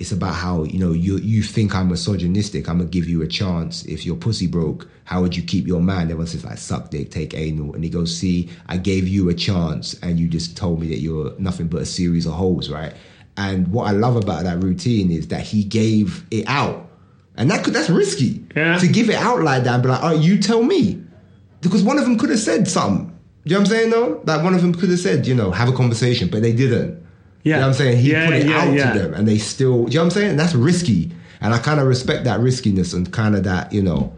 it's 0.00 0.12
about 0.12 0.34
how 0.34 0.64
you 0.64 0.78
know 0.78 0.92
you 0.92 1.18
you 1.18 1.42
think 1.42 1.74
I'm 1.74 1.90
misogynistic. 1.90 2.68
I'm 2.68 2.78
gonna 2.78 2.88
give 2.88 3.06
you 3.06 3.20
a 3.20 3.26
chance. 3.26 3.84
If 3.84 4.06
your 4.06 4.16
pussy 4.16 4.46
broke, 4.46 4.88
how 5.04 5.20
would 5.20 5.36
you 5.36 5.42
keep 5.42 5.66
your 5.66 5.82
man? 5.82 6.04
Everyone 6.04 6.26
says 6.26 6.42
like 6.42 6.56
suck 6.56 6.90
dick, 6.90 7.10
take 7.10 7.34
anal, 7.34 7.74
and 7.74 7.84
he 7.84 7.90
goes, 7.90 8.16
see, 8.16 8.48
I 8.66 8.78
gave 8.78 9.06
you 9.06 9.28
a 9.28 9.34
chance, 9.34 9.94
and 10.02 10.18
you 10.18 10.26
just 10.26 10.56
told 10.56 10.80
me 10.80 10.88
that 10.88 11.00
you're 11.00 11.38
nothing 11.38 11.68
but 11.68 11.82
a 11.82 11.86
series 11.86 12.24
of 12.24 12.32
holes, 12.32 12.70
right? 12.70 12.94
And 13.36 13.68
what 13.68 13.88
I 13.88 13.90
love 13.90 14.16
about 14.16 14.44
that 14.44 14.62
routine 14.62 15.10
is 15.10 15.28
that 15.28 15.42
he 15.42 15.64
gave 15.64 16.26
it 16.30 16.48
out. 16.48 16.90
And 17.36 17.50
that 17.50 17.62
could 17.62 17.74
that's 17.74 17.90
risky. 17.90 18.44
Yeah. 18.56 18.78
To 18.78 18.88
give 18.88 19.10
it 19.10 19.16
out 19.16 19.42
like 19.42 19.64
that 19.64 19.74
and 19.74 19.82
be 19.82 19.90
like, 19.90 20.02
oh, 20.02 20.18
you 20.18 20.38
tell 20.38 20.62
me. 20.62 21.02
Because 21.60 21.82
one 21.82 21.98
of 21.98 22.04
them 22.04 22.18
could 22.18 22.30
have 22.30 22.38
said 22.38 22.66
something. 22.66 23.16
You 23.44 23.52
know 23.52 23.60
what 23.60 23.68
I'm 23.68 23.70
saying 23.70 23.90
though? 23.90 24.22
Like 24.24 24.42
one 24.42 24.54
of 24.54 24.62
them 24.62 24.74
could 24.74 24.88
have 24.88 24.98
said, 24.98 25.26
you 25.26 25.34
know, 25.34 25.50
have 25.50 25.68
a 25.68 25.72
conversation, 25.72 26.28
but 26.28 26.40
they 26.40 26.52
didn't. 26.52 27.06
You 27.42 27.50
Yeah. 27.52 27.56
know 27.56 27.62
what 27.62 27.68
I'm 27.68 27.74
saying? 27.74 27.98
He 27.98 28.10
Yeah, 28.12 28.26
put 28.26 28.34
it 28.36 28.46
yeah, 28.46 28.58
out 28.60 28.72
yeah. 28.74 28.92
to 28.92 28.98
them 28.98 29.14
and 29.14 29.26
they 29.26 29.38
still, 29.38 29.86
you 29.88 29.94
know 29.94 30.00
what 30.00 30.04
I'm 30.04 30.10
saying? 30.10 30.30
And 30.30 30.38
that's 30.40 30.54
risky. 30.54 31.10
And 31.40 31.54
I 31.54 31.58
kind 31.58 31.80
of 31.80 31.86
respect 31.86 32.24
that 32.24 32.40
riskiness 32.40 32.92
and 32.92 33.10
kind 33.10 33.34
of 33.34 33.44
that, 33.44 33.72
you 33.72 33.82
know, 33.82 34.12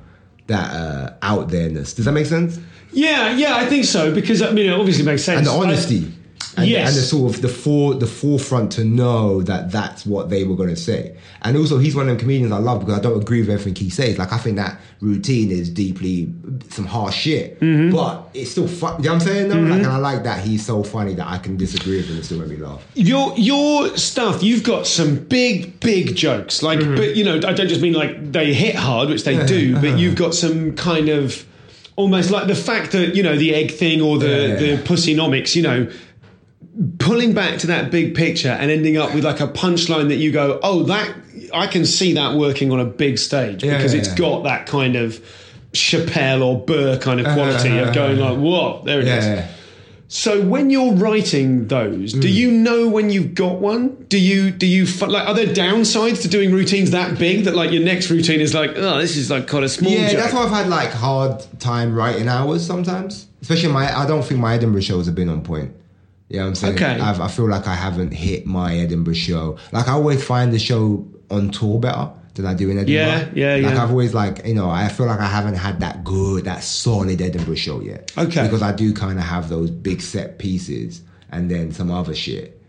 that 0.48 0.70
uh, 0.74 1.12
out 1.22 1.48
there-ness. 1.50 1.92
Does 1.94 2.04
that 2.06 2.12
make 2.12 2.26
sense? 2.26 2.58
yeah, 2.92 3.34
yeah, 3.36 3.54
I 3.56 3.64
think 3.66 3.84
so 3.86 4.12
because 4.14 4.42
I 4.42 4.50
mean, 4.50 4.66
it 4.70 4.72
obviously 4.72 5.04
makes 5.04 5.22
sense. 5.24 5.38
And 5.38 5.46
the 5.46 5.52
I- 5.52 5.56
honesty. 5.56 6.12
And, 6.56 6.68
Yes. 6.68 6.88
and 6.88 6.96
the 6.98 7.02
sort 7.02 7.34
of 7.34 7.42
the 7.42 7.48
for 7.48 7.94
the 7.94 8.06
forefront 8.06 8.72
to 8.72 8.84
know 8.84 9.42
that 9.42 9.70
that's 9.72 10.04
what 10.04 10.28
they 10.30 10.44
were 10.44 10.56
going 10.56 10.68
to 10.68 10.76
say. 10.76 11.16
And 11.42 11.56
also, 11.56 11.78
he's 11.78 11.94
one 11.94 12.02
of 12.02 12.08
them 12.08 12.18
comedians 12.18 12.52
I 12.52 12.58
love 12.58 12.80
because 12.80 12.98
I 12.98 13.02
don't 13.02 13.20
agree 13.20 13.40
with 13.40 13.50
everything 13.50 13.74
he 13.74 13.90
says. 13.90 14.18
Like 14.18 14.32
I 14.32 14.38
think 14.38 14.56
that 14.56 14.78
routine 15.00 15.50
is 15.50 15.68
deeply 15.70 16.32
some 16.70 16.86
harsh 16.86 17.16
shit, 17.16 17.58
Mm-hmm. 17.60 17.94
but 17.96 18.28
it's 18.34 18.50
still 18.52 18.68
fun. 18.68 19.02
You 19.02 19.08
know 19.08 19.14
what 19.14 19.22
I'm 19.22 19.28
saying? 19.28 19.48
though? 19.48 19.56
Like, 19.60 19.78
and 19.82 19.86
I 19.86 19.96
like 19.96 20.22
that 20.24 20.44
he's 20.44 20.64
so 20.64 20.82
funny 20.82 21.14
that 21.14 21.26
I 21.26 21.38
can 21.38 21.56
disagree 21.56 21.96
with 21.96 22.06
him 22.08 22.16
and 22.16 22.24
still 22.24 22.38
make 22.38 22.48
me 22.48 22.56
laugh. 22.56 22.84
Your 22.94 23.34
your 23.36 23.96
stuff, 23.96 24.42
you've 24.42 24.62
got 24.62 24.86
some 24.86 25.16
big, 25.16 25.80
big 25.80 26.14
jokes. 26.14 26.62
Like, 26.62 26.78
Mm-hmm. 26.78 26.96
but 26.96 27.16
you 27.16 27.24
know, 27.24 27.36
I 27.36 27.52
don't 27.52 27.68
just 27.68 27.80
mean 27.80 27.94
like 27.94 28.32
they 28.32 28.52
hit 28.54 28.74
hard, 28.74 29.08
which 29.08 29.24
they 29.24 29.44
do, 29.46 29.72
Uh-huh. 29.76 29.82
but 29.82 29.98
you've 29.98 30.16
got 30.16 30.34
some 30.34 30.74
kind 30.76 31.08
of 31.08 31.44
almost 31.96 32.30
like 32.30 32.46
the 32.46 32.54
fact 32.54 32.92
that 32.92 33.14
you 33.14 33.22
know 33.22 33.36
the 33.36 33.54
egg 33.54 33.70
thing 33.72 34.00
or 34.00 34.18
the 34.18 34.26
Yeah. 34.28 34.54
the 34.76 34.82
pussynomics. 34.82 35.54
You 35.56 35.62
know, 35.62 35.88
pulling 36.98 37.34
back 37.34 37.58
to 37.60 37.66
that 37.68 37.90
big 37.90 38.14
picture 38.14 38.48
and 38.48 38.70
ending 38.70 38.96
up 38.96 39.14
with 39.14 39.24
like 39.24 39.40
a 39.40 39.48
punchline 39.48 40.08
that 40.08 40.16
you 40.16 40.32
go, 40.32 40.58
oh, 40.62 40.84
that 40.84 41.14
I 41.52 41.66
can 41.66 41.84
see 41.84 42.14
that 42.14 42.36
working 42.36 42.72
on 42.72 42.80
a 42.80 42.84
big 42.84 43.18
stage 43.18 43.62
Yeah, 43.62 43.76
because 43.76 43.92
yeah, 43.92 44.00
it's 44.00 44.08
yeah. 44.10 44.16
got 44.16 44.44
that 44.44 44.66
kind 44.66 44.96
of 44.96 45.22
Chappelle 45.72 46.44
or 46.44 46.64
Burr 46.64 46.98
kind 46.98 47.20
of 47.20 47.26
uh, 47.26 47.34
quality 47.34 47.78
of 47.78 47.88
uh, 47.88 47.90
uh, 47.90 47.94
going 47.94 48.18
like, 48.18 48.38
whoa, 48.38 48.82
there 48.84 49.00
it 49.00 49.08
is. 49.08 49.44
So 50.08 50.42
when 50.42 50.68
you're 50.68 50.92
writing 50.92 51.68
those, 51.68 52.12
Mm. 52.12 52.20
do 52.20 52.28
hmm. 52.28 52.34
you 52.34 52.50
know 52.50 52.86
when 52.86 53.08
you've 53.08 53.34
got 53.34 53.60
one? 53.60 53.96
Do 54.10 54.18
you 54.18 54.50
do 54.50 54.66
you 54.66 54.84
like 55.06 55.26
are 55.26 55.32
there 55.32 55.46
downsides 55.46 56.20
to 56.22 56.28
doing 56.28 56.52
routines 56.52 56.90
that 56.90 57.18
big 57.18 57.44
that 57.44 57.56
like 57.56 57.70
your 57.70 57.82
next 57.82 58.10
routine 58.10 58.42
is 58.42 58.52
like 58.52 58.72
oh 58.76 58.98
this 58.98 59.16
is 59.16 59.30
like 59.30 59.46
kind 59.46 59.64
of 59.64 59.70
small 59.70 59.90
Yeah, 59.90 60.10
joke. 60.10 60.20
that's 60.20 60.34
why 60.34 60.42
I've 60.42 60.50
had 60.50 60.68
like 60.68 60.90
hard 60.90 61.42
time 61.60 61.94
writing 61.94 62.28
hours 62.28 62.64
sometimes. 62.66 63.26
Especially 63.40 63.72
my, 63.72 63.90
I 63.98 64.06
don't 64.06 64.22
think 64.22 64.38
my 64.38 64.54
Edinburgh 64.54 64.82
shows 64.82 65.06
have 65.06 65.14
been 65.14 65.30
on 65.30 65.42
point. 65.42 65.74
You 66.32 66.38
know 66.38 66.44
what 66.44 66.48
I'm 66.48 66.54
saying? 66.54 66.74
Okay. 66.76 66.98
I've, 66.98 67.20
I 67.20 67.28
feel 67.28 67.46
like 67.46 67.66
I 67.66 67.74
haven't 67.74 68.12
hit 68.12 68.46
my 68.46 68.74
Edinburgh 68.78 69.12
show. 69.12 69.58
Like 69.70 69.86
I 69.86 69.92
always 69.92 70.24
find 70.24 70.50
the 70.50 70.58
show 70.58 71.06
on 71.30 71.50
tour 71.50 71.78
better 71.78 72.10
than 72.32 72.46
I 72.46 72.54
do 72.54 72.70
in 72.70 72.78
Edinburgh. 72.78 72.94
Yeah, 73.34 73.56
yeah, 73.58 73.66
Like 73.66 73.74
yeah. 73.74 73.82
I've 73.82 73.90
always 73.90 74.14
like, 74.14 74.46
you 74.46 74.54
know, 74.54 74.70
I 74.70 74.88
feel 74.88 75.04
like 75.04 75.20
I 75.20 75.26
haven't 75.26 75.56
had 75.56 75.80
that 75.80 76.04
good, 76.04 76.44
that 76.46 76.62
solid 76.62 77.20
Edinburgh 77.20 77.56
show 77.56 77.82
yet. 77.82 78.10
Okay. 78.16 78.44
Because 78.44 78.62
I 78.62 78.72
do 78.72 78.94
kind 78.94 79.18
of 79.18 79.26
have 79.26 79.50
those 79.50 79.70
big 79.70 80.00
set 80.00 80.38
pieces 80.38 81.02
and 81.30 81.50
then 81.50 81.70
some 81.70 81.90
other 81.90 82.14
shit. 82.14 82.61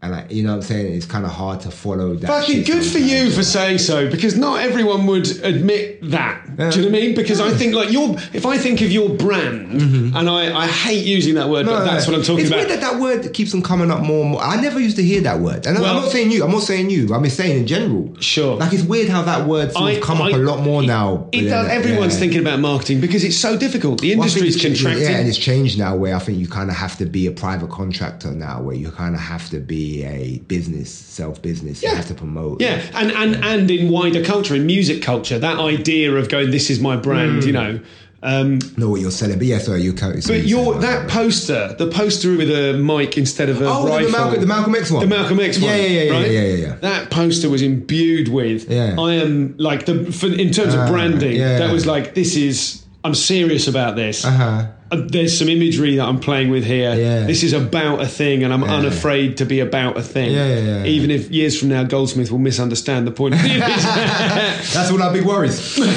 And 0.00 0.12
like, 0.12 0.30
you 0.30 0.44
know 0.44 0.50
what 0.50 0.56
I'm 0.56 0.62
saying? 0.62 0.94
It's 0.94 1.06
kind 1.06 1.24
of 1.24 1.32
hard 1.32 1.58
to 1.62 1.72
follow 1.72 2.14
that. 2.14 2.26
Fucking 2.28 2.62
good 2.62 2.84
for 2.86 2.98
you 2.98 3.32
for 3.32 3.42
saying 3.42 3.78
so 3.78 4.08
because 4.08 4.36
not 4.38 4.60
everyone 4.60 5.06
would 5.08 5.26
admit 5.42 5.98
that. 6.12 6.44
Do 6.46 6.50
you 6.52 6.56
know 6.58 6.66
what 6.66 6.86
I 6.86 6.88
mean? 6.90 7.14
Because 7.16 7.40
I 7.40 7.50
think 7.50 7.74
like 7.74 7.90
your 7.90 8.14
if 8.32 8.46
I 8.46 8.58
think 8.58 8.80
of 8.80 8.92
your 8.92 9.08
brand 9.10 9.72
and 10.16 10.30
I, 10.30 10.56
I 10.56 10.66
hate 10.68 11.04
using 11.04 11.34
that 11.34 11.48
word, 11.48 11.66
but 11.66 11.72
Mm-hmm. 11.78 11.84
No, 11.86 11.90
that's 11.92 12.06
no. 12.06 12.12
what 12.12 12.18
I'm 12.20 12.24
talking 12.24 12.40
it's 12.44 12.48
about. 12.50 12.60
It's 12.60 12.68
weird 12.70 12.80
that 12.80 12.92
that 12.92 13.00
word 13.00 13.34
keeps 13.34 13.52
on 13.54 13.62
coming 13.62 13.90
up 13.90 14.02
more 14.02 14.22
and 14.22 14.30
more. 14.30 14.40
I 14.40 14.60
never 14.60 14.78
used 14.78 14.96
to 14.98 15.02
hear 15.02 15.20
that 15.22 15.40
word. 15.40 15.66
And 15.66 15.76
I'm- 15.76 15.82
Well- 15.82 15.96
I'm 15.96 16.02
not 16.04 16.12
saying 16.12 16.30
you. 16.30 16.44
I'm 16.44 16.52
not 16.52 16.62
saying 16.62 16.90
you. 16.90 17.12
I'm 17.12 17.24
just 17.24 17.36
saying 17.36 17.58
in 17.60 17.66
general. 17.66 18.14
Sure. 18.20 18.56
Like 18.56 18.72
it's 18.72 18.84
weird 18.84 19.08
how 19.08 19.22
that 19.22 19.48
word 19.48 19.72
sort 19.72 19.94
of 19.94 20.00
come 20.00 20.20
up 20.22 20.32
a 20.32 20.36
lot 20.36 20.62
more 20.62 20.82
now. 20.84 21.28
It 21.32 21.42
does. 21.48 21.66
Everyone's 21.68 22.14
yeah. 22.14 22.20
thinking 22.20 22.40
about 22.40 22.60
marketing 22.60 23.00
because 23.00 23.24
it's 23.24 23.36
so 23.36 23.56
difficult. 23.56 24.00
The 24.00 24.14
Well, 24.14 24.22
I 24.22 24.26
industry's 24.28 24.54
it's- 24.56 24.64
contracting. 24.80 25.10
Yeah, 25.10 25.18
and 25.18 25.28
it's 25.28 25.38
changed 25.38 25.76
now 25.76 25.96
where 25.96 26.14
I 26.14 26.20
think 26.20 26.38
you 26.38 26.46
kind 26.46 26.70
of 26.70 26.76
have 26.76 26.96
to 26.98 27.04
be 27.06 27.26
a 27.26 27.32
private 27.32 27.70
contractor 27.70 28.30
now, 28.30 28.62
where 28.62 28.76
you 28.76 28.90
kind 28.92 29.14
of 29.16 29.20
have 29.20 29.48
to 29.50 29.58
be 29.58 29.87
a 30.04 30.38
business, 30.48 30.90
self 30.90 31.40
business. 31.42 31.82
You 31.82 31.88
Yeah. 31.88 31.96
have 31.96 32.08
to 32.08 32.14
promote. 32.14 32.60
Yeah, 32.60 32.80
and, 32.94 33.10
and 33.12 33.44
and 33.44 33.70
in 33.70 33.88
wider 33.90 34.22
culture, 34.24 34.54
in 34.54 34.66
music 34.66 35.02
culture, 35.02 35.38
that 35.38 35.58
idea 35.58 36.14
of 36.14 36.28
going, 36.28 36.50
"This 36.50 36.70
is 36.70 36.78
my 36.80 36.96
brand," 36.96 37.42
Mm. 37.42 37.46
you 37.46 37.52
know. 37.52 37.80
Um, 38.20 38.58
Know 38.76 38.88
what 38.90 39.00
you're 39.00 39.12
selling. 39.12 39.38
But 39.38 39.46
yeah, 39.46 39.58
sorry, 39.58 39.80
you 39.82 39.92
can't. 39.92 40.26
but 40.26 40.44
your 40.44 40.74
that 40.80 41.06
poster, 41.08 41.76
the 41.78 41.86
poster 41.86 42.36
with 42.36 42.50
a 42.50 42.76
mic 42.76 43.16
instead 43.16 43.48
of 43.48 43.62
a 43.62 43.66
Oh, 43.68 43.84
the- 43.84 43.90
rifle, 43.90 44.06
the 44.10 44.12
Malcolm, 44.18 44.40
the 44.40 44.46
Malcolm 44.46 44.74
X 44.74 44.90
one. 44.90 45.00
the 45.08 45.14
Malcolm 45.16 45.38
X 45.38 45.58
one, 45.60 45.70
Yeah, 45.70 45.76
yeah, 45.76 45.86
yeah, 45.86 46.02
yeah, 46.02 46.12
right? 46.18 46.30
yeah, 46.32 46.40
yeah, 46.42 46.54
yeah. 46.66 46.74
That 46.80 47.10
poster 47.10 47.48
was 47.48 47.62
imbued 47.62 48.26
with. 48.26 48.68
Yeah. 48.68 48.96
I 48.98 49.14
am 49.14 49.54
like 49.58 49.86
the 49.86 50.10
for, 50.10 50.26
in 50.26 50.50
terms 50.50 50.74
of 50.74 50.80
Uh, 50.80 50.88
branding. 50.90 51.36
yeah. 51.36 51.58
That 51.60 51.72
was 51.72 51.86
like 51.86 52.14
this 52.14 52.34
is. 52.36 52.82
I'm 53.04 53.14
serious 53.14 53.68
about 53.68 53.94
this. 53.94 54.24
Uh-huh. 54.24 54.66
Uh, 54.90 55.02
there's 55.06 55.38
some 55.38 55.48
imagery 55.48 55.96
that 55.96 56.06
I'm 56.06 56.20
playing 56.20 56.50
with 56.50 56.64
here. 56.64 56.94
Yeah. 56.94 57.26
This 57.26 57.42
is 57.42 57.52
about 57.52 58.00
a 58.00 58.06
thing, 58.06 58.42
and 58.44 58.52
I'm 58.52 58.64
unafraid 58.64 59.36
to 59.38 59.44
be 59.44 59.60
about 59.60 59.96
a 59.98 60.02
thing. 60.02 60.32
Yeah, 60.32 60.46
yeah, 60.46 60.58
yeah. 60.78 60.84
Even 60.84 61.10
if 61.10 61.30
years 61.30 61.58
from 61.58 61.68
now 61.68 61.84
Goldsmith 61.84 62.30
will 62.30 62.38
misunderstand 62.38 63.06
the 63.06 63.10
point 63.10 63.34
of 63.34 63.42
the 63.42 63.48
image. 63.48 63.60
That's 64.72 64.90
one 64.90 65.00
of 65.00 65.06
our 65.08 65.12
big 65.12 65.24
worries. 65.24 65.76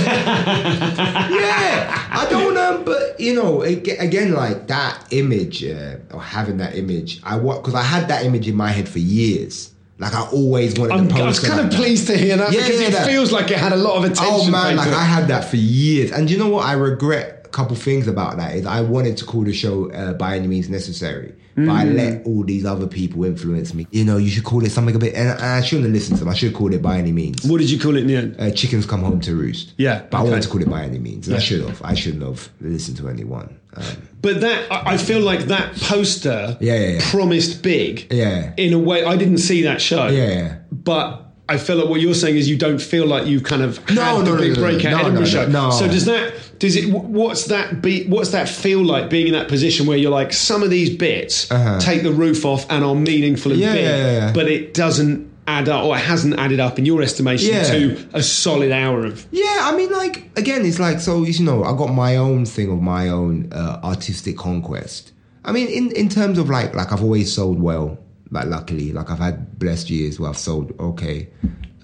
yeah, 0.92 2.08
I 2.12 2.28
don't 2.30 2.54
know, 2.54 2.82
but 2.86 3.20
you 3.20 3.34
know, 3.36 3.62
again, 3.62 4.34
like 4.34 4.68
that 4.68 5.08
image 5.12 5.64
uh, 5.64 5.98
or 6.12 6.22
having 6.22 6.58
that 6.58 6.76
image, 6.76 7.22
I 7.24 7.38
what 7.38 7.62
because 7.62 7.76
I 7.76 7.84
had 7.84 8.08
that 8.10 8.26
image 8.26 8.48
in 8.48 8.56
my 8.56 8.70
head 8.72 8.89
for 8.89 9.00
years. 9.00 9.70
Like 10.00 10.16
I 10.16 10.22
always 10.32 10.80
wanted 10.80 10.94
I'm, 10.96 11.08
to 11.10 11.16
I 11.16 11.26
was 11.28 11.39
post. 11.39 11.52
kind 11.52 11.72
of 11.72 11.78
pleased 11.78 12.08
to 12.08 12.18
hear 12.18 12.36
that 12.38 12.52
Yeah, 12.52 12.62
because 12.62 12.82
yeah, 12.82 12.88
it 12.88 12.92
that- 12.94 13.06
feels 13.08 13.32
like 13.32 13.52
it 13.52 13.60
had 13.60 13.72
a 13.72 13.76
lot 13.76 13.98
of 13.98 14.04
attention. 14.04 14.26
Oh 14.30 14.50
man, 14.50 14.76
like 14.76 14.88
it. 14.88 14.94
I 14.96 15.04
had 15.04 15.28
that 15.28 15.46
for 15.46 15.58
years, 15.58 16.12
and 16.12 16.30
you 16.30 16.38
know 16.39 16.50
what? 16.50 16.66
I 16.66 16.74
regret 16.74 17.41
couple 17.52 17.76
things 17.76 18.08
about 18.08 18.38
that. 18.38 18.56
Is 18.56 18.66
I 18.66 18.82
wanted 18.82 19.18
to 19.18 19.26
call 19.26 19.43
the 19.43 19.54
show 19.54 19.91
uh, 19.91 20.14
by 20.14 20.36
any 20.38 20.47
means 20.47 20.70
necessary, 20.70 21.34
but 21.56 21.70
I 21.70 21.86
Mm. 21.86 21.95
let 21.95 22.26
all 22.26 22.43
these 22.43 22.66
other 22.66 22.88
people 22.88 23.24
influence 23.26 23.74
me. 23.74 23.86
You 23.91 24.06
know, 24.06 24.18
you 24.18 24.30
should 24.30 24.43
call 24.43 24.64
it 24.66 24.72
something 24.72 24.95
a 24.95 24.99
bit, 24.99 25.14
and 25.14 25.30
I 25.39 25.58
I 25.58 25.62
shouldn't 25.62 25.86
have 25.86 25.93
listened 25.93 26.18
to 26.20 26.24
them. 26.24 26.32
I 26.32 26.36
should 26.36 26.49
have 26.49 26.58
called 26.58 26.74
it 26.74 26.82
by 26.82 26.97
any 26.97 27.12
means. 27.12 27.43
What 27.45 27.60
did 27.60 27.70
you 27.70 27.80
call 27.80 27.95
it 27.97 28.02
in 28.02 28.08
the 28.08 28.16
end? 28.16 28.36
Uh, 28.39 28.52
chickens 28.52 28.86
come 28.86 29.02
home 29.02 29.20
to 29.22 29.36
roost. 29.36 29.74
Yeah, 29.78 30.04
but 30.10 30.18
I 30.20 30.24
wanted 30.24 30.43
to 30.43 30.49
call 30.49 30.62
it 30.62 30.70
by 30.70 30.84
any 30.84 30.99
means, 30.99 31.28
and 31.28 31.36
I 31.36 31.39
should 31.39 31.62
have. 31.68 31.82
I 31.84 31.93
shouldn't 31.93 32.24
have 32.24 32.49
listened 32.62 32.97
to 32.97 33.10
anyone. 33.10 33.58
Um, 33.76 33.84
But 34.22 34.41
that 34.41 34.72
I 34.72 34.93
I 34.93 34.97
feel 34.97 35.22
like 35.22 35.45
that 35.47 35.76
poster 35.78 36.58
Yeah, 36.60 36.76
yeah, 36.76 36.88
yeah. 36.95 36.99
promised 37.12 37.62
big. 37.64 38.08
Yeah. 38.12 38.52
In 38.58 38.74
a 38.74 38.80
way, 38.80 39.04
I 39.06 39.16
didn't 39.18 39.39
see 39.39 39.64
that 39.64 39.80
show. 39.82 40.08
Yeah. 40.08 40.56
But 40.72 41.28
I 41.49 41.58
feel 41.58 41.76
like 41.78 41.89
what 41.89 41.99
you're 42.02 42.14
saying 42.24 42.38
is 42.38 42.47
you 42.49 42.58
don't 42.58 42.82
feel 42.82 43.06
like 43.06 43.28
you've 43.28 43.43
kind 43.43 43.62
of 43.62 43.78
had 43.89 43.95
No, 43.95 44.22
the 44.22 44.32
no, 44.32 44.38
big 44.38 44.56
no, 44.56 44.62
breakout 44.62 44.91
no, 44.91 44.99
Edinburgh 44.99 45.22
no, 45.22 45.26
show. 45.26 45.47
no. 45.47 45.70
So 45.72 45.88
does 45.88 46.06
that 46.06 46.34
does 46.62 46.76
it? 46.76 46.86
What's 46.93 47.45
that 47.45 47.82
be? 47.82 48.05
What's 48.05 48.30
that 48.32 48.47
feel 48.47 48.84
like 48.86 49.09
being 49.09 49.28
in 49.28 49.34
that 49.34 49.47
position 49.47 49.88
where 49.88 49.97
you're 49.97 50.12
like 50.22 50.32
some 50.32 50.62
of 50.64 50.70
these 50.70 50.95
bits 50.95 51.47
take 51.80 52.03
the 52.03 52.12
roof 52.14 52.45
off 52.45 52.66
and 52.70 52.84
are 52.86 52.95
meaningful 52.95 53.51
and 53.51 53.62
Uh-huh. 53.64 53.74
Yeah, 53.74 53.76
big, 53.76 53.84
yeah, 53.84 54.12
yeah. 54.28 54.32
but 54.34 54.47
it 54.47 54.74
doesn't 54.76 55.30
add 55.47 55.68
up 55.68 55.84
or 55.86 55.95
it 55.97 56.01
hasn't 56.01 56.38
added 56.39 56.59
up 56.59 56.78
in 56.78 56.86
your 56.86 57.01
estimation 57.01 57.49
Yeah. 57.51 57.64
to 57.64 58.07
a 58.14 58.22
solid 58.22 58.72
hour 58.72 59.05
of 59.07 59.26
Yeah, 59.32 59.57
I 59.70 59.76
mean, 59.76 59.89
like 59.91 60.30
again, 60.38 60.64
it's 60.66 60.78
like 60.80 60.99
so. 60.99 61.24
You 61.24 61.43
know, 61.43 61.64
I 61.64 61.76
got 61.76 61.88
my 61.93 62.16
own 62.18 62.45
thing 62.45 62.72
of 62.72 62.80
my 62.80 63.09
own 63.09 63.51
uh, 63.51 63.80
artistic 63.84 64.38
conquest. 64.38 65.12
I 65.43 65.51
mean, 65.51 65.68
in 65.68 65.91
in 65.93 66.09
terms 66.09 66.38
of 66.38 66.47
like 66.49 66.76
like 66.76 66.91
I've 66.93 67.03
always 67.03 67.34
sold 67.34 67.59
well. 67.59 67.97
Like 68.34 68.47
luckily, 68.47 68.93
like 68.93 69.09
I've 69.09 69.20
had 69.20 69.59
blessed 69.59 69.89
years 69.89 70.18
where 70.20 70.30
I've 70.30 70.38
sold 70.38 70.72
okay. 70.80 71.28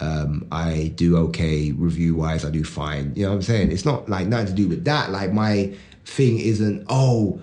Um, 0.00 0.46
I 0.52 0.92
do 0.94 1.16
okay 1.28 1.72
review 1.72 2.14
wise. 2.14 2.44
I 2.44 2.50
do 2.50 2.62
fine. 2.64 3.12
You 3.16 3.24
know 3.24 3.30
what 3.30 3.36
I'm 3.36 3.42
saying? 3.42 3.72
It's 3.72 3.84
not 3.84 4.08
like 4.08 4.26
nothing 4.28 4.46
to 4.46 4.52
do 4.52 4.68
with 4.68 4.84
that. 4.84 5.10
Like 5.10 5.32
my 5.32 5.72
thing 6.04 6.38
isn't 6.38 6.86
oh 6.88 7.40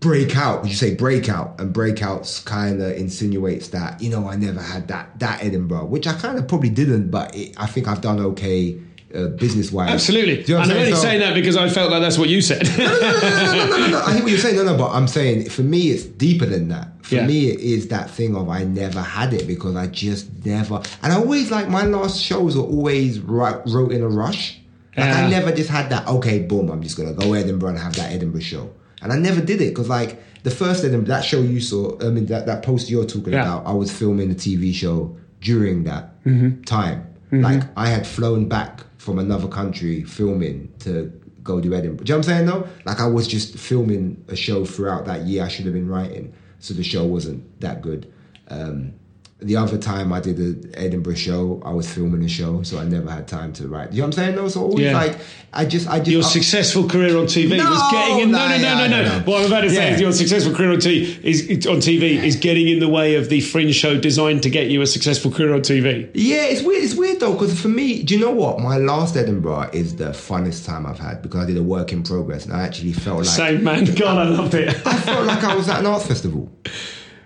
breakout. 0.00 0.62
Would 0.62 0.70
you 0.70 0.76
say 0.76 0.94
breakout? 0.94 1.60
And 1.60 1.74
breakouts 1.74 2.44
kind 2.44 2.80
of 2.80 2.92
insinuates 2.96 3.68
that 3.68 4.00
you 4.00 4.10
know 4.10 4.26
I 4.28 4.36
never 4.36 4.60
had 4.60 4.88
that 4.88 5.18
that 5.20 5.42
Edinburgh, 5.44 5.86
which 5.86 6.06
I 6.06 6.14
kind 6.14 6.38
of 6.38 6.48
probably 6.48 6.70
didn't, 6.70 7.10
but 7.10 7.34
it, 7.36 7.54
I 7.58 7.66
think 7.66 7.88
I've 7.88 8.00
done 8.00 8.20
okay 8.20 8.78
uh, 9.14 9.28
business 9.28 9.72
wise. 9.72 9.90
absolutely. 9.90 10.42
You 10.44 10.54
know 10.54 10.60
and 10.62 10.70
I'm 10.72 10.78
only 10.78 10.92
So- 10.92 10.98
saying 10.98 11.20
that 11.20 11.34
because 11.34 11.56
I 11.56 11.68
felt 11.68 11.90
like 11.90 12.00
that's 12.02 12.18
what 12.18 12.28
you 12.28 12.40
said. 12.40 12.66
no, 12.78 12.84
no, 12.86 13.66
no, 13.66 13.76
no, 13.78 13.86
no. 13.88 14.00
I 14.02 14.12
hear 14.14 14.22
what 14.22 14.30
you're 14.30 14.38
saying. 14.40 14.56
No, 14.56 14.64
no, 14.64 14.76
but 14.76 14.90
I'm 14.90 15.08
saying 15.08 15.48
for 15.50 15.62
me, 15.62 15.90
it's 15.90 16.04
deeper 16.04 16.46
than 16.46 16.68
that. 16.68 16.88
For 17.08 17.14
Yeah. 17.16 17.26
me, 17.26 17.48
it 17.48 17.60
is 17.60 17.88
that 17.88 18.10
thing 18.10 18.36
of 18.36 18.48
I 18.50 18.64
never 18.64 19.00
had 19.00 19.32
it 19.32 19.46
because 19.46 19.74
I 19.76 19.86
just 19.86 20.26
never. 20.44 20.82
And 21.02 21.12
I 21.12 21.16
always 21.16 21.50
like 21.50 21.68
my 21.68 21.84
last 21.86 22.20
shows 22.20 22.56
were 22.56 22.62
always 22.76 23.18
ri- 23.18 23.60
wrote 23.66 23.92
in 23.92 24.02
a 24.02 24.08
rush. 24.08 24.60
Like 24.96 25.06
Yeah. 25.06 25.26
I 25.26 25.30
never 25.30 25.50
just 25.52 25.70
had 25.70 25.88
that. 25.90 26.06
Okay, 26.06 26.40
boom, 26.40 26.68
I'm 26.70 26.82
just 26.82 26.96
gonna 26.98 27.14
go 27.14 27.32
Edinburgh 27.32 27.70
and 27.70 27.78
have 27.78 27.94
that 27.96 28.12
Edinburgh 28.12 28.42
show. 28.42 28.70
And 29.00 29.12
I 29.12 29.18
never 29.18 29.40
did 29.40 29.60
it 29.62 29.70
because 29.70 29.88
like 29.88 30.20
the 30.42 30.50
first 30.50 30.84
Edinburgh, 30.84 31.08
that 31.14 31.24
show 31.24 31.40
you 31.40 31.60
saw, 31.60 31.96
I 32.04 32.10
mean 32.10 32.26
that 32.26 32.44
that 32.46 32.62
post 32.62 32.90
you're 32.90 33.04
talking 33.06 33.32
Yeah. 33.32 33.42
about, 33.42 33.66
I 33.66 33.72
was 33.72 33.90
filming 33.90 34.30
a 34.30 34.34
TV 34.34 34.72
show 34.74 35.16
during 35.40 35.84
that 35.84 36.04
Mm-hmm. 36.26 36.62
time. 36.64 37.04
Like 37.32 37.62
I 37.76 37.88
had 37.88 38.06
flown 38.06 38.48
back 38.48 38.84
from 38.98 39.18
another 39.18 39.48
country 39.48 40.02
filming 40.02 40.68
to 40.80 41.10
go 41.42 41.60
do 41.60 41.72
Edinburgh. 41.74 42.04
Do 42.04 42.10
you 42.12 42.14
know 42.14 42.18
what 42.18 42.28
I'm 42.28 42.34
saying 42.34 42.46
though? 42.46 42.66
Like 42.84 43.00
I 43.00 43.06
was 43.06 43.26
just 43.26 43.56
filming 43.58 44.22
a 44.28 44.36
show 44.36 44.64
throughout 44.66 45.06
that 45.06 45.20
year 45.26 45.44
I 45.44 45.48
should 45.48 45.64
have 45.64 45.74
been 45.74 45.88
writing. 45.88 46.32
So 46.58 46.74
the 46.74 46.82
show 46.82 47.04
wasn't 47.04 47.60
that 47.60 47.82
good. 47.82 48.12
Um, 48.48 48.94
the 49.40 49.54
other 49.56 49.78
time 49.78 50.12
I 50.12 50.18
did 50.18 50.38
an 50.38 50.72
Edinburgh 50.74 51.14
show, 51.14 51.62
I 51.64 51.70
was 51.70 51.88
filming 51.88 52.24
a 52.24 52.28
show, 52.28 52.62
so 52.64 52.78
I 52.78 52.84
never 52.84 53.08
had 53.08 53.28
time 53.28 53.52
to 53.54 53.68
write. 53.68 53.92
You 53.92 53.98
know 53.98 54.06
what 54.08 54.18
I'm 54.18 54.24
saying? 54.24 54.34
though? 54.36 54.48
so 54.48 54.62
always 54.62 54.80
Yeah. 54.80 54.96
like 54.96 55.16
I 55.52 55.64
just 55.64 55.88
I 55.88 55.98
just 56.00 56.10
Your 56.10 56.22
I- 56.24 56.26
successful 56.26 56.88
career 56.88 57.16
on 57.16 57.26
TV 57.26 57.56
was 57.56 57.92
getting 57.92 58.18
in. 58.20 58.30
No, 58.32 58.48
no, 58.48 58.56
no, 58.58 58.62
no, 58.62 58.74
no, 58.74 58.86
no, 58.88 58.88
no. 58.88 59.02
no, 59.08 59.18
no. 59.20 59.24
What 59.24 59.40
I'm 59.42 59.46
about 59.46 59.60
to 59.62 59.70
say 59.70 59.88
Yeah. 59.90 59.94
is 59.94 60.00
your 60.00 60.12
successful 60.12 60.54
career 60.54 60.72
on 60.72 60.78
TV 60.78 61.20
is 61.22 61.66
on 61.68 61.76
TV 61.76 62.22
is 62.22 62.34
getting 62.36 62.66
in 62.68 62.80
the 62.80 62.88
way 62.88 63.14
of 63.14 63.28
the 63.28 63.40
fringe 63.40 63.76
show 63.76 63.96
designed 63.98 64.42
to 64.42 64.50
get 64.50 64.70
you 64.70 64.82
a 64.82 64.86
successful 64.86 65.30
career 65.30 65.54
on 65.54 65.60
TV. 65.60 66.08
Yeah, 66.14 66.42
it's 66.46 66.62
weird. 66.62 66.82
It's 66.82 66.94
weird 66.96 67.20
though, 67.20 67.32
because 67.34 67.58
for 67.60 67.68
me, 67.68 68.02
do 68.02 68.14
you 68.14 68.20
know 68.20 68.32
what? 68.32 68.58
My 68.58 68.76
last 68.78 69.16
Edinburgh 69.16 69.70
is 69.72 69.94
the 69.96 70.06
funnest 70.10 70.66
time 70.66 70.84
I've 70.84 70.98
had 70.98 71.22
because 71.22 71.44
I 71.44 71.46
did 71.46 71.56
a 71.56 71.62
work 71.62 71.92
in 71.92 72.02
progress, 72.02 72.44
and 72.44 72.52
I 72.54 72.62
actually 72.62 72.92
felt 72.92 73.18
like 73.18 73.26
Same 73.26 73.62
man. 73.62 73.84
God, 73.94 74.18
I 74.18 74.28
loved 74.28 74.54
it. 74.54 74.68
I 74.84 74.96
felt 74.96 75.26
like 75.26 75.44
I 75.44 75.54
was 75.54 75.68
at 75.68 75.78
an 75.78 75.86
art 75.86 76.02
festival 76.02 76.50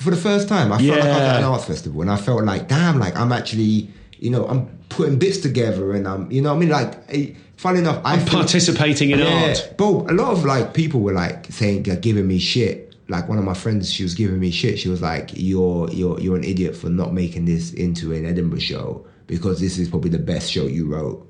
for 0.02 0.10
the 0.10 0.16
first 0.16 0.48
time. 0.48 0.72
I 0.72 0.78
felt 0.78 0.90
like 0.98 1.04
I 1.04 1.08
was 1.08 1.16
at 1.22 1.36
an 1.38 1.44
arts 1.44 1.64
festival, 1.64 2.02
and 2.02 2.10
I 2.10 2.16
felt 2.16 2.44
like, 2.44 2.68
damn, 2.68 2.98
like 2.98 3.16
I'm 3.16 3.32
actually, 3.32 3.90
you 4.18 4.30
know, 4.30 4.46
I'm 4.46 4.66
putting 4.88 5.18
bits 5.18 5.38
together, 5.38 5.92
and 5.92 6.06
I'm, 6.06 6.30
you 6.30 6.42
know, 6.42 6.50
what 6.50 6.56
I 6.56 6.60
mean, 6.60 6.68
like, 6.68 6.94
eh, 7.08 7.34
funny 7.56 7.78
enough, 7.80 8.00
I 8.04 8.18
think- 8.18 8.30
Participating 8.30 9.10
in 9.10 9.20
yeah, 9.20 9.48
art. 9.48 9.74
But 9.78 10.10
a 10.10 10.14
lot 10.14 10.32
of 10.32 10.44
like 10.44 10.74
people 10.74 11.00
were 11.00 11.12
like 11.14 11.46
saying, 11.50 11.84
like, 11.84 12.02
giving 12.02 12.26
me 12.26 12.38
shit. 12.38 12.94
Like 13.08 13.28
one 13.28 13.36
of 13.36 13.44
my 13.44 13.54
friends, 13.54 13.92
she 13.92 14.04
was 14.04 14.14
giving 14.14 14.38
me 14.38 14.50
shit. 14.50 14.78
She 14.78 14.88
was 14.88 15.02
like, 15.02 15.32
"You're 15.34 15.90
you're 15.90 16.18
you're 16.20 16.36
an 16.36 16.44
idiot 16.44 16.74
for 16.76 16.88
not 16.88 17.12
making 17.12 17.44
this 17.44 17.72
into 17.72 18.12
an 18.12 18.24
Edinburgh 18.24 18.60
show 18.60 19.04
because 19.26 19.60
this 19.60 19.76
is 19.76 19.88
probably 19.88 20.08
the 20.10 20.18
best 20.20 20.50
show 20.50 20.66
you 20.66 20.86
wrote." 20.86 21.26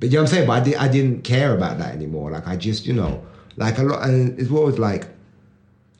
But 0.00 0.10
you 0.10 0.16
know 0.16 0.24
what 0.24 0.30
I'm 0.30 0.34
saying? 0.34 0.46
But 0.48 0.52
I, 0.52 0.60
did, 0.60 0.74
I 0.74 0.88
didn't 0.88 1.22
care 1.22 1.54
about 1.56 1.78
that 1.78 1.94
anymore. 1.94 2.30
Like 2.32 2.46
I 2.46 2.56
just, 2.56 2.84
you 2.84 2.92
know, 2.92 3.24
like 3.56 3.78
a 3.78 3.84
lot, 3.84 4.06
and 4.06 4.50
what 4.50 4.64
was 4.64 4.78
like 4.78 5.06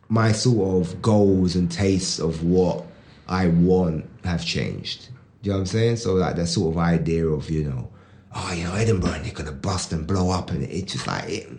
my 0.09 0.33
sort 0.33 0.87
of 0.87 1.01
goals 1.03 1.57
and 1.57 1.71
tastes 1.71 2.19
of 2.19 2.45
what 2.45 2.85
I 3.29 3.49
want 3.49 4.07
have 4.25 4.45
changed. 4.45 5.09
Do 5.43 5.49
you 5.49 5.53
know 5.53 5.57
what 5.57 5.61
I'm 5.61 5.67
saying? 5.67 5.97
So 5.97 6.15
like 6.15 6.37
that 6.37 6.47
sort 6.47 6.75
of 6.75 6.79
idea 6.79 7.27
of 7.27 7.51
you 7.51 7.65
know, 7.65 7.91
oh, 8.35 8.53
you 8.53 8.65
know, 8.65 8.75
Edinburgh 8.75 9.13
and 9.13 9.27
you're 9.27 9.35
gonna 9.35 9.53
bust 9.53 9.93
and 9.93 10.07
blow 10.07 10.31
up, 10.31 10.51
and 10.51 10.63
it's 10.65 10.93
just 10.93 11.07
like 11.07 11.29
it, 11.29 11.51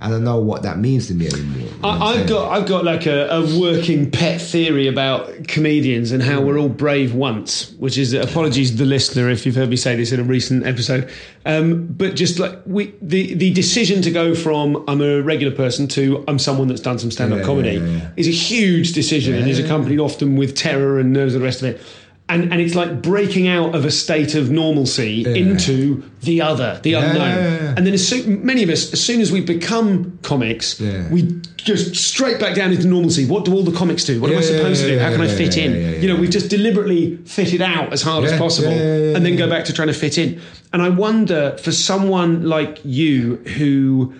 I 0.00 0.10
don't 0.10 0.24
know 0.24 0.38
what 0.38 0.62
that 0.64 0.78
means 0.78 1.06
to 1.06 1.14
me 1.14 1.28
anymore. 1.28 1.58
You 1.58 1.64
know 1.80 1.88
I'm 1.88 2.02
I, 2.02 2.06
I've 2.06 2.28
got 2.28 2.50
I've 2.52 2.68
got 2.68 2.84
like 2.84 3.06
a, 3.06 3.28
a 3.28 3.58
working 3.60 4.10
pet 4.10 4.40
theory 4.40 4.88
about 4.88 5.46
comedians 5.48 6.10
and 6.12 6.22
how 6.22 6.40
we're 6.42 6.58
all 6.58 6.68
brave 6.68 7.14
once, 7.14 7.70
which 7.78 7.96
is 7.96 8.12
apologies 8.12 8.72
to 8.72 8.76
the 8.76 8.84
listener 8.84 9.30
if 9.30 9.46
you've 9.46 9.54
heard 9.54 9.70
me 9.70 9.76
say 9.76 9.94
this 9.96 10.10
in 10.12 10.20
a 10.20 10.24
recent 10.24 10.66
episode. 10.66 11.10
Um, 11.46 11.86
but 11.86 12.16
just 12.16 12.38
like 12.38 12.58
we 12.66 12.92
the 13.00 13.34
the 13.34 13.52
decision 13.52 14.02
to 14.02 14.10
go 14.10 14.34
from 14.34 14.84
I'm 14.88 15.00
a 15.00 15.20
regular 15.22 15.54
person 15.54 15.86
to 15.88 16.24
I'm 16.26 16.38
someone 16.38 16.68
that's 16.68 16.80
done 16.80 16.98
some 16.98 17.10
stand 17.10 17.32
up 17.32 17.38
Yeah, 17.38 17.44
comedy 17.46 17.74
yeah, 17.76 17.86
yeah. 17.86 18.10
is 18.16 18.26
a 18.26 18.32
huge 18.32 18.92
decision 18.94 19.34
and 19.34 19.48
is 19.48 19.58
accompanied 19.58 20.00
often 20.00 20.36
with 20.36 20.56
terror 20.56 20.98
and 20.98 21.12
nerves 21.12 21.34
and 21.34 21.42
the 21.42 21.46
rest 21.46 21.62
of 21.62 21.68
it. 21.68 21.80
And, 22.26 22.50
and 22.50 22.58
it's 22.58 22.74
like 22.74 23.02
breaking 23.02 23.48
out 23.48 23.74
of 23.74 23.84
a 23.84 23.90
state 23.90 24.34
of 24.34 24.50
normalcy 24.50 25.26
into 25.38 26.02
the 26.22 26.40
other, 26.40 26.80
the 26.82 26.94
unknown. 26.94 27.16
yeah, 27.18 27.36
yeah. 27.62 27.74
And 27.76 27.86
then 27.86 27.92
as 27.92 28.08
soon, 28.08 28.44
many 28.46 28.62
of 28.62 28.70
us, 28.70 28.94
as 28.94 29.02
soon 29.04 29.20
as 29.20 29.30
we 29.30 29.42
become 29.42 30.18
comics, 30.22 30.80
Yeah. 30.80 31.06
we 31.10 31.22
just 31.58 31.94
straight 31.96 32.40
back 32.40 32.54
down 32.56 32.72
into 32.72 32.86
normalcy. 32.86 33.26
What 33.26 33.44
do 33.44 33.52
all 33.52 33.62
the 33.62 33.76
comics 33.76 34.04
do? 34.04 34.22
What 34.22 34.30
am 34.30 34.38
I 34.38 34.40
Yeah, 34.40 34.46
supposed 34.56 34.80
to 34.80 34.88
do? 34.88 34.98
How 34.98 35.10
can 35.12 35.20
I 35.20 35.28
fit 35.28 35.54
yeah, 35.54 35.64
in? 35.64 35.72
yeah, 35.72 35.90
yeah, 35.90 35.96
you 35.98 36.08
know, 36.08 36.16
we've 36.16 36.30
just 36.30 36.48
deliberately 36.48 37.18
fitted 37.26 37.60
out 37.60 37.92
as 37.92 38.00
hard 38.00 38.24
as 38.24 38.32
possible 38.38 38.70
yeah, 38.70 38.76
yeah, 38.76 38.96
yeah, 39.10 39.16
and 39.16 39.26
then 39.26 39.36
go 39.36 39.46
back 39.46 39.66
to 39.66 39.74
trying 39.74 39.88
to 39.88 39.94
fit 39.94 40.16
in. 40.16 40.40
And 40.72 40.80
I 40.80 40.88
wonder 40.88 41.58
for 41.58 41.72
someone 41.72 42.44
like 42.46 42.80
you 42.84 43.36
who 43.58 44.14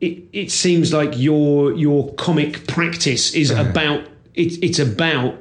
it, 0.00 0.22
it 0.32 0.52
seems 0.52 0.92
like 0.92 1.10
your 1.18 1.72
your 1.72 2.12
comic 2.14 2.68
practice 2.68 3.34
is 3.34 3.50
about 3.50 4.02
it, 4.34 4.62
it's 4.62 4.78
about 4.78 5.34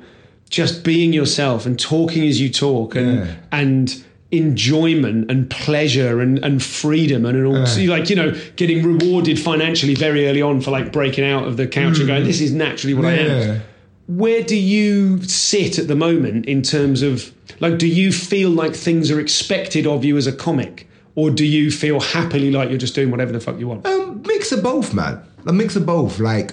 just 0.50 0.84
being 0.84 1.14
yourself 1.14 1.66
and 1.66 1.80
talking 1.80 2.24
as 2.28 2.40
you 2.40 2.50
talk 2.50 2.96
and 2.96 3.18
Yeah. 3.20 3.36
and 3.52 4.04
enjoyment 4.32 5.32
and 5.32 5.50
pleasure 5.50 6.20
and, 6.20 6.38
and 6.44 6.62
freedom 6.62 7.26
and 7.26 7.46
all 7.46 7.66
so 7.66 7.80
you 7.80 7.90
like 7.90 8.10
you 8.10 8.16
know 8.16 8.36
getting 8.58 8.84
rewarded 8.84 9.40
financially 9.40 9.96
very 9.96 10.28
early 10.28 10.42
on 10.42 10.60
for 10.60 10.70
like 10.72 10.92
breaking 10.92 11.24
out 11.24 11.48
of 11.48 11.56
the 11.56 11.66
couch 11.66 11.98
and 12.00 12.08
going 12.08 12.26
this 12.26 12.42
is 12.42 12.52
naturally 12.52 12.94
what 12.94 13.06
I 13.06 13.18
Mm. 13.18 13.50
Am 13.56 13.62
where 14.08 14.42
do 14.44 14.56
you 14.58 15.22
sit 15.24 15.78
at 15.80 15.88
the 15.90 15.96
moment 15.96 16.46
in 16.46 16.62
terms 16.62 17.02
of 17.02 17.34
like 17.62 17.78
do 17.78 17.88
you 17.88 18.12
feel 18.12 18.50
like 18.50 18.74
things 18.76 19.10
are 19.12 19.20
expected 19.20 19.88
of 19.88 20.04
you 20.04 20.18
as 20.18 20.28
a 20.28 20.34
comic 20.34 20.88
or 21.16 21.30
do 21.32 21.46
you 21.46 21.72
feel 21.72 22.00
happily 22.02 22.52
like 22.52 22.68
you're 22.70 22.78
just 22.78 22.96
doing 22.96 23.12
whatever 23.12 23.32
the 23.32 23.40
fuck 23.40 23.58
you 23.60 23.68
want 23.68 23.86
Um, 23.88 24.22
mix 24.28 24.52
of 24.52 24.62
both, 24.62 24.94
man. 24.94 25.22
A 25.46 25.54
mix 25.54 25.76
of 25.78 25.86
both. 25.86 26.20
Like, 26.20 26.52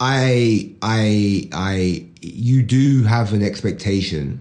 I, 0.00 0.72
I, 0.82 1.48
I, 1.52 2.06
you 2.20 2.62
do 2.62 3.04
have 3.04 3.32
an 3.32 3.42
expectation. 3.42 4.40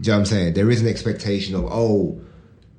Do 0.00 0.08
you 0.08 0.12
know 0.12 0.14
what 0.14 0.18
I'm 0.20 0.26
saying? 0.26 0.54
There 0.54 0.70
is 0.70 0.82
an 0.82 0.88
expectation 0.88 1.54
of, 1.54 1.64
oh, 1.66 2.20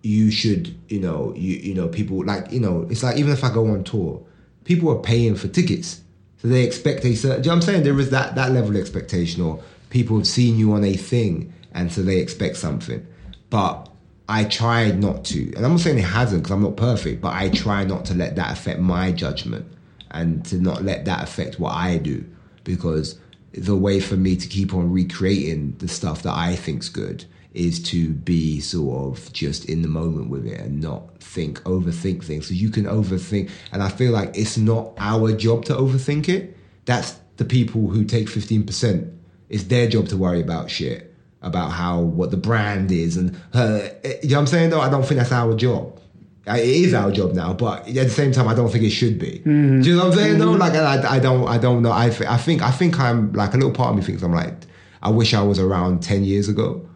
you 0.03 0.31
should, 0.31 0.77
you 0.89 0.99
know, 0.99 1.33
you, 1.35 1.57
you 1.57 1.73
know, 1.73 1.87
people 1.87 2.23
like, 2.23 2.51
you 2.51 2.59
know, 2.59 2.87
it's 2.89 3.03
like 3.03 3.17
even 3.17 3.31
if 3.31 3.43
I 3.43 3.51
go 3.51 3.67
on 3.67 3.83
tour, 3.83 4.23
people 4.63 4.89
are 4.91 5.01
paying 5.01 5.35
for 5.35 5.47
tickets, 5.47 6.01
so 6.37 6.47
they 6.47 6.63
expect 6.63 7.03
a 7.03 7.15
certain. 7.15 7.41
Do 7.41 7.47
you 7.47 7.51
know 7.51 7.57
what 7.57 7.63
I'm 7.63 7.73
saying? 7.73 7.83
There 7.83 7.99
is 7.99 8.11
that 8.11 8.35
that 8.35 8.51
level 8.51 8.71
of 8.71 8.77
expectation, 8.77 9.41
or 9.41 9.61
people 9.89 10.17
have 10.17 10.27
seen 10.27 10.57
you 10.57 10.73
on 10.73 10.83
a 10.83 10.95
thing, 10.95 11.53
and 11.73 11.91
so 11.91 12.03
they 12.03 12.19
expect 12.19 12.57
something. 12.57 13.05
But 13.49 13.89
I 14.29 14.43
try 14.43 14.91
not 14.91 15.25
to, 15.25 15.53
and 15.55 15.65
I'm 15.65 15.71
not 15.71 15.79
saying 15.79 15.97
it 15.97 16.01
hasn't 16.01 16.43
because 16.43 16.51
I'm 16.51 16.63
not 16.63 16.77
perfect, 16.77 17.21
but 17.21 17.33
I 17.33 17.49
try 17.49 17.83
not 17.85 18.05
to 18.05 18.13
let 18.13 18.35
that 18.35 18.51
affect 18.51 18.79
my 18.79 19.11
judgment 19.11 19.65
and 20.11 20.45
to 20.45 20.57
not 20.57 20.83
let 20.83 21.05
that 21.05 21.23
affect 21.23 21.59
what 21.59 21.73
I 21.73 21.97
do 21.97 22.23
because 22.63 23.17
the 23.57 23.75
way 23.75 23.99
for 23.99 24.15
me 24.15 24.35
to 24.35 24.47
keep 24.47 24.73
on 24.73 24.91
recreating 24.91 25.75
the 25.79 25.87
stuff 25.87 26.23
that 26.23 26.33
I 26.33 26.55
think's 26.55 26.89
good 26.89 27.25
is 27.53 27.81
to 27.81 28.09
be 28.13 28.59
sort 28.59 29.17
of 29.17 29.33
just 29.33 29.65
in 29.65 29.81
the 29.81 29.87
moment 29.87 30.29
with 30.29 30.45
it 30.45 30.59
and 30.59 30.79
not 30.79 31.19
think 31.19 31.61
overthink 31.63 32.23
things. 32.23 32.47
So 32.47 32.53
you 32.53 32.69
can 32.69 32.85
overthink, 32.85 33.49
and 33.71 33.81
I 33.81 33.89
feel 33.89 34.11
like 34.11 34.37
it's 34.37 34.57
not 34.57 34.93
our 34.97 35.33
job 35.33 35.65
to 35.65 35.73
overthink 35.73 36.29
it. 36.29 36.55
That's 36.85 37.17
the 37.37 37.45
people 37.45 37.87
who 37.87 38.03
take 38.03 38.29
fifteen 38.29 38.63
percent. 38.63 39.13
It's 39.49 39.63
their 39.63 39.87
job 39.87 40.07
to 40.09 40.17
worry 40.17 40.41
about 40.41 40.69
shit 40.69 41.13
about 41.41 41.69
how 41.69 42.01
what 42.01 42.31
the 42.31 42.37
brand 42.37 42.91
is 42.91 43.15
and 43.15 43.39
uh, 43.53 43.87
you 44.23 44.29
know 44.29 44.37
what 44.37 44.41
I'm 44.41 44.47
saying. 44.47 44.69
though 44.71 44.81
I 44.81 44.89
don't 44.89 45.05
think 45.05 45.19
that's 45.19 45.31
our 45.31 45.55
job. 45.55 45.99
It 46.47 46.65
is 46.65 46.93
our 46.93 47.11
job 47.11 47.33
now, 47.33 47.53
but 47.53 47.87
at 47.87 47.93
the 47.93 48.09
same 48.09 48.31
time, 48.31 48.47
I 48.47 48.53
don't 48.55 48.71
think 48.71 48.83
it 48.83 48.91
should 48.91 49.19
be. 49.19 49.41
Mm-hmm. 49.45 49.81
Do 49.81 49.89
you 49.89 49.95
know 49.97 50.05
what 50.05 50.13
I'm 50.13 50.17
saying? 50.19 50.37
No, 50.39 50.47
mm-hmm. 50.51 50.59
like 50.59 50.73
I, 50.73 51.15
I 51.15 51.19
don't, 51.19 51.47
I 51.47 51.57
don't 51.57 51.81
know. 51.81 51.91
I, 51.91 52.09
th- 52.09 52.29
I 52.29 52.37
think, 52.37 52.61
I 52.61 52.71
think 52.71 52.99
I'm 52.99 53.33
like 53.33 53.53
a 53.53 53.57
little 53.57 53.71
part 53.73 53.91
of 53.91 53.97
me 53.97 54.03
thinks 54.03 54.23
I'm 54.23 54.33
like, 54.33 54.53
I 55.01 55.09
wish 55.09 55.33
I 55.33 55.41
was 55.43 55.59
around 55.59 56.01
ten 56.01 56.23
years 56.23 56.47
ago 56.49 56.87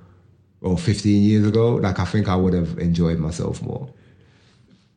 or 0.62 0.78
15 0.78 1.24
years 1.24 1.46
ago. 1.48 1.76
Like 1.76 2.00
I 2.00 2.06
think 2.06 2.28
I 2.30 2.36
would 2.36 2.54
have 2.54 2.78
enjoyed 2.80 3.18
myself 3.20 3.62
more. 3.62 3.90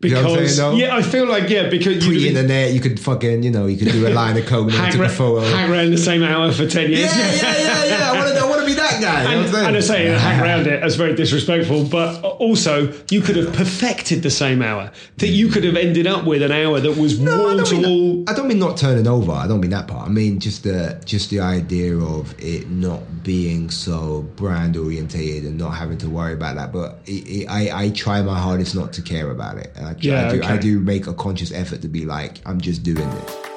You 0.02 0.10
know 0.10 0.16
what 0.22 0.26
I'm 0.32 0.36
Because 0.36 0.56
saying, 0.56 0.70
though? 0.72 0.76
yeah, 0.76 0.96
I 0.96 1.00
feel 1.02 1.26
like 1.26 1.48
yeah, 1.48 1.68
because 1.70 2.04
you 2.06 2.12
Pre-internet, 2.12 2.74
you 2.74 2.80
could 2.80 3.00
fucking, 3.00 3.42
you 3.42 3.50
know, 3.50 3.64
you 3.66 3.78
could 3.78 3.88
do 3.90 4.06
a 4.06 4.10
line 4.10 4.36
of 4.36 4.44
coke 4.44 4.64
and 4.68 4.72
hang, 4.76 4.92
take 4.92 5.00
a 5.00 5.08
photo. 5.08 5.40
hang 5.40 5.70
around 5.72 5.90
the 5.92 5.96
same 5.96 6.22
hour 6.22 6.52
for 6.52 6.66
ten 6.68 6.90
Yeah, 6.90 6.98
years. 6.98 7.16
yeah, 7.16 7.56
yeah, 7.56 7.84
yeah. 7.86 8.10
I 8.12 8.16
want 8.18 8.34
to, 8.34 8.40
I 8.44 8.46
want 8.46 8.60
to 8.60 8.66
be 8.66 8.74
that 8.74 8.83
guy. 9.00 9.22
You 9.22 9.42
know 9.52 9.58
And, 9.58 9.76
and 9.76 9.84
say 9.84 10.06
hang 10.06 10.40
around 10.42 10.66
it 10.66 10.82
as 10.82 10.96
very 10.96 11.14
disrespectful, 11.14 11.84
but 11.84 12.22
also 12.22 12.92
you 13.10 13.20
could 13.20 13.36
have 13.36 13.52
perfected 13.54 14.22
the 14.22 14.30
same 14.30 14.62
hour. 14.62 14.90
That 15.18 15.28
you 15.28 15.48
could 15.48 15.64
have 15.64 15.76
ended 15.76 16.06
up 16.06 16.24
with 16.24 16.42
an 16.42 16.52
hour 16.52 16.80
that 16.80 16.96
was 16.96 17.20
I 17.20 17.36
wall 17.36 17.56
don't, 17.56 17.66
to 17.66 17.74
mean 17.74 17.82
wall. 17.82 18.24
I 18.28 18.34
don't 18.34 18.48
mean 18.48 18.58
not 18.58 18.76
turning 18.76 19.06
over. 19.06 19.32
I 19.32 19.46
don't 19.46 19.60
mean 19.60 19.70
that 19.70 19.88
part. 19.88 20.08
I 20.08 20.10
mean 20.10 20.40
just 20.40 20.62
the 20.64 21.00
just 21.04 21.30
the 21.30 21.40
idea 21.40 21.96
of 21.96 22.34
it 22.38 22.68
not 22.68 23.22
being 23.22 23.70
so 23.70 24.22
brand 24.36 24.76
orientated 24.76 25.44
and 25.44 25.58
not 25.58 25.70
having 25.70 25.98
to 25.98 26.08
worry 26.08 26.32
about 26.32 26.56
that. 26.56 26.72
But 26.72 27.00
it, 27.06 27.28
it, 27.28 27.46
I 27.46 27.84
I 27.84 27.90
try 27.90 28.22
my 28.22 28.38
hardest 28.38 28.74
not 28.74 28.92
to 28.94 29.02
care 29.02 29.30
about 29.30 29.58
it. 29.58 29.72
And 29.76 29.86
I, 29.86 29.92
try, 29.92 30.00
Yeah, 30.02 30.28
I 30.28 30.30
do 30.30 30.42
I 30.42 30.56
do 30.56 30.80
make 30.80 31.06
a 31.06 31.14
conscious 31.14 31.52
effort 31.52 31.82
to 31.82 31.88
be 31.88 32.04
like 32.04 32.40
I'm 32.46 32.60
just 32.60 32.82
doing 32.82 33.08
this. 33.10 33.53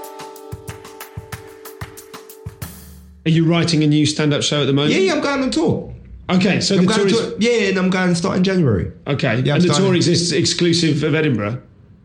Are 3.28 3.30
you 3.30 3.43
writing 3.45 3.84
a 3.84 3.88
new 3.88 4.05
stand-up 4.05 4.41
show 4.41 4.61
at 4.61 4.65
the 4.67 4.73
moment? 4.73 4.93
Yeah, 4.93 4.99
yeah. 5.01 5.11
I'm 5.13 5.21
going 5.21 5.43
on 5.43 5.51
tour. 5.51 5.93
Okay, 6.30 6.61
so 6.61 6.78
I'm 6.78 6.86
the 6.86 6.93
tour 6.93 7.07
is 7.07 7.34
yeah, 7.39 7.67
and 7.69 7.78
I'm 7.78 7.89
going 7.89 8.07
to 8.07 8.15
start 8.15 8.38
in 8.38 8.43
January. 8.45 8.89
okay, 9.05 9.41
Yeah, 9.41 9.55
I'm 9.55 9.61
and 9.61 9.69
the 9.69 9.73
tour 9.73 9.93
exists 9.95 10.32
exclusive 10.32 11.03
of 11.03 11.13
Edinburgh. 11.13 11.61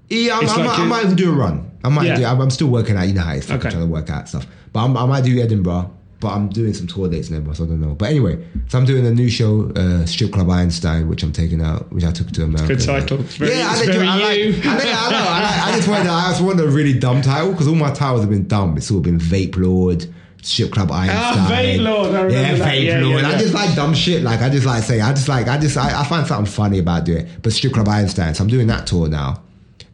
Yeah, 0.09 0.37
I'm, 0.37 0.43
It's 0.43 0.53
I, 0.53 0.57
like 0.57 0.67
might, 0.67 0.79
I 0.81 0.83
a- 0.85 0.87
might 0.89 1.05
even 1.05 1.17
do 1.17 1.31
a 1.33 1.35
run. 1.35 1.71
I 1.85 1.89
might 1.91 2.07
Yeah. 2.07 2.17
do. 2.17 2.25
I'm, 2.25 2.41
I'm 2.41 2.51
still 2.51 2.69
working 2.69 2.97
out. 2.97 3.07
You 3.07 3.15
know 3.15 3.23
how 3.23 3.35
it's 3.35 3.47
Okay. 3.47 3.55
I'm 3.55 3.61
trying 3.61 3.85
to 3.85 3.87
work 3.87 4.11
out 4.11 4.29
stuff. 4.29 4.47
But 4.73 4.81
I'm, 4.85 4.97
I 4.97 5.07
might 5.07 5.23
do 5.25 5.41
Edinburgh. 5.41 5.93
But 6.21 6.29
I'm 6.35 6.49
doing 6.49 6.73
some 6.75 6.87
tour 6.89 7.09
dates 7.09 7.29
in 7.31 7.35
Edinburgh, 7.35 7.55
so 7.55 7.65
I 7.65 7.67
don't 7.69 7.81
know. 7.81 7.95
But 7.97 8.11
anyway, 8.11 8.45
so 8.69 8.79
I'm 8.79 8.85
doing 8.85 9.05
a 9.07 9.11
new 9.11 9.29
show, 9.29 9.71
uh, 9.75 10.05
Strip 10.07 10.33
Club 10.33 10.49
Einstein, 10.51 11.09
which 11.09 11.25
I'm 11.25 11.33
taking 11.33 11.61
out, 11.61 11.93
which 11.93 12.05
I 12.05 12.13
took 12.13 12.31
to 12.33 12.45
America. 12.45 12.75
Good 12.77 12.85
title. 12.85 13.21
It's 13.21 13.35
very, 13.37 13.51
yeah, 13.53 13.73
it's 13.73 13.83
I, 13.89 13.93
very 13.93 14.07
I, 14.07 14.17
like, 14.19 14.39
you. 14.39 14.49
I, 14.51 14.53
think- 14.53 14.71
I 14.97 15.11
know. 15.11 15.19
I, 15.19 15.43
like, 15.43 15.63
I 15.67 15.77
just 15.77 15.89
wanted. 15.89 16.07
I 16.09 16.31
just 16.31 16.43
wanted 16.43 16.65
a 16.65 16.69
really 16.69 16.97
dumb 16.97 17.23
title 17.23 17.51
because 17.53 17.67
all 17.69 17.75
my 17.75 17.93
titles 17.93 18.21
have 18.23 18.31
been 18.31 18.47
dumb. 18.49 18.77
It's 18.77 18.89
all 18.91 19.01
been 19.01 19.19
Vape 19.19 19.57
Lord, 19.57 20.07
Strip 20.43 20.73
Club 20.73 20.91
Einstein. 20.91 21.17
Ah, 21.19 21.49
Vape 21.51 21.83
Lord, 21.83 22.15
I 22.15 22.29
yeah. 22.29 22.55
Vape 22.57 22.85
Yeah, 22.85 23.01
Lord. 23.01 23.23
yeah, 23.23 23.29
I 23.29 23.39
just 23.39 23.55
like 23.55 23.75
dumb 23.77 23.95
shit. 23.95 24.23
Like 24.23 24.41
I 24.41 24.49
just 24.51 24.67
like 24.67 24.83
saying. 24.83 25.01
I 25.01 25.13
just 25.13 25.29
like. 25.29 25.47
I 25.49 25.57
just. 25.59 25.77
I, 25.77 26.01
I 26.01 26.05
find 26.05 26.27
something 26.27 26.53
funny 26.53 26.79
about 26.81 27.05
doing 27.05 27.27
it. 27.27 27.43
But 27.43 27.53
Strip 27.53 27.73
Club 27.75 27.89
Einstein. 27.89 28.35
So 28.35 28.43
I'm 28.43 28.51
doing 28.51 28.67
that 28.67 28.87
tour 28.87 29.09
now, 29.09 29.41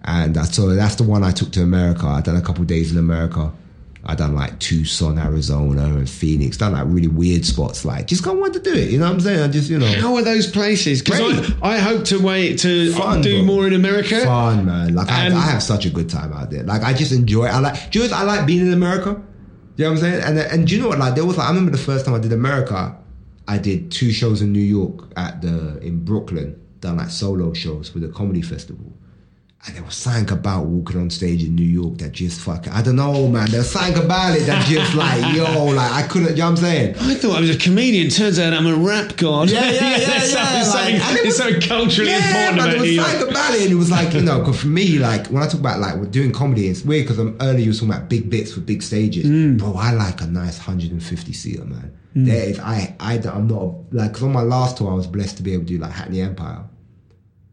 and 0.05 0.35
that's 0.35 0.55
so 0.57 0.69
that's 0.75 0.95
the 0.95 1.03
one 1.05 1.23
I 1.23 1.33
took 1.33 1.53
to 1.53 1.63
America. 1.63 2.07
I 2.07 2.23
done 2.23 2.37
a 2.37 2.41
couple 2.43 2.65
days 2.65 2.91
in 2.93 2.99
America. 2.99 3.53
I 4.07 4.15
done 4.15 4.35
like 4.35 4.59
Tucson, 4.59 5.19
Arizona, 5.19 5.85
and 5.85 6.09
Phoenix. 6.09 6.57
Done 6.57 6.73
like 6.73 6.85
really 6.87 7.09
weird 7.09 7.45
spots. 7.45 7.85
Like 7.85 8.07
just 8.07 8.27
I 8.27 8.33
wanted 8.33 8.65
to 8.65 8.71
do 8.73 8.79
it. 8.79 8.91
You 8.91 8.99
know 9.01 9.05
what 9.05 9.15
I'm 9.15 9.21
saying? 9.21 9.41
I 9.41 9.49
just 9.49 9.69
you 9.69 9.79
know. 9.79 9.87
How 10.01 10.15
are 10.17 10.23
those 10.23 10.47
places? 10.51 11.03
Because 11.03 11.21
Great. 11.41 11.57
I, 11.63 11.75
I 11.75 11.79
hope 11.79 12.05
to 12.07 12.19
wait 12.23 12.59
to 12.61 12.91
Fun, 12.95 13.21
do 13.21 13.45
bro. 13.45 13.55
more 13.55 13.67
in 13.67 13.75
America. 13.75 14.25
Fun, 14.25 14.65
man. 14.65 14.95
Like 14.95 15.11
I, 15.11 15.27
I 15.27 15.41
have 15.51 15.63
such 15.63 15.85
a 15.85 15.91
good 15.91 16.09
time 16.09 16.33
out 16.33 16.49
there. 16.51 16.63
Like 16.63 16.85
I 16.85 16.95
just 16.95 17.13
enjoy. 17.13 17.47
it. 17.47 17.51
I 17.51 17.59
like. 17.59 17.91
Do 17.91 17.99
you 17.99 18.09
know 18.09 18.17
what 18.17 18.23
I 18.23 18.25
like 18.25 18.47
being 18.47 18.67
in 18.67 18.73
America? 18.73 19.21
You 19.79 19.85
know 19.85 19.93
what 19.93 20.03
I'm 20.03 20.11
saying? 20.11 20.25
And 20.25 20.39
and 20.41 20.71
you 20.71 20.81
know 20.83 20.89
what? 20.89 20.99
Like 20.99 21.15
there 21.15 21.25
was. 21.25 21.37
Like, 21.39 21.47
I 21.47 21.51
remember 21.51 21.71
the 21.71 21.79
first 21.79 22.05
time 22.05 22.13
I 22.13 22.19
did 22.19 22.33
America. 22.33 22.99
I 23.47 23.59
did 23.59 23.93
two 23.93 24.11
shows 24.11 24.43
in 24.43 24.53
New 24.53 24.59
York 24.59 25.05
at 25.17 25.41
the 25.41 25.79
in 25.79 26.05
Brooklyn. 26.05 26.61
Done 26.81 26.97
like 26.97 27.11
solo 27.11 27.53
shows 27.55 27.89
for 27.89 28.01
the 28.01 28.09
comedy 28.09 28.43
festival. 28.43 28.93
And 29.67 29.75
there 29.77 29.83
was 29.83 29.97
something 29.97 30.33
about 30.33 30.67
walking 30.67 31.01
on 31.01 31.11
stage 31.11 31.43
in 31.45 31.57
New 31.57 31.65
York 31.67 31.99
that 31.99 32.13
just 32.13 32.41
fucking, 32.43 32.73
I 32.73 32.81
don't 32.81 32.95
know, 32.95 33.27
man. 33.29 33.51
There's 33.51 33.69
something 33.69 34.03
about 34.03 34.37
it 34.37 34.47
that 34.47 34.65
just 34.67 34.95
like, 34.95 35.35
yo, 35.35 35.65
like 35.67 35.91
I 35.93 36.03
couldn't, 36.07 36.31
you 36.31 36.37
know 36.37 36.45
what 36.45 36.51
I'm 36.51 36.57
saying? 36.59 36.95
I 37.01 37.15
thought 37.17 37.37
I 37.37 37.41
was 37.41 37.51
a 37.55 37.59
comedian. 37.59 38.09
Turns 38.09 38.39
out 38.39 38.55
I'm 38.55 38.69
a 38.69 38.77
rap 38.77 39.17
god. 39.17 39.51
Yeah, 39.51 39.69
yeah, 39.69 39.71
yeah, 39.81 39.99
There's 39.99 40.33
yeah, 40.33 40.63
something, 40.63 41.01
like, 41.01 41.25
was- 41.25 41.37
something 41.37 41.61
culturally 41.61 42.11
yeah, 42.13 42.19
important 42.19 42.39
man, 42.39 42.55
about 42.55 42.65
there 42.71 42.75
New 42.77 42.81
was 42.83 42.95
York. 42.95 43.09
something 43.09 43.29
about 43.31 43.55
it, 43.55 43.63
and 43.63 43.73
it 43.73 43.75
was 43.75 43.91
like 43.91 44.15
you 44.15 44.23
know, 44.23 44.39
because 44.39 44.61
for 44.61 44.69
me, 44.69 44.99
like 45.01 45.27
when 45.27 45.43
I 45.43 45.47
talk 45.47 45.61
about 45.61 45.81
like 45.81 46.11
doing 46.13 46.31
comedy, 46.33 46.69
it's 46.69 46.85
weird 46.85 47.07
because 47.07 47.19
I'm 47.19 47.37
earlier 47.41 47.59
you 47.59 47.71
were 47.71 47.75
talking 47.75 47.91
about 47.91 48.09
big 48.09 48.31
bits 48.31 48.53
for 48.55 48.61
big 48.61 48.81
stages, 48.83 49.27
Mm. 49.27 49.59
bro. 49.59 49.75
I 49.75 49.91
like 49.93 50.21
a 50.23 50.27
nice 50.29 50.57
150 50.59 51.33
seater, 51.33 51.65
man. 51.65 51.93
There 52.15 52.49
is, 52.49 52.59
I, 52.59 52.97
I, 53.01 53.15
I'm 53.19 53.47
not 53.49 53.75
like 53.93 54.11
because 54.13 54.23
on 54.23 54.33
my 54.33 54.43
last 54.43 54.77
tour 54.79 54.91
I 54.91 54.95
was 54.95 55.07
blessed 55.07 55.37
to 55.39 55.43
be 55.43 55.53
able 55.53 55.65
to 55.65 55.69
do 55.69 55.79
like 55.79 55.93
Hackney 55.93 56.21
Empire 56.21 56.65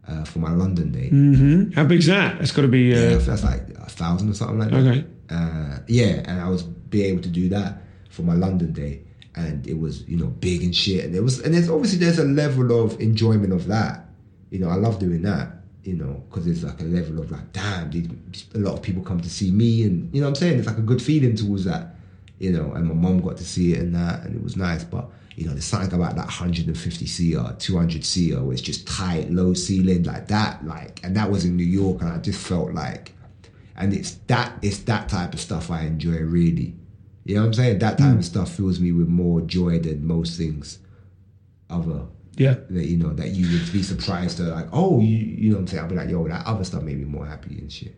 uh, 0.07 0.23
for 0.23 0.39
my 0.39 0.51
London 0.51 0.91
day. 0.91 1.09
How 1.75 1.83
big's 1.85 2.05
that? 2.07 2.41
It's 2.41 2.51
got 2.51 2.63
to 2.63 2.67
be. 2.67 2.83
Yeah, 2.83 3.15
Uh, 3.15 3.17
that's 3.19 3.43
like 3.43 3.69
a 3.77 3.89
thousand 3.89 4.29
or 4.29 4.33
something 4.33 4.59
like 4.59 4.71
that. 4.71 4.85
Okay. 4.85 5.05
Uh, 5.29 5.79
yeah, 5.87 6.21
and 6.25 6.39
I 6.41 6.49
was 6.49 6.63
be 6.63 7.03
able 7.03 7.21
to 7.23 7.29
do 7.29 7.49
that 7.49 7.81
for 8.09 8.21
my 8.21 8.33
London 8.35 8.71
day, 8.73 9.01
and 9.35 9.65
it 9.67 9.77
was 9.77 10.07
you 10.07 10.17
know 10.17 10.27
big 10.27 10.63
and 10.63 10.75
shit, 10.75 11.05
and 11.05 11.15
it 11.15 11.21
was 11.23 11.39
and 11.41 11.53
there's 11.53 11.69
obviously 11.69 11.99
there's 11.99 12.19
a 12.19 12.25
level 12.25 12.83
of 12.83 12.99
enjoyment 13.01 13.51
of 13.53 13.67
that. 13.67 14.05
You 14.51 14.59
know, 14.59 14.69
I 14.69 14.75
love 14.75 14.99
doing 14.99 15.23
that. 15.23 15.51
You 15.83 15.93
know, 15.95 16.23
because 16.29 16.47
it's 16.47 16.63
like 16.63 16.81
a 16.81 16.83
level 16.83 17.19
of 17.19 17.29
like, 17.29 17.53
damn, 17.53 17.91
these, 17.91 18.07
a 18.55 18.57
lot 18.57 18.73
of 18.73 18.81
people 18.81 19.03
come 19.03 19.21
to 19.21 19.29
see 19.29 19.51
me, 19.51 19.83
and 19.83 20.11
you 20.13 20.19
know 20.21 20.27
what 20.27 20.37
I'm 20.37 20.41
saying. 20.41 20.57
It's 20.59 20.67
like 20.67 20.79
a 20.79 20.81
good 20.81 21.01
feeling 21.01 21.35
towards 21.35 21.65
that. 21.65 21.95
You 22.39 22.51
know, 22.51 22.71
and 22.73 22.87
my 22.87 22.93
mom 22.95 23.21
got 23.21 23.37
to 23.37 23.43
see 23.45 23.73
it 23.73 23.79
and 23.79 23.93
that, 23.95 24.23
and 24.23 24.35
it 24.35 24.43
was 24.43 24.55
nice. 24.57 24.83
But 24.83 25.09
you 25.35 25.45
know, 25.45 25.51
there's 25.51 25.65
something 25.65 25.93
about 25.93 26.15
that 26.15 26.25
150 26.25 27.05
seater, 27.05 27.55
200 27.59 28.03
seater, 28.05 28.41
where 28.41 28.53
it's 28.53 28.61
just 28.61 28.87
tight, 28.87 29.29
low 29.31 29.53
ceiling 29.53 30.03
like 30.03 30.27
that. 30.29 30.65
Like, 30.65 31.01
and 31.03 31.15
that 31.15 31.29
was 31.29 31.45
in 31.45 31.55
New 31.57 31.63
York, 31.63 32.01
and 32.01 32.09
I 32.09 32.17
just 32.17 32.45
felt 32.45 32.73
like 32.73 33.15
and 33.77 33.93
it's 33.93 34.11
that 34.27 34.53
it's 34.61 34.79
that 34.79 35.09
type 35.09 35.33
of 35.33 35.39
stuff 35.39 35.69
I 35.69 35.81
enjoy 35.81 36.17
really. 36.19 36.75
You 37.23 37.35
know 37.35 37.41
what 37.41 37.47
I'm 37.47 37.53
saying? 37.53 37.79
That 37.79 37.97
type 37.97 38.13
hmm. 38.13 38.19
of 38.19 38.25
stuff 38.25 38.51
fills 38.51 38.79
me 38.79 38.91
with 38.91 39.07
more 39.07 39.41
joy 39.41 39.79
than 39.79 40.05
most 40.05 40.37
things 40.37 40.79
other 41.69 42.05
yeah. 42.37 42.55
that 42.69 42.85
you 42.85 42.97
know 42.97 43.11
that 43.13 43.29
you 43.29 43.51
would 43.51 43.73
be 43.73 43.81
surprised 43.81 44.37
to 44.37 44.43
like 44.43 44.67
oh 44.71 44.99
you 44.99 45.17
you 45.17 45.49
know 45.49 45.55
what 45.55 45.61
I'm 45.61 45.67
saying 45.67 45.83
I'll 45.83 45.89
be 45.89 45.95
like 45.95 46.09
yo 46.09 46.27
that 46.27 46.45
other 46.45 46.63
stuff 46.63 46.83
made 46.83 46.97
me 46.97 47.05
more 47.05 47.25
happy 47.25 47.57
and 47.57 47.71
shit. 47.71 47.95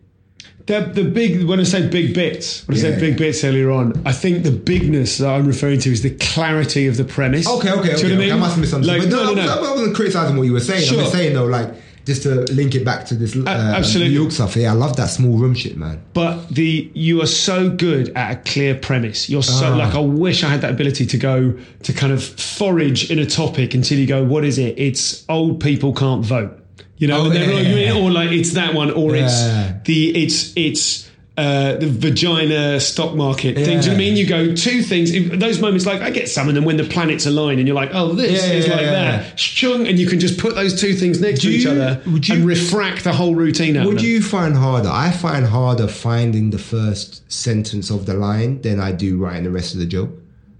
The, 0.66 0.80
the 0.80 1.04
big 1.04 1.44
when 1.44 1.60
I 1.60 1.62
said 1.62 1.90
big 1.90 2.14
bits, 2.14 2.66
when 2.68 2.76
I 2.76 2.80
said 2.80 3.00
big 3.00 3.16
bits 3.16 3.42
earlier 3.42 3.70
on, 3.70 4.02
I 4.04 4.12
think 4.12 4.42
the 4.44 4.50
bigness 4.50 5.16
that 5.16 5.28
I'm 5.28 5.46
referring 5.46 5.80
to 5.80 5.90
is 5.90 6.02
the 6.02 6.10
clarity 6.10 6.86
of 6.86 6.98
the 6.98 7.04
premise. 7.04 7.48
Okay, 7.48 7.70
okay, 7.72 7.88
Do 7.88 7.94
okay. 7.94 8.02
you 8.02 8.08
know 8.10 8.16
what 8.16 8.24
okay. 8.24 8.30
I, 8.32 8.36
I 8.36 8.38
must 8.38 8.52
have 8.52 8.60
misunderstood. 8.60 9.00
Like, 9.00 9.10
but 9.10 9.16
no, 9.16 9.34
no, 9.34 9.46
no, 9.46 9.52
I, 9.54 9.56
I 9.66 9.70
wasn't 9.72 9.96
criticizing 9.96 10.36
what 10.36 10.42
you 10.42 10.52
were 10.52 10.60
saying. 10.60 10.86
I'm 10.90 10.96
just 10.96 11.12
saying 11.12 11.32
though, 11.32 11.46
like 11.46 11.72
just 12.04 12.22
to 12.22 12.34
link 12.52 12.74
it 12.74 12.84
back 12.84 13.04
to 13.06 13.14
this 13.14 13.36
uh, 13.36 13.44
absolutely. 13.48 14.14
New 14.14 14.20
York 14.20 14.32
stuff. 14.32 14.56
Yeah, 14.56 14.70
I 14.70 14.74
love 14.74 14.96
that 14.96 15.06
small 15.06 15.36
room 15.38 15.54
shit, 15.54 15.76
man. 15.76 16.02
But 16.14 16.48
the 16.48 16.90
you 16.94 17.22
are 17.22 17.26
so 17.26 17.70
good 17.70 18.10
at 18.16 18.32
a 18.32 18.50
clear 18.50 18.74
premise. 18.74 19.28
You're 19.30 19.42
so 19.42 19.72
Ah. 19.72 19.76
like 19.76 19.94
I 19.94 20.00
wish 20.00 20.44
I 20.44 20.48
had 20.48 20.62
that 20.62 20.70
ability 20.70 21.06
to 21.06 21.16
go 21.18 21.58
to 21.82 21.92
kind 21.92 22.12
of 22.12 22.22
forage 22.22 23.10
in 23.10 23.18
a 23.18 23.26
topic 23.26 23.74
until 23.74 23.98
you 23.98 24.06
go, 24.06 24.24
what 24.24 24.44
is 24.44 24.58
it? 24.58 24.78
It's 24.78 25.24
old 25.28 25.60
people 25.60 25.92
can't 25.94 26.24
vote. 26.24 26.58
You 26.98 27.06
know, 27.08 27.22
Oh, 27.22 27.24
and 27.26 27.34
they're 27.34 27.50
yeah, 27.50 27.68
like- 27.70 27.86
yeah, 27.86 27.94
or 28.02 28.10
like 28.10 28.30
it's 28.32 28.52
that 28.52 28.74
one, 28.74 28.90
or 28.90 29.14
Yeah. 29.16 29.24
it's 29.26 29.84
the 29.86 30.16
it's 30.22 30.52
it's 30.56 31.08
uh, 31.36 31.76
the 31.76 31.86
vagina 31.86 32.80
stock 32.80 33.14
market 33.14 33.54
thing. 33.54 33.78
Do 33.78 33.84
you 33.84 33.88
know 33.90 33.92
I 33.94 33.96
mean? 33.96 34.16
You 34.16 34.26
go 34.26 34.56
two 34.56 34.82
things. 34.82 35.12
Those 35.38 35.60
moments, 35.60 35.86
like 35.86 36.02
I 36.02 36.10
get 36.10 36.28
some 36.28 36.48
of 36.48 36.56
them 36.56 36.64
when 36.64 36.76
the 36.76 36.82
planets 36.82 37.26
align, 37.26 37.60
and 37.60 37.68
you're 37.68 37.76
like, 37.76 37.90
oh, 37.94 38.12
this 38.14 38.32
Yeah, 38.44 38.52
is 38.54 38.66
yeah, 38.66 38.72
like 38.72 38.82
yeah. 38.82 38.90
that, 38.90 39.38
Shung, 39.38 39.86
and 39.86 40.00
you 40.00 40.08
can 40.08 40.18
just 40.18 40.36
put 40.40 40.56
those 40.56 40.80
two 40.80 40.94
things 40.94 41.20
next 41.20 41.38
Do 41.42 41.50
to 41.50 41.54
each 41.56 41.62
you- 41.62 41.70
other 41.70 42.00
you- 42.06 42.34
and 42.34 42.44
refract 42.44 43.04
the 43.04 43.12
whole 43.12 43.36
routine 43.36 43.76
out. 43.76 43.86
Would 43.86 44.02
you 44.02 44.20
find 44.20 44.56
harder? 44.56 44.88
I 44.88 45.12
find 45.12 45.46
harder 45.46 45.86
finding 45.86 46.50
the 46.50 46.58
first 46.58 47.22
sentence 47.30 47.88
of 47.88 48.06
the 48.06 48.14
line 48.14 48.60
than 48.62 48.80
I 48.80 48.90
do 48.90 49.16
writing 49.18 49.44
the 49.44 49.52
rest 49.52 49.74
of 49.74 49.78
the 49.78 49.86
joke. 49.86 50.10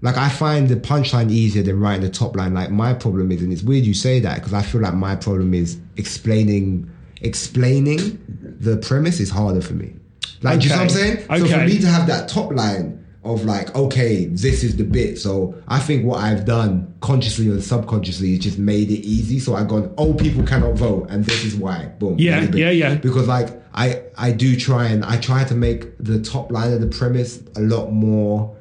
Like 0.01 0.17
I 0.17 0.29
find 0.29 0.69
the 0.69 0.75
punchline 0.77 1.29
easier 1.29 1.61
than 1.63 1.79
writing 1.79 2.01
the 2.01 2.09
top 2.09 2.35
line. 2.35 2.53
Like 2.53 2.71
my 2.71 2.93
problem 2.93 3.31
is, 3.31 3.41
and 3.41 3.51
it's 3.51 3.63
weird 3.63 3.83
you 3.85 3.93
say 3.93 4.19
that 4.21 4.35
because 4.35 4.53
I 4.53 4.61
feel 4.61 4.81
like 4.81 4.93
my 4.93 5.15
problem 5.15 5.53
is 5.53 5.77
explaining 5.97 6.89
explaining 7.21 8.19
the 8.59 8.77
premise 8.77 9.19
is 9.19 9.29
harder 9.29 9.61
for 9.61 9.73
me. 9.73 9.93
Like, 10.41 10.59
do 10.59 10.67
you 10.67 10.69
know 10.69 10.81
what 10.83 10.91
I'm 10.91 10.97
Okay. 10.97 11.25
saying? 11.25 11.39
So 11.47 11.57
for 11.57 11.65
me 11.65 11.79
to 11.79 11.87
have 11.87 12.07
that 12.07 12.29
top 12.29 12.53
line 12.53 13.05
of 13.25 13.43
like, 13.43 13.75
okay, 13.75 14.25
this 14.25 14.63
is 14.63 14.77
the 14.77 14.85
bit. 14.85 15.19
So 15.19 15.53
I 15.67 15.79
think 15.79 16.05
what 16.05 16.19
I've 16.23 16.45
done 16.45 16.93
consciously 17.01 17.49
or 17.49 17.59
subconsciously 17.61 18.33
is 18.33 18.39
just 18.39 18.57
made 18.57 18.89
it 18.89 19.01
easy. 19.05 19.39
So 19.39 19.55
I've 19.55 19.67
gone, 19.67 19.93
oh, 19.97 20.13
people 20.13 20.43
cannot 20.43 20.75
vote, 20.75 21.07
and 21.09 21.25
this 21.25 21.43
is 21.43 21.55
why. 21.55 21.85
Boom. 21.99 22.15
Yeah, 22.17 22.39
made 22.39 22.47
the 22.47 22.51
bit. 22.53 22.59
yeah, 22.61 22.69
yeah. 22.71 22.95
Because 22.95 23.27
like 23.27 23.49
I 23.73 24.01
I 24.17 24.31
do 24.31 24.55
try 24.55 24.85
and 24.87 25.03
I 25.03 25.17
try 25.17 25.43
to 25.43 25.55
make 25.55 25.97
the 25.97 26.21
top 26.21 26.51
line 26.51 26.71
of 26.71 26.79
the 26.79 26.87
premise 26.87 27.43
a 27.57 27.61
lot 27.61 27.91
more 27.91 28.55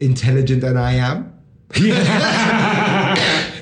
intelligent 0.00 0.60
than 0.60 0.76
I 0.76 0.94
am. 0.94 1.32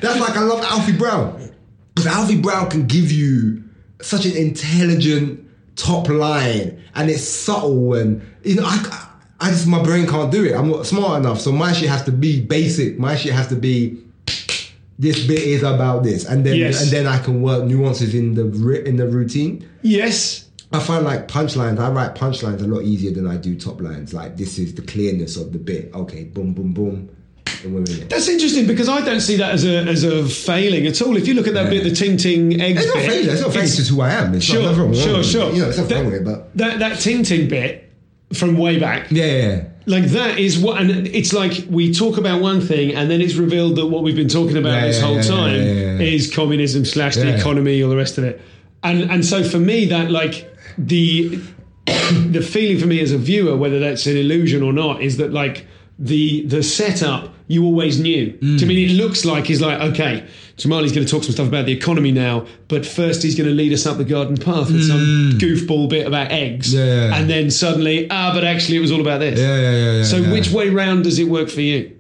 That's 0.00 0.20
like 0.20 0.36
I 0.36 0.40
love 0.40 0.60
Alfie 0.64 0.92
Brown. 0.96 1.50
Because 1.94 2.06
Alfie 2.06 2.40
Brown 2.40 2.68
can 2.70 2.86
give 2.86 3.10
you 3.12 3.62
such 4.02 4.26
an 4.26 4.36
intelligent 4.36 5.40
top 5.76 6.08
line 6.08 6.82
and 6.94 7.10
it's 7.10 7.22
subtle 7.24 7.94
and 7.94 8.22
you 8.44 8.54
know 8.56 8.64
I, 8.64 9.08
I 9.40 9.50
just 9.50 9.66
my 9.66 9.82
brain 9.82 10.06
can't 10.06 10.30
do 10.30 10.44
it. 10.44 10.54
I'm 10.54 10.70
not 10.70 10.86
smart 10.86 11.20
enough. 11.20 11.40
So 11.40 11.50
my 11.52 11.72
shit 11.72 11.88
has 11.88 12.02
to 12.04 12.12
be 12.12 12.40
basic. 12.40 12.98
My 12.98 13.16
shit 13.16 13.32
has 13.32 13.48
to 13.48 13.56
be 13.56 13.98
this 14.98 15.26
bit 15.26 15.40
is 15.40 15.62
about 15.62 16.02
this. 16.04 16.24
And 16.24 16.44
then 16.44 16.56
Yes. 16.56 16.82
and 16.82 16.90
then 16.90 17.06
I 17.06 17.18
can 17.18 17.42
work 17.42 17.64
nuances 17.64 18.14
in 18.14 18.34
the 18.34 18.82
in 18.84 18.96
the 18.96 19.08
routine. 19.08 19.68
Yes. 19.82 20.43
I 20.74 20.80
find 20.80 21.04
like 21.04 21.28
punchlines, 21.28 21.78
I 21.78 21.90
write 21.90 22.14
punchlines 22.14 22.60
a 22.62 22.66
lot 22.66 22.82
easier 22.82 23.12
than 23.12 23.26
I 23.26 23.36
do 23.36 23.58
top 23.58 23.80
lines. 23.80 24.12
Like 24.12 24.36
this 24.36 24.58
is 24.58 24.74
the 24.74 24.82
clearness 24.82 25.36
of 25.36 25.52
the 25.52 25.58
bit. 25.58 25.92
Okay, 25.94 26.24
boom, 26.24 26.52
boom, 26.54 26.72
boom. 26.72 27.08
In. 27.64 27.84
That's 28.08 28.28
interesting 28.28 28.66
because 28.66 28.90
I 28.90 29.02
don't 29.02 29.20
see 29.20 29.36
that 29.36 29.52
as 29.52 29.64
a 29.64 29.78
as 29.84 30.04
a 30.04 30.28
failing 30.28 30.86
at 30.86 31.00
all. 31.00 31.16
If 31.16 31.26
you 31.26 31.32
look 31.32 31.46
at 31.46 31.54
that 31.54 31.70
bit, 31.70 31.82
the 31.82 31.92
Ting 31.94 32.18
Ting 32.18 32.60
eggs 32.60 32.80
It's 32.84 32.88
not 32.88 32.96
bit, 32.96 33.10
failure. 33.10 33.30
It's 33.32 33.40
not 33.40 33.50
failure. 33.52 33.64
It's 33.66 33.76
just 33.76 33.90
who 33.90 34.00
I 34.02 34.10
am. 34.12 34.34
It's 34.34 34.44
Sure, 34.44 34.74
wrong 34.74 34.92
sure, 34.92 35.22
sure. 35.24 35.50
You 35.50 35.62
know, 35.62 35.68
it's 35.70 35.78
not 35.78 35.88
That- 35.88 36.04
wrong 36.04 36.24
but 36.24 36.54
that 36.58 36.78
that 36.80 37.00
Ting 37.00 37.22
Ting 37.22 37.48
bit 37.48 37.90
from 38.34 38.58
way 38.58 38.78
back. 38.78 39.06
yeah, 39.10 39.24
yeah, 39.24 39.46
yeah. 39.48 39.62
Like 39.86 40.04
that 40.10 40.38
is 40.38 40.58
what, 40.58 40.78
and 40.80 41.06
it's 41.06 41.32
like 41.32 41.64
we 41.70 41.92
talk 41.94 42.18
about 42.18 42.42
one 42.42 42.60
thing, 42.60 42.94
and 42.94 43.10
then 43.10 43.22
it's 43.22 43.34
revealed 43.34 43.76
that 43.76 43.86
what 43.86 44.02
we've 44.02 44.16
been 44.16 44.28
talking 44.28 44.58
about 44.58 44.74
Yeah, 44.80 44.86
this 44.88 44.98
yeah, 45.00 45.06
whole 45.06 45.16
yeah, 45.16 45.22
time 45.22 45.54
yeah, 45.56 45.72
yeah, 45.72 45.92
yeah. 45.98 46.14
is 46.16 46.30
communism 46.34 46.84
slash 46.84 47.14
the 47.16 47.26
Yeah. 47.28 47.36
economy, 47.38 47.82
all 47.82 47.88
the 47.90 47.96
rest 47.96 48.18
of 48.18 48.24
it. 48.24 48.42
And 48.82 49.10
and 49.10 49.24
so 49.24 49.42
for 49.42 49.58
me, 49.58 49.86
that 49.86 50.10
like 50.10 50.53
the 50.78 51.40
the 52.30 52.40
feeling 52.42 52.78
for 52.78 52.86
me 52.86 53.00
as 53.00 53.12
a 53.12 53.18
viewer, 53.18 53.56
whether 53.56 53.78
that's 53.78 54.06
an 54.06 54.16
illusion 54.16 54.62
or 54.62 54.72
not, 54.72 55.02
is 55.02 55.16
that 55.18 55.32
like 55.32 55.66
the 55.98 56.44
the 56.46 56.62
setup 56.62 57.32
you 57.46 57.64
always 57.64 58.00
knew. 58.00 58.32
Mm. 58.40 58.58
To 58.58 58.66
me, 58.66 58.86
it 58.86 58.92
looks 58.92 59.24
like 59.24 59.46
he's 59.46 59.60
like 59.60 59.80
okay, 59.92 60.26
Jamali's 60.56 60.92
going 60.92 61.06
to 61.06 61.10
talk 61.10 61.24
some 61.24 61.32
stuff 61.32 61.46
about 61.46 61.66
the 61.66 61.72
economy 61.72 62.10
now, 62.10 62.46
but 62.68 62.86
first 62.86 63.22
he's 63.22 63.34
going 63.36 63.48
to 63.48 63.54
lead 63.54 63.72
us 63.72 63.86
up 63.86 63.98
the 63.98 64.04
garden 64.04 64.36
path 64.36 64.70
with 64.70 64.86
some 64.88 65.38
goofball 65.38 65.88
bit 65.88 66.06
about 66.06 66.30
eggs, 66.32 66.74
Mm. 66.74 66.86
Yeah. 67.10 67.16
and 67.16 67.28
then 67.30 67.50
suddenly 67.50 68.08
ah, 68.10 68.32
but 68.34 68.44
actually 68.44 68.78
it 68.78 68.80
was 68.80 68.90
all 68.92 69.00
about 69.00 69.18
this. 69.20 69.38
Yeah, 69.38 69.56
yeah, 69.60 69.70
yeah, 69.72 69.92
yeah, 69.98 70.04
So 70.04 70.16
yeah. 70.16 70.32
which 70.32 70.50
way 70.50 70.70
round 70.70 71.04
does 71.04 71.18
it 71.18 71.28
work 71.28 71.48
for 71.50 71.60
you? 71.60 71.96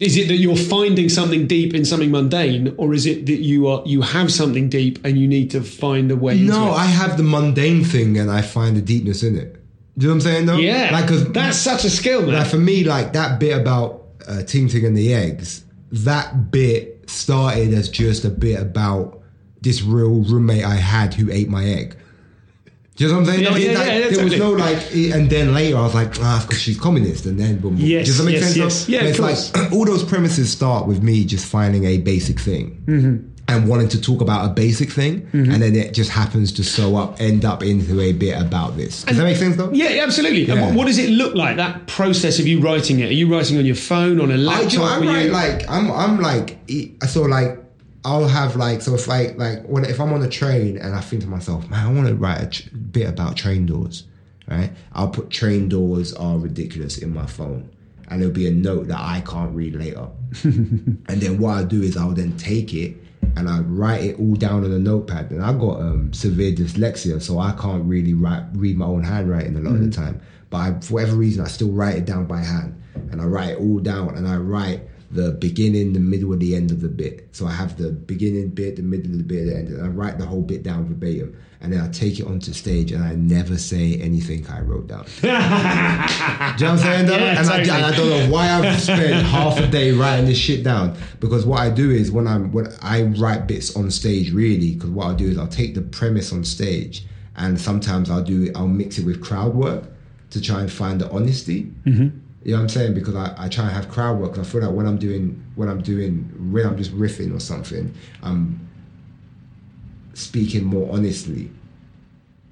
Is 0.00 0.16
it 0.16 0.28
that 0.28 0.36
you're 0.36 0.56
finding 0.56 1.10
something 1.10 1.46
deep 1.46 1.74
in 1.74 1.84
something 1.84 2.10
mundane, 2.10 2.74
or 2.78 2.94
is 2.94 3.04
it 3.04 3.26
that 3.26 3.40
you 3.40 3.66
are 3.68 3.82
you 3.84 4.00
have 4.00 4.32
something 4.32 4.70
deep 4.70 5.04
and 5.04 5.18
you 5.18 5.28
need 5.28 5.50
to 5.50 5.60
find 5.60 6.10
a 6.10 6.16
way 6.16 6.40
No? 6.40 6.70
I 6.72 6.86
have 6.86 7.16
the 7.18 7.22
mundane 7.22 7.84
thing 7.84 8.18
and 8.18 8.30
I 8.30 8.40
find 8.40 8.74
the 8.76 8.80
deepness 8.80 9.22
in 9.22 9.36
it. 9.36 9.54
Do 9.98 10.06
you 10.06 10.08
know 10.08 10.14
what 10.14 10.14
I'm 10.14 10.20
saying 10.32 10.46
though? 10.46 10.56
yeah, 10.56 10.88
Like, 10.92 11.06
cause 11.06 11.30
that's 11.32 11.58
such 11.58 11.84
a 11.84 11.90
skill, 11.90 12.22
man. 12.22 12.32
like 12.34 12.46
for 12.46 12.56
me, 12.56 12.84
like 12.84 13.12
that 13.12 13.38
bit 13.38 13.58
about 13.58 14.06
uh, 14.26 14.42
Ting 14.42 14.68
Ting 14.68 14.86
and 14.86 14.96
the 14.96 15.12
eggs, 15.12 15.64
that 15.92 16.50
bit 16.50 17.04
started 17.10 17.74
as 17.74 17.90
just 17.90 18.24
a 18.24 18.30
bit 18.30 18.58
about 18.58 19.20
this 19.60 19.82
real 19.82 20.22
roommate 20.22 20.64
I 20.64 20.76
had 20.76 21.12
who 21.12 21.30
ate 21.30 21.50
my 21.50 21.64
egg. 21.66 21.96
Do 22.96 23.04
you 23.04 23.10
know 23.10 23.20
what 23.20 23.28
I'm 23.28 23.34
saying? 23.34 23.40
Yeah, 23.44 23.50
No, 23.50 23.56
yeah, 23.56 23.78
like, 23.78 23.86
yeah, 23.88 24.08
there 24.10 24.24
was 24.24 24.38
no 24.38 24.50
like, 24.50 24.92
and 24.94 25.30
then 25.30 25.54
later 25.54 25.78
I 25.78 25.82
was 25.82 25.94
like, 25.94 26.20
ah, 26.20 26.44
because 26.46 26.60
she's 26.60 26.78
communist, 26.78 27.24
and 27.24 27.38
then 27.40 27.58
boom, 27.58 27.76
boom. 27.76 27.86
Yes, 27.86 28.06
Does 28.06 28.18
that 28.18 28.24
make 28.24 28.34
yes, 28.34 28.54
sense? 28.54 28.56
yes. 28.56 28.88
Yeah, 28.88 29.04
it's 29.08 29.18
course. 29.18 29.54
like 29.54 29.72
all 29.72 29.84
those 29.86 30.04
premises 30.04 30.50
start 30.52 30.86
with 30.86 31.02
me 31.02 31.24
just 31.24 31.46
finding 31.46 31.84
a 31.84 31.98
basic 31.98 32.38
thing. 32.38 32.82
Mm-hmm. 32.86 33.26
And 33.48 33.68
wanting 33.68 33.88
to 33.88 34.00
talk 34.00 34.20
about 34.20 34.48
a 34.48 34.54
basic 34.54 34.90
thing, 34.92 35.28
and 35.32 35.60
then 35.60 35.74
it 35.74 35.92
just 35.92 36.10
happens 36.10 36.52
to 36.52 36.62
sew 36.62 36.94
up, 36.96 37.20
end 37.20 37.44
up 37.44 37.64
into 37.64 38.00
a 38.00 38.12
bit 38.12 38.40
about 38.40 38.76
this. 38.76 39.02
Does 39.02 39.16
that 39.16 39.24
make 39.24 39.38
sense 39.38 39.56
though? 39.56 39.72
yeah, 39.72 40.04
absolutely. 40.04 40.44
Yeah. 40.44 40.66
what, 40.66 40.74
what 40.76 40.86
does 40.86 40.98
it 40.98 41.10
look 41.10 41.34
like? 41.34 41.56
That 41.56 41.88
process 41.88 42.38
of 42.38 42.46
you 42.46 42.60
writing 42.60 43.00
it? 43.00 43.06
Are 43.08 43.12
you 43.12 43.32
writing 43.34 43.58
on 43.58 43.66
your 43.66 43.74
phone, 43.74 44.20
on 44.20 44.30
a 44.30 44.36
laptop? 44.36 44.68
do 44.70 44.76
you 44.76 44.78
know, 44.82 44.88
I'm 44.88 45.06
right, 45.08 45.24
you- 45.24 45.32
like 45.32 45.68
I'm 45.68 45.90
I'm 45.90 46.20
like 46.20 46.58
so 47.08 47.22
like 47.22 47.58
I'll 48.04 48.28
have 48.28 48.56
like 48.56 48.80
so 48.80 48.94
if 48.94 49.06
like 49.06 49.36
like 49.36 49.62
when 49.64 49.84
if 49.84 50.00
I'm 50.00 50.12
on 50.12 50.22
a 50.22 50.28
train 50.28 50.78
and 50.78 50.94
I 50.94 51.00
think 51.00 51.22
to 51.22 51.28
myself, 51.28 51.68
man, 51.68 51.86
I 51.86 51.92
want 51.92 52.08
to 52.08 52.14
write 52.14 52.40
a 52.40 52.46
tr- 52.46 52.74
bit 52.74 53.08
about 53.08 53.36
train 53.36 53.66
doors, 53.66 54.04
right? 54.48 54.70
I'll 54.92 55.10
put 55.10 55.30
train 55.30 55.68
doors 55.68 56.14
are 56.14 56.38
ridiculous 56.38 56.98
in 56.98 57.12
my 57.12 57.26
phone, 57.26 57.70
and 58.08 58.20
there'll 58.20 58.34
be 58.34 58.46
a 58.46 58.52
note 58.52 58.88
that 58.88 59.00
I 59.00 59.20
can't 59.20 59.54
read 59.54 59.74
later, 59.74 60.08
and 60.42 61.06
then 61.06 61.38
what 61.38 61.58
I 61.58 61.64
do 61.64 61.82
is 61.82 61.96
I'll 61.96 62.12
then 62.12 62.36
take 62.36 62.72
it. 62.74 62.96
And 63.36 63.48
I 63.48 63.60
write 63.60 64.02
it 64.02 64.18
all 64.18 64.34
down 64.34 64.64
on 64.64 64.72
a 64.72 64.78
notepad. 64.78 65.30
And 65.30 65.40
I 65.40 65.52
got 65.52 65.78
um, 65.78 66.12
severe 66.12 66.50
dyslexia, 66.50 67.22
so 67.22 67.38
I 67.38 67.52
can't 67.52 67.84
really 67.84 68.12
write, 68.12 68.42
read 68.54 68.76
my 68.76 68.86
own 68.86 69.04
handwriting 69.04 69.54
a 69.56 69.60
lot 69.60 69.74
of 69.74 69.82
the 69.82 69.90
time. 69.90 70.20
But 70.48 70.56
I, 70.56 70.80
for 70.80 70.94
whatever 70.94 71.16
reason, 71.16 71.44
I 71.44 71.48
still 71.48 71.70
write 71.70 71.94
it 71.94 72.06
down 72.06 72.26
by 72.26 72.38
hand, 72.38 72.82
and 73.12 73.20
I 73.20 73.24
write 73.26 73.50
it 73.50 73.58
all 73.60 73.78
down, 73.78 74.16
and 74.16 74.26
I 74.26 74.36
write 74.36 74.82
the 75.10 75.32
beginning, 75.32 75.92
the 75.92 76.00
middle, 76.00 76.32
and 76.32 76.40
the 76.40 76.54
end 76.54 76.70
of 76.70 76.80
the 76.80 76.88
bit. 76.88 77.28
So 77.32 77.46
I 77.46 77.52
have 77.52 77.76
the 77.76 77.90
beginning 77.90 78.48
bit, 78.48 78.76
the 78.76 78.82
middle 78.82 79.10
of 79.10 79.18
the 79.18 79.24
bit, 79.24 79.46
the 79.46 79.56
end, 79.56 79.68
and 79.68 79.82
I 79.82 79.88
write 79.88 80.18
the 80.18 80.26
whole 80.26 80.42
bit 80.42 80.62
down 80.62 80.86
verbatim, 80.86 81.36
and 81.60 81.72
then 81.72 81.80
I 81.80 81.88
take 81.88 82.20
it 82.20 82.26
onto 82.26 82.52
stage, 82.52 82.92
and 82.92 83.02
I 83.02 83.14
never 83.14 83.58
say 83.58 83.96
anything 83.96 84.46
I 84.46 84.60
wrote 84.60 84.86
down. 84.86 85.04
Do 85.20 85.26
you 85.26 85.32
know 85.32 85.42
what 85.42 86.62
I'm 86.62 86.78
saying? 86.78 87.06
though? 87.06 87.16
Yeah, 87.16 87.40
and, 87.40 87.48
I, 87.48 87.60
and 87.60 87.70
I 87.70 87.96
don't 87.96 88.08
know 88.08 88.30
why 88.30 88.50
I've 88.50 88.80
spent 88.80 89.26
half 89.26 89.58
a 89.58 89.66
day 89.66 89.92
writing 89.92 90.26
this 90.26 90.38
shit 90.38 90.62
down 90.62 90.96
because 91.18 91.44
what 91.44 91.60
I 91.60 91.70
do 91.70 91.90
is 91.90 92.10
when 92.10 92.26
I'm 92.26 92.52
when 92.52 92.68
I 92.82 93.02
write 93.02 93.46
bits 93.46 93.76
on 93.76 93.90
stage 93.90 94.32
really 94.32 94.74
because 94.74 94.90
what 94.90 95.06
I'll 95.06 95.14
do 95.14 95.28
is 95.28 95.38
I'll 95.38 95.48
take 95.48 95.74
the 95.74 95.82
premise 95.82 96.32
on 96.32 96.44
stage 96.44 97.04
and 97.36 97.60
sometimes 97.60 98.10
I'll 98.10 98.24
do 98.24 98.50
I'll 98.54 98.68
mix 98.68 98.98
it 98.98 99.04
with 99.04 99.20
crowd 99.22 99.54
work 99.54 99.84
to 100.30 100.40
try 100.40 100.60
and 100.60 100.70
find 100.70 101.00
the 101.00 101.10
honesty. 101.10 101.72
Mm-hmm. 101.84 102.18
You 102.42 102.52
know 102.52 102.58
what 102.58 102.62
I'm 102.62 102.68
saying? 102.70 102.94
Because 102.94 103.14
I, 103.14 103.34
I 103.36 103.48
try 103.48 103.64
and 103.64 103.72
have 103.74 103.88
crowd 103.88 104.18
work. 104.18 104.38
I 104.38 104.44
feel 104.44 104.62
like 104.62 104.74
when 104.74 104.86
I'm 104.86 104.96
doing 104.96 105.42
when 105.56 105.68
I'm 105.68 105.82
doing 105.82 106.24
when 106.50 106.66
I'm 106.66 106.76
just 106.76 106.92
riffing 106.96 107.34
or 107.34 107.40
something, 107.40 107.94
I'm 108.22 108.66
speaking 110.14 110.64
more 110.64 110.90
honestly. 110.92 111.50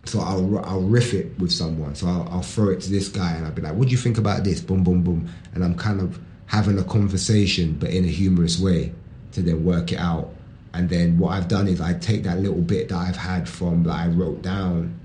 So 0.05 0.20
I'll 0.20 0.59
I'll 0.59 0.82
riff 0.82 1.14
it 1.14 1.39
with 1.39 1.53
someone. 1.53 1.95
So 1.95 2.07
I'll, 2.07 2.28
I'll 2.30 2.43
throw 2.43 2.68
it 2.68 2.80
to 2.82 2.91
this 2.91 3.09
guy 3.09 3.32
and 3.32 3.47
I'll 3.47 3.53
be 3.53 3.62
like, 3.62 3.74
"What 3.74 3.89
do 3.89 3.93
you 3.93 3.99
think 3.99 4.18
about 4.18 4.45
this?" 4.45 4.61
Boom, 4.61 4.84
boom, 4.84 5.03
boom, 5.03 5.30
and 5.55 5.64
I'm 5.64 5.74
kind 5.74 6.01
of 6.01 6.20
having 6.47 6.78
a 6.78 6.84
conversation, 6.84 7.74
but 7.74 7.91
in 7.91 8.05
a 8.05 8.09
humorous 8.09 8.59
way, 8.59 8.93
to 9.32 9.43
then 9.43 9.64
work 9.64 9.93
it 9.93 9.99
out. 9.99 10.34
And 10.74 10.89
then 10.89 11.18
what 11.18 11.30
I've 11.30 11.49
done 11.49 11.66
is 11.66 11.80
I 11.80 11.95
take 11.95 12.24
that 12.24 12.41
little 12.41 12.61
bit 12.61 12.91
that 12.91 12.97
I've 12.97 13.16
had 13.16 13.49
from 13.49 13.84
that 13.84 13.93
I 13.93 14.09
wrote 14.09 14.43
down, 14.43 14.99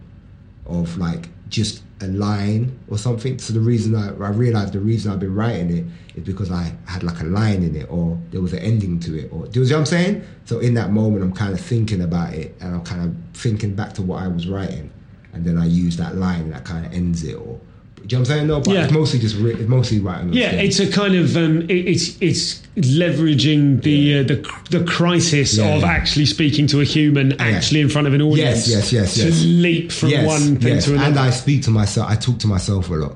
of 0.66 0.98
like 0.98 1.30
just 1.54 1.84
a 2.02 2.08
line 2.08 2.78
or 2.90 2.98
something. 2.98 3.38
So 3.38 3.54
the 3.54 3.60
reason 3.60 3.96
I, 3.96 4.08
I 4.08 4.30
realized 4.32 4.74
the 4.74 4.80
reason 4.80 5.12
I've 5.12 5.20
been 5.20 5.36
writing 5.36 5.78
it 5.78 6.18
is 6.18 6.24
because 6.24 6.52
I 6.52 6.74
had 6.88 7.04
like 7.04 7.22
a 7.22 7.26
line 7.26 7.62
in 7.62 7.76
it 7.76 7.88
or 7.92 8.20
there 8.32 8.42
was 8.42 8.54
an 8.54 8.60
ending 8.60 9.00
to 9.02 9.18
it 9.18 9.32
or 9.32 9.46
do 9.46 9.62
you 9.62 9.70
know 9.70 9.76
what 9.76 9.80
I'm 9.82 9.86
saying? 9.86 10.24
So 10.46 10.60
in 10.60 10.74
that 10.74 10.92
moment 10.92 11.24
I'm 11.24 11.32
kind 11.32 11.54
of 11.54 11.62
thinking 11.62 12.02
about 12.02 12.34
it 12.34 12.56
and 12.60 12.74
I'm 12.74 12.84
kind 12.84 13.04
of 13.04 13.40
thinking 13.40 13.76
back 13.76 13.94
to 13.94 14.02
what 14.02 14.24
I 14.24 14.28
was 14.28 14.48
writing 14.48 14.92
and 15.32 15.46
then 15.46 15.60
I 15.60 15.66
use 15.66 15.96
that 15.98 16.16
line 16.16 16.50
that 16.50 16.66
kind 16.66 16.88
of 16.88 16.92
ends 16.92 17.24
it 17.24 17.36
or 17.36 17.60
do 18.06 18.16
you 18.16 18.18
know 18.18 18.22
what 18.22 18.30
I'm 18.32 18.36
saying? 18.38 18.48
No, 18.48 18.60
but 18.60 18.74
Yeah. 18.74 18.84
it's 18.84 18.94
mostly 18.94 19.20
just 19.20 19.36
it's 19.38 19.70
mostly 19.70 20.00
writing. 20.00 20.34
Yeah, 20.34 20.50
stage. 20.50 20.66
it's 20.70 20.80
a 20.80 20.92
kind 20.92 21.16
of 21.16 21.38
um, 21.38 21.62
it, 21.70 21.74
it's 21.74 22.22
it's 22.22 22.62
leveraging 22.76 23.82
the 23.84 24.20
uh, 24.20 24.24
the 24.24 24.52
the 24.78 24.84
crisis 24.86 25.58
Yeah, 25.58 25.76
of 25.76 25.82
yeah. 25.82 25.88
actually 25.88 26.26
speaking 26.26 26.68
to 26.68 26.82
a 26.82 26.84
human 26.84 27.40
actually 27.40 27.82
in 27.82 27.90
front 27.90 28.08
of 28.08 28.14
an 28.14 28.22
audience. 28.22 28.68
yes, 28.68 28.92
yes, 28.92 29.14
To 29.16 29.26
yes. 29.26 29.40
To 29.42 29.46
leap 29.48 29.92
from 29.92 30.10
Yes, 30.10 30.26
one 30.28 30.58
thing 30.58 30.76
yes. 30.76 30.86
to 30.86 30.92
another. 30.94 31.08
And 31.10 31.20
I 31.20 31.30
speak 31.30 31.64
to 31.64 31.72
myself. 31.72 32.10
I 32.10 32.16
talk 32.16 32.40
to 32.40 32.48
myself 32.48 32.90
a 32.90 32.94
lot. 32.94 33.16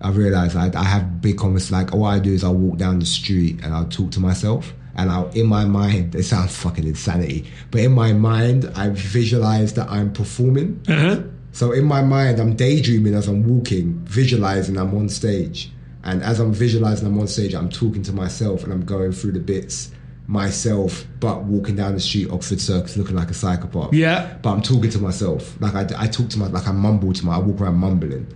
I 0.00 0.10
realize 0.10 0.54
I, 0.56 0.70
I 0.78 0.84
have 0.84 1.20
big 1.20 1.38
conversations. 1.38 1.72
Like 1.72 1.94
what 1.94 2.08
I 2.10 2.18
do 2.18 2.32
is 2.32 2.44
I'll 2.44 2.54
walk 2.54 2.78
down 2.78 2.98
the 2.98 3.06
street 3.06 3.60
and 3.62 3.72
I'll 3.74 3.88
talk 3.88 4.10
to 4.12 4.20
myself. 4.20 4.72
And 4.98 5.10
I'll, 5.10 5.28
in 5.32 5.46
my 5.46 5.66
mind, 5.66 6.14
it 6.14 6.22
sounds 6.22 6.56
fucking 6.56 6.86
insanity, 6.86 7.44
but 7.70 7.82
in 7.82 7.92
my 7.92 8.14
mind, 8.14 8.70
I 8.74 8.88
visualize 8.88 9.74
that 9.74 9.90
I'm 9.90 10.10
performing. 10.10 10.80
uh-huh. 10.88 11.20
So 11.56 11.72
in 11.72 11.86
my 11.86 12.02
mind, 12.02 12.38
I'm 12.38 12.54
daydreaming 12.54 13.14
as 13.14 13.28
I'm 13.28 13.42
walking, 13.48 14.04
visualizing 14.04 14.76
I'm 14.76 14.94
on 14.94 15.08
stage. 15.08 15.72
And 16.04 16.22
as 16.22 16.38
I'm 16.38 16.52
visualizing 16.52 17.06
I'm 17.06 17.18
on 17.18 17.28
stage, 17.28 17.54
I'm 17.54 17.70
talking 17.70 18.02
to 18.02 18.12
myself 18.12 18.62
and 18.62 18.74
I'm 18.74 18.84
going 18.84 19.12
through 19.12 19.32
the 19.32 19.40
bits 19.40 19.90
myself, 20.26 21.06
but 21.18 21.44
walking 21.44 21.74
down 21.74 21.94
the 21.94 22.00
street, 22.00 22.28
Oxford 22.30 22.60
Circus, 22.60 22.98
looking 22.98 23.16
like 23.16 23.30
a 23.30 23.34
psychopath. 23.34 23.94
Yeah. 23.94 24.36
But 24.42 24.50
I'm 24.50 24.60
talking 24.60 24.90
to 24.90 24.98
myself. 24.98 25.58
Like 25.58 25.74
I, 25.74 25.86
I 25.96 26.08
talk 26.08 26.28
to 26.28 26.38
my, 26.38 26.48
like 26.48 26.68
I 26.68 26.72
mumble 26.72 27.14
to 27.14 27.24
my, 27.24 27.36
I 27.36 27.38
walk 27.38 27.58
around 27.62 27.76
mumbling. 27.76 28.26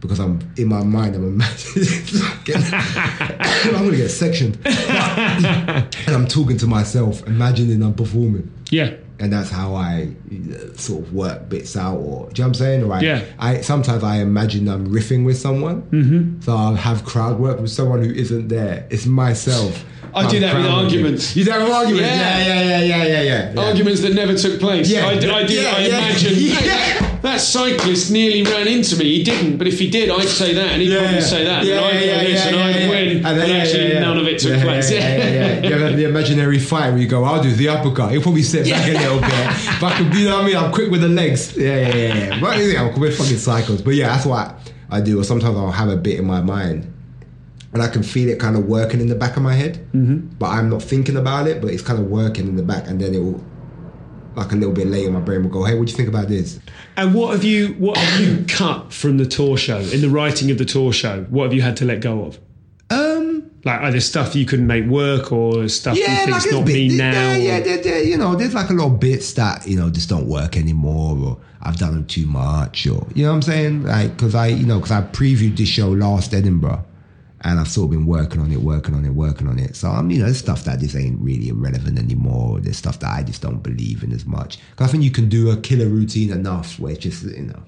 Because 0.00 0.18
I'm 0.18 0.40
in 0.56 0.68
my 0.68 0.82
mind. 0.82 1.14
I'm 1.14 1.24
imagining. 1.24 1.88
I'm 3.76 3.84
gonna 3.84 3.96
get 3.96 4.08
sectioned, 4.10 4.58
and 4.64 6.08
I'm 6.08 6.26
talking 6.26 6.56
to 6.58 6.66
myself, 6.66 7.26
imagining 7.26 7.82
I'm 7.82 7.94
performing. 7.94 8.50
Yeah. 8.70 8.94
and 9.18 9.32
that's 9.32 9.50
how 9.50 9.74
I 9.74 10.14
uh, 10.32 10.74
sort 10.76 11.02
of 11.02 11.12
work 11.12 11.48
bits 11.48 11.76
out. 11.76 11.98
Or 11.98 12.00
do 12.00 12.08
you 12.08 12.16
know 12.16 12.26
what 12.28 12.46
I'm 12.46 12.54
saying? 12.54 12.92
I, 12.92 13.00
Yeah. 13.00 13.24
I 13.38 13.60
sometimes 13.60 14.02
I 14.02 14.16
imagine 14.18 14.68
I'm 14.68 14.86
riffing 14.88 15.24
with 15.26 15.36
someone, 15.36 15.82
mm-hmm. 15.90 16.40
so 16.40 16.56
I'll 16.56 16.74
have 16.74 17.04
crowd 17.04 17.38
work 17.38 17.60
with 17.60 17.70
someone 17.70 18.02
who 18.02 18.10
isn't 18.12 18.48
there. 18.48 18.86
It's 18.90 19.06
myself. 19.06 19.84
I 20.14 20.28
do 20.28 20.40
that 20.40 20.56
with 20.56 20.66
arguments. 20.66 21.36
You 21.36 21.44
do 21.44 21.50
that 21.50 21.62
with 21.62 21.70
arguments? 21.72 22.08
Yeah. 22.08 22.38
Yeah, 22.46 22.62
yeah, 22.62 23.04
yeah, 23.04 23.22
yeah, 23.22 23.52
yeah. 23.54 23.60
Arguments 23.60 24.00
that 24.00 24.14
never 24.14 24.34
took 24.34 24.58
place. 24.58 24.88
Yeah. 24.90 25.06
I, 25.06 25.18
do- 25.18 25.32
I 25.32 25.44
do. 25.46 25.54
Yeah, 25.54 25.74
I 25.76 25.80
yeah. 25.80 25.98
imagine 25.98 26.34
Yeah. 26.36 27.09
That 27.22 27.40
cyclist 27.40 28.10
nearly 28.10 28.42
ran 28.42 28.66
into 28.68 28.96
me. 28.96 29.04
He 29.16 29.22
didn't, 29.22 29.58
but 29.58 29.66
if 29.66 29.78
he 29.78 29.90
did, 29.90 30.10
I'd 30.10 30.28
say 30.28 30.54
that, 30.54 30.72
and 30.72 30.82
he'd 30.82 30.90
Yeah, 30.90 31.00
probably 31.00 31.20
say 31.20 31.44
that, 31.44 31.64
Yeah, 31.64 31.76
and 31.76 31.84
I'd 31.84 31.92
yeah, 32.04 32.24
this, 32.24 32.32
yeah, 32.32 32.46
and 32.48 32.56
yeah, 32.56 32.64
I'd 32.64 32.76
yeah. 32.76 32.88
win. 32.88 33.08
And 33.26 33.38
then, 33.40 33.48
yeah, 33.50 33.56
actually, 33.56 33.88
yeah, 33.88 33.92
yeah. 33.94 34.00
none 34.00 34.18
of 34.18 34.26
it 34.26 34.38
took 34.38 34.50
Yeah, 34.52 34.62
place. 34.62 34.90
Yeah, 34.90 35.16
yeah, 35.16 35.28
yeah. 35.60 35.60
You 35.70 35.78
have 35.78 35.96
the 35.96 36.04
imaginary 36.04 36.58
fight 36.58 36.90
where 36.90 36.98
you 36.98 37.06
go, 37.08 37.24
I'll 37.24 37.42
do 37.42 37.52
the 37.52 37.68
uppercut. 37.68 38.12
He'll 38.12 38.22
probably 38.22 38.42
sit 38.42 38.68
back 38.68 38.88
a 38.88 38.92
little 38.92 39.20
bit. 39.20 39.30
But 39.80 39.92
I 39.92 39.96
can, 39.98 40.12
you 40.12 40.24
know 40.28 40.36
what 40.36 40.44
I 40.44 40.46
mean? 40.46 40.56
I'm 40.56 40.72
quick 40.72 40.90
with 40.90 41.02
the 41.02 41.08
legs. 41.08 41.56
Yeah, 41.56 41.76
yeah, 41.76 41.94
yeah. 41.94 42.14
yeah. 42.14 42.40
But 42.40 42.58
yeah, 42.58 42.82
I'm 42.82 43.00
we're 43.00 43.12
fucking 43.12 43.36
cycles. 43.38 43.82
But 43.82 43.94
yeah, 43.94 44.08
that's 44.08 44.26
what 44.26 44.54
I 44.90 45.00
do. 45.00 45.20
Or 45.20 45.24
sometimes 45.24 45.56
I'll 45.56 45.70
have 45.70 45.88
a 45.88 45.96
bit 45.96 46.18
in 46.18 46.24
my 46.26 46.40
mind. 46.40 46.92
And 47.72 47.82
I 47.82 47.88
can 47.88 48.02
feel 48.02 48.28
it 48.28 48.40
kind 48.40 48.56
of 48.56 48.66
working 48.66 49.00
in 49.00 49.06
the 49.08 49.14
back 49.14 49.36
of 49.36 49.42
my 49.44 49.54
head. 49.54 49.76
Mm-hmm. 49.94 50.34
But 50.38 50.46
I'm 50.48 50.68
not 50.68 50.82
thinking 50.82 51.16
about 51.16 51.46
it, 51.46 51.60
but 51.60 51.70
it's 51.70 51.82
kind 51.82 52.00
of 52.00 52.06
working 52.06 52.48
in 52.48 52.56
the 52.56 52.64
back. 52.64 52.88
And 52.88 53.00
then 53.00 53.14
it 53.14 53.18
will, 53.20 53.44
like 54.36 54.52
a 54.52 54.54
little 54.56 54.74
bit 54.74 54.86
later, 54.86 55.10
my 55.10 55.20
brain 55.20 55.42
will 55.42 55.50
go, 55.50 55.64
hey, 55.64 55.74
what 55.78 55.86
do 55.86 55.90
you 55.90 55.96
think 55.96 56.08
about 56.08 56.28
this? 56.28 56.58
And 56.96 57.14
what 57.14 57.32
have 57.32 57.44
you 57.44 57.68
what 57.74 57.96
have 57.96 58.20
you 58.20 58.44
cut 58.48 58.92
from 58.92 59.18
the 59.18 59.26
tour 59.26 59.56
show 59.56 59.78
in 59.78 60.00
the 60.00 60.08
writing 60.10 60.50
of 60.50 60.58
the 60.58 60.64
tour 60.64 60.92
show? 60.92 61.24
What 61.30 61.44
have 61.44 61.54
you 61.54 61.62
had 61.62 61.76
to 61.78 61.84
let 61.84 62.00
go 62.00 62.24
of? 62.24 62.38
Um, 62.90 63.50
Like 63.64 63.80
either 63.82 64.00
stuff 64.00 64.34
you 64.34 64.46
couldn't 64.46 64.66
make 64.66 64.86
work 64.86 65.30
or 65.32 65.68
stuff 65.68 65.96
you 65.96 66.02
yeah, 66.02 66.24
think's 66.24 66.44
like 66.46 66.52
not 66.52 66.62
it's 66.62 66.72
me 66.72 66.88
bit, 66.88 66.96
now. 66.96 67.32
Yeah, 67.32 67.58
yeah, 67.58 67.76
there, 67.82 68.02
you 68.02 68.16
know, 68.16 68.34
there's 68.34 68.54
like 68.54 68.70
a 68.70 68.72
lot 68.72 68.86
of 68.86 69.00
bits 69.00 69.32
that 69.34 69.66
you 69.66 69.76
know 69.76 69.90
just 69.90 70.08
don't 70.08 70.26
work 70.26 70.56
anymore, 70.56 71.16
or 71.18 71.38
I've 71.62 71.76
done 71.76 71.94
them 71.94 72.06
too 72.06 72.26
much, 72.26 72.86
or 72.86 73.06
you 73.14 73.24
know 73.24 73.30
what 73.30 73.36
I'm 73.36 73.42
saying? 73.42 73.82
Like, 73.84 74.16
because 74.16 74.34
I, 74.34 74.46
you 74.48 74.66
know, 74.66 74.78
because 74.78 74.92
I 74.92 75.02
previewed 75.02 75.56
this 75.56 75.68
show 75.68 75.90
last 75.90 76.32
Edinburgh, 76.34 76.84
and 77.42 77.58
I've 77.58 77.68
sort 77.68 77.86
of 77.86 77.90
been 77.92 78.06
working 78.06 78.40
on 78.40 78.52
it, 78.52 78.60
working 78.60 78.94
on 78.94 79.04
it, 79.04 79.10
working 79.10 79.48
on 79.48 79.58
it. 79.58 79.74
So 79.74 79.88
I'm, 79.88 80.10
you 80.10 80.18
know, 80.18 80.26
there's 80.26 80.38
stuff 80.38 80.64
that 80.64 80.78
just 80.78 80.94
ain't 80.94 81.20
really 81.20 81.48
irrelevant 81.48 81.98
anymore. 81.98 82.60
There's 82.60 82.76
stuff 82.76 83.00
that 83.00 83.10
I 83.10 83.22
just 83.22 83.40
don't 83.40 83.62
believe 83.62 84.02
in 84.02 84.12
as 84.12 84.26
much. 84.26 84.58
Because 84.70 84.88
I 84.88 84.92
think 84.92 85.04
you 85.04 85.10
can 85.10 85.28
do 85.28 85.50
a 85.50 85.56
killer 85.56 85.88
routine 85.88 86.30
enough 86.30 86.78
where 86.78 86.92
it's 86.92 87.02
just, 87.02 87.22
you 87.24 87.42
know. 87.42 87.62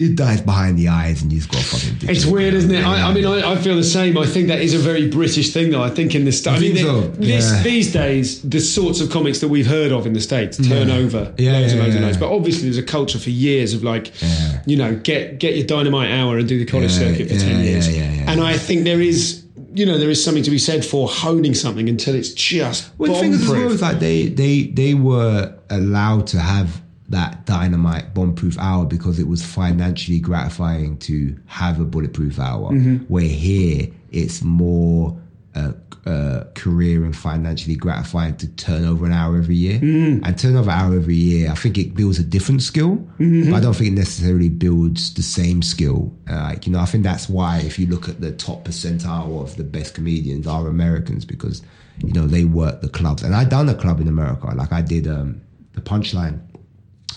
It 0.00 0.14
dies 0.14 0.40
behind 0.40 0.78
the 0.78 0.86
eyes, 0.88 1.22
and 1.22 1.32
you 1.32 1.40
just 1.40 1.50
got 1.50 1.58
to 1.60 1.64
fucking. 1.66 1.98
ditch 1.98 2.10
It's 2.10 2.24
it. 2.24 2.32
weird, 2.32 2.54
isn't 2.54 2.70
it? 2.70 2.84
I, 2.84 3.08
I 3.10 3.12
mean, 3.12 3.26
I, 3.26 3.50
I 3.52 3.56
feel 3.56 3.74
the 3.74 3.82
same. 3.82 4.16
I 4.16 4.26
think 4.26 4.46
that 4.46 4.60
is 4.60 4.72
a 4.72 4.78
very 4.78 5.08
British 5.10 5.52
thing, 5.52 5.70
though. 5.72 5.82
I 5.82 5.90
think 5.90 6.14
in 6.14 6.24
the 6.24 6.30
States, 6.30 6.56
I 6.58 6.60
mean, 6.60 6.76
so? 6.76 7.00
this, 7.00 7.50
Yeah. 7.52 7.62
these 7.64 7.92
days, 7.92 8.40
the 8.42 8.60
sorts 8.60 9.00
of 9.00 9.10
comics 9.10 9.40
that 9.40 9.48
we've 9.48 9.66
heard 9.66 9.90
of 9.90 10.06
in 10.06 10.12
the 10.12 10.20
States 10.20 10.56
turn 10.68 10.88
over 10.90 11.34
Yeah, 11.36 11.52
loads 11.58 11.72
and 11.72 11.80
loads 11.82 11.94
and 11.94 12.00
yeah. 12.02 12.06
loads. 12.06 12.16
But 12.16 12.32
obviously, 12.32 12.64
there's 12.64 12.78
a 12.78 12.82
culture 12.84 13.18
for 13.18 13.30
years 13.30 13.74
of 13.74 13.82
like, 13.82 14.12
Yeah. 14.22 14.62
you 14.66 14.76
know, 14.76 14.94
get 14.94 15.40
get 15.40 15.56
your 15.56 15.66
dynamite 15.66 16.12
hour 16.12 16.38
and 16.38 16.46
do 16.48 16.60
the 16.60 16.64
college 16.64 16.92
Yeah, 16.92 16.98
circuit 16.98 17.26
for 17.28 17.34
yeah, 17.34 17.40
ten 17.40 17.56
yeah, 17.58 17.64
years. 17.70 17.88
yeah, 17.96 18.12
yeah, 18.12 18.30
and. 18.32 18.40
I 18.40 18.56
think 18.56 18.84
there 18.84 19.00
is, 19.00 19.42
you 19.74 19.84
know, 19.84 19.98
there 19.98 20.10
is 20.10 20.22
something 20.24 20.44
to 20.44 20.50
be 20.52 20.58
said 20.58 20.84
for 20.84 21.08
honing 21.08 21.54
something 21.54 21.88
until 21.88 22.14
it's 22.14 22.32
just 22.32 22.88
Well, 22.98 23.12
the 23.14 23.18
thing 23.20 23.34
as 23.34 23.48
well, 23.48 23.72
is 23.72 23.82
like 23.82 23.98
they 23.98 24.28
they 24.28 24.62
they 24.68 24.94
were 24.94 25.54
allowed 25.70 26.28
to 26.28 26.38
have 26.38 26.80
that 27.10 27.46
dynamite 27.46 28.12
bomb-proof 28.14 28.58
hour 28.58 28.84
because 28.84 29.18
it 29.18 29.26
was 29.28 29.44
financially 29.44 30.20
gratifying 30.20 30.98
to 30.98 31.38
have 31.46 31.80
a 31.80 31.84
bulletproof 31.84 32.38
hour. 32.38 32.70
Mm-hmm. 32.72 32.96
Where 33.06 33.24
here 33.24 33.88
it's 34.10 34.42
more. 34.42 35.18
Uh, 35.54 35.72
uh, 36.06 36.44
career 36.54 37.04
and 37.04 37.14
financially 37.16 37.74
gratifying 37.74 38.34
to 38.36 38.46
turn 38.54 38.84
over 38.84 39.04
an 39.04 39.12
hour 39.12 39.36
every 39.36 39.56
year, 39.56 39.78
Mm. 39.80 40.20
and 40.24 40.38
turn 40.38 40.56
over 40.56 40.70
an 40.70 40.78
hour 40.78 40.94
every 40.94 41.16
year. 41.16 41.50
I 41.50 41.54
think 41.54 41.76
it 41.76 41.94
builds 41.94 42.18
a 42.18 42.22
different 42.22 42.62
skill, 42.62 42.96
Mm-hmm. 43.18 43.50
but 43.50 43.56
I 43.56 43.60
don't 43.60 43.74
think 43.74 43.88
it 43.88 43.98
necessarily 43.98 44.48
builds 44.48 45.12
the 45.14 45.22
same 45.22 45.60
skill. 45.62 46.14
Uh, 46.30 46.34
like 46.44 46.66
you 46.66 46.72
know, 46.72 46.78
I 46.78 46.84
think 46.86 47.02
that's 47.04 47.28
why 47.28 47.58
if 47.58 47.78
you 47.78 47.86
look 47.88 48.08
at 48.08 48.20
the 48.20 48.30
top 48.32 48.64
percentile 48.64 49.42
of 49.42 49.56
the 49.56 49.64
best 49.64 49.94
comedians 49.94 50.46
are 50.46 50.66
Americans 50.68 51.24
because 51.26 51.60
you 52.04 52.12
know 52.12 52.26
they 52.26 52.44
work 52.44 52.80
the 52.80 52.88
clubs. 52.88 53.22
And 53.22 53.34
I 53.34 53.44
done 53.44 53.68
a 53.68 53.74
club 53.74 54.00
in 54.00 54.06
America, 54.08 54.46
like 54.54 54.72
I 54.72 54.80
did 54.82 55.08
um, 55.08 55.40
the 55.74 55.80
Punchline. 55.80 56.40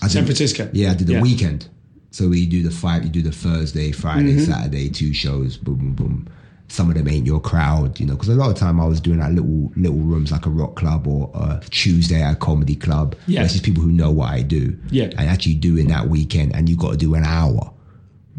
I 0.02 0.08
San 0.08 0.22
did- 0.22 0.26
Francisco. 0.26 0.68
Yeah, 0.72 0.92
I 0.92 0.94
did 0.94 1.06
the 1.06 1.14
Yeah. 1.14 1.22
weekend. 1.22 1.66
So 2.10 2.28
we 2.28 2.44
do 2.46 2.62
the 2.62 2.70
five, 2.70 3.04
you 3.04 3.10
do 3.10 3.22
the 3.22 3.32
Thursday, 3.32 3.90
Friday, 3.90 4.36
Mm-hmm. 4.36 4.52
Saturday, 4.52 4.90
two 4.90 5.14
shows, 5.14 5.56
boom, 5.56 5.76
boom, 5.76 5.94
boom. 5.94 6.28
Some 6.68 6.88
of 6.90 6.94
them 6.96 7.08
ain't 7.08 7.26
your 7.26 7.40
crowd, 7.40 7.98
you 8.00 8.06
know, 8.06 8.14
because 8.14 8.28
a 8.28 8.34
lot 8.34 8.50
of 8.50 8.56
time 8.56 8.80
I 8.80 8.86
was 8.86 9.00
doing 9.00 9.18
like 9.18 9.32
little 9.32 9.70
little 9.76 9.98
rooms 9.98 10.30
like 10.32 10.46
a 10.46 10.50
rock 10.50 10.74
club 10.76 11.06
or 11.06 11.30
a 11.34 11.60
Tuesday 11.70 12.22
at 12.22 12.32
a 12.32 12.36
comedy 12.36 12.76
club. 12.76 13.14
Yeah. 13.26 13.42
It's 13.44 13.52
just 13.52 13.64
people 13.64 13.82
who 13.82 13.92
know 13.92 14.10
what 14.10 14.30
I 14.30 14.42
do. 14.42 14.76
Yeah. 14.90 15.04
And 15.04 15.20
actually 15.28 15.54
doing 15.54 15.88
that 15.88 16.08
weekend 16.08 16.54
and 16.54 16.68
you 16.68 16.76
got 16.76 16.92
to 16.92 16.96
do 16.96 17.14
an 17.14 17.24
hour. 17.24 17.72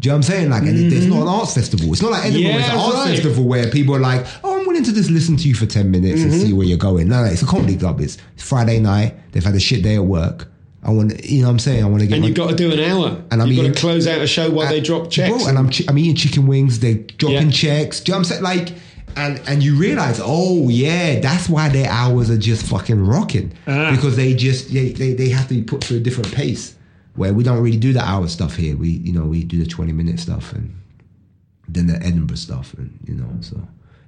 Do 0.00 0.08
you 0.08 0.10
know 0.10 0.14
what 0.14 0.16
I'm 0.16 0.22
saying? 0.24 0.50
Like, 0.50 0.62
and 0.62 0.76
it, 0.76 0.92
it's 0.92 1.06
not 1.06 1.22
an 1.22 1.28
arts 1.28 1.54
festival. 1.54 1.92
It's 1.92 2.02
not 2.02 2.10
like 2.10 2.24
Edinburgh. 2.26 2.50
Mm-hmm. 2.50 2.58
Yeah, 2.58 2.64
it's 2.64 2.72
an 2.74 2.78
arts 2.80 2.96
right. 2.96 3.08
festival 3.14 3.44
where 3.44 3.70
people 3.70 3.94
are 3.94 4.00
like, 4.00 4.26
"Oh, 4.42 4.58
I'm 4.60 4.66
willing 4.66 4.82
to 4.82 4.92
just 4.92 5.10
listen 5.10 5.36
to 5.36 5.48
you 5.48 5.54
for 5.54 5.66
ten 5.66 5.90
minutes 5.92 6.20
and 6.22 6.32
Mm-hmm. 6.32 6.40
see 6.46 6.52
where 6.52 6.66
you're 6.66 6.76
going." 6.78 7.08
No, 7.08 7.24
no, 7.24 7.30
it's 7.30 7.42
a 7.42 7.46
comedy 7.46 7.76
club. 7.76 8.00
It's 8.00 8.18
Friday 8.36 8.80
night. 8.80 9.14
They've 9.32 9.44
had 9.44 9.54
a 9.54 9.60
shit 9.60 9.82
day 9.84 9.94
at 9.94 10.04
work. 10.04 10.48
I 10.84 10.90
want, 10.90 11.24
you 11.24 11.40
know, 11.40 11.46
what 11.48 11.52
I'm 11.52 11.58
saying, 11.60 11.82
I 11.82 11.86
want 11.88 12.02
to 12.02 12.06
get. 12.06 12.14
and 12.14 12.22
my- 12.22 12.28
you've 12.28 12.36
got 12.36 12.50
to 12.50 12.56
do 12.56 12.70
an 12.72 12.78
hour. 12.78 13.22
And 13.30 13.40
I'm 13.40 13.48
you've 13.50 13.64
got 13.66 13.74
to 13.74 13.80
close 13.80 14.06
out 14.06 14.20
a 14.20 14.26
show 14.26 14.50
while 14.50 14.68
they 14.68 14.80
drop 14.80 15.10
checks. 15.10 15.30
Bro, 15.44 15.48
and 15.48 15.58
I'm 15.58 15.70
I'm 15.88 15.98
eating 15.98 16.14
chicken 16.16 16.46
wings. 16.46 16.78
they're 16.80 16.94
dropping 16.94 17.46
Yeah. 17.48 17.52
checks. 17.52 18.00
Do 18.00 18.10
you 18.10 18.14
know 18.14 18.18
what 18.18 18.30
I'm 18.30 18.42
saying? 18.42 18.42
Like, 18.42 18.68
and 19.16 19.40
and 19.46 19.62
you 19.62 19.76
realize, 19.76 20.20
oh 20.22 20.68
yeah, 20.68 21.20
that's 21.20 21.48
why 21.48 21.68
their 21.70 21.88
hours 21.90 22.28
are 22.30 22.36
just 22.36 22.66
fucking 22.66 23.00
rocking 23.06 23.52
Ah. 23.66 23.92
because 23.92 24.16
they 24.16 24.34
just 24.34 24.72
they, 24.72 24.90
they 24.90 25.14
they 25.14 25.28
have 25.30 25.48
to 25.48 25.54
be 25.54 25.62
put 25.62 25.82
through 25.84 25.98
a 25.98 26.00
different 26.00 26.32
pace. 26.34 26.74
Where 27.16 27.32
we 27.32 27.44
don't 27.44 27.62
really 27.62 27.76
do 27.78 27.92
the 27.92 28.02
hour 28.04 28.26
stuff 28.28 28.56
here. 28.56 28.76
We 28.76 28.88
you 28.90 29.12
know 29.12 29.24
we 29.24 29.44
do 29.44 29.62
the 29.62 29.70
20 29.70 29.92
minute 29.92 30.18
stuff 30.20 30.52
and 30.52 30.74
then 31.68 31.86
the 31.86 31.94
Edinburgh 31.96 32.36
stuff, 32.36 32.74
and 32.74 32.98
you 33.06 33.14
know 33.14 33.30
so 33.40 33.56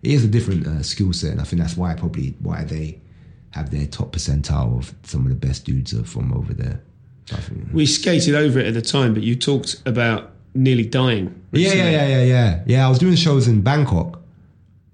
it 0.03 0.11
is 0.11 0.24
a 0.24 0.29
different 0.29 0.66
uh, 0.66 0.83
skill 0.83 1.12
set, 1.12 1.31
and 1.33 1.41
I 1.41 1.45
think 1.45 1.62
that's 1.62 1.77
why 1.77 1.95
probably 1.95 2.35
why 2.43 2.64
they 2.64 2.99
have 3.57 3.71
their 3.71 3.87
top 3.87 4.13
percentile 4.13 4.79
of 4.79 4.95
some 5.03 5.23
of 5.27 5.29
the 5.31 5.35
best 5.47 5.65
dudes 5.65 5.93
are 5.95 6.05
from 6.05 6.33
over 6.33 6.53
there. 6.55 6.81
So 7.27 7.37
I 7.37 7.41
think- 7.41 7.69
we 7.73 7.87
skated 7.87 8.35
over 8.35 8.59
it 8.61 8.67
at 8.67 8.75
the 8.75 8.83
time, 8.83 9.15
but 9.15 9.23
you 9.23 9.35
talked 9.35 9.83
about 9.87 10.31
nearly 10.55 10.85
dying. 10.85 11.35
Yeah, 11.53 11.73
yeah, 11.73 11.91
yeah, 11.91 12.07
yeah, 12.09 12.23
yeah. 12.25 12.61
Yeah, 12.67 12.87
I 12.87 12.89
was 12.89 12.99
doing 12.99 13.17
shows 13.17 13.49
in 13.49 13.63
Bangkok. 13.63 14.21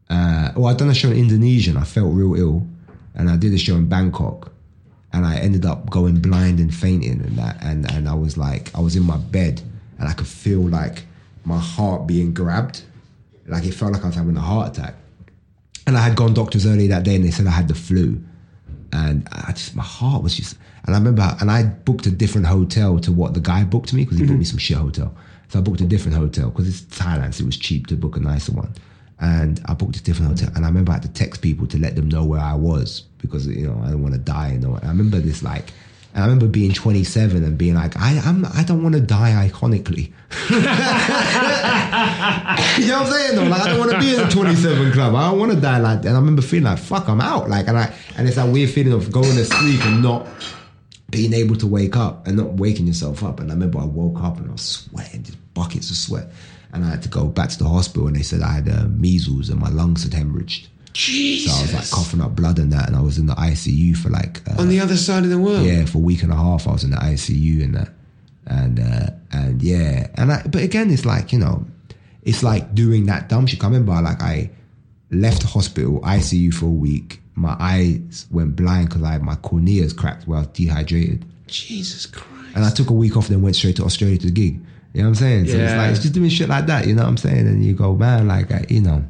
Uh, 0.09 0.53
well, 0.57 0.67
I'd 0.67 0.77
done 0.79 0.91
a 0.91 0.95
show 0.95 1.11
in 1.11 1.17
Indonesia 1.19 1.71
and 1.71 1.79
I 1.79 1.85
felt 1.85 2.15
real 2.15 2.35
ill. 2.35 2.67
And 3.15 3.29
I 3.29 3.37
did 3.37 3.53
a 3.53 3.59
show 3.59 3.77
in 3.77 3.87
Bangkok. 3.89 4.51
And 5.13 5.27
I 5.27 5.37
ended 5.37 5.67
up 5.67 5.91
going 5.91 6.21
blind 6.21 6.59
and 6.59 6.75
fainting 6.75 7.21
and 7.21 7.37
that. 7.39 7.63
And, 7.63 7.91
and 7.93 8.09
I 8.09 8.15
was 8.15 8.37
like, 8.39 8.71
I 8.75 8.81
was 8.81 8.97
in 8.97 9.03
my 9.03 9.17
bed 9.19 9.61
and 9.99 10.09
I 10.09 10.13
could 10.15 10.27
feel 10.27 10.61
like 10.61 11.05
my 11.45 11.59
heart 11.59 12.07
being 12.07 12.33
grabbed. 12.33 12.83
Like 13.47 13.65
it 13.65 13.75
felt 13.75 13.93
like 13.93 14.03
I 14.05 14.07
was 14.07 14.17
having 14.17 14.37
a 14.37 14.41
heart 14.41 14.77
attack. 14.79 14.95
And 15.87 15.97
I 15.97 16.01
had 16.01 16.15
gone 16.17 16.33
doctors 16.33 16.65
earlier 16.65 16.89
that 16.89 17.03
day 17.05 17.17
and 17.17 17.25
they 17.25 17.31
said 17.31 17.47
I 17.47 17.51
had 17.51 17.69
the 17.69 17.75
flu. 17.75 18.23
And 18.93 19.27
I 19.33 19.53
just, 19.53 19.75
my 19.75 19.83
heart 19.83 20.23
was 20.23 20.37
just, 20.37 20.57
and 20.85 20.95
I 20.95 20.99
remember, 20.99 21.37
and 21.41 21.51
I 21.51 21.65
booked 21.65 22.07
a 22.07 22.11
different 22.11 22.47
hotel 22.47 22.99
to 23.01 23.13
what 23.13 23.35
the 23.35 23.41
guy 23.41 23.65
booked 23.65 23.93
me 23.95 24.05
because 24.05 24.19
he 24.19 24.25
booked 24.25 24.39
me 24.39 24.45
mm-hmm. 24.45 24.51
some 24.51 24.59
shit 24.59 24.77
hotel. 24.77 25.17
So 25.49 25.59
I 25.59 25.63
booked 25.63 25.81
a 25.81 25.87
different 25.87 26.17
hotel 26.17 26.51
because 26.51 26.69
it's 26.69 26.81
Thailand, 26.99 27.35
so 27.35 27.43
it 27.43 27.47
was 27.47 27.57
cheap 27.57 27.87
to 27.89 27.97
book 27.97 28.17
a 28.17 28.21
nicer 28.21 28.53
one. 28.53 28.75
And 29.21 29.61
I 29.67 29.75
booked 29.75 29.97
a 29.97 30.03
different 30.03 30.31
hotel. 30.31 30.53
And 30.55 30.65
I 30.65 30.69
remember 30.69 30.93
I 30.93 30.95
had 30.95 31.03
to 31.03 31.13
text 31.13 31.43
people 31.43 31.67
to 31.69 31.79
let 31.79 31.95
them 31.95 32.09
know 32.09 32.25
where 32.25 32.41
I 32.41 32.55
was 32.55 33.03
because, 33.19 33.47
you 33.47 33.67
know, 33.67 33.81
I 33.85 33.91
don't 33.91 34.03
want 34.03 34.15
to 34.15 34.21
die. 34.21 34.53
You 34.53 34.59
know, 34.59 34.75
and 34.75 34.85
I 34.85 34.89
remember 34.89 35.21
this 35.21 35.43
like, 35.43 35.73
and 36.15 36.23
I 36.23 36.27
remember 36.27 36.49
being 36.49 36.73
27 36.73 37.43
and 37.43 37.57
being 37.57 37.75
like, 37.75 37.97
I, 37.97 38.19
I'm, 38.19 38.45
I 38.45 38.65
don't 38.65 38.83
want 38.83 38.95
to 38.97 39.01
die 39.01 39.49
iconically. 39.49 40.13
you 42.79 42.89
know 42.89 43.03
what 43.03 43.07
I'm 43.07 43.13
saying? 43.13 43.37
Though? 43.37 43.45
Like, 43.45 43.63
I 43.63 43.69
don't 43.69 43.79
want 43.79 43.93
to 43.93 43.99
be 44.01 44.15
in 44.15 44.21
the 44.23 44.29
27 44.29 44.93
club. 44.93 45.15
I 45.15 45.31
don't 45.31 45.39
want 45.39 45.53
to 45.53 45.61
die 45.61 45.79
like 45.79 46.03
that. 46.03 46.09
And 46.09 46.17
I 46.17 46.21
remember 46.21 46.43
feeling 46.43 46.65
like, 46.65 46.79
fuck, 46.79 47.09
I'm 47.09 47.21
out. 47.21 47.49
Like, 47.49 47.69
and 47.69 47.79
I, 47.79 47.93
and 48.17 48.27
it's 48.27 48.37
that 48.37 48.49
weird 48.49 48.71
feeling 48.71 48.93
of 48.93 49.11
going 49.13 49.35
to 49.37 49.45
sleep 49.45 49.85
and 49.85 50.03
not 50.03 50.27
being 51.11 51.33
able 51.35 51.57
to 51.57 51.67
wake 51.67 51.97
up 51.97 52.27
and 52.27 52.37
not 52.37 52.55
waking 52.55 52.87
yourself 52.87 53.23
up. 53.23 53.41
And 53.41 53.51
I 53.51 53.55
remember 53.55 53.79
I 53.79 53.85
woke 53.85 54.23
up 54.23 54.39
and 54.39 54.49
I 54.49 54.53
was 54.53 54.63
sweating, 54.63 55.23
just 55.23 55.55
buckets 55.55 55.91
of 55.91 55.97
sweat. 55.97 56.29
And 56.73 56.85
I 56.85 56.91
had 56.91 57.03
to 57.03 57.09
go 57.09 57.27
back 57.27 57.51
to 57.51 57.59
the 57.59 57.69
hospital 57.69 58.07
and 58.07 58.17
they 58.17 58.23
said 58.23 58.41
I 58.41 58.53
had 58.53 58.69
uh, 58.69 58.87
measles 58.89 59.51
and 59.51 59.61
my 59.61 59.69
lungs 59.69 60.05
had 60.05 60.13
hemorrhaged. 60.13 60.69
Jesus. 60.95 61.53
So 61.53 61.59
I 61.59 61.63
was 61.63 61.75
like 61.75 61.91
coughing 61.91 62.21
up 62.21 62.35
blood 62.37 62.59
and 62.59 62.73
that. 62.73 62.89
And 62.89 62.97
I 62.97 63.01
was 63.01 63.19
in 63.19 63.27
the 63.27 63.35
ICU 63.35 63.97
for 63.97 64.11
like, 64.11 64.41
uh, 64.49 64.61
on 64.61 64.69
the 64.69 64.81
other 64.81 64.97
side 64.97 65.25
of 65.25 65.31
the 65.31 65.39
world. 65.39 65.65
yeah, 65.65 65.85
for 65.85 65.99
a 65.99 66.03
week 66.03 66.23
and 66.23 66.33
a 66.33 66.37
half, 66.37 66.67
I 66.67 66.73
was 66.73 66.85
in 66.85 66.91
the 66.91 66.97
ICU 66.97 67.63
and 67.65 67.75
that, 67.75 67.91
and 68.47 68.81
uh, 68.81 69.11
and 69.33 69.63
yeah, 69.63 70.09
and 70.17 70.33
I. 70.33 70.43
But 70.43 70.63
again, 70.63 70.91
it's 70.91 71.05
like 71.07 71.33
you 71.33 71.39
know, 71.39 71.65
it's 72.23 72.43
like 72.43 72.75
doing 72.75 73.07
that 73.07 73.29
dumb 73.29 73.47
shit. 73.47 73.63
I 73.63 73.67
remember, 73.67 73.93
like 74.01 74.23
I 74.23 74.51
left 75.11 75.43
the 75.43 75.49
hospital 75.49 76.01
ICU 76.01 76.53
for 76.55 76.67
a 76.67 76.71
week. 76.71 77.21
My 77.35 77.57
eyes 77.59 78.27
went 78.31 78.57
blind 78.57 78.89
because 78.89 79.03
I 79.03 79.19
my 79.19 79.37
corneas 79.37 79.97
cracked 79.97 80.27
while 80.29 80.39
I 80.39 80.41
was 80.43 80.49
dehydrated, 80.49 81.25
Jesus 81.47 82.07
Christ. 82.07 82.29
and 82.55 82.65
I 82.65 82.71
took 82.71 82.91
a 82.91 82.93
week 82.93 83.17
off, 83.17 83.29
then 83.29 83.43
went 83.43 83.57
straight 83.57 83.77
to 83.77 83.85
Australia 83.85 84.19
to 84.19 84.27
the 84.27 84.33
gig. 84.33 84.61
You 84.93 85.01
know 85.01 85.05
what 85.05 85.09
I'm 85.09 85.15
saying? 85.15 85.47
So 85.47 85.53
it's 85.57 85.73
Yeah. 85.73 85.77
like 85.79 85.91
it's 85.93 86.01
just 86.03 86.13
doing 86.15 86.29
shit 86.29 86.49
like 86.51 86.67
that. 86.67 86.87
You 86.87 86.95
know 86.95 87.03
what 87.03 87.09
I'm 87.09 87.17
saying? 87.17 87.47
And 87.47 87.65
you 87.65 87.73
go, 87.73 87.95
man, 87.97 88.29
like 88.29 88.53
I, 88.53 88.67
you 88.69 88.81
know, 88.83 89.03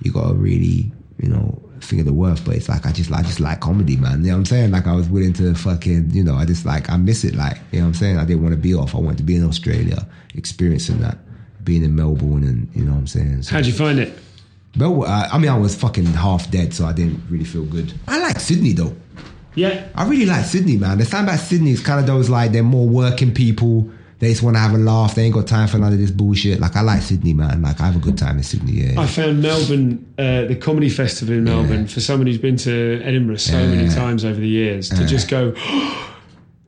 you 0.00 0.12
got 0.12 0.28
to 0.28 0.34
really, 0.34 0.92
you 1.20 1.28
know, 1.28 1.60
think 1.80 1.98
of 2.00 2.06
the 2.06 2.12
worth. 2.12 2.44
But 2.44 2.54
it's 2.54 2.68
like 2.68 2.86
I 2.86 2.92
just, 2.92 3.10
I 3.10 3.22
just 3.22 3.40
like 3.40 3.58
comedy, 3.58 3.96
man. 3.96 4.20
You 4.22 4.28
know 4.28 4.34
what 4.34 4.38
I'm 4.38 4.44
saying? 4.46 4.70
Like 4.70 4.86
I 4.86 4.92
was 4.94 5.08
willing 5.08 5.32
to 5.34 5.52
fucking, 5.56 6.10
you 6.12 6.22
know, 6.22 6.36
I 6.36 6.44
just 6.44 6.64
like 6.64 6.88
I 6.88 6.96
miss 6.96 7.24
it. 7.24 7.34
Like 7.34 7.58
you 7.72 7.80
know 7.80 7.86
what 7.86 7.88
I'm 7.88 7.94
saying? 7.94 8.18
I 8.18 8.24
didn't 8.24 8.44
want 8.44 8.54
to 8.54 8.60
be 8.60 8.74
off. 8.74 8.94
I 8.94 8.98
wanted 8.98 9.18
to 9.18 9.24
be 9.24 9.34
in 9.34 9.44
Australia, 9.44 10.06
experiencing 10.36 11.00
that, 11.00 11.18
being 11.64 11.84
in 11.84 11.96
Melbourne, 11.96 12.44
and 12.44 12.68
you 12.74 12.84
know 12.84 12.92
what 12.92 12.98
I'm 12.98 13.06
saying. 13.06 13.42
So, 13.42 13.54
How'd 13.54 13.66
you 13.66 13.72
find 13.72 13.98
it? 13.98 14.18
Melbourne, 14.76 15.08
I, 15.08 15.28
I 15.32 15.38
mean, 15.38 15.50
I 15.50 15.58
was 15.58 15.74
fucking 15.74 16.06
half 16.06 16.50
dead, 16.50 16.74
so 16.74 16.84
I 16.84 16.92
didn't 16.92 17.22
really 17.30 17.44
feel 17.44 17.64
good. 17.64 17.92
I 18.08 18.18
like 18.18 18.40
Sydney 18.40 18.72
though. 18.72 18.94
Yeah. 19.54 19.86
I 19.94 20.08
really 20.08 20.26
like 20.26 20.44
Sydney, 20.44 20.76
man. 20.76 20.98
The 20.98 21.04
thing 21.04 21.24
about 21.24 21.38
Sydney 21.38 21.70
is 21.70 21.80
kind 21.80 22.00
of 22.00 22.06
those 22.06 22.28
like 22.28 22.52
they're 22.52 22.62
more 22.62 22.88
working 22.88 23.32
people. 23.32 23.88
They 24.18 24.30
just 24.30 24.42
want 24.42 24.56
to 24.56 24.60
have 24.60 24.72
a 24.72 24.78
laugh. 24.78 25.14
They 25.14 25.24
ain't 25.24 25.34
got 25.34 25.46
time 25.46 25.68
for 25.68 25.78
none 25.78 25.92
of 25.92 25.98
this 25.98 26.10
bullshit. 26.10 26.60
Like 26.60 26.76
I 26.76 26.80
like 26.80 27.02
Sydney, 27.02 27.34
man. 27.34 27.62
Like 27.62 27.80
I 27.80 27.86
have 27.86 27.96
a 27.96 28.00
good 28.00 28.16
time 28.16 28.38
in 28.38 28.42
Sydney. 28.42 28.72
Yeah, 28.72 29.00
I 29.00 29.06
found 29.06 29.42
Melbourne, 29.42 30.14
uh, 30.18 30.44
the 30.44 30.56
comedy 30.56 30.88
festival 30.88 31.34
in 31.34 31.44
Melbourne, 31.44 31.86
for 31.86 32.00
someone 32.00 32.26
who's 32.26 32.38
been 32.38 32.56
to 32.58 33.00
Edinburgh 33.04 33.36
so 33.36 33.58
many 33.66 33.88
times 33.88 34.24
over 34.24 34.40
the 34.40 34.48
years, 34.48 34.88
to 34.90 35.06
just 35.06 35.28
go, 35.28 35.52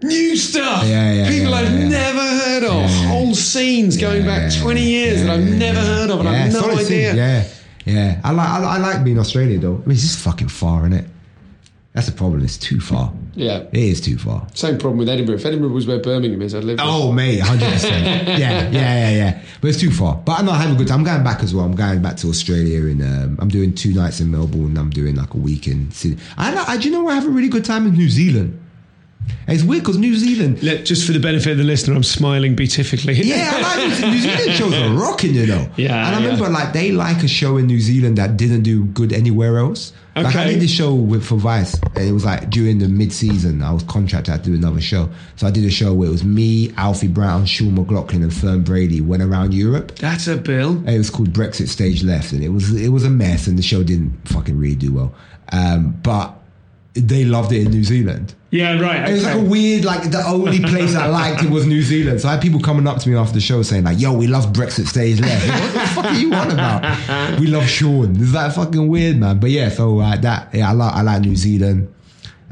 new 0.02 0.36
stuff, 0.36 0.84
Yeah, 0.84 1.12
yeah, 1.12 1.28
people 1.28 1.50
yeah, 1.50 1.56
I've 1.56 1.72
yeah. 1.72 1.88
never 1.88 2.20
heard 2.20 2.64
of, 2.64 2.74
Yeah, 2.74 2.88
yeah. 3.02 3.08
whole 3.08 3.34
scenes 3.34 3.96
going 3.96 4.24
back 4.24 4.52
Yeah, 4.54 4.62
20 4.62 4.82
years 4.82 5.22
that 5.22 5.30
I've 5.30 5.44
never 5.44 5.80
heard 5.80 6.10
of, 6.10 6.20
and 6.20 6.28
I've 6.28 6.52
no 6.52 6.70
idea. 6.72 6.84
scene. 6.84 7.16
Yeah, 7.16 7.44
yeah. 7.84 8.20
I 8.24 8.30
like 8.32 8.48
I, 8.48 8.62
I 8.62 8.78
like 8.78 9.04
being 9.04 9.18
Australia 9.18 9.58
though. 9.58 9.74
I 9.76 9.78
mean, 9.86 9.92
it's 9.92 10.02
just 10.02 10.18
fucking 10.20 10.48
far, 10.48 10.80
isn't 10.86 10.92
it? 10.92 11.06
That's 11.94 12.08
the 12.08 12.12
problem. 12.12 12.44
It's 12.44 12.58
too 12.58 12.78
far. 12.78 13.10
Yeah. 13.34 13.60
It 13.72 13.78
is 13.78 14.02
too 14.02 14.18
far. 14.18 14.46
Same 14.52 14.76
problem 14.76 14.98
with 14.98 15.08
Edinburgh. 15.08 15.36
If 15.36 15.46
Edinburgh 15.46 15.70
was 15.70 15.86
where 15.86 15.98
Birmingham 15.98 16.42
is, 16.42 16.54
I'd 16.54 16.62
live 16.62 16.76
there. 16.76 16.84
Oh, 16.86 17.10
mate, 17.10 17.38
hundred 17.40 17.72
percent. 17.72 18.04
Yeah, 18.28 18.68
yeah, 18.68 18.70
yeah, 18.70 19.10
yeah. 19.10 19.42
But 19.62 19.68
it's 19.68 19.80
too 19.80 19.90
far. 19.90 20.16
But 20.16 20.40
I'm 20.40 20.48
I 20.50 20.58
have 20.58 20.72
a 20.74 20.76
good 20.76 20.88
time. 20.88 20.98
I'm 20.98 21.04
going 21.06 21.24
back 21.24 21.42
as 21.42 21.54
well. 21.54 21.64
I'm 21.64 21.74
going 21.74 22.02
back 22.02 22.16
to 22.18 22.28
Australia, 22.28 22.82
and 22.84 23.00
um, 23.00 23.38
I'm 23.40 23.48
doing 23.48 23.74
two 23.74 23.94
nights 23.94 24.20
in 24.20 24.30
Melbourne. 24.30 24.64
And 24.66 24.78
I'm 24.78 24.90
doing 24.90 25.16
like 25.16 25.32
a 25.32 25.38
week 25.38 25.68
in 25.68 25.90
Sydney. 25.90 26.18
I, 26.36 26.54
I, 26.68 26.76
do 26.76 26.90
you 26.90 26.94
know 26.94 27.08
I 27.08 27.14
have 27.14 27.24
a 27.24 27.30
really 27.30 27.48
good 27.48 27.64
time 27.64 27.86
in 27.86 27.94
New 27.94 28.10
Zealand. 28.10 28.60
It's 29.48 29.62
weird 29.62 29.82
because 29.82 29.98
New 29.98 30.16
Zealand. 30.16 30.62
Let, 30.62 30.84
just 30.84 31.06
for 31.06 31.12
the 31.12 31.20
benefit 31.20 31.52
of 31.52 31.58
the 31.58 31.64
listener, 31.64 31.94
I'm 31.94 32.02
smiling 32.02 32.56
beatifically. 32.56 33.14
Yeah, 33.14 33.50
I 33.54 33.60
like 33.62 33.78
New 33.88 33.94
Zealand. 33.94 34.14
New 34.14 34.20
Zealand 34.22 34.52
shows 34.52 34.74
are 34.74 34.90
rocking, 35.00 35.34
you 35.34 35.46
know. 35.46 35.68
Yeah, 35.76 36.06
and 36.06 36.16
I 36.16 36.18
yeah. 36.20 36.24
remember 36.26 36.48
like 36.48 36.72
they 36.72 36.90
like 36.92 37.22
a 37.22 37.28
show 37.28 37.56
in 37.56 37.66
New 37.66 37.80
Zealand 37.80 38.18
that 38.18 38.36
didn't 38.36 38.62
do 38.62 38.84
good 38.86 39.12
anywhere 39.12 39.58
else. 39.58 39.92
Like 40.16 40.26
I 40.26 40.28
Okay. 40.30 40.52
did 40.54 40.62
this 40.62 40.70
show 40.70 40.94
with 40.94 41.24
for 41.24 41.36
Vice, 41.36 41.74
and 41.94 41.98
it 42.08 42.12
was 42.12 42.24
like 42.24 42.48
during 42.50 42.78
the 42.78 42.88
mid 42.88 43.12
season. 43.12 43.62
I 43.62 43.72
was 43.72 43.82
contracted 43.84 44.34
to 44.44 44.50
do 44.50 44.54
another 44.56 44.80
show, 44.80 45.10
so 45.36 45.46
I 45.46 45.50
did 45.50 45.64
a 45.64 45.70
show 45.70 45.92
where 45.94 46.08
it 46.08 46.12
was 46.12 46.24
me, 46.24 46.72
Alfie 46.76 47.06
Brown, 47.08 47.44
Sean 47.46 47.74
McLoughlin, 47.74 48.22
and 48.22 48.32
Fern 48.34 48.62
Brady 48.62 49.00
went 49.00 49.22
around 49.22 49.52
Europe. 49.54 49.94
That's 49.96 50.26
a 50.26 50.36
bill. 50.38 50.70
And 50.78 50.88
it 50.90 50.98
was 50.98 51.10
called 51.10 51.32
Brexit 51.32 51.68
Stage 51.68 52.02
Left, 52.02 52.32
and 52.32 52.42
it 52.42 52.48
was 52.48 52.72
it 52.74 52.88
was 52.88 53.04
a 53.04 53.10
mess, 53.10 53.46
and 53.46 53.58
the 53.58 53.62
show 53.62 53.82
didn't 53.84 54.12
fucking 54.26 54.58
really 54.58 54.74
do 54.74 54.92
well. 54.92 55.14
Um, 55.52 55.96
but 56.02 56.34
they 56.96 57.24
loved 57.24 57.52
it 57.52 57.66
in 57.66 57.70
New 57.70 57.84
Zealand. 57.84 58.34
Yeah, 58.50 58.80
right. 58.80 59.08
It 59.08 59.12
was 59.12 59.24
like 59.24 59.36
a 59.36 59.40
weird, 59.40 59.84
like 59.84 60.10
the 60.10 60.24
only 60.26 60.60
place 60.60 60.94
I 60.94 61.06
liked 61.06 61.42
it 61.42 61.50
was 61.50 61.66
New 61.66 61.82
Zealand. 61.82 62.20
So 62.20 62.28
I 62.28 62.32
had 62.32 62.40
people 62.42 62.60
coming 62.60 62.86
up 62.86 62.98
to 63.00 63.08
me 63.08 63.16
after 63.16 63.34
the 63.34 63.40
show 63.40 63.62
saying 63.62 63.84
like, 63.84 64.00
"Yo, 64.00 64.12
we 64.12 64.26
love 64.26 64.46
Brexit 64.46 64.86
stage 64.86 65.20
left." 65.20 65.46
what 65.46 65.72
the 65.72 65.88
fuck 65.88 66.04
are 66.06 66.14
you 66.14 66.32
on 66.32 66.50
about? 66.50 67.40
We 67.40 67.48
love 67.48 67.68
Sean. 67.68 68.16
It's 68.20 68.32
like 68.32 68.54
fucking 68.54 68.88
weird, 68.88 69.18
man. 69.18 69.40
But 69.40 69.50
yeah, 69.50 69.68
so 69.68 70.00
uh, 70.00 70.16
that 70.16 70.54
yeah, 70.54 70.70
I 70.70 70.72
like 70.72 70.94
I 70.94 71.02
like 71.02 71.22
New 71.22 71.36
Zealand. 71.36 71.92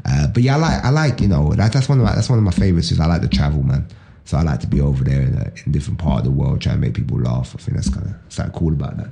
Uh, 0.07 0.27
but 0.27 0.43
yeah, 0.43 0.55
I 0.55 0.59
like 0.59 0.85
I 0.85 0.89
like 0.89 1.21
you 1.21 1.27
know 1.27 1.53
that, 1.53 1.73
that's 1.73 1.89
one 1.89 1.99
of 1.99 2.05
my 2.05 2.13
that's 2.13 2.29
one 2.29 2.37
of 2.37 2.43
my 2.45 2.51
favorites. 2.51 2.91
Is 2.91 2.99
I 2.99 3.07
like 3.07 3.21
to 3.21 3.27
travel, 3.27 3.63
man. 3.63 3.87
So 4.25 4.37
I 4.37 4.41
like 4.43 4.59
to 4.61 4.67
be 4.67 4.81
over 4.81 5.03
there 5.03 5.21
in 5.21 5.35
a 5.35 5.51
in 5.65 5.71
different 5.71 5.99
part 5.99 6.19
of 6.19 6.25
the 6.25 6.31
world, 6.31 6.61
trying 6.61 6.75
to 6.75 6.81
make 6.81 6.93
people 6.93 7.19
laugh. 7.19 7.55
I 7.55 7.61
think 7.61 7.77
that's 7.77 7.89
kind 7.89 8.07
of 8.07 8.15
something 8.33 8.59
cool 8.59 8.73
about 8.73 8.97
that. 8.97 9.09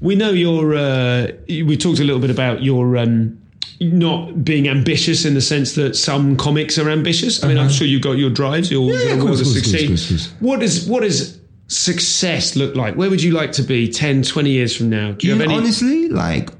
We 0.00 0.16
know 0.16 0.30
you're. 0.30 0.74
Uh, 0.74 1.28
we 1.48 1.76
talked 1.76 2.00
a 2.00 2.04
little 2.04 2.20
bit 2.20 2.30
about 2.30 2.62
your 2.62 2.96
um, 2.96 3.41
not 3.80 4.44
being 4.44 4.68
ambitious 4.68 5.24
in 5.24 5.34
the 5.34 5.40
sense 5.40 5.74
that 5.74 5.96
some 5.96 6.36
comics 6.36 6.78
are 6.78 6.88
ambitious. 6.88 7.42
I 7.42 7.48
mean, 7.48 7.58
I'm 7.58 7.68
sure 7.70 7.86
you've 7.86 8.02
got 8.02 8.12
your 8.12 8.30
drives. 8.30 8.70
Your 8.70 8.92
Uh-huh. 8.92 9.08
Yeah, 9.16 9.20
course, 9.20 9.38
to 9.40 9.44
succeed. 9.44 9.88
course, 9.88 10.04
of 10.04 10.08
course. 10.10 10.32
What 10.40 10.62
is 10.62 10.86
what 10.86 11.02
does 11.02 11.38
success 11.68 12.54
look 12.56 12.76
like? 12.76 12.94
Where 12.96 13.10
would 13.10 13.22
you 13.22 13.32
like 13.32 13.52
to 13.52 13.62
be 13.62 13.88
10, 13.90 14.22
20 14.22 14.50
years 14.50 14.76
from 14.76 14.90
now? 14.90 15.12
Do 15.12 15.26
you 15.26 15.32
Yeah, 15.34 15.40
have 15.40 15.48
any? 15.50 15.58
honestly, 15.58 16.08
like 16.08 16.50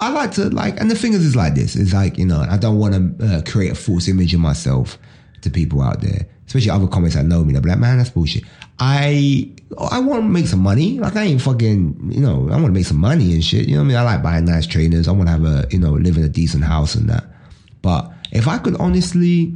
I 0.00 0.10
like 0.10 0.32
to 0.32 0.50
like, 0.50 0.78
and 0.80 0.90
the 0.90 0.94
thing 0.94 1.14
is, 1.14 1.24
is 1.24 1.34
like 1.36 1.54
this. 1.54 1.74
It's 1.76 1.92
like 1.94 2.18
you 2.18 2.26
know, 2.26 2.40
I 2.48 2.56
don't 2.58 2.78
want 2.78 3.18
to 3.18 3.26
uh, 3.26 3.42
create 3.42 3.72
a 3.72 3.74
false 3.74 4.06
image 4.08 4.34
of 4.34 4.40
myself 4.40 4.98
to 5.42 5.50
people 5.50 5.80
out 5.82 6.00
there, 6.00 6.26
especially 6.46 6.70
other 6.70 6.86
comics 6.86 7.14
that 7.14 7.24
know 7.24 7.42
me. 7.44 7.52
They're 7.54 7.62
like, 7.62 7.78
man, 7.78 7.98
that's 7.98 8.10
bullshit. 8.10 8.44
I 8.78 9.50
I 9.78 9.98
want 10.00 10.22
to 10.22 10.28
make 10.28 10.46
some 10.46 10.60
money. 10.60 10.98
Like 10.98 11.16
I 11.16 11.22
ain't 11.22 11.40
fucking, 11.40 12.10
you 12.12 12.20
know, 12.20 12.48
I 12.50 12.54
want 12.54 12.66
to 12.66 12.72
make 12.72 12.86
some 12.86 12.98
money 12.98 13.32
and 13.32 13.42
shit. 13.42 13.66
You 13.66 13.74
know 13.74 13.80
what 13.80 13.86
I 13.86 13.88
mean? 13.88 13.96
I 13.96 14.02
like 14.02 14.22
buying 14.22 14.44
nice 14.44 14.66
trainers. 14.66 15.08
I 15.08 15.12
want 15.12 15.28
to 15.28 15.32
have 15.32 15.44
a, 15.44 15.66
you 15.70 15.78
know, 15.78 15.92
live 15.92 16.16
in 16.16 16.24
a 16.24 16.28
decent 16.28 16.64
house 16.64 16.94
and 16.94 17.08
that. 17.08 17.24
But 17.82 18.10
if 18.30 18.46
I 18.46 18.58
could 18.58 18.76
honestly 18.76 19.54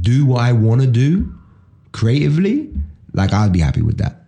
do 0.00 0.26
what 0.26 0.40
I 0.40 0.52
want 0.52 0.80
to 0.82 0.86
do 0.86 1.34
creatively, 1.92 2.72
like 3.12 3.32
I'd 3.32 3.52
be 3.52 3.60
happy 3.60 3.82
with 3.82 3.98
that. 3.98 4.24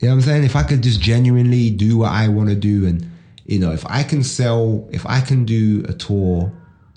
You 0.00 0.08
know 0.08 0.16
what 0.16 0.22
I'm 0.22 0.28
saying? 0.28 0.44
If 0.44 0.56
I 0.56 0.64
could 0.64 0.82
just 0.82 1.00
genuinely 1.00 1.70
do 1.70 1.98
what 1.98 2.12
I 2.12 2.28
want 2.28 2.50
to 2.50 2.54
do, 2.54 2.86
and 2.86 3.08
you 3.46 3.58
know, 3.58 3.72
if 3.72 3.86
I 3.86 4.02
can 4.02 4.22
sell, 4.22 4.88
if 4.92 5.06
I 5.06 5.20
can 5.20 5.44
do 5.44 5.84
a 5.88 5.92
tour 5.92 6.52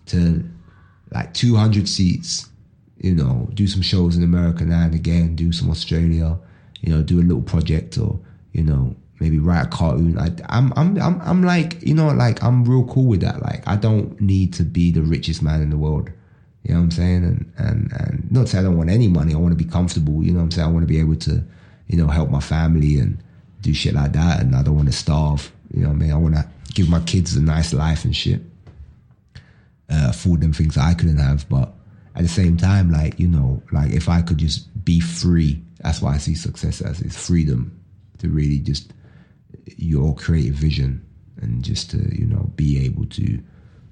to 0.07 0.43
like 1.11 1.33
200 1.33 1.87
seats, 1.87 2.49
you 2.97 3.15
know, 3.15 3.49
do 3.53 3.67
some 3.67 3.81
shows 3.81 4.17
in 4.17 4.23
America 4.23 4.65
now 4.65 4.83
and 4.83 4.95
again, 4.95 5.35
do 5.35 5.51
some 5.51 5.69
Australia, 5.69 6.37
you 6.81 6.93
know, 6.93 7.01
do 7.01 7.19
a 7.19 7.23
little 7.23 7.41
project 7.41 7.97
or 7.97 8.19
you 8.53 8.63
know, 8.63 8.95
maybe 9.19 9.39
write 9.39 9.65
a 9.65 9.69
cartoon. 9.69 10.17
I, 10.17 10.29
I'm, 10.49 10.73
I'm, 10.75 10.99
I'm, 10.99 11.21
I'm 11.21 11.43
like, 11.43 11.81
you 11.81 11.93
know, 11.93 12.09
like 12.09 12.43
I'm 12.43 12.65
real 12.65 12.85
cool 12.85 13.05
with 13.05 13.21
that. 13.21 13.41
Like 13.41 13.67
I 13.67 13.75
don't 13.75 14.19
need 14.19 14.53
to 14.53 14.63
be 14.63 14.91
the 14.91 15.01
richest 15.01 15.41
man 15.41 15.61
in 15.61 15.69
the 15.69 15.77
world. 15.77 16.09
You 16.63 16.73
know 16.73 16.81
what 16.81 16.85
I'm 16.85 16.91
saying? 16.91 17.23
And 17.23 17.53
and 17.57 17.91
and 17.93 18.31
not 18.31 18.49
say 18.49 18.59
I 18.59 18.63
don't 18.63 18.77
want 18.77 18.89
any 18.89 19.07
money. 19.07 19.33
I 19.33 19.37
want 19.37 19.57
to 19.57 19.63
be 19.63 19.69
comfortable. 19.69 20.23
You 20.23 20.31
know 20.31 20.39
what 20.39 20.45
I'm 20.45 20.51
saying? 20.51 20.67
I 20.67 20.71
want 20.71 20.83
to 20.83 20.87
be 20.87 20.99
able 20.99 21.15
to, 21.15 21.43
you 21.87 21.97
know, 21.97 22.07
help 22.07 22.29
my 22.29 22.41
family 22.41 22.99
and 22.99 23.17
do 23.61 23.73
shit 23.73 23.93
like 23.93 24.13
that. 24.13 24.41
And 24.41 24.55
I 24.55 24.63
don't 24.63 24.75
want 24.75 24.87
to 24.87 24.93
starve. 24.93 25.51
You 25.73 25.83
know 25.83 25.89
what 25.89 25.95
I 25.95 25.99
mean? 25.99 26.11
I 26.11 26.17
want 26.17 26.35
to 26.35 26.47
give 26.73 26.89
my 26.89 26.99
kids 27.01 27.35
a 27.35 27.41
nice 27.41 27.73
life 27.73 28.03
and 28.03 28.15
shit. 28.15 28.41
Uh, 29.89 30.07
afford 30.09 30.41
them 30.41 30.51
things 30.51 30.77
I 30.77 30.93
couldn't 30.93 31.19
have, 31.19 31.47
but 31.47 31.73
at 32.15 32.23
the 32.23 32.27
same 32.27 32.57
time, 32.57 32.91
like 32.91 33.17
you 33.19 33.27
know, 33.27 33.61
like 33.71 33.91
if 33.91 34.09
I 34.09 34.21
could 34.21 34.37
just 34.37 34.83
be 34.83 34.99
free, 34.99 35.61
that's 35.79 36.01
why 36.01 36.13
I 36.13 36.17
see 36.17 36.35
success 36.35 36.81
as 36.81 37.01
is 37.01 37.17
freedom 37.17 37.79
to 38.19 38.29
really 38.29 38.59
just 38.59 38.93
your 39.77 40.15
creative 40.15 40.55
vision 40.55 41.05
and 41.41 41.63
just 41.63 41.91
to 41.91 41.97
you 42.17 42.25
know 42.25 42.51
be 42.55 42.83
able 42.85 43.05
to 43.05 43.39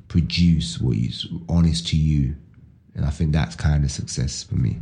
produce 0.07 0.79
what 0.79 0.97
is 0.97 1.27
honest 1.49 1.88
to 1.88 1.97
you. 1.97 2.36
And 2.95 3.05
i 3.05 3.09
think 3.09 3.33
that's 3.33 3.57
kind 3.57 3.83
of 3.83 3.91
success 3.91 4.43
for 4.43 4.55
me 4.55 4.79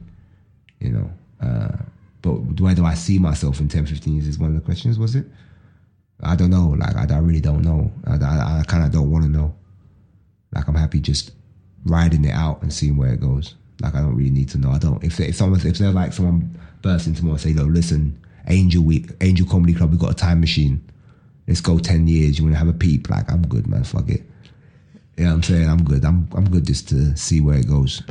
you 0.79 0.91
know 0.91 1.09
uh, 1.41 1.77
but 2.21 2.35
where 2.61 2.75
do 2.75 2.85
i 2.85 2.93
see 2.93 3.17
myself 3.17 3.59
in 3.59 3.67
10 3.67 3.87
15 3.87 4.13
years 4.13 4.27
is 4.27 4.37
one 4.37 4.49
of 4.49 4.55
the 4.55 4.61
questions 4.61 4.99
was 4.99 5.15
it? 5.15 5.25
I 6.21 6.35
don't 6.35 6.51
know 6.51 6.75
like 6.77 6.95
i, 6.95 7.07
I 7.11 7.17
really 7.17 7.41
don't 7.41 7.63
know. 7.63 7.91
I, 8.05 8.15
I, 8.23 8.59
I 8.59 8.63
kind 8.67 8.83
of 8.85 8.91
don't 8.91 9.09
want 9.09 9.25
to 9.25 9.31
know. 9.31 9.55
Like 10.53 10.67
i'm 10.67 10.75
happy 10.75 10.99
just 10.99 11.31
riding 11.85 12.23
it 12.23 12.33
out 12.33 12.61
and 12.61 12.71
seeing 12.71 12.97
where 12.97 13.13
it 13.13 13.19
goes. 13.19 13.55
Like 13.81 13.95
i 13.95 13.99
don't 13.99 14.15
really 14.15 14.29
need 14.29 14.49
to 14.49 14.59
know. 14.59 14.69
I 14.69 14.77
don't 14.77 15.03
if, 15.03 15.19
if 15.19 15.35
someone 15.35 15.59
if 15.65 15.79
they're 15.79 15.91
like 15.91 16.13
someone 16.13 16.55
bursts 16.83 17.07
into 17.07 17.23
and 17.23 17.41
say 17.41 17.53
no 17.53 17.63
listen 17.63 18.19
angel 18.49 18.83
week 18.83 19.09
angel 19.21 19.47
comedy 19.47 19.73
club 19.73 19.91
we 19.91 19.97
got 19.97 20.11
a 20.11 20.15
time 20.15 20.39
machine. 20.39 20.83
Let's 21.47 21.59
go 21.59 21.77
10 21.79 22.07
years. 22.07 22.37
You 22.37 22.45
want 22.45 22.55
to 22.55 22.59
have 22.59 22.67
a 22.67 22.73
peep? 22.73 23.09
Like 23.09 23.31
i'm 23.31 23.47
good 23.47 23.65
man. 23.67 23.83
Fuck 23.83 24.09
it. 24.09 24.21
Yeah, 25.17 25.31
I'm 25.31 25.43
saying? 25.43 25.69
I'm 25.69 25.83
good. 25.83 26.05
I'm 26.05 26.27
I'm 26.33 26.49
good 26.49 26.65
just 26.67 26.89
to 26.89 27.15
see 27.15 27.41
where 27.41 27.57
it 27.57 27.67
goes. 27.67 28.01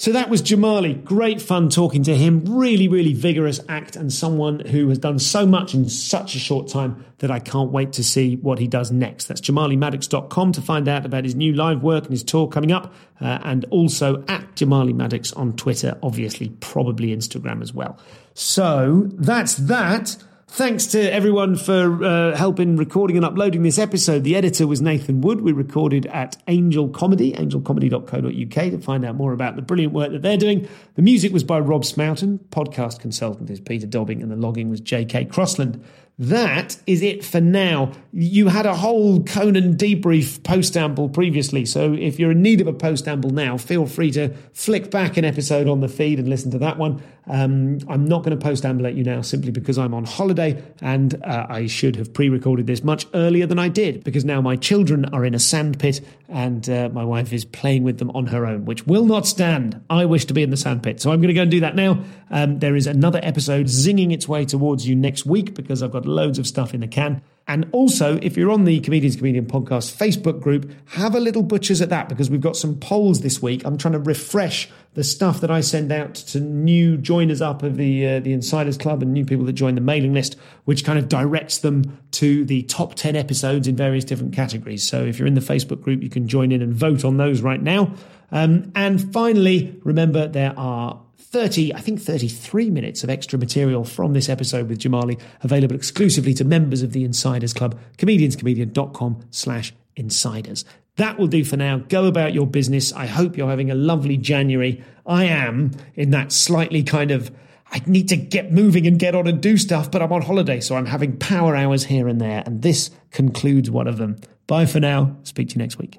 So 0.00 0.12
that 0.12 0.30
was 0.30 0.42
Jamali. 0.42 1.02
Great 1.02 1.42
fun 1.42 1.70
talking 1.70 2.04
to 2.04 2.14
him. 2.14 2.44
Really, 2.44 2.86
really 2.86 3.14
vigorous 3.14 3.58
act 3.68 3.96
and 3.96 4.12
someone 4.12 4.60
who 4.60 4.88
has 4.90 4.98
done 4.98 5.18
so 5.18 5.44
much 5.44 5.74
in 5.74 5.88
such 5.88 6.36
a 6.36 6.38
short 6.38 6.68
time 6.68 7.04
that 7.18 7.32
I 7.32 7.40
can't 7.40 7.72
wait 7.72 7.94
to 7.94 8.04
see 8.04 8.36
what 8.36 8.60
he 8.60 8.68
does 8.68 8.92
next. 8.92 9.24
That's 9.24 9.40
jamalimaddix.com 9.40 10.52
to 10.52 10.62
find 10.62 10.86
out 10.86 11.04
about 11.04 11.24
his 11.24 11.34
new 11.34 11.52
live 11.52 11.82
work 11.82 12.04
and 12.04 12.12
his 12.12 12.22
tour 12.22 12.46
coming 12.46 12.70
up. 12.70 12.94
Uh, 13.20 13.40
and 13.42 13.64
also 13.70 14.22
at 14.28 14.54
Jamali 14.54 14.94
Maddix 14.94 15.36
on 15.36 15.56
Twitter, 15.56 15.98
obviously, 16.00 16.50
probably 16.60 17.08
Instagram 17.08 17.60
as 17.60 17.74
well. 17.74 17.98
So 18.34 19.08
that's 19.14 19.56
that. 19.56 20.16
Thanks 20.50 20.86
to 20.86 21.12
everyone 21.12 21.56
for 21.56 22.02
uh, 22.02 22.34
helping 22.34 22.76
recording 22.76 23.16
and 23.16 23.24
uploading 23.24 23.62
this 23.62 23.78
episode. 23.78 24.24
The 24.24 24.34
editor 24.34 24.66
was 24.66 24.80
Nathan 24.80 25.20
Wood. 25.20 25.42
We 25.42 25.52
recorded 25.52 26.06
at 26.06 26.38
Angel 26.48 26.88
Comedy, 26.88 27.34
angelcomedy.co.uk 27.34 28.70
to 28.70 28.78
find 28.78 29.04
out 29.04 29.14
more 29.14 29.34
about 29.34 29.56
the 29.56 29.62
brilliant 29.62 29.92
work 29.92 30.10
that 30.10 30.22
they're 30.22 30.38
doing. 30.38 30.66
The 30.94 31.02
music 31.02 31.34
was 31.34 31.44
by 31.44 31.60
Rob 31.60 31.82
Smoughton. 31.82 32.38
Podcast 32.48 32.98
consultant 32.98 33.50
is 33.50 33.60
Peter 33.60 33.86
Dobbing, 33.86 34.22
and 34.22 34.32
the 34.32 34.36
logging 34.36 34.70
was 34.70 34.80
J.K. 34.80 35.26
Crossland. 35.26 35.84
That 36.18 36.76
is 36.86 37.02
it 37.02 37.24
for 37.24 37.40
now. 37.40 37.92
You 38.12 38.48
had 38.48 38.66
a 38.66 38.74
whole 38.74 39.22
Conan 39.22 39.76
debrief 39.76 40.42
post-amble 40.42 41.10
previously, 41.10 41.64
so 41.64 41.92
if 41.92 42.18
you're 42.18 42.32
in 42.32 42.42
need 42.42 42.60
of 42.60 42.66
a 42.66 42.72
post-amble 42.72 43.30
now, 43.30 43.56
feel 43.56 43.86
free 43.86 44.10
to 44.12 44.30
flick 44.52 44.90
back 44.90 45.16
an 45.16 45.24
episode 45.24 45.68
on 45.68 45.80
the 45.80 45.88
feed 45.88 46.18
and 46.18 46.28
listen 46.28 46.50
to 46.50 46.58
that 46.58 46.76
one. 46.76 47.00
Um, 47.28 47.78
I'm 47.88 48.04
not 48.04 48.24
going 48.24 48.36
to 48.36 48.42
post-ambulate 48.42 48.96
you 48.96 49.04
now 49.04 49.20
simply 49.20 49.52
because 49.52 49.78
I'm 49.78 49.94
on 49.94 50.04
holiday 50.04 50.62
and 50.80 51.14
uh, 51.24 51.46
I 51.48 51.66
should 51.66 51.94
have 51.96 52.12
pre-recorded 52.12 52.66
this 52.66 52.82
much 52.82 53.06
earlier 53.14 53.46
than 53.46 53.58
I 53.58 53.68
did 53.68 54.02
because 54.02 54.24
now 54.24 54.40
my 54.40 54.56
children 54.56 55.04
are 55.06 55.24
in 55.24 55.34
a 55.34 55.38
sandpit 55.38 56.00
and 56.28 56.68
uh, 56.68 56.88
my 56.92 57.04
wife 57.04 57.32
is 57.32 57.44
playing 57.44 57.84
with 57.84 57.98
them 57.98 58.10
on 58.10 58.26
her 58.26 58.44
own, 58.44 58.64
which 58.64 58.86
will 58.86 59.04
not 59.04 59.26
stand. 59.26 59.80
I 59.88 60.04
wish 60.06 60.24
to 60.26 60.34
be 60.34 60.42
in 60.42 60.50
the 60.50 60.56
sandpit, 60.56 61.00
so 61.00 61.12
I'm 61.12 61.20
going 61.20 61.28
to 61.28 61.34
go 61.34 61.42
and 61.42 61.50
do 61.50 61.60
that 61.60 61.76
now. 61.76 62.02
Um, 62.30 62.58
there 62.58 62.76
is 62.76 62.86
another 62.86 63.20
episode 63.22 63.66
zinging 63.66 64.12
its 64.12 64.28
way 64.28 64.44
towards 64.44 64.86
you 64.86 64.94
next 64.94 65.26
week 65.26 65.54
because 65.54 65.82
I've 65.82 65.92
got 65.92 66.06
loads 66.06 66.38
of 66.38 66.46
stuff 66.46 66.74
in 66.74 66.80
the 66.80 66.88
can. 66.88 67.22
And 67.48 67.66
also, 67.72 68.18
if 68.20 68.36
you're 68.36 68.50
on 68.50 68.64
the 68.64 68.78
Comedians 68.80 69.16
Comedian 69.16 69.46
Podcast 69.46 69.96
Facebook 69.96 70.38
group, 70.38 70.70
have 70.90 71.14
a 71.14 71.20
little 71.20 71.42
butchers 71.42 71.80
at 71.80 71.88
that 71.88 72.06
because 72.10 72.28
we've 72.28 72.42
got 72.42 72.58
some 72.58 72.76
polls 72.78 73.22
this 73.22 73.40
week. 73.40 73.64
I'm 73.64 73.78
trying 73.78 73.92
to 73.92 73.98
refresh 73.98 74.68
the 74.92 75.02
stuff 75.02 75.40
that 75.40 75.50
I 75.50 75.62
send 75.62 75.90
out 75.90 76.14
to 76.14 76.40
new 76.40 76.98
joiners 76.98 77.40
up 77.40 77.62
of 77.62 77.78
the 77.78 78.06
uh, 78.06 78.20
the 78.20 78.34
Insiders 78.34 78.76
Club 78.76 79.00
and 79.00 79.14
new 79.14 79.24
people 79.24 79.46
that 79.46 79.54
join 79.54 79.76
the 79.76 79.80
mailing 79.80 80.12
list, 80.12 80.36
which 80.66 80.84
kind 80.84 80.98
of 80.98 81.08
directs 81.08 81.58
them 81.58 81.98
to 82.12 82.44
the 82.44 82.64
top 82.64 82.96
10 82.96 83.16
episodes 83.16 83.66
in 83.66 83.76
various 83.76 84.04
different 84.04 84.34
categories. 84.34 84.86
So 84.86 85.02
if 85.04 85.18
you're 85.18 85.28
in 85.28 85.34
the 85.34 85.40
Facebook 85.40 85.80
group, 85.80 86.02
you 86.02 86.10
can 86.10 86.28
join 86.28 86.52
in 86.52 86.60
and 86.60 86.74
vote 86.74 87.02
on 87.02 87.16
those 87.16 87.40
right 87.40 87.62
now. 87.62 87.94
Um, 88.30 88.72
and 88.74 89.10
finally, 89.10 89.80
remember 89.84 90.28
there 90.28 90.52
are 90.58 91.00
30, 91.30 91.74
I 91.74 91.80
think 91.80 92.00
33 92.00 92.70
minutes 92.70 93.04
of 93.04 93.10
extra 93.10 93.38
material 93.38 93.84
from 93.84 94.14
this 94.14 94.30
episode 94.30 94.68
with 94.68 94.78
Jamali 94.78 95.20
available 95.42 95.76
exclusively 95.76 96.32
to 96.34 96.44
members 96.44 96.82
of 96.82 96.92
the 96.92 97.04
Insiders 97.04 97.52
Club, 97.52 97.78
comedianscomedian.com 97.98 99.24
slash 99.30 99.74
insiders. 99.94 100.64
That 100.96 101.18
will 101.18 101.26
do 101.26 101.44
for 101.44 101.58
now. 101.58 101.78
Go 101.78 102.06
about 102.06 102.32
your 102.32 102.46
business. 102.46 102.92
I 102.94 103.06
hope 103.06 103.36
you're 103.36 103.50
having 103.50 103.70
a 103.70 103.74
lovely 103.74 104.16
January. 104.16 104.82
I 105.06 105.24
am 105.24 105.72
in 105.94 106.10
that 106.10 106.32
slightly 106.32 106.82
kind 106.82 107.10
of 107.10 107.30
I 107.70 107.82
need 107.86 108.08
to 108.08 108.16
get 108.16 108.50
moving 108.50 108.86
and 108.86 108.98
get 108.98 109.14
on 109.14 109.26
and 109.26 109.42
do 109.42 109.58
stuff, 109.58 109.90
but 109.90 110.00
I'm 110.00 110.10
on 110.10 110.22
holiday, 110.22 110.60
so 110.60 110.76
I'm 110.76 110.86
having 110.86 111.18
power 111.18 111.54
hours 111.54 111.84
here 111.84 112.08
and 112.08 112.18
there, 112.18 112.42
and 112.46 112.62
this 112.62 112.90
concludes 113.10 113.70
one 113.70 113.86
of 113.86 113.98
them. 113.98 114.16
Bye 114.46 114.64
for 114.64 114.80
now. 114.80 115.18
Speak 115.24 115.50
to 115.50 115.56
you 115.56 115.58
next 115.58 115.76
week. 115.76 115.98